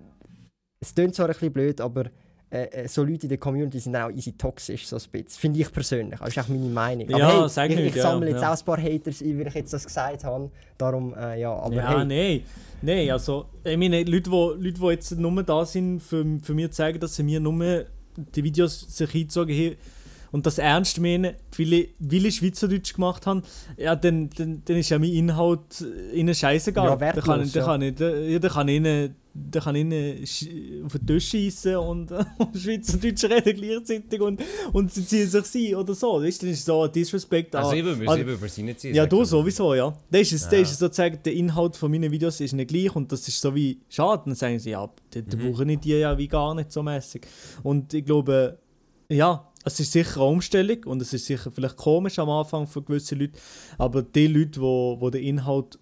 es 0.79 0.93
klingt 0.93 1.15
zwar 1.15 1.25
ein 1.25 1.33
bisschen 1.33 1.51
blöd, 1.51 1.81
aber 1.81 2.05
äh, 2.51 2.65
äh, 2.65 2.87
so 2.87 3.03
Leute 3.03 3.23
in 3.23 3.29
der 3.29 3.37
Community 3.39 3.79
sind 3.79 3.95
auch 3.95 4.11
easy 4.11 4.33
toxisch, 4.33 4.85
so 4.85 4.97
ein 4.97 5.01
bisschen. 5.11 5.39
Finde 5.39 5.59
ich 5.59 5.71
persönlich. 5.71 6.19
Das 6.19 6.29
ist 6.29 6.37
auch 6.37 6.47
meine 6.47 6.69
Meinung. 6.69 7.09
Ja, 7.09 7.27
aber 7.27 7.41
hey, 7.41 7.49
sag 7.49 7.69
ich, 7.71 7.75
nicht, 7.75 7.87
ich 7.87 7.95
ja, 7.95 8.03
sammle 8.03 8.29
jetzt 8.29 8.41
ja. 8.41 8.53
auch 8.53 8.59
ein 8.59 8.65
paar 8.65 8.81
Haters 8.81 9.21
ein, 9.21 9.39
weil 9.39 9.47
ich 9.47 9.53
jetzt 9.55 9.73
das 9.73 9.85
gesagt 9.85 10.23
habe. 10.23 10.51
Darum, 10.77 11.15
äh, 11.15 11.39
ja, 11.39 11.53
aber 11.53 11.73
ja, 11.73 11.97
hey. 11.97 12.05
nein. 12.05 12.41
Nein, 12.83 13.11
also, 13.11 13.45
ich 13.63 13.77
meine, 13.77 14.03
Leute, 14.03 14.29
wo, 14.29 14.51
Leute, 14.51 14.79
die 14.79 14.87
jetzt 14.87 15.11
nur 15.11 15.43
da 15.43 15.65
sind, 15.65 16.01
für, 16.01 16.25
für 16.41 16.53
mich 16.53 16.71
zeigen, 16.71 16.99
dass 16.99 17.15
sie 17.15 17.23
mir 17.23 17.39
nur 17.39 17.85
die 18.15 18.43
Videos 18.43 18.81
sich 18.95 19.15
eingezogen 19.15 19.55
haben 19.55 19.77
und 20.31 20.45
das 20.45 20.57
ernst 20.57 20.99
meinen, 20.99 21.33
weil 21.57 21.73
ich, 21.73 21.89
weil 21.99 22.25
ich 22.25 22.35
Schweizerdeutsch 22.37 22.93
gemacht 22.93 23.25
habe, 23.27 23.41
ja, 23.77 23.95
dann, 23.95 24.29
dann, 24.37 24.61
dann 24.65 24.77
ist 24.77 24.89
ja 24.89 24.97
mein 24.99 25.11
Inhalt 25.11 25.83
ihnen 26.13 26.33
scheißegal. 26.33 26.85
Ja, 26.85 26.95
da 26.95 27.11
kann, 27.21 27.39
wertlos, 27.39 27.51
da 27.51 27.59
ja. 27.59 27.65
kann 27.65 27.81
ich, 27.81 27.95
da, 27.95 28.15
ja, 28.15 28.39
da 28.39 28.49
kann 28.49 28.67
ich 28.69 28.75
ihnen, 28.77 29.15
da 29.33 29.59
kann 29.61 29.75
ich 29.75 29.81
ihnen 29.81 30.85
auf 30.85 30.93
den 30.93 31.07
Tisch 31.07 31.29
schießen 31.29 31.75
und, 31.77 32.11
und 32.37 32.57
Schweizerdeutsch 32.57 33.23
reden 33.25 33.55
gleichzeitig 33.61 34.21
und, 34.21 34.41
und 34.73 34.91
sie 34.93 35.05
ziehen 35.05 35.27
sich 35.27 35.45
sein 35.45 35.75
oder 35.75 35.93
so. 35.93 36.21
Weißt, 36.21 36.43
das 36.43 36.49
ist 36.49 36.65
so 36.65 36.81
ein 36.83 36.91
Disrespect. 36.91 37.55
Also 37.55 37.73
ich 37.73 37.83
würde 37.83 38.01
ich 38.03 38.25
würde 38.25 38.49
sie 38.49 38.63
nicht 38.63 38.79
ziehen. 38.79 38.95
ja, 38.95 39.05
du 39.05 39.23
sowieso, 39.25 39.73
ja. 39.73 39.93
Das 40.09 40.21
ist, 40.21 40.33
es, 40.33 40.41
das 40.43 40.51
Ja. 40.53 40.59
ist 40.61 40.79
sozusagen 40.79 41.19
der 41.23 41.33
Inhalt 41.33 41.75
von 41.75 41.91
meinen 41.91 42.11
Videos 42.11 42.39
ist 42.41 42.53
nicht 42.53 42.69
gleich 42.69 42.95
und 42.95 43.11
das 43.11 43.27
ist 43.27 43.39
so 43.41 43.53
wie 43.55 43.79
schade. 43.89 44.23
Dann 44.25 44.35
sagen 44.35 44.59
sie, 44.59 44.71
ja, 44.71 44.89
dann 45.11 45.23
Mhm. 45.25 45.51
brauchen 45.51 45.69
ich 45.69 45.79
die 45.79 45.89
ja 45.91 46.17
wie 46.17 46.27
gar 46.27 46.53
nicht 46.55 46.71
so 46.71 46.81
mäßig. 46.83 47.21
Und 47.63 47.93
ich 47.93 48.05
glaube, 48.05 48.57
ja, 49.09 49.50
es 49.63 49.79
ist 49.79 49.91
sicher 49.91 50.21
eine 50.21 50.29
Umstellung 50.29 50.83
und 50.85 51.01
es 51.01 51.13
ist 51.13 51.25
sicher 51.25 51.51
vielleicht 51.51 51.77
komisch 51.77 52.17
am 52.19 52.29
Anfang 52.29 52.67
für 52.67 52.81
gewisse 52.81 53.15
Leute, 53.15 53.39
aber 53.77 54.01
die 54.03 54.27
Leute, 54.27 54.51
die 54.51 54.61
wo, 54.61 54.97
wo 54.99 55.09
den 55.09 55.23
Inhalt 55.23 55.77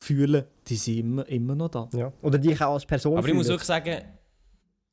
fühlen, 0.00 0.44
die 0.68 0.76
sind 0.76 0.98
immer, 0.98 1.28
immer 1.28 1.54
noch 1.54 1.68
da. 1.68 1.88
Ja. 1.94 2.12
Oder 2.22 2.38
dich 2.38 2.60
auch 2.62 2.74
als 2.74 2.84
Person 2.86 3.16
Aber 3.16 3.26
ich 3.28 3.34
muss 3.34 3.46
fühlen. 3.46 3.54
wirklich 3.54 3.66
sagen, 3.66 4.02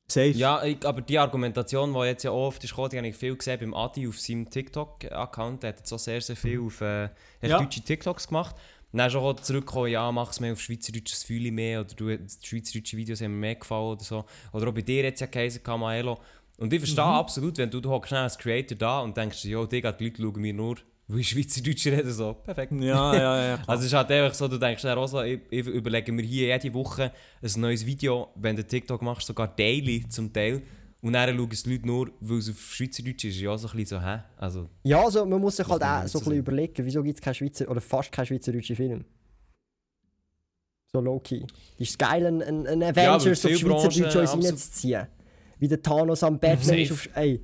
Safe. 0.08 0.28
ja, 0.30 0.62
ich, 0.64 0.84
aber 0.86 1.00
die 1.00 1.18
Argumentation, 1.18 1.92
die 1.94 2.00
jetzt 2.00 2.22
ja 2.22 2.30
auch 2.30 2.48
oft 2.48 2.62
ist, 2.64 2.74
die 2.76 2.96
habe 2.98 3.06
ich 3.08 3.16
viel 3.16 3.36
gesehen 3.36 3.58
beim 3.60 3.74
Adi 3.74 4.06
auf 4.08 4.18
seinem 4.20 4.48
TikTok-Account. 4.50 5.62
Der 5.62 5.68
hat 5.70 5.78
jetzt 5.78 5.88
so 5.88 5.96
sehr, 5.96 6.20
sehr 6.20 6.36
viel 6.36 6.60
auf 6.60 6.80
äh, 6.80 7.08
Ja. 7.42 7.58
deutsche 7.58 7.80
TikToks 7.82 8.28
gemacht. 8.28 8.54
Und 8.92 8.98
dann 8.98 9.08
ist 9.08 9.16
auch 9.16 9.32
zurückgekommen, 9.40 9.88
ja, 9.90 10.12
mach 10.12 10.30
es 10.32 10.40
mehr 10.40 10.52
auf 10.52 10.60
Schweizerdeutsch, 10.60 11.12
das 11.12 11.22
fühle 11.22 11.46
ich 11.46 11.52
mehr. 11.52 11.80
Oder 11.80 11.94
du, 11.94 12.18
die 12.18 12.46
schweizerdeutschen 12.46 12.98
Videos 12.98 13.22
haben 13.22 13.32
mir 13.32 13.38
mehr 13.38 13.54
gefallen 13.54 13.92
oder 13.92 14.04
so. 14.04 14.24
Oder 14.52 14.68
auch 14.68 14.74
bei 14.74 14.82
dir 14.82 15.02
jetzt 15.02 15.20
ja 15.20 15.26
geheißen, 15.28 15.62
Kamaelo. 15.62 16.18
Und 16.58 16.72
ich 16.72 16.80
verstehe 16.80 17.04
absolut, 17.04 17.58
wenn 17.58 17.70
du, 17.70 17.80
du 17.80 17.90
hockst 17.90 18.10
schnell 18.10 18.22
als 18.22 18.38
Creator 18.38 18.76
da 18.76 19.00
und 19.00 19.16
denkst, 19.16 19.44
ja, 19.44 19.64
Digga, 19.66 19.92
die 19.92 20.04
Leute 20.04 20.22
schauen 20.22 20.40
mir 20.40 20.52
nur, 20.52 20.76
weil 21.08 21.20
ich 21.20 21.30
Schweizerdeutsch 21.30 21.86
rede, 21.86 22.12
so, 22.12 22.34
perfekt. 22.34 22.72
Ja, 22.72 23.14
ja, 23.14 23.46
ja. 23.48 23.56
klar. 23.56 23.68
Also 23.68 23.80
es 23.82 23.86
ist 23.88 23.94
halt 23.94 24.10
einfach 24.10 24.34
so, 24.34 24.48
du 24.48 24.58
denkst 24.58 24.82
dann 24.82 24.98
auch 24.98 25.08
so, 25.08 25.22
ich, 25.22 25.40
ich 25.50 25.66
überlege 25.66 26.12
mir 26.12 26.22
hier 26.22 26.48
jede 26.48 26.72
Woche 26.74 27.12
ein 27.42 27.60
neues 27.60 27.84
Video, 27.84 28.28
wenn 28.36 28.56
du 28.56 28.64
TikTok 28.64 29.02
machst, 29.02 29.26
sogar 29.26 29.48
daily 29.48 30.08
zum 30.08 30.32
Teil. 30.32 30.62
Und 31.02 31.14
dann 31.14 31.36
schauen 31.36 31.48
es 31.50 31.64
die 31.64 31.72
Leute 31.72 31.86
nur, 31.86 32.10
weil 32.20 32.38
es 32.38 32.48
auf 32.48 32.60
Schweizerdeutsch 32.60 33.24
ist. 33.24 33.40
Ja, 33.40 33.58
so 33.58 33.66
ein 33.66 33.76
bisschen 33.76 34.00
so, 34.00 34.06
hä? 34.06 34.20
Also, 34.38 34.68
Ja, 34.84 35.02
also 35.02 35.26
man 35.26 35.40
muss 35.40 35.56
sich 35.56 35.66
halt 35.66 35.82
auch 35.82 36.06
so 36.06 36.18
ein 36.18 36.24
bisschen 36.24 36.38
überlegen, 36.38 36.86
wieso 36.86 37.02
gibt 37.02 37.18
es 37.18 37.22
keinen 37.22 37.34
Schweizer 37.34 37.68
oder 37.68 37.80
fast 37.80 38.12
keinen 38.12 38.26
schweizerdeutschen 38.26 38.76
Film. 38.76 39.04
So 40.92 41.00
low-key. 41.00 41.42
Es 41.78 41.90
ist 41.90 41.98
geil, 41.98 42.24
einen, 42.26 42.66
weil 42.80 42.84
Avengers 42.84 43.44
auf 43.44 43.50
viele 43.50 43.58
Schweizerdeutsch 43.58 44.34
uns 44.34 44.46
reinzuziehen. 44.46 45.06
Wie 45.62 45.68
der 45.68 45.80
Thanos 45.80 46.24
am 46.24 46.40
Batman 46.40 46.60
Safe. 46.60 46.80
ist 46.80 46.90
auf... 46.90 47.08
Ey. 47.14 47.40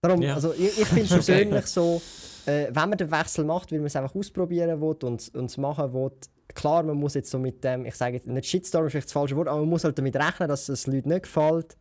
Darum, 0.00 0.22
Ja. 0.22 0.34
also 0.34 0.54
ich, 0.54 0.80
ich 0.80 0.86
finde 0.86 1.08
persönlich 1.10 1.66
so, 1.66 2.00
äh, 2.46 2.68
wenn 2.68 2.88
man 2.88 2.96
den 2.96 3.10
Wechsel 3.10 3.44
macht, 3.44 3.70
weil 3.70 3.80
man 3.80 3.88
es 3.88 3.96
einfach 3.96 4.14
ausprobieren 4.14 4.80
will 4.80 4.96
und 5.02 5.30
es 5.34 5.58
machen 5.58 5.92
will, 5.92 6.10
klar, 6.54 6.82
man 6.82 6.96
muss 6.96 7.12
jetzt 7.12 7.30
so 7.30 7.38
mit 7.38 7.62
dem, 7.62 7.84
ich 7.84 7.94
sage 7.94 8.14
jetzt 8.14 8.26
nicht 8.28 8.46
Shitstorm 8.46 8.86
ist 8.86 8.92
vielleicht 8.92 9.08
das 9.08 9.12
falsche 9.12 9.36
Wort, 9.36 9.46
aber 9.46 9.60
man 9.60 9.68
muss 9.68 9.84
halt 9.84 9.98
damit 9.98 10.16
rechnen, 10.16 10.48
dass 10.48 10.70
es 10.70 10.86
Leuten 10.86 11.10
nicht 11.10 11.24
gefällt. 11.24 11.76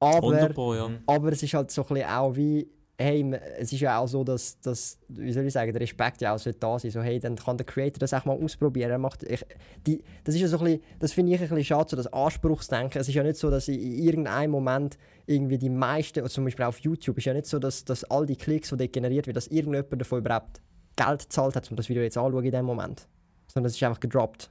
Aber... 0.00 0.28
100 0.28 0.54
Pro, 0.54 0.74
ja. 0.76 0.90
Aber 1.06 1.30
es 1.30 1.42
ist 1.42 1.52
halt 1.52 1.70
so 1.70 1.82
ein 1.82 1.88
bisschen 1.88 2.08
auch 2.08 2.34
wie, 2.34 2.66
hey, 3.02 3.30
es 3.58 3.72
ist 3.72 3.80
ja 3.80 3.98
auch 3.98 4.06
so, 4.06 4.24
dass, 4.24 4.58
dass 4.60 4.98
wie 5.08 5.32
soll 5.32 5.44
ich 5.44 5.52
sagen, 5.52 5.72
der 5.72 5.80
Respekt 5.80 6.20
ja 6.20 6.34
auch 6.34 6.38
sollte 6.38 6.58
da 6.58 6.78
sein. 6.78 6.90
So, 6.90 7.02
hey, 7.02 7.18
dann 7.18 7.36
kann 7.36 7.56
der 7.56 7.66
Creator 7.66 7.98
das 7.98 8.14
auch 8.14 8.24
mal 8.24 8.36
ausprobieren. 8.36 8.90
Er 8.90 8.98
macht, 8.98 9.22
ich, 9.22 9.44
die, 9.86 10.02
das 10.24 10.34
ist 10.34 10.40
ja 10.40 10.48
so 10.48 10.58
ein 10.58 10.64
bisschen, 10.64 10.82
das 10.98 11.12
finde 11.12 11.32
ich 11.32 11.40
ein 11.40 11.48
bisschen 11.48 11.64
schade, 11.64 11.90
so 11.90 11.96
das 11.96 12.12
Anspruchsdenken. 12.12 13.00
Es 13.00 13.08
ist 13.08 13.14
ja 13.14 13.22
nicht 13.22 13.36
so, 13.36 13.50
dass 13.50 13.68
in 13.68 13.80
irgendeinem 13.80 14.50
Moment 14.50 14.98
irgendwie 15.26 15.58
die 15.58 15.70
meisten, 15.70 16.26
zum 16.28 16.44
Beispiel 16.44 16.64
auf 16.64 16.78
YouTube, 16.78 17.18
ist 17.18 17.24
ja 17.24 17.34
nicht 17.34 17.46
so, 17.46 17.58
dass, 17.58 17.84
dass 17.84 18.04
all 18.04 18.26
die 18.26 18.36
Klicks, 18.36 18.70
die 18.70 18.76
dort 18.76 18.92
generiert 18.92 19.26
werden, 19.26 19.34
dass 19.34 19.48
irgendjemand 19.48 20.00
davon 20.00 20.18
überhaupt 20.20 20.60
Geld 20.96 21.20
gezahlt 21.22 21.56
hat, 21.56 21.70
um 21.70 21.76
das 21.76 21.88
Video 21.88 22.02
jetzt 22.02 22.16
anzuschauen 22.16 22.44
in 22.44 22.52
dem 22.52 22.64
Moment. 22.64 23.06
Sondern 23.52 23.68
es 23.68 23.76
ist 23.76 23.82
einfach 23.82 24.00
gedroppt. 24.00 24.50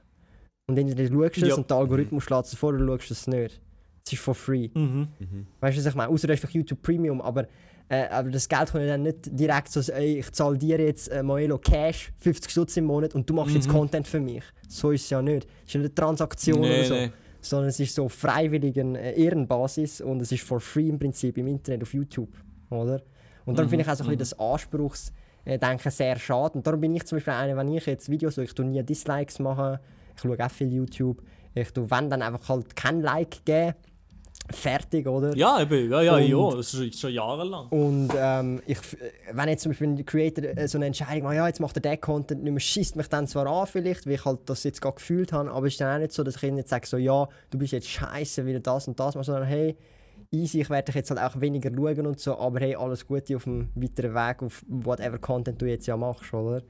Und 0.68 0.78
entweder 0.78 1.02
schaust 1.08 1.36
du 1.36 1.42
es 1.42 1.48
Ja. 1.48 1.54
und 1.56 1.68
der 1.70 1.76
Algorithmus 1.76 2.24
schlägt 2.24 2.46
es 2.46 2.54
vor 2.54 2.72
du 2.72 2.86
schaust 2.86 3.10
es 3.10 3.26
nicht. 3.26 3.60
Es 4.04 4.12
ist 4.12 4.18
for 4.20 4.34
free. 4.34 4.68
Mhm. 4.74 5.08
Weißt 5.60 5.76
du, 5.76 5.80
was 5.80 5.86
ich 5.86 5.94
meine? 5.94 6.10
Außer 6.10 6.26
du 6.26 6.32
hast 6.32 6.42
einfach 6.42 6.54
YouTube 6.54 6.82
Premium, 6.82 7.20
aber, 7.20 7.46
äh, 7.92 8.08
aber 8.08 8.30
das 8.30 8.48
Geld 8.48 8.72
kommt 8.72 8.88
dann 8.88 9.02
nicht 9.02 9.18
direkt 9.38 9.70
so, 9.70 9.80
ey, 9.92 10.18
ich 10.20 10.32
zahle 10.32 10.56
dir 10.56 10.80
jetzt 10.80 11.08
äh, 11.08 11.22
Moelo 11.22 11.58
Cash 11.58 12.10
50 12.18 12.50
Stutz 12.50 12.76
im 12.78 12.86
Monat 12.86 13.14
und 13.14 13.28
du 13.28 13.34
machst 13.34 13.54
jetzt 13.54 13.68
Mhm. 13.68 13.72
Content 13.72 14.06
für 14.08 14.20
mich. 14.20 14.42
So 14.68 14.90
ist 14.92 15.04
es 15.04 15.10
ja 15.10 15.20
nicht. 15.20 15.46
Es 15.66 15.74
ist 15.74 15.74
nicht 15.74 15.76
eine 15.76 15.94
Transaktion 15.94 16.60
Nee, 16.62 16.74
oder 16.78 16.84
so, 16.84 16.94
nee. 16.94 17.10
sondern 17.40 17.68
es 17.68 17.78
ist 17.80 17.94
so 17.94 18.04
auf 18.06 18.12
freiwilligen 18.14 18.94
äh, 18.96 19.12
Ehrenbasis 19.12 20.00
und 20.00 20.22
es 20.22 20.32
ist 20.32 20.42
for 20.42 20.58
free 20.60 20.88
im 20.88 20.98
Prinzip 20.98 21.36
im 21.38 21.46
Internet 21.48 21.82
auf 21.82 21.92
YouTube, 21.92 22.30
oder? 22.70 23.02
Und 23.44 23.58
darum 23.58 23.66
Mhm, 23.66 23.70
finde 23.70 23.84
ich 23.84 23.90
auch 23.90 23.96
so 23.96 24.04
ein 24.04 24.16
bisschen 24.16 24.18
das 24.20 24.38
Anspruchsdenken 24.38 25.90
sehr 25.90 26.18
schade. 26.18 26.54
Und 26.54 26.66
darum 26.66 26.80
bin 26.80 26.94
ich 26.94 27.04
zum 27.04 27.16
Beispiel 27.16 27.32
einer, 27.34 27.56
wenn 27.56 27.68
ich 27.72 27.86
jetzt 27.86 28.08
Videos 28.08 28.36
so, 28.36 28.42
ich 28.42 28.54
tue 28.54 28.64
nie 28.64 28.82
Dislikes 28.82 29.38
machen, 29.38 29.78
ich 30.16 30.22
schaue 30.22 30.36
auch 30.44 30.50
viel 30.50 30.72
YouTube, 30.72 31.22
ich 31.54 31.70
tue, 31.72 31.90
wenn 31.90 32.08
dann 32.08 32.22
einfach 32.22 32.48
halt 32.48 32.74
kein 32.76 33.00
Like 33.02 33.44
geben, 33.44 33.74
fertig, 34.50 35.06
oder? 35.06 35.34
Ja, 35.36 35.60
eben, 35.62 35.90
ja, 35.90 36.02
ja, 36.02 36.14
Und- 36.16 36.26
ja, 36.28 36.56
das 36.56 36.74
ist 36.74 36.98
schon 37.00 37.12
jahrelang. 37.12 37.68
Und 37.68 38.10
ähm, 38.16 38.60
ich, 38.66 38.78
wenn 39.32 39.48
jetzt 39.48 39.62
zum 39.62 39.70
Beispiel 39.72 39.88
ein 39.88 40.04
Creator 40.04 40.44
äh, 40.44 40.68
so 40.68 40.78
eine 40.78 40.86
Entscheidung 40.86 41.24
macht, 41.24 41.36
ja, 41.36 41.46
jetzt 41.46 41.60
macht 41.60 41.76
er 41.76 41.80
den 41.82 42.00
Content 42.00 42.42
nicht 42.42 42.52
mehr, 42.52 42.60
schießt 42.60 42.96
mich 42.96 43.08
dann 43.08 43.26
zwar 43.26 43.46
an 43.46 43.66
vielleicht, 43.66 44.06
weil 44.06 44.14
ich 44.14 44.24
halt 44.24 44.40
das 44.46 44.64
jetzt 44.64 44.80
gerade 44.80 44.96
gefühlt 44.96 45.32
habe, 45.32 45.50
aber 45.50 45.66
es 45.66 45.74
ist 45.74 45.80
dann 45.80 45.94
auch 45.94 46.00
nicht 46.00 46.12
so, 46.12 46.22
dass 46.22 46.36
ich 46.36 46.42
ihnen 46.42 46.58
jetzt 46.58 46.70
sage, 46.70 46.86
so, 46.86 46.96
ja, 46.96 47.28
du 47.50 47.58
bist 47.58 47.72
jetzt 47.72 47.88
scheiße, 47.88 48.44
weil 48.46 48.54
du 48.54 48.60
das 48.60 48.88
und 48.88 48.98
das 48.98 49.14
machst, 49.14 49.26
sondern 49.26 49.44
hey, 49.44 49.76
easy, 50.30 50.60
ich 50.62 50.70
werde 50.70 50.86
dich 50.86 50.94
jetzt 50.96 51.10
halt 51.10 51.20
auch 51.20 51.40
weniger 51.40 51.70
schauen 51.74 52.06
und 52.06 52.18
so, 52.20 52.36
aber 52.38 52.60
hey, 52.60 52.74
alles 52.74 53.06
Gute 53.06 53.36
auf 53.36 53.44
dem 53.44 53.68
weiteren 53.74 54.14
Weg, 54.14 54.42
auf 54.42 54.62
whatever 54.68 55.18
Content 55.18 55.60
du 55.60 55.66
jetzt 55.66 55.86
ja 55.86 55.96
machst, 55.96 56.32
oder? 56.34 56.62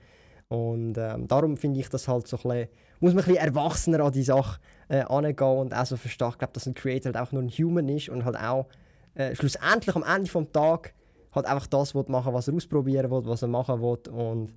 Und 0.49 0.99
ähm, 0.99 1.27
darum 1.29 1.57
finde 1.57 1.81
ich 1.81 1.89
das 1.89 2.07
halt 2.09 2.27
so 2.29 2.37
ein 2.37 2.43
bisschen, 2.43 2.69
muss 3.01 3.15
man 3.15 3.25
ein 3.25 3.29
bisschen 3.33 3.47
erwachsener 3.47 4.01
an 4.01 4.13
die 4.13 4.23
Sache 4.23 4.61
äh, 4.93 5.05
angehen 5.05 5.59
und 5.59 5.75
auch 5.75 5.87
so 5.87 5.97
verstehen, 5.97 6.29
ich 6.31 6.39
glaube, 6.39 6.53
dass 6.53 6.67
ein 6.67 6.75
Creator 6.75 7.13
halt 7.13 7.17
auch 7.17 7.33
nur 7.33 7.43
ein 7.43 7.49
Human 7.49 7.89
ist 7.89 8.11
und 8.11 8.27
halt 8.27 8.37
auch 8.37 8.67
äh, 9.15 9.35
schlussendlich 9.35 9.97
am 9.97 10.03
Ende 10.03 10.31
vom 10.31 10.53
Tag 10.53 10.93
halt 11.35 11.47
einfach 11.47 11.67
das 11.67 11.95
will 11.95 12.05
machen, 12.09 12.35
was 12.35 12.49
er 12.49 12.55
ausprobieren 12.55 13.11
will, 13.11 13.23
was 13.25 13.41
er 13.41 13.49
machen 13.49 13.81
will. 13.81 14.13
Und 14.13 14.53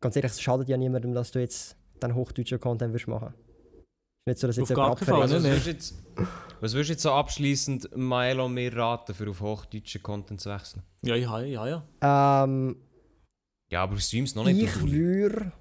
ganz 0.00 0.14
ehrlich, 0.14 0.32
es 0.32 0.42
schadet 0.42 0.68
ja 0.68 0.76
niemandem, 0.76 1.14
dass 1.14 1.30
du 1.30 1.38
jetzt 1.38 1.74
dann 2.00 2.14
hochdeutscher 2.14 2.58
Content 2.58 2.92
wirst 2.92 3.08
machen. 3.08 3.32
Ist 3.32 4.26
nicht 4.26 4.38
so, 4.38 4.46
dass 4.46 4.56
jetzt 4.56 4.70
Auf 4.72 4.76
gar 4.76 4.94
keinen 4.94 5.06
Fall, 5.06 5.22
abverlangt. 5.22 5.46
Also, 5.46 5.94
was, 6.60 6.74
würdest 6.74 6.88
du 6.88 6.92
jetzt, 6.92 7.02
so 7.02 7.12
abschließend 7.12 7.96
Milo 7.96 8.46
mir 8.46 8.76
raten, 8.76 9.14
für 9.14 9.30
auf 9.30 9.40
hochdeutschen 9.40 10.02
Content 10.02 10.42
zu 10.42 10.50
wechseln? 10.50 10.82
Ja, 11.00 11.14
ja, 11.14 11.40
ja, 11.40 11.66
ja. 12.02 12.44
Ähm, 12.44 12.76
Ja, 13.70 13.84
aber 13.84 13.94
du 13.94 14.00
streamst 14.02 14.36
noch 14.36 14.44
nicht. 14.44 14.62
ich 14.62 14.82
würde... 14.82 15.52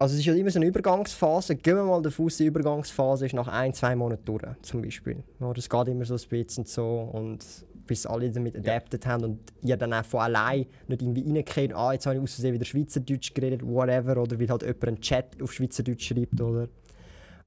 Also 0.00 0.14
es 0.14 0.20
ist 0.20 0.26
ja 0.26 0.34
immer 0.34 0.50
so 0.50 0.60
eine 0.60 0.66
Übergangsphase. 0.66 1.56
Gehen 1.56 1.74
wir 1.74 1.82
mal 1.82 2.00
davon 2.00 2.26
aus, 2.26 2.36
die 2.36 2.46
Übergangsphase 2.46 3.26
ist 3.26 3.34
nach 3.34 3.48
ein, 3.48 3.74
zwei 3.74 3.96
Monaten 3.96 4.24
durch, 4.24 4.44
zum 4.62 4.80
Beispiel. 4.80 5.24
Ja, 5.40 5.52
das 5.52 5.68
geht 5.68 5.88
immer 5.88 6.04
so 6.04 6.14
ein 6.14 6.28
bisschen 6.28 6.64
so 6.64 7.10
und 7.12 7.44
bis 7.84 8.06
alle 8.06 8.30
damit 8.30 8.56
adapted 8.56 9.04
haben 9.06 9.24
und 9.24 9.40
ihr 9.62 9.76
dann 9.76 9.92
auch 9.92 10.04
von 10.04 10.20
allein 10.20 10.66
nicht 10.86 11.02
irgendwie 11.02 11.22
reinkommt, 11.22 11.74
ah, 11.74 11.92
jetzt 11.92 12.06
habe 12.06 12.16
ich 12.16 12.22
aus 12.22 12.34
Versehen 12.34 12.54
wieder 12.54 12.64
Schweizerdeutsch 12.64 13.34
geredet, 13.34 13.66
whatever, 13.66 14.22
oder 14.22 14.38
weil 14.38 14.48
halt 14.48 14.62
jemand 14.62 14.84
einen 14.84 15.00
Chat 15.00 15.42
auf 15.42 15.52
Schweizerdeutsch 15.52 16.06
schreibt, 16.06 16.40
oder? 16.40 16.68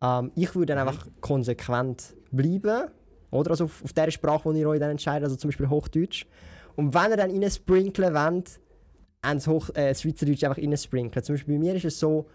Ähm, 0.01 0.31
ich 0.35 0.53
würde 0.53 0.73
dann 0.73 0.87
einfach 0.87 1.07
konsequent 1.21 2.15
bleiben, 2.31 2.89
oder? 3.29 3.51
Also 3.51 3.65
auf, 3.65 3.81
auf 3.81 3.93
der 3.93 4.11
Sprache, 4.11 4.51
die 4.51 4.59
ihr 4.59 4.67
euch 4.67 4.79
dann 4.79 4.91
entscheidet, 4.91 5.23
also 5.23 5.37
zum 5.37 5.49
Beispiel 5.49 5.69
Hochdeutsch. 5.69 6.25
Und 6.75 6.93
wenn 6.93 7.11
ihr 7.11 7.17
dann 7.17 7.31
rein 7.31 7.49
sprinklen 7.49 8.13
wollt, 8.13 8.59
ans 9.21 9.47
Hoch, 9.47 9.69
äh, 9.75 9.93
Schweizerdeutsch 9.95 10.43
einfach 10.43 10.61
reinsprinkeln. 10.61 11.23
Zum 11.23 11.35
Beispiel 11.35 11.55
bei 11.55 11.59
mir 11.59 11.75
ist 11.75 11.85
es 11.85 11.99
so, 11.99 12.25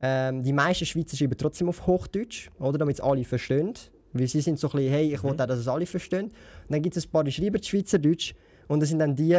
ähm, 0.00 0.42
die 0.42 0.52
meisten 0.52 0.86
Schweizer 0.86 1.16
schreiben 1.16 1.36
trotzdem 1.36 1.68
auf 1.68 1.86
Hochdeutsch, 1.86 2.50
oder, 2.58 2.78
damit 2.78 2.96
es 2.96 3.00
alle 3.00 3.24
verstehen. 3.24 3.74
Weil 4.12 4.28
sie 4.28 4.40
sind 4.40 4.58
so 4.58 4.68
ein 4.68 4.72
bisschen, 4.72 4.92
hey, 4.92 5.14
ich 5.14 5.24
will 5.24 5.32
auch, 5.32 5.46
dass 5.46 5.58
es 5.58 5.68
alle 5.68 5.86
verstehen. 5.86 6.26
Und 6.26 6.32
dann 6.68 6.82
gibt 6.82 6.96
es 6.96 7.06
ein 7.06 7.10
paar, 7.10 7.24
die 7.24 7.32
schreiben 7.32 7.62
Schweizerdeutsch 7.62 8.34
und 8.68 8.80
das 8.80 8.88
sind 8.88 9.00
dann 9.00 9.16
die, 9.16 9.32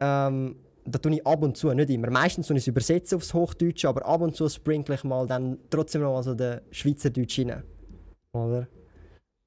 ähm, 0.00 0.56
da 0.84 0.98
tue 0.98 1.14
ich 1.14 1.26
ab 1.26 1.42
und 1.42 1.56
zu, 1.56 1.72
nicht 1.74 1.90
immer. 1.90 2.10
Meistens 2.10 2.46
tue 2.46 2.56
ich 2.56 2.62
es 2.62 2.66
übersetzen 2.68 3.16
aufs 3.16 3.34
Hochdeutsche, 3.34 3.88
aber 3.88 4.06
ab 4.06 4.22
und 4.22 4.34
zu 4.34 4.48
sprinkle 4.48 4.94
ich 4.94 5.04
mal 5.04 5.26
dann 5.26 5.58
trotzdem 5.68 6.02
noch 6.02 6.14
mal 6.14 6.22
so 6.22 6.34
den 6.34 6.60
Schweizerdeutsch 6.70 7.40
rein. 7.40 7.62
Oder? 8.32 8.66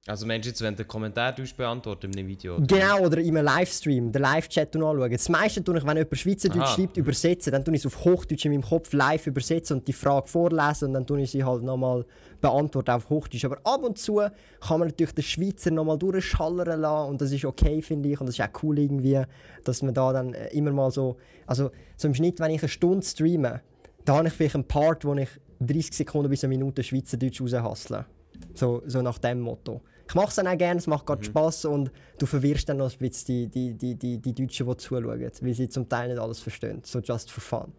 Also 0.07 0.25
meinst 0.25 0.47
du 0.47 0.49
jetzt, 0.49 0.61
wenn 0.63 0.73
du 0.75 0.81
einen 0.81 0.87
Kommentar 0.87 1.35
tust, 1.35 1.55
beantworten 1.55 2.07
in 2.07 2.17
einem 2.17 2.27
Video? 2.27 2.55
oder? 2.55 2.65
Genau, 2.65 3.05
oder 3.05 3.19
in 3.19 3.37
einem 3.37 3.45
Livestream, 3.45 4.11
den 4.11 4.21
Live-Chat 4.23 4.75
anschauen. 4.75 5.11
Das 5.11 5.29
meiste 5.29 5.63
tue 5.63 5.77
ich, 5.77 5.85
wenn 5.85 5.95
jemand 5.95 6.17
Schweizerdeutsch 6.17 6.61
Aha. 6.63 6.75
schreibt, 6.75 6.97
übersetzen. 6.97 7.51
Dann 7.51 7.63
tue 7.63 7.75
ich 7.75 7.81
es 7.81 7.85
auf 7.85 8.03
Hochdeutsch 8.03 8.45
in 8.45 8.53
meinem 8.53 8.63
Kopf 8.63 8.93
live 8.93 9.27
übersetzen 9.27 9.77
und 9.77 9.87
die 9.87 9.93
Frage 9.93 10.27
vorlesen 10.27 10.87
und 10.87 10.93
dann 10.95 11.05
tue 11.05 11.21
ich 11.21 11.29
sie 11.29 11.43
halt 11.43 11.61
nochmal 11.61 12.03
beantworten 12.41 12.89
auf 12.89 13.11
Hochdeutsch. 13.11 13.45
Aber 13.45 13.59
ab 13.63 13.83
und 13.83 13.99
zu 13.99 14.15
kann 14.59 14.79
man 14.79 14.87
natürlich 14.87 15.13
den 15.13 15.23
Schweizer 15.23 15.69
nochmal 15.69 15.99
durchschallern 15.99 16.81
lassen 16.81 17.09
und 17.11 17.21
das 17.21 17.31
ist 17.31 17.45
okay, 17.45 17.79
finde 17.83 18.09
ich. 18.09 18.19
Und 18.19 18.25
das 18.25 18.39
ist 18.39 18.43
auch 18.43 18.63
cool 18.63 18.79
irgendwie, 18.79 19.21
dass 19.63 19.83
man 19.83 19.93
da 19.93 20.13
dann 20.13 20.33
äh, 20.33 20.47
immer 20.47 20.71
mal 20.71 20.89
so... 20.89 21.17
Also 21.45 21.69
so 21.95 22.07
im 22.07 22.15
Schnitt, 22.15 22.39
wenn 22.39 22.49
ich 22.49 22.63
eine 22.63 22.69
Stunde 22.69 23.05
streame, 23.05 23.61
da 24.03 24.15
habe 24.15 24.29
ich 24.29 24.33
vielleicht 24.33 24.55
einen 24.55 24.67
Part, 24.67 25.05
wo 25.05 25.13
ich 25.13 25.29
30 25.59 25.93
Sekunden 25.93 26.31
bis 26.31 26.43
eine 26.43 26.57
Minute 26.57 26.81
Schweizerdeutsch 26.81 27.39
raushassle. 27.39 28.07
So, 28.55 28.81
so 28.87 29.03
nach 29.03 29.19
dem 29.19 29.41
Motto. 29.41 29.81
Ich 30.11 30.15
mache 30.15 30.27
es 30.27 30.35
dann 30.35 30.45
auch 30.45 30.57
gerne, 30.57 30.77
es 30.77 30.87
macht 30.87 31.05
gerade 31.05 31.23
Spass 31.23 31.63
und 31.63 31.89
du 32.19 32.25
verwirrst 32.25 32.67
dann 32.67 32.75
noch 32.77 32.91
ein 32.91 32.97
bisschen 32.97 33.49
die, 33.49 33.73
die, 33.73 33.95
die, 33.95 33.95
die, 33.95 34.17
die 34.17 34.33
Deutschen, 34.33 34.67
die 34.67 34.75
zuschauen, 34.75 35.05
weil 35.05 35.53
sie 35.53 35.69
zum 35.69 35.87
Teil 35.87 36.09
nicht 36.09 36.19
alles 36.19 36.41
verstehen. 36.41 36.81
So 36.83 36.99
just 36.99 37.31
for 37.31 37.41
fun. 37.41 37.71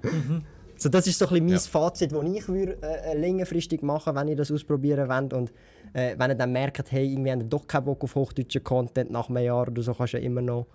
so, 0.76 0.88
das 0.88 1.08
ist 1.08 1.18
so 1.18 1.24
ein 1.24 1.30
bisschen 1.30 1.46
mein 1.46 1.54
Ja. 1.54 1.58
Fazit, 1.58 2.12
das 2.12 2.22
ich 2.22 2.46
würde, 2.46 2.78
äh, 2.80 3.18
längerfristig 3.18 3.82
machen 3.82 4.14
wenn 4.14 4.28
ihr 4.28 4.36
das 4.36 4.52
ausprobieren 4.52 5.08
wollt. 5.08 5.32
Und 5.32 5.52
äh, 5.94 6.14
wenn 6.16 6.30
ihr 6.30 6.36
dann 6.36 6.52
merkt, 6.52 6.92
hey, 6.92 7.12
irgendwie 7.12 7.32
habt 7.32 7.42
ihr 7.42 7.48
doch 7.48 7.66
keinen 7.66 7.86
Bock 7.86 8.04
auf 8.04 8.14
hochdeutschen 8.14 8.62
Content 8.62 9.10
nach 9.10 9.28
einem 9.28 9.42
Jahr 9.42 9.66
oder 9.66 9.82
so, 9.82 9.94
kannst 9.94 10.12
du 10.12 10.18
ja 10.18 10.22
immer 10.22 10.42
noch 10.42 10.68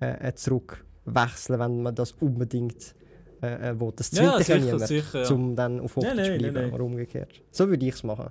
äh, 0.00 0.32
zurückwechseln, 0.32 1.60
wenn 1.60 1.82
man 1.82 1.94
das 1.94 2.12
unbedingt 2.12 2.94
äh, 3.42 3.70
äh, 3.70 3.78
will. 3.78 3.92
Das 3.94 4.10
zwingt 4.10 4.24
Ja, 4.24 4.38
sicher, 4.38 4.58
niemand, 4.58 4.86
sicher. 4.86 5.22
Ja. 5.22 5.34
um 5.34 5.54
dann 5.54 5.80
auf 5.80 5.96
Hochdeutsch 5.96 6.26
zu 6.26 6.38
bleiben 6.38 6.72
oder 6.72 6.84
umgekehrt. 6.84 7.42
So 7.50 7.68
würde 7.68 7.84
ich 7.84 7.94
es 7.94 8.02
machen. 8.02 8.30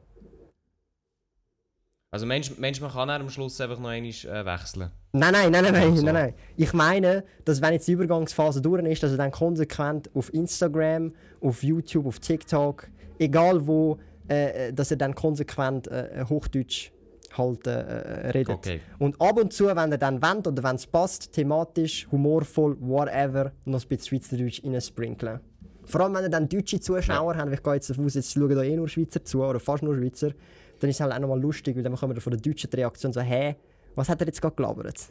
Also 2.11 2.25
meinst 2.25 2.59
meinst 2.59 2.81
man 2.81 2.91
kann 2.91 3.09
am 3.09 3.29
Schluss 3.29 3.61
einfach 3.61 3.77
noch 3.77 3.89
einmal 3.89 4.09
äh, 4.09 4.45
wechseln? 4.45 4.89
Nein, 5.11 5.31
nein, 5.31 5.51
nein, 5.51 5.63
nein, 5.63 5.73
nein, 5.73 5.97
so. 5.97 6.05
nein, 6.05 6.13
nein. 6.13 6.33
Ich 6.57 6.73
meine, 6.73 7.23
dass 7.45 7.61
wenn 7.61 7.73
jetzt 7.73 7.87
die 7.87 7.91
Übergangsphase 7.91 8.61
durch 8.61 8.83
ist, 8.85 9.03
dass 9.03 9.11
er 9.11 9.17
dann 9.17 9.31
konsequent 9.31 10.09
auf 10.15 10.33
Instagram, 10.33 11.13
auf 11.39 11.61
YouTube, 11.61 12.07
auf 12.07 12.19
TikTok, 12.19 12.87
egal 13.19 13.67
wo, 13.67 13.99
äh, 14.27 14.69
äh, 14.69 14.73
dass 14.73 14.89
er 14.89 14.97
dann 14.97 15.13
konsequent 15.13 15.87
äh, 15.87 16.25
Hochdeutsch 16.27 16.91
halt 17.37 17.67
äh, 17.67 17.79
äh, 17.79 18.29
redet. 18.31 18.55
Okay. 18.55 18.79
Und 18.97 19.21
ab 19.21 19.37
und 19.37 19.53
zu, 19.53 19.67
wenn 19.67 19.91
er 19.91 19.99
dann 19.99 20.19
wendet 20.19 20.47
oder 20.47 20.63
wenn 20.63 20.77
es 20.77 20.87
passt, 20.87 21.31
thematisch, 21.31 22.07
humorvoll, 22.11 22.75
whatever, 22.79 23.51
noch 23.65 23.83
ein 23.83 23.87
bisschen 23.87 24.19
Schweizerdeutsch 24.19 24.63
reinsprinkeln. 24.63 25.41
Vor 25.85 26.01
allem, 26.01 26.15
wenn 26.15 26.23
er 26.23 26.29
dann 26.29 26.49
deutsche 26.49 26.79
Zuschauer 26.79 27.35
haben, 27.35 27.53
ich 27.53 27.61
gehe 27.61 27.73
jetzt 27.75 27.89
davon 27.89 28.05
aus, 28.05 28.15
jetzt 28.15 28.33
schauen 28.33 28.49
da 28.49 28.63
eh 28.63 28.75
nur 28.75 28.87
Schweizer 28.87 29.23
zu, 29.23 29.43
oder 29.43 29.59
fast 29.59 29.83
nur 29.83 29.95
Schweizer, 29.95 30.31
dann 30.79 30.89
ist 30.89 30.97
es 30.97 31.01
halt 31.01 31.13
auch 31.13 31.19
nochmal 31.19 31.39
lustig, 31.39 31.75
weil 31.75 31.83
dann 31.83 31.95
kommen 31.95 32.15
wir 32.15 32.21
von 32.21 32.31
der 32.31 32.41
deutschen 32.41 32.69
die 32.69 32.75
Reaktion 32.77 33.13
so, 33.13 33.21
hä, 33.21 33.55
was 33.95 34.09
hat 34.09 34.21
er 34.21 34.27
jetzt 34.27 34.41
gerade 34.41 34.55
gelabert? 34.55 34.97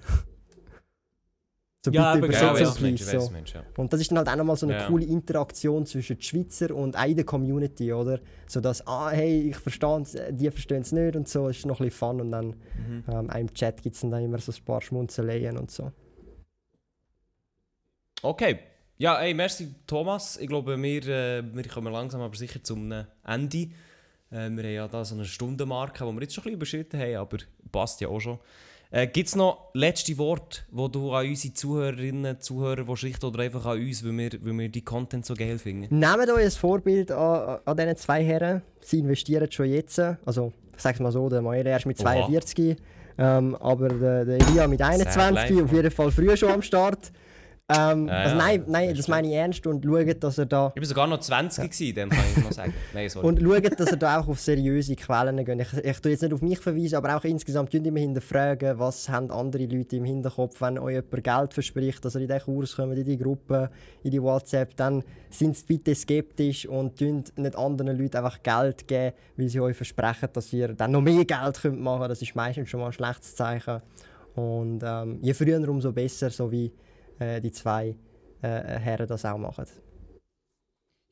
so 1.85 1.91
Ja, 1.93 2.15
bitte 2.17 2.33
Ja, 2.33 2.41
genau, 2.41 2.55
weiß, 2.55 2.83
was 2.83 3.23
So. 3.27 3.31
meinst, 3.31 3.55
ja. 3.55 3.63
Und 3.77 3.93
das 3.93 4.01
ist 4.01 4.11
dann 4.11 4.19
halt 4.19 4.29
auch 4.29 4.37
nochmal 4.37 4.57
so 4.57 4.67
eine 4.67 4.75
Ja. 4.79 4.87
coole 4.89 5.05
Interaktion 5.05 5.87
zwischen 5.87 6.17
den 6.17 6.23
Schweizer 6.23 6.75
und 6.75 6.97
auch 6.97 7.05
in 7.05 7.17
der 7.17 7.25
Community, 7.25 7.93
oder? 7.93 8.21
So 8.47 8.61
dass, 8.61 8.87
ah, 8.87 9.11
hey, 9.11 9.51
ich 9.51 9.57
verstehe 9.57 10.01
es, 10.01 10.15
äh, 10.15 10.33
die 10.33 10.51
verstehen 10.51 10.83
es 10.83 10.93
nicht 10.93 11.15
und 11.17 11.29
so, 11.29 11.49
es 11.49 11.59
ist 11.59 11.67
noch 11.67 11.81
ein 11.81 11.87
bisschen 11.87 11.99
fun 11.99 12.21
und 12.21 12.33
dann 12.33 12.47
Mhm. 12.49 13.05
ähm, 13.11 13.31
auch 13.31 13.37
im 13.37 13.53
Chat 13.55 13.83
gibt 13.83 13.95
es 13.95 14.01
dann 14.03 14.13
immer 14.25 14.39
so 14.39 14.53
ein 14.53 14.65
paar 14.65 14.81
Schmunzeleien 14.83 15.57
und 15.57 15.71
so. 15.71 15.93
Okay. 18.23 18.59
Ja, 18.97 19.21
ey, 19.21 19.33
merci 19.33 19.73
Thomas. 19.87 20.37
Ich 20.39 20.49
glaube, 20.49 20.77
wir, 20.83 21.07
äh, 21.07 21.43
wir 21.55 21.69
kommen 21.69 21.93
langsam 21.93 22.21
aber 22.21 22.35
sicher 22.37 22.63
zum 22.65 22.91
äh, 22.91 23.05
Ende. 23.25 23.69
Äh, 24.31 24.51
wir 24.51 24.63
haben 24.63 24.73
ja 24.73 24.89
da 24.89 25.05
so 25.05 25.15
eine 25.15 25.25
Stundenmarke, 25.25 26.05
die 26.05 26.13
wir 26.13 26.23
jetzt 26.23 26.35
schon 26.35 26.45
ein 26.45 26.59
bisschen 26.59 26.81
überschritten 26.81 27.01
haben, 27.01 27.17
aber 27.17 27.39
passt 27.73 28.01
ja 28.01 28.09
auch 28.09 28.21
schon. 28.21 28.39
Äh, 28.91 29.07
Gibt 29.07 29.29
es 29.29 29.37
noch 29.37 29.69
letzte 29.75 30.17
Worte, 30.17 30.61
wo 30.71 30.89
du 30.89 31.13
an 31.13 31.27
unsere 31.27 31.53
Zuhörerinnen, 31.53 32.41
Zuhörer 32.41 32.89
willst 32.89 33.05
richten 33.05 33.27
oder 33.27 33.43
einfach 33.43 33.67
an 33.67 33.79
uns, 33.79 34.03
weil 34.05 34.17
wir, 34.17 34.31
weil 34.43 34.59
wir 34.59 34.69
die 34.71 34.83
Content 34.83 35.27
so 35.27 35.35
geil 35.35 35.59
finden? 35.59 35.99
Nehmt 35.99 36.31
euch 36.31 36.45
ein 36.45 36.51
Vorbild 36.51 37.11
an, 37.11 37.59
an 37.65 37.77
diesen 37.77 37.97
zwei 37.97 38.25
Herren. 38.25 38.63
Sie 38.81 39.01
investieren 39.01 39.51
schon 39.53 39.67
jetzt. 39.67 39.99
Also, 39.99 40.53
ich 40.75 40.83
sage 40.83 40.95
es 40.95 41.01
mal 41.01 41.13
so, 41.13 41.29
der 41.29 41.43
Maele 41.43 41.69
erst 41.69 41.85
mit 41.85 42.01
Oha. 42.01 42.15
42. 42.15 42.77
Ähm, 43.19 43.57
aber 43.57 43.89
der, 43.89 44.25
der 44.25 44.37
Elia 44.37 44.67
mit 44.67 44.81
21 44.81 45.63
auf 45.63 45.73
jeden 45.73 45.91
Fall 45.91 46.11
früher 46.11 46.37
schon 46.37 46.53
am 46.53 46.63
Start. 46.63 47.13
Ähm, 47.71 48.09
Ja, 48.09 48.15
also 48.15 48.31
ja, 48.31 48.43
nein, 48.43 48.61
das 48.61 48.69
nein, 48.71 48.91
ist 48.91 48.99
das 48.99 49.09
meine 49.09 49.29
ich 49.29 49.35
ernst 49.35 49.67
und 49.67 49.85
schaut, 49.85 50.25
dass 50.25 50.39
er 50.39 50.47
da 50.47 50.73
Ich 50.75 50.81
war 50.81 50.87
sogar 50.87 51.07
noch 51.07 51.21
20 51.21 51.71
gewesen, 51.71 51.95
dann 51.97 52.09
kann 52.09 52.25
ich 52.35 52.43
noch 52.43 52.53
sagen. 52.53 52.73
Nein, 52.95 53.11
sorry. 53.11 53.27
und 53.27 53.43
schaut, 53.43 53.79
dass 53.79 53.91
er 53.91 53.97
da 53.99 54.21
auch 54.21 54.29
auf 54.29 54.41
seriöse 54.41 54.97
Quellen 54.97 55.45
geht. 55.45 55.61
Ich, 55.61 55.85
ich 55.85 56.01
tue 56.01 56.13
jetzt 56.13 56.23
nicht 56.23 56.33
auf 56.33 56.41
mich 56.41 56.59
verweisen, 56.59 56.97
aber 56.97 57.15
auch 57.15 57.25
insgesamt 57.25 57.71
tun 57.71 57.85
immer 57.85 57.99
hinterfragen, 57.99 58.79
was 58.79 59.11
haben 59.11 59.31
andere 59.31 59.67
Leute 59.67 59.97
im 59.97 60.05
Hinterkopf, 60.05 60.59
wenn 60.63 60.79
euch 60.79 60.95
jemand 60.95 61.25
Geld 61.25 61.53
verspricht, 61.53 62.03
dass 62.03 62.15
er 62.15 62.23
in 62.23 62.29
den 62.29 62.41
Kurs 62.41 62.75
kommt, 62.75 62.97
in 62.97 63.05
die 63.05 63.19
Gruppe, 63.19 63.69
in 64.03 64.13
die 64.13 64.23
WhatsApp, 64.23 64.75
dann 64.77 65.05
sind 65.29 65.55
sie 65.55 65.67
bitte 65.67 65.95
skeptisch 65.95 66.67
und 66.67 66.99
tun 66.99 67.23
nicht 67.37 67.55
anderen 67.55 67.99
Leuten 67.99 68.17
einfach 68.17 68.43
Geld 68.43 68.89
geben, 68.89 69.15
weil 69.37 69.49
sie 69.51 69.61
euch 69.61 69.77
versprechen, 69.77 70.31
dass 70.33 70.51
ihr 70.55 70.69
dann 70.69 70.93
noch 70.93 71.03
mehr 71.03 71.27
Geld 71.27 71.61
könnt 71.61 71.81
machen 71.83 72.01
könnt. 72.01 72.13
Das 72.13 72.23
ist 72.23 72.35
meistens 72.35 72.71
schon 72.71 72.81
mal 72.81 72.87
ein 72.87 72.93
schlechtes 72.95 73.37
Zeichen. 73.37 73.83
Und 74.37 74.81
ähm, 74.83 75.19
je 75.21 75.35
früher, 75.35 75.69
umso 75.69 75.93
besser, 75.93 76.31
so 76.31 76.51
wie 76.51 76.73
äh, 77.19 77.41
die 77.41 77.53
zwei 77.53 77.97
äh, 78.43 78.49
Herren 78.49 79.07
das 79.07 79.25
auch 79.25 79.39
machen. 79.39 79.67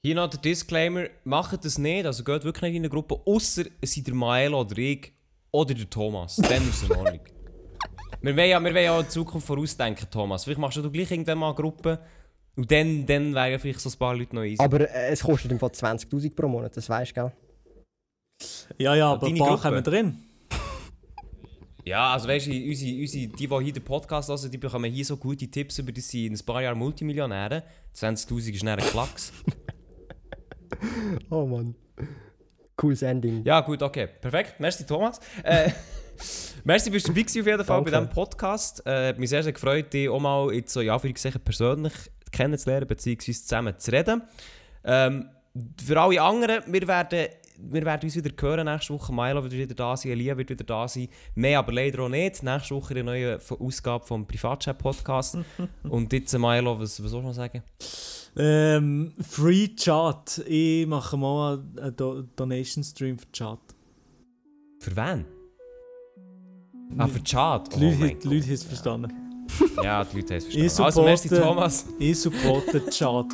Hier 0.05 0.15
noch 0.15 0.29
der 0.29 0.41
Disclaimer: 0.41 1.07
macht 1.25 1.65
das 1.65 1.79
nicht, 1.79 2.07
also 2.07 2.23
geht 2.23 2.45
wirklich 2.45 2.63
nicht 2.63 2.77
in 2.77 2.83
eine 2.83 2.91
Gruppe, 2.91 3.21
außer 3.25 3.65
es 3.81 3.93
sind 3.93 4.07
der 4.07 4.15
Maelo 4.15 4.61
oder 4.61 4.79
ich 4.79 5.13
oder 5.51 5.75
der 5.75 5.91
Thomas. 5.91 6.37
Dann 6.37 6.69
ist 6.69 6.83
es 6.83 6.83
in 6.85 6.93
Ordnung. 6.93 7.21
wir 8.21 8.37
wollen 8.37 8.51
ja, 8.51 8.61
wir 8.61 8.75
wollen 8.75 8.85
ja 8.85 9.01
in 9.01 9.09
Zukunft 9.09 9.47
vorausdenken, 9.47 10.09
Thomas. 10.11 10.45
Vielleicht 10.45 10.61
machst 10.61 10.77
du 10.77 10.91
gleich 10.91 11.11
irgendwann 11.11 11.39
mal 11.39 11.49
eine 11.49 11.57
Gruppe 11.57 11.99
und 12.57 12.71
dann, 12.71 13.05
dann 13.07 13.35
wären 13.35 13.59
vielleicht 13.59 13.81
so 13.81 13.91
ein 13.91 13.99
paar 13.99 14.15
Leute 14.15 14.35
noch 14.35 14.43
easy. 14.43 14.63
Aber 14.63 14.81
äh, 14.81 15.09
es 15.11 15.23
kostet 15.23 15.51
im 15.51 15.59
Fall 15.59 15.71
20'000 15.71 16.35
pro 16.35 16.49
Monat, 16.49 16.77
das 16.77 16.89
weißt 16.89 17.11
du, 17.11 17.15
gell? 17.15 17.33
Ja, 18.79 18.95
ja, 18.95 19.13
aber 19.13 19.27
ein 19.27 19.35
deine 19.35 19.39
paar 19.39 19.57
Gruppe? 19.57 19.63
kommen 19.63 19.85
drin. 19.85 20.23
Ja, 21.87 22.13
also 22.13 22.27
weißt 22.27 22.49
du, 22.49 22.51
unsere, 22.51 23.01
unsere, 23.01 23.29
die, 23.29 23.47
die 23.47 23.63
hier 23.63 23.73
den 23.73 23.85
Podcast 23.85 24.29
hören, 24.29 24.51
die 24.51 24.59
bekommen 24.59 24.93
hier 24.93 25.05
so 25.05 25.17
gute 25.17 25.47
Tipps 25.47 25.79
über 25.79 25.93
die 25.93 26.01
sind 26.01 26.27
in 26.27 26.33
ein 26.35 26.45
paar 26.45 26.61
Jahren 26.61 26.77
Multimillionäre. 26.77 27.63
20'000 27.95 28.55
ist 28.55 28.63
dann 28.63 28.71
ein 28.71 28.85
Klacks. 28.85 29.33
Oh 31.31 31.47
Mann. 31.47 31.77
Cooles 32.77 33.03
Ending. 33.03 33.45
Ja, 33.45 33.61
gut, 33.61 33.81
okay. 33.83 34.09
Perfekt. 34.21 34.59
Merci, 34.59 34.85
Thomas. 34.85 35.21
Äh, 35.45 35.71
merci, 36.65 36.91
bist 36.91 37.07
du 37.09 37.13
dabei 37.15 37.23
auf 37.23 37.35
jeden 37.47 37.65
Fall 37.65 37.83
bei 37.83 37.91
Danke. 37.91 37.91
diesem 37.91 38.11
Podcast. 38.11 38.85
Äh, 38.85 39.09
hat 39.09 39.19
mich 39.19 39.31
sehr, 39.31 39.45
sehr 39.45 39.53
gefreut, 39.53 39.93
dich 39.93 40.09
auch 40.09 40.21
mal 40.21 40.53
jetzt 40.53 40.73
so, 40.73 40.81
in 40.81 40.91
Anführungszeichen 40.91 41.41
persönlich 41.41 41.93
kennenzulernen, 42.33 42.89
beziehungsweise 42.89 43.43
zusammen 43.43 43.79
zu 43.79 43.93
reden. 43.93 44.23
Ähm, 44.85 45.31
für 45.83 46.01
alle 46.01 46.21
anderen, 46.21 46.65
wir 46.67 46.87
werden, 46.89 47.29
wir 47.59 47.85
werden 47.85 48.05
uns 48.05 48.17
wieder 48.17 48.31
hören 48.41 48.67
nächste 48.67 48.95
Woche. 48.95 49.13
Milo 49.13 49.43
wird 49.43 49.53
wieder 49.53 49.75
da 49.75 49.97
sein, 49.97 50.13
Elia 50.13 50.37
wird 50.37 50.51
wieder 50.51 50.65
da 50.65 50.87
sein. 50.89 51.09
Mehr 51.35 51.59
aber 51.59 51.73
leider 51.73 52.03
auch 52.03 52.09
nicht. 52.09 52.43
Nächste 52.43 52.75
Woche 52.75 52.95
eine 52.95 53.05
neue 53.05 53.39
Ausgabe 53.59 54.05
vom 54.05 54.27
Privatchat-Podcast. 54.27 55.39
Und 55.89 56.13
jetzt, 56.13 56.37
Milo, 56.39 56.79
was, 56.79 57.03
was 57.03 57.11
soll 57.11 57.21
ich 57.21 57.27
noch 57.27 57.35
sagen? 57.35 57.63
Ähm, 58.37 59.13
Free 59.21 59.69
Chat. 59.69 60.45
Ich 60.47 60.87
mache 60.87 61.17
mal 61.17 61.63
einen 61.81 61.97
Do 61.97 62.23
Donation 62.37 62.85
Stream 62.85 63.19
für 63.19 63.31
Chat. 63.33 63.59
Für 64.81 64.97
wen? 64.97 65.25
Ah, 66.99 67.09
für 67.09 67.23
Chat. 67.23 67.75
Die 67.75 67.85
Leute, 67.85 67.97
mein 67.99 68.19
die 68.21 68.29
Leute 68.29 68.47
haben 68.47 68.53
es 68.53 68.65
verstanden. 68.65 69.26
Ja, 69.83 70.05
die 70.05 70.17
Leute 70.17 70.35
haben 70.35 70.39
es 70.39 70.47
Ich 70.47 70.55
verstanden. 70.55 70.83
Also, 70.83 71.03
merci, 71.03 71.29
Thomas. 71.29 71.87
Ich 71.99 72.21
supporte 72.21 72.85
Chat. 72.91 73.27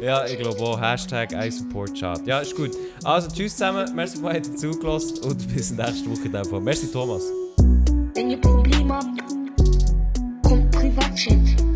Ja, 0.00 0.26
ich 0.26 0.38
glaube 0.38 0.58
auch. 0.60 0.80
Hashtag 0.80 1.32
iSupportChat. 1.32 2.26
Ja, 2.26 2.40
ist 2.40 2.54
gut. 2.54 2.70
Also, 3.04 3.28
tschüss 3.28 3.52
zusammen. 3.52 3.94
Merci, 3.94 4.22
dass 4.22 4.34
ihr 4.48 4.56
zugelassen 4.56 5.18
und 5.24 5.54
bis 5.54 5.70
nächste 5.70 6.10
Woche. 6.10 6.24
in 6.24 6.32
dem 6.32 6.44
Fall. 6.44 6.60
Merci, 6.60 6.86
Thomas. 6.90 7.22
Wenn 8.14 8.30
ihr 8.30 8.40
Probleme 8.40 8.94
habt, 8.94 9.06
kommt 10.42 10.70
Privatchat. 10.70 11.67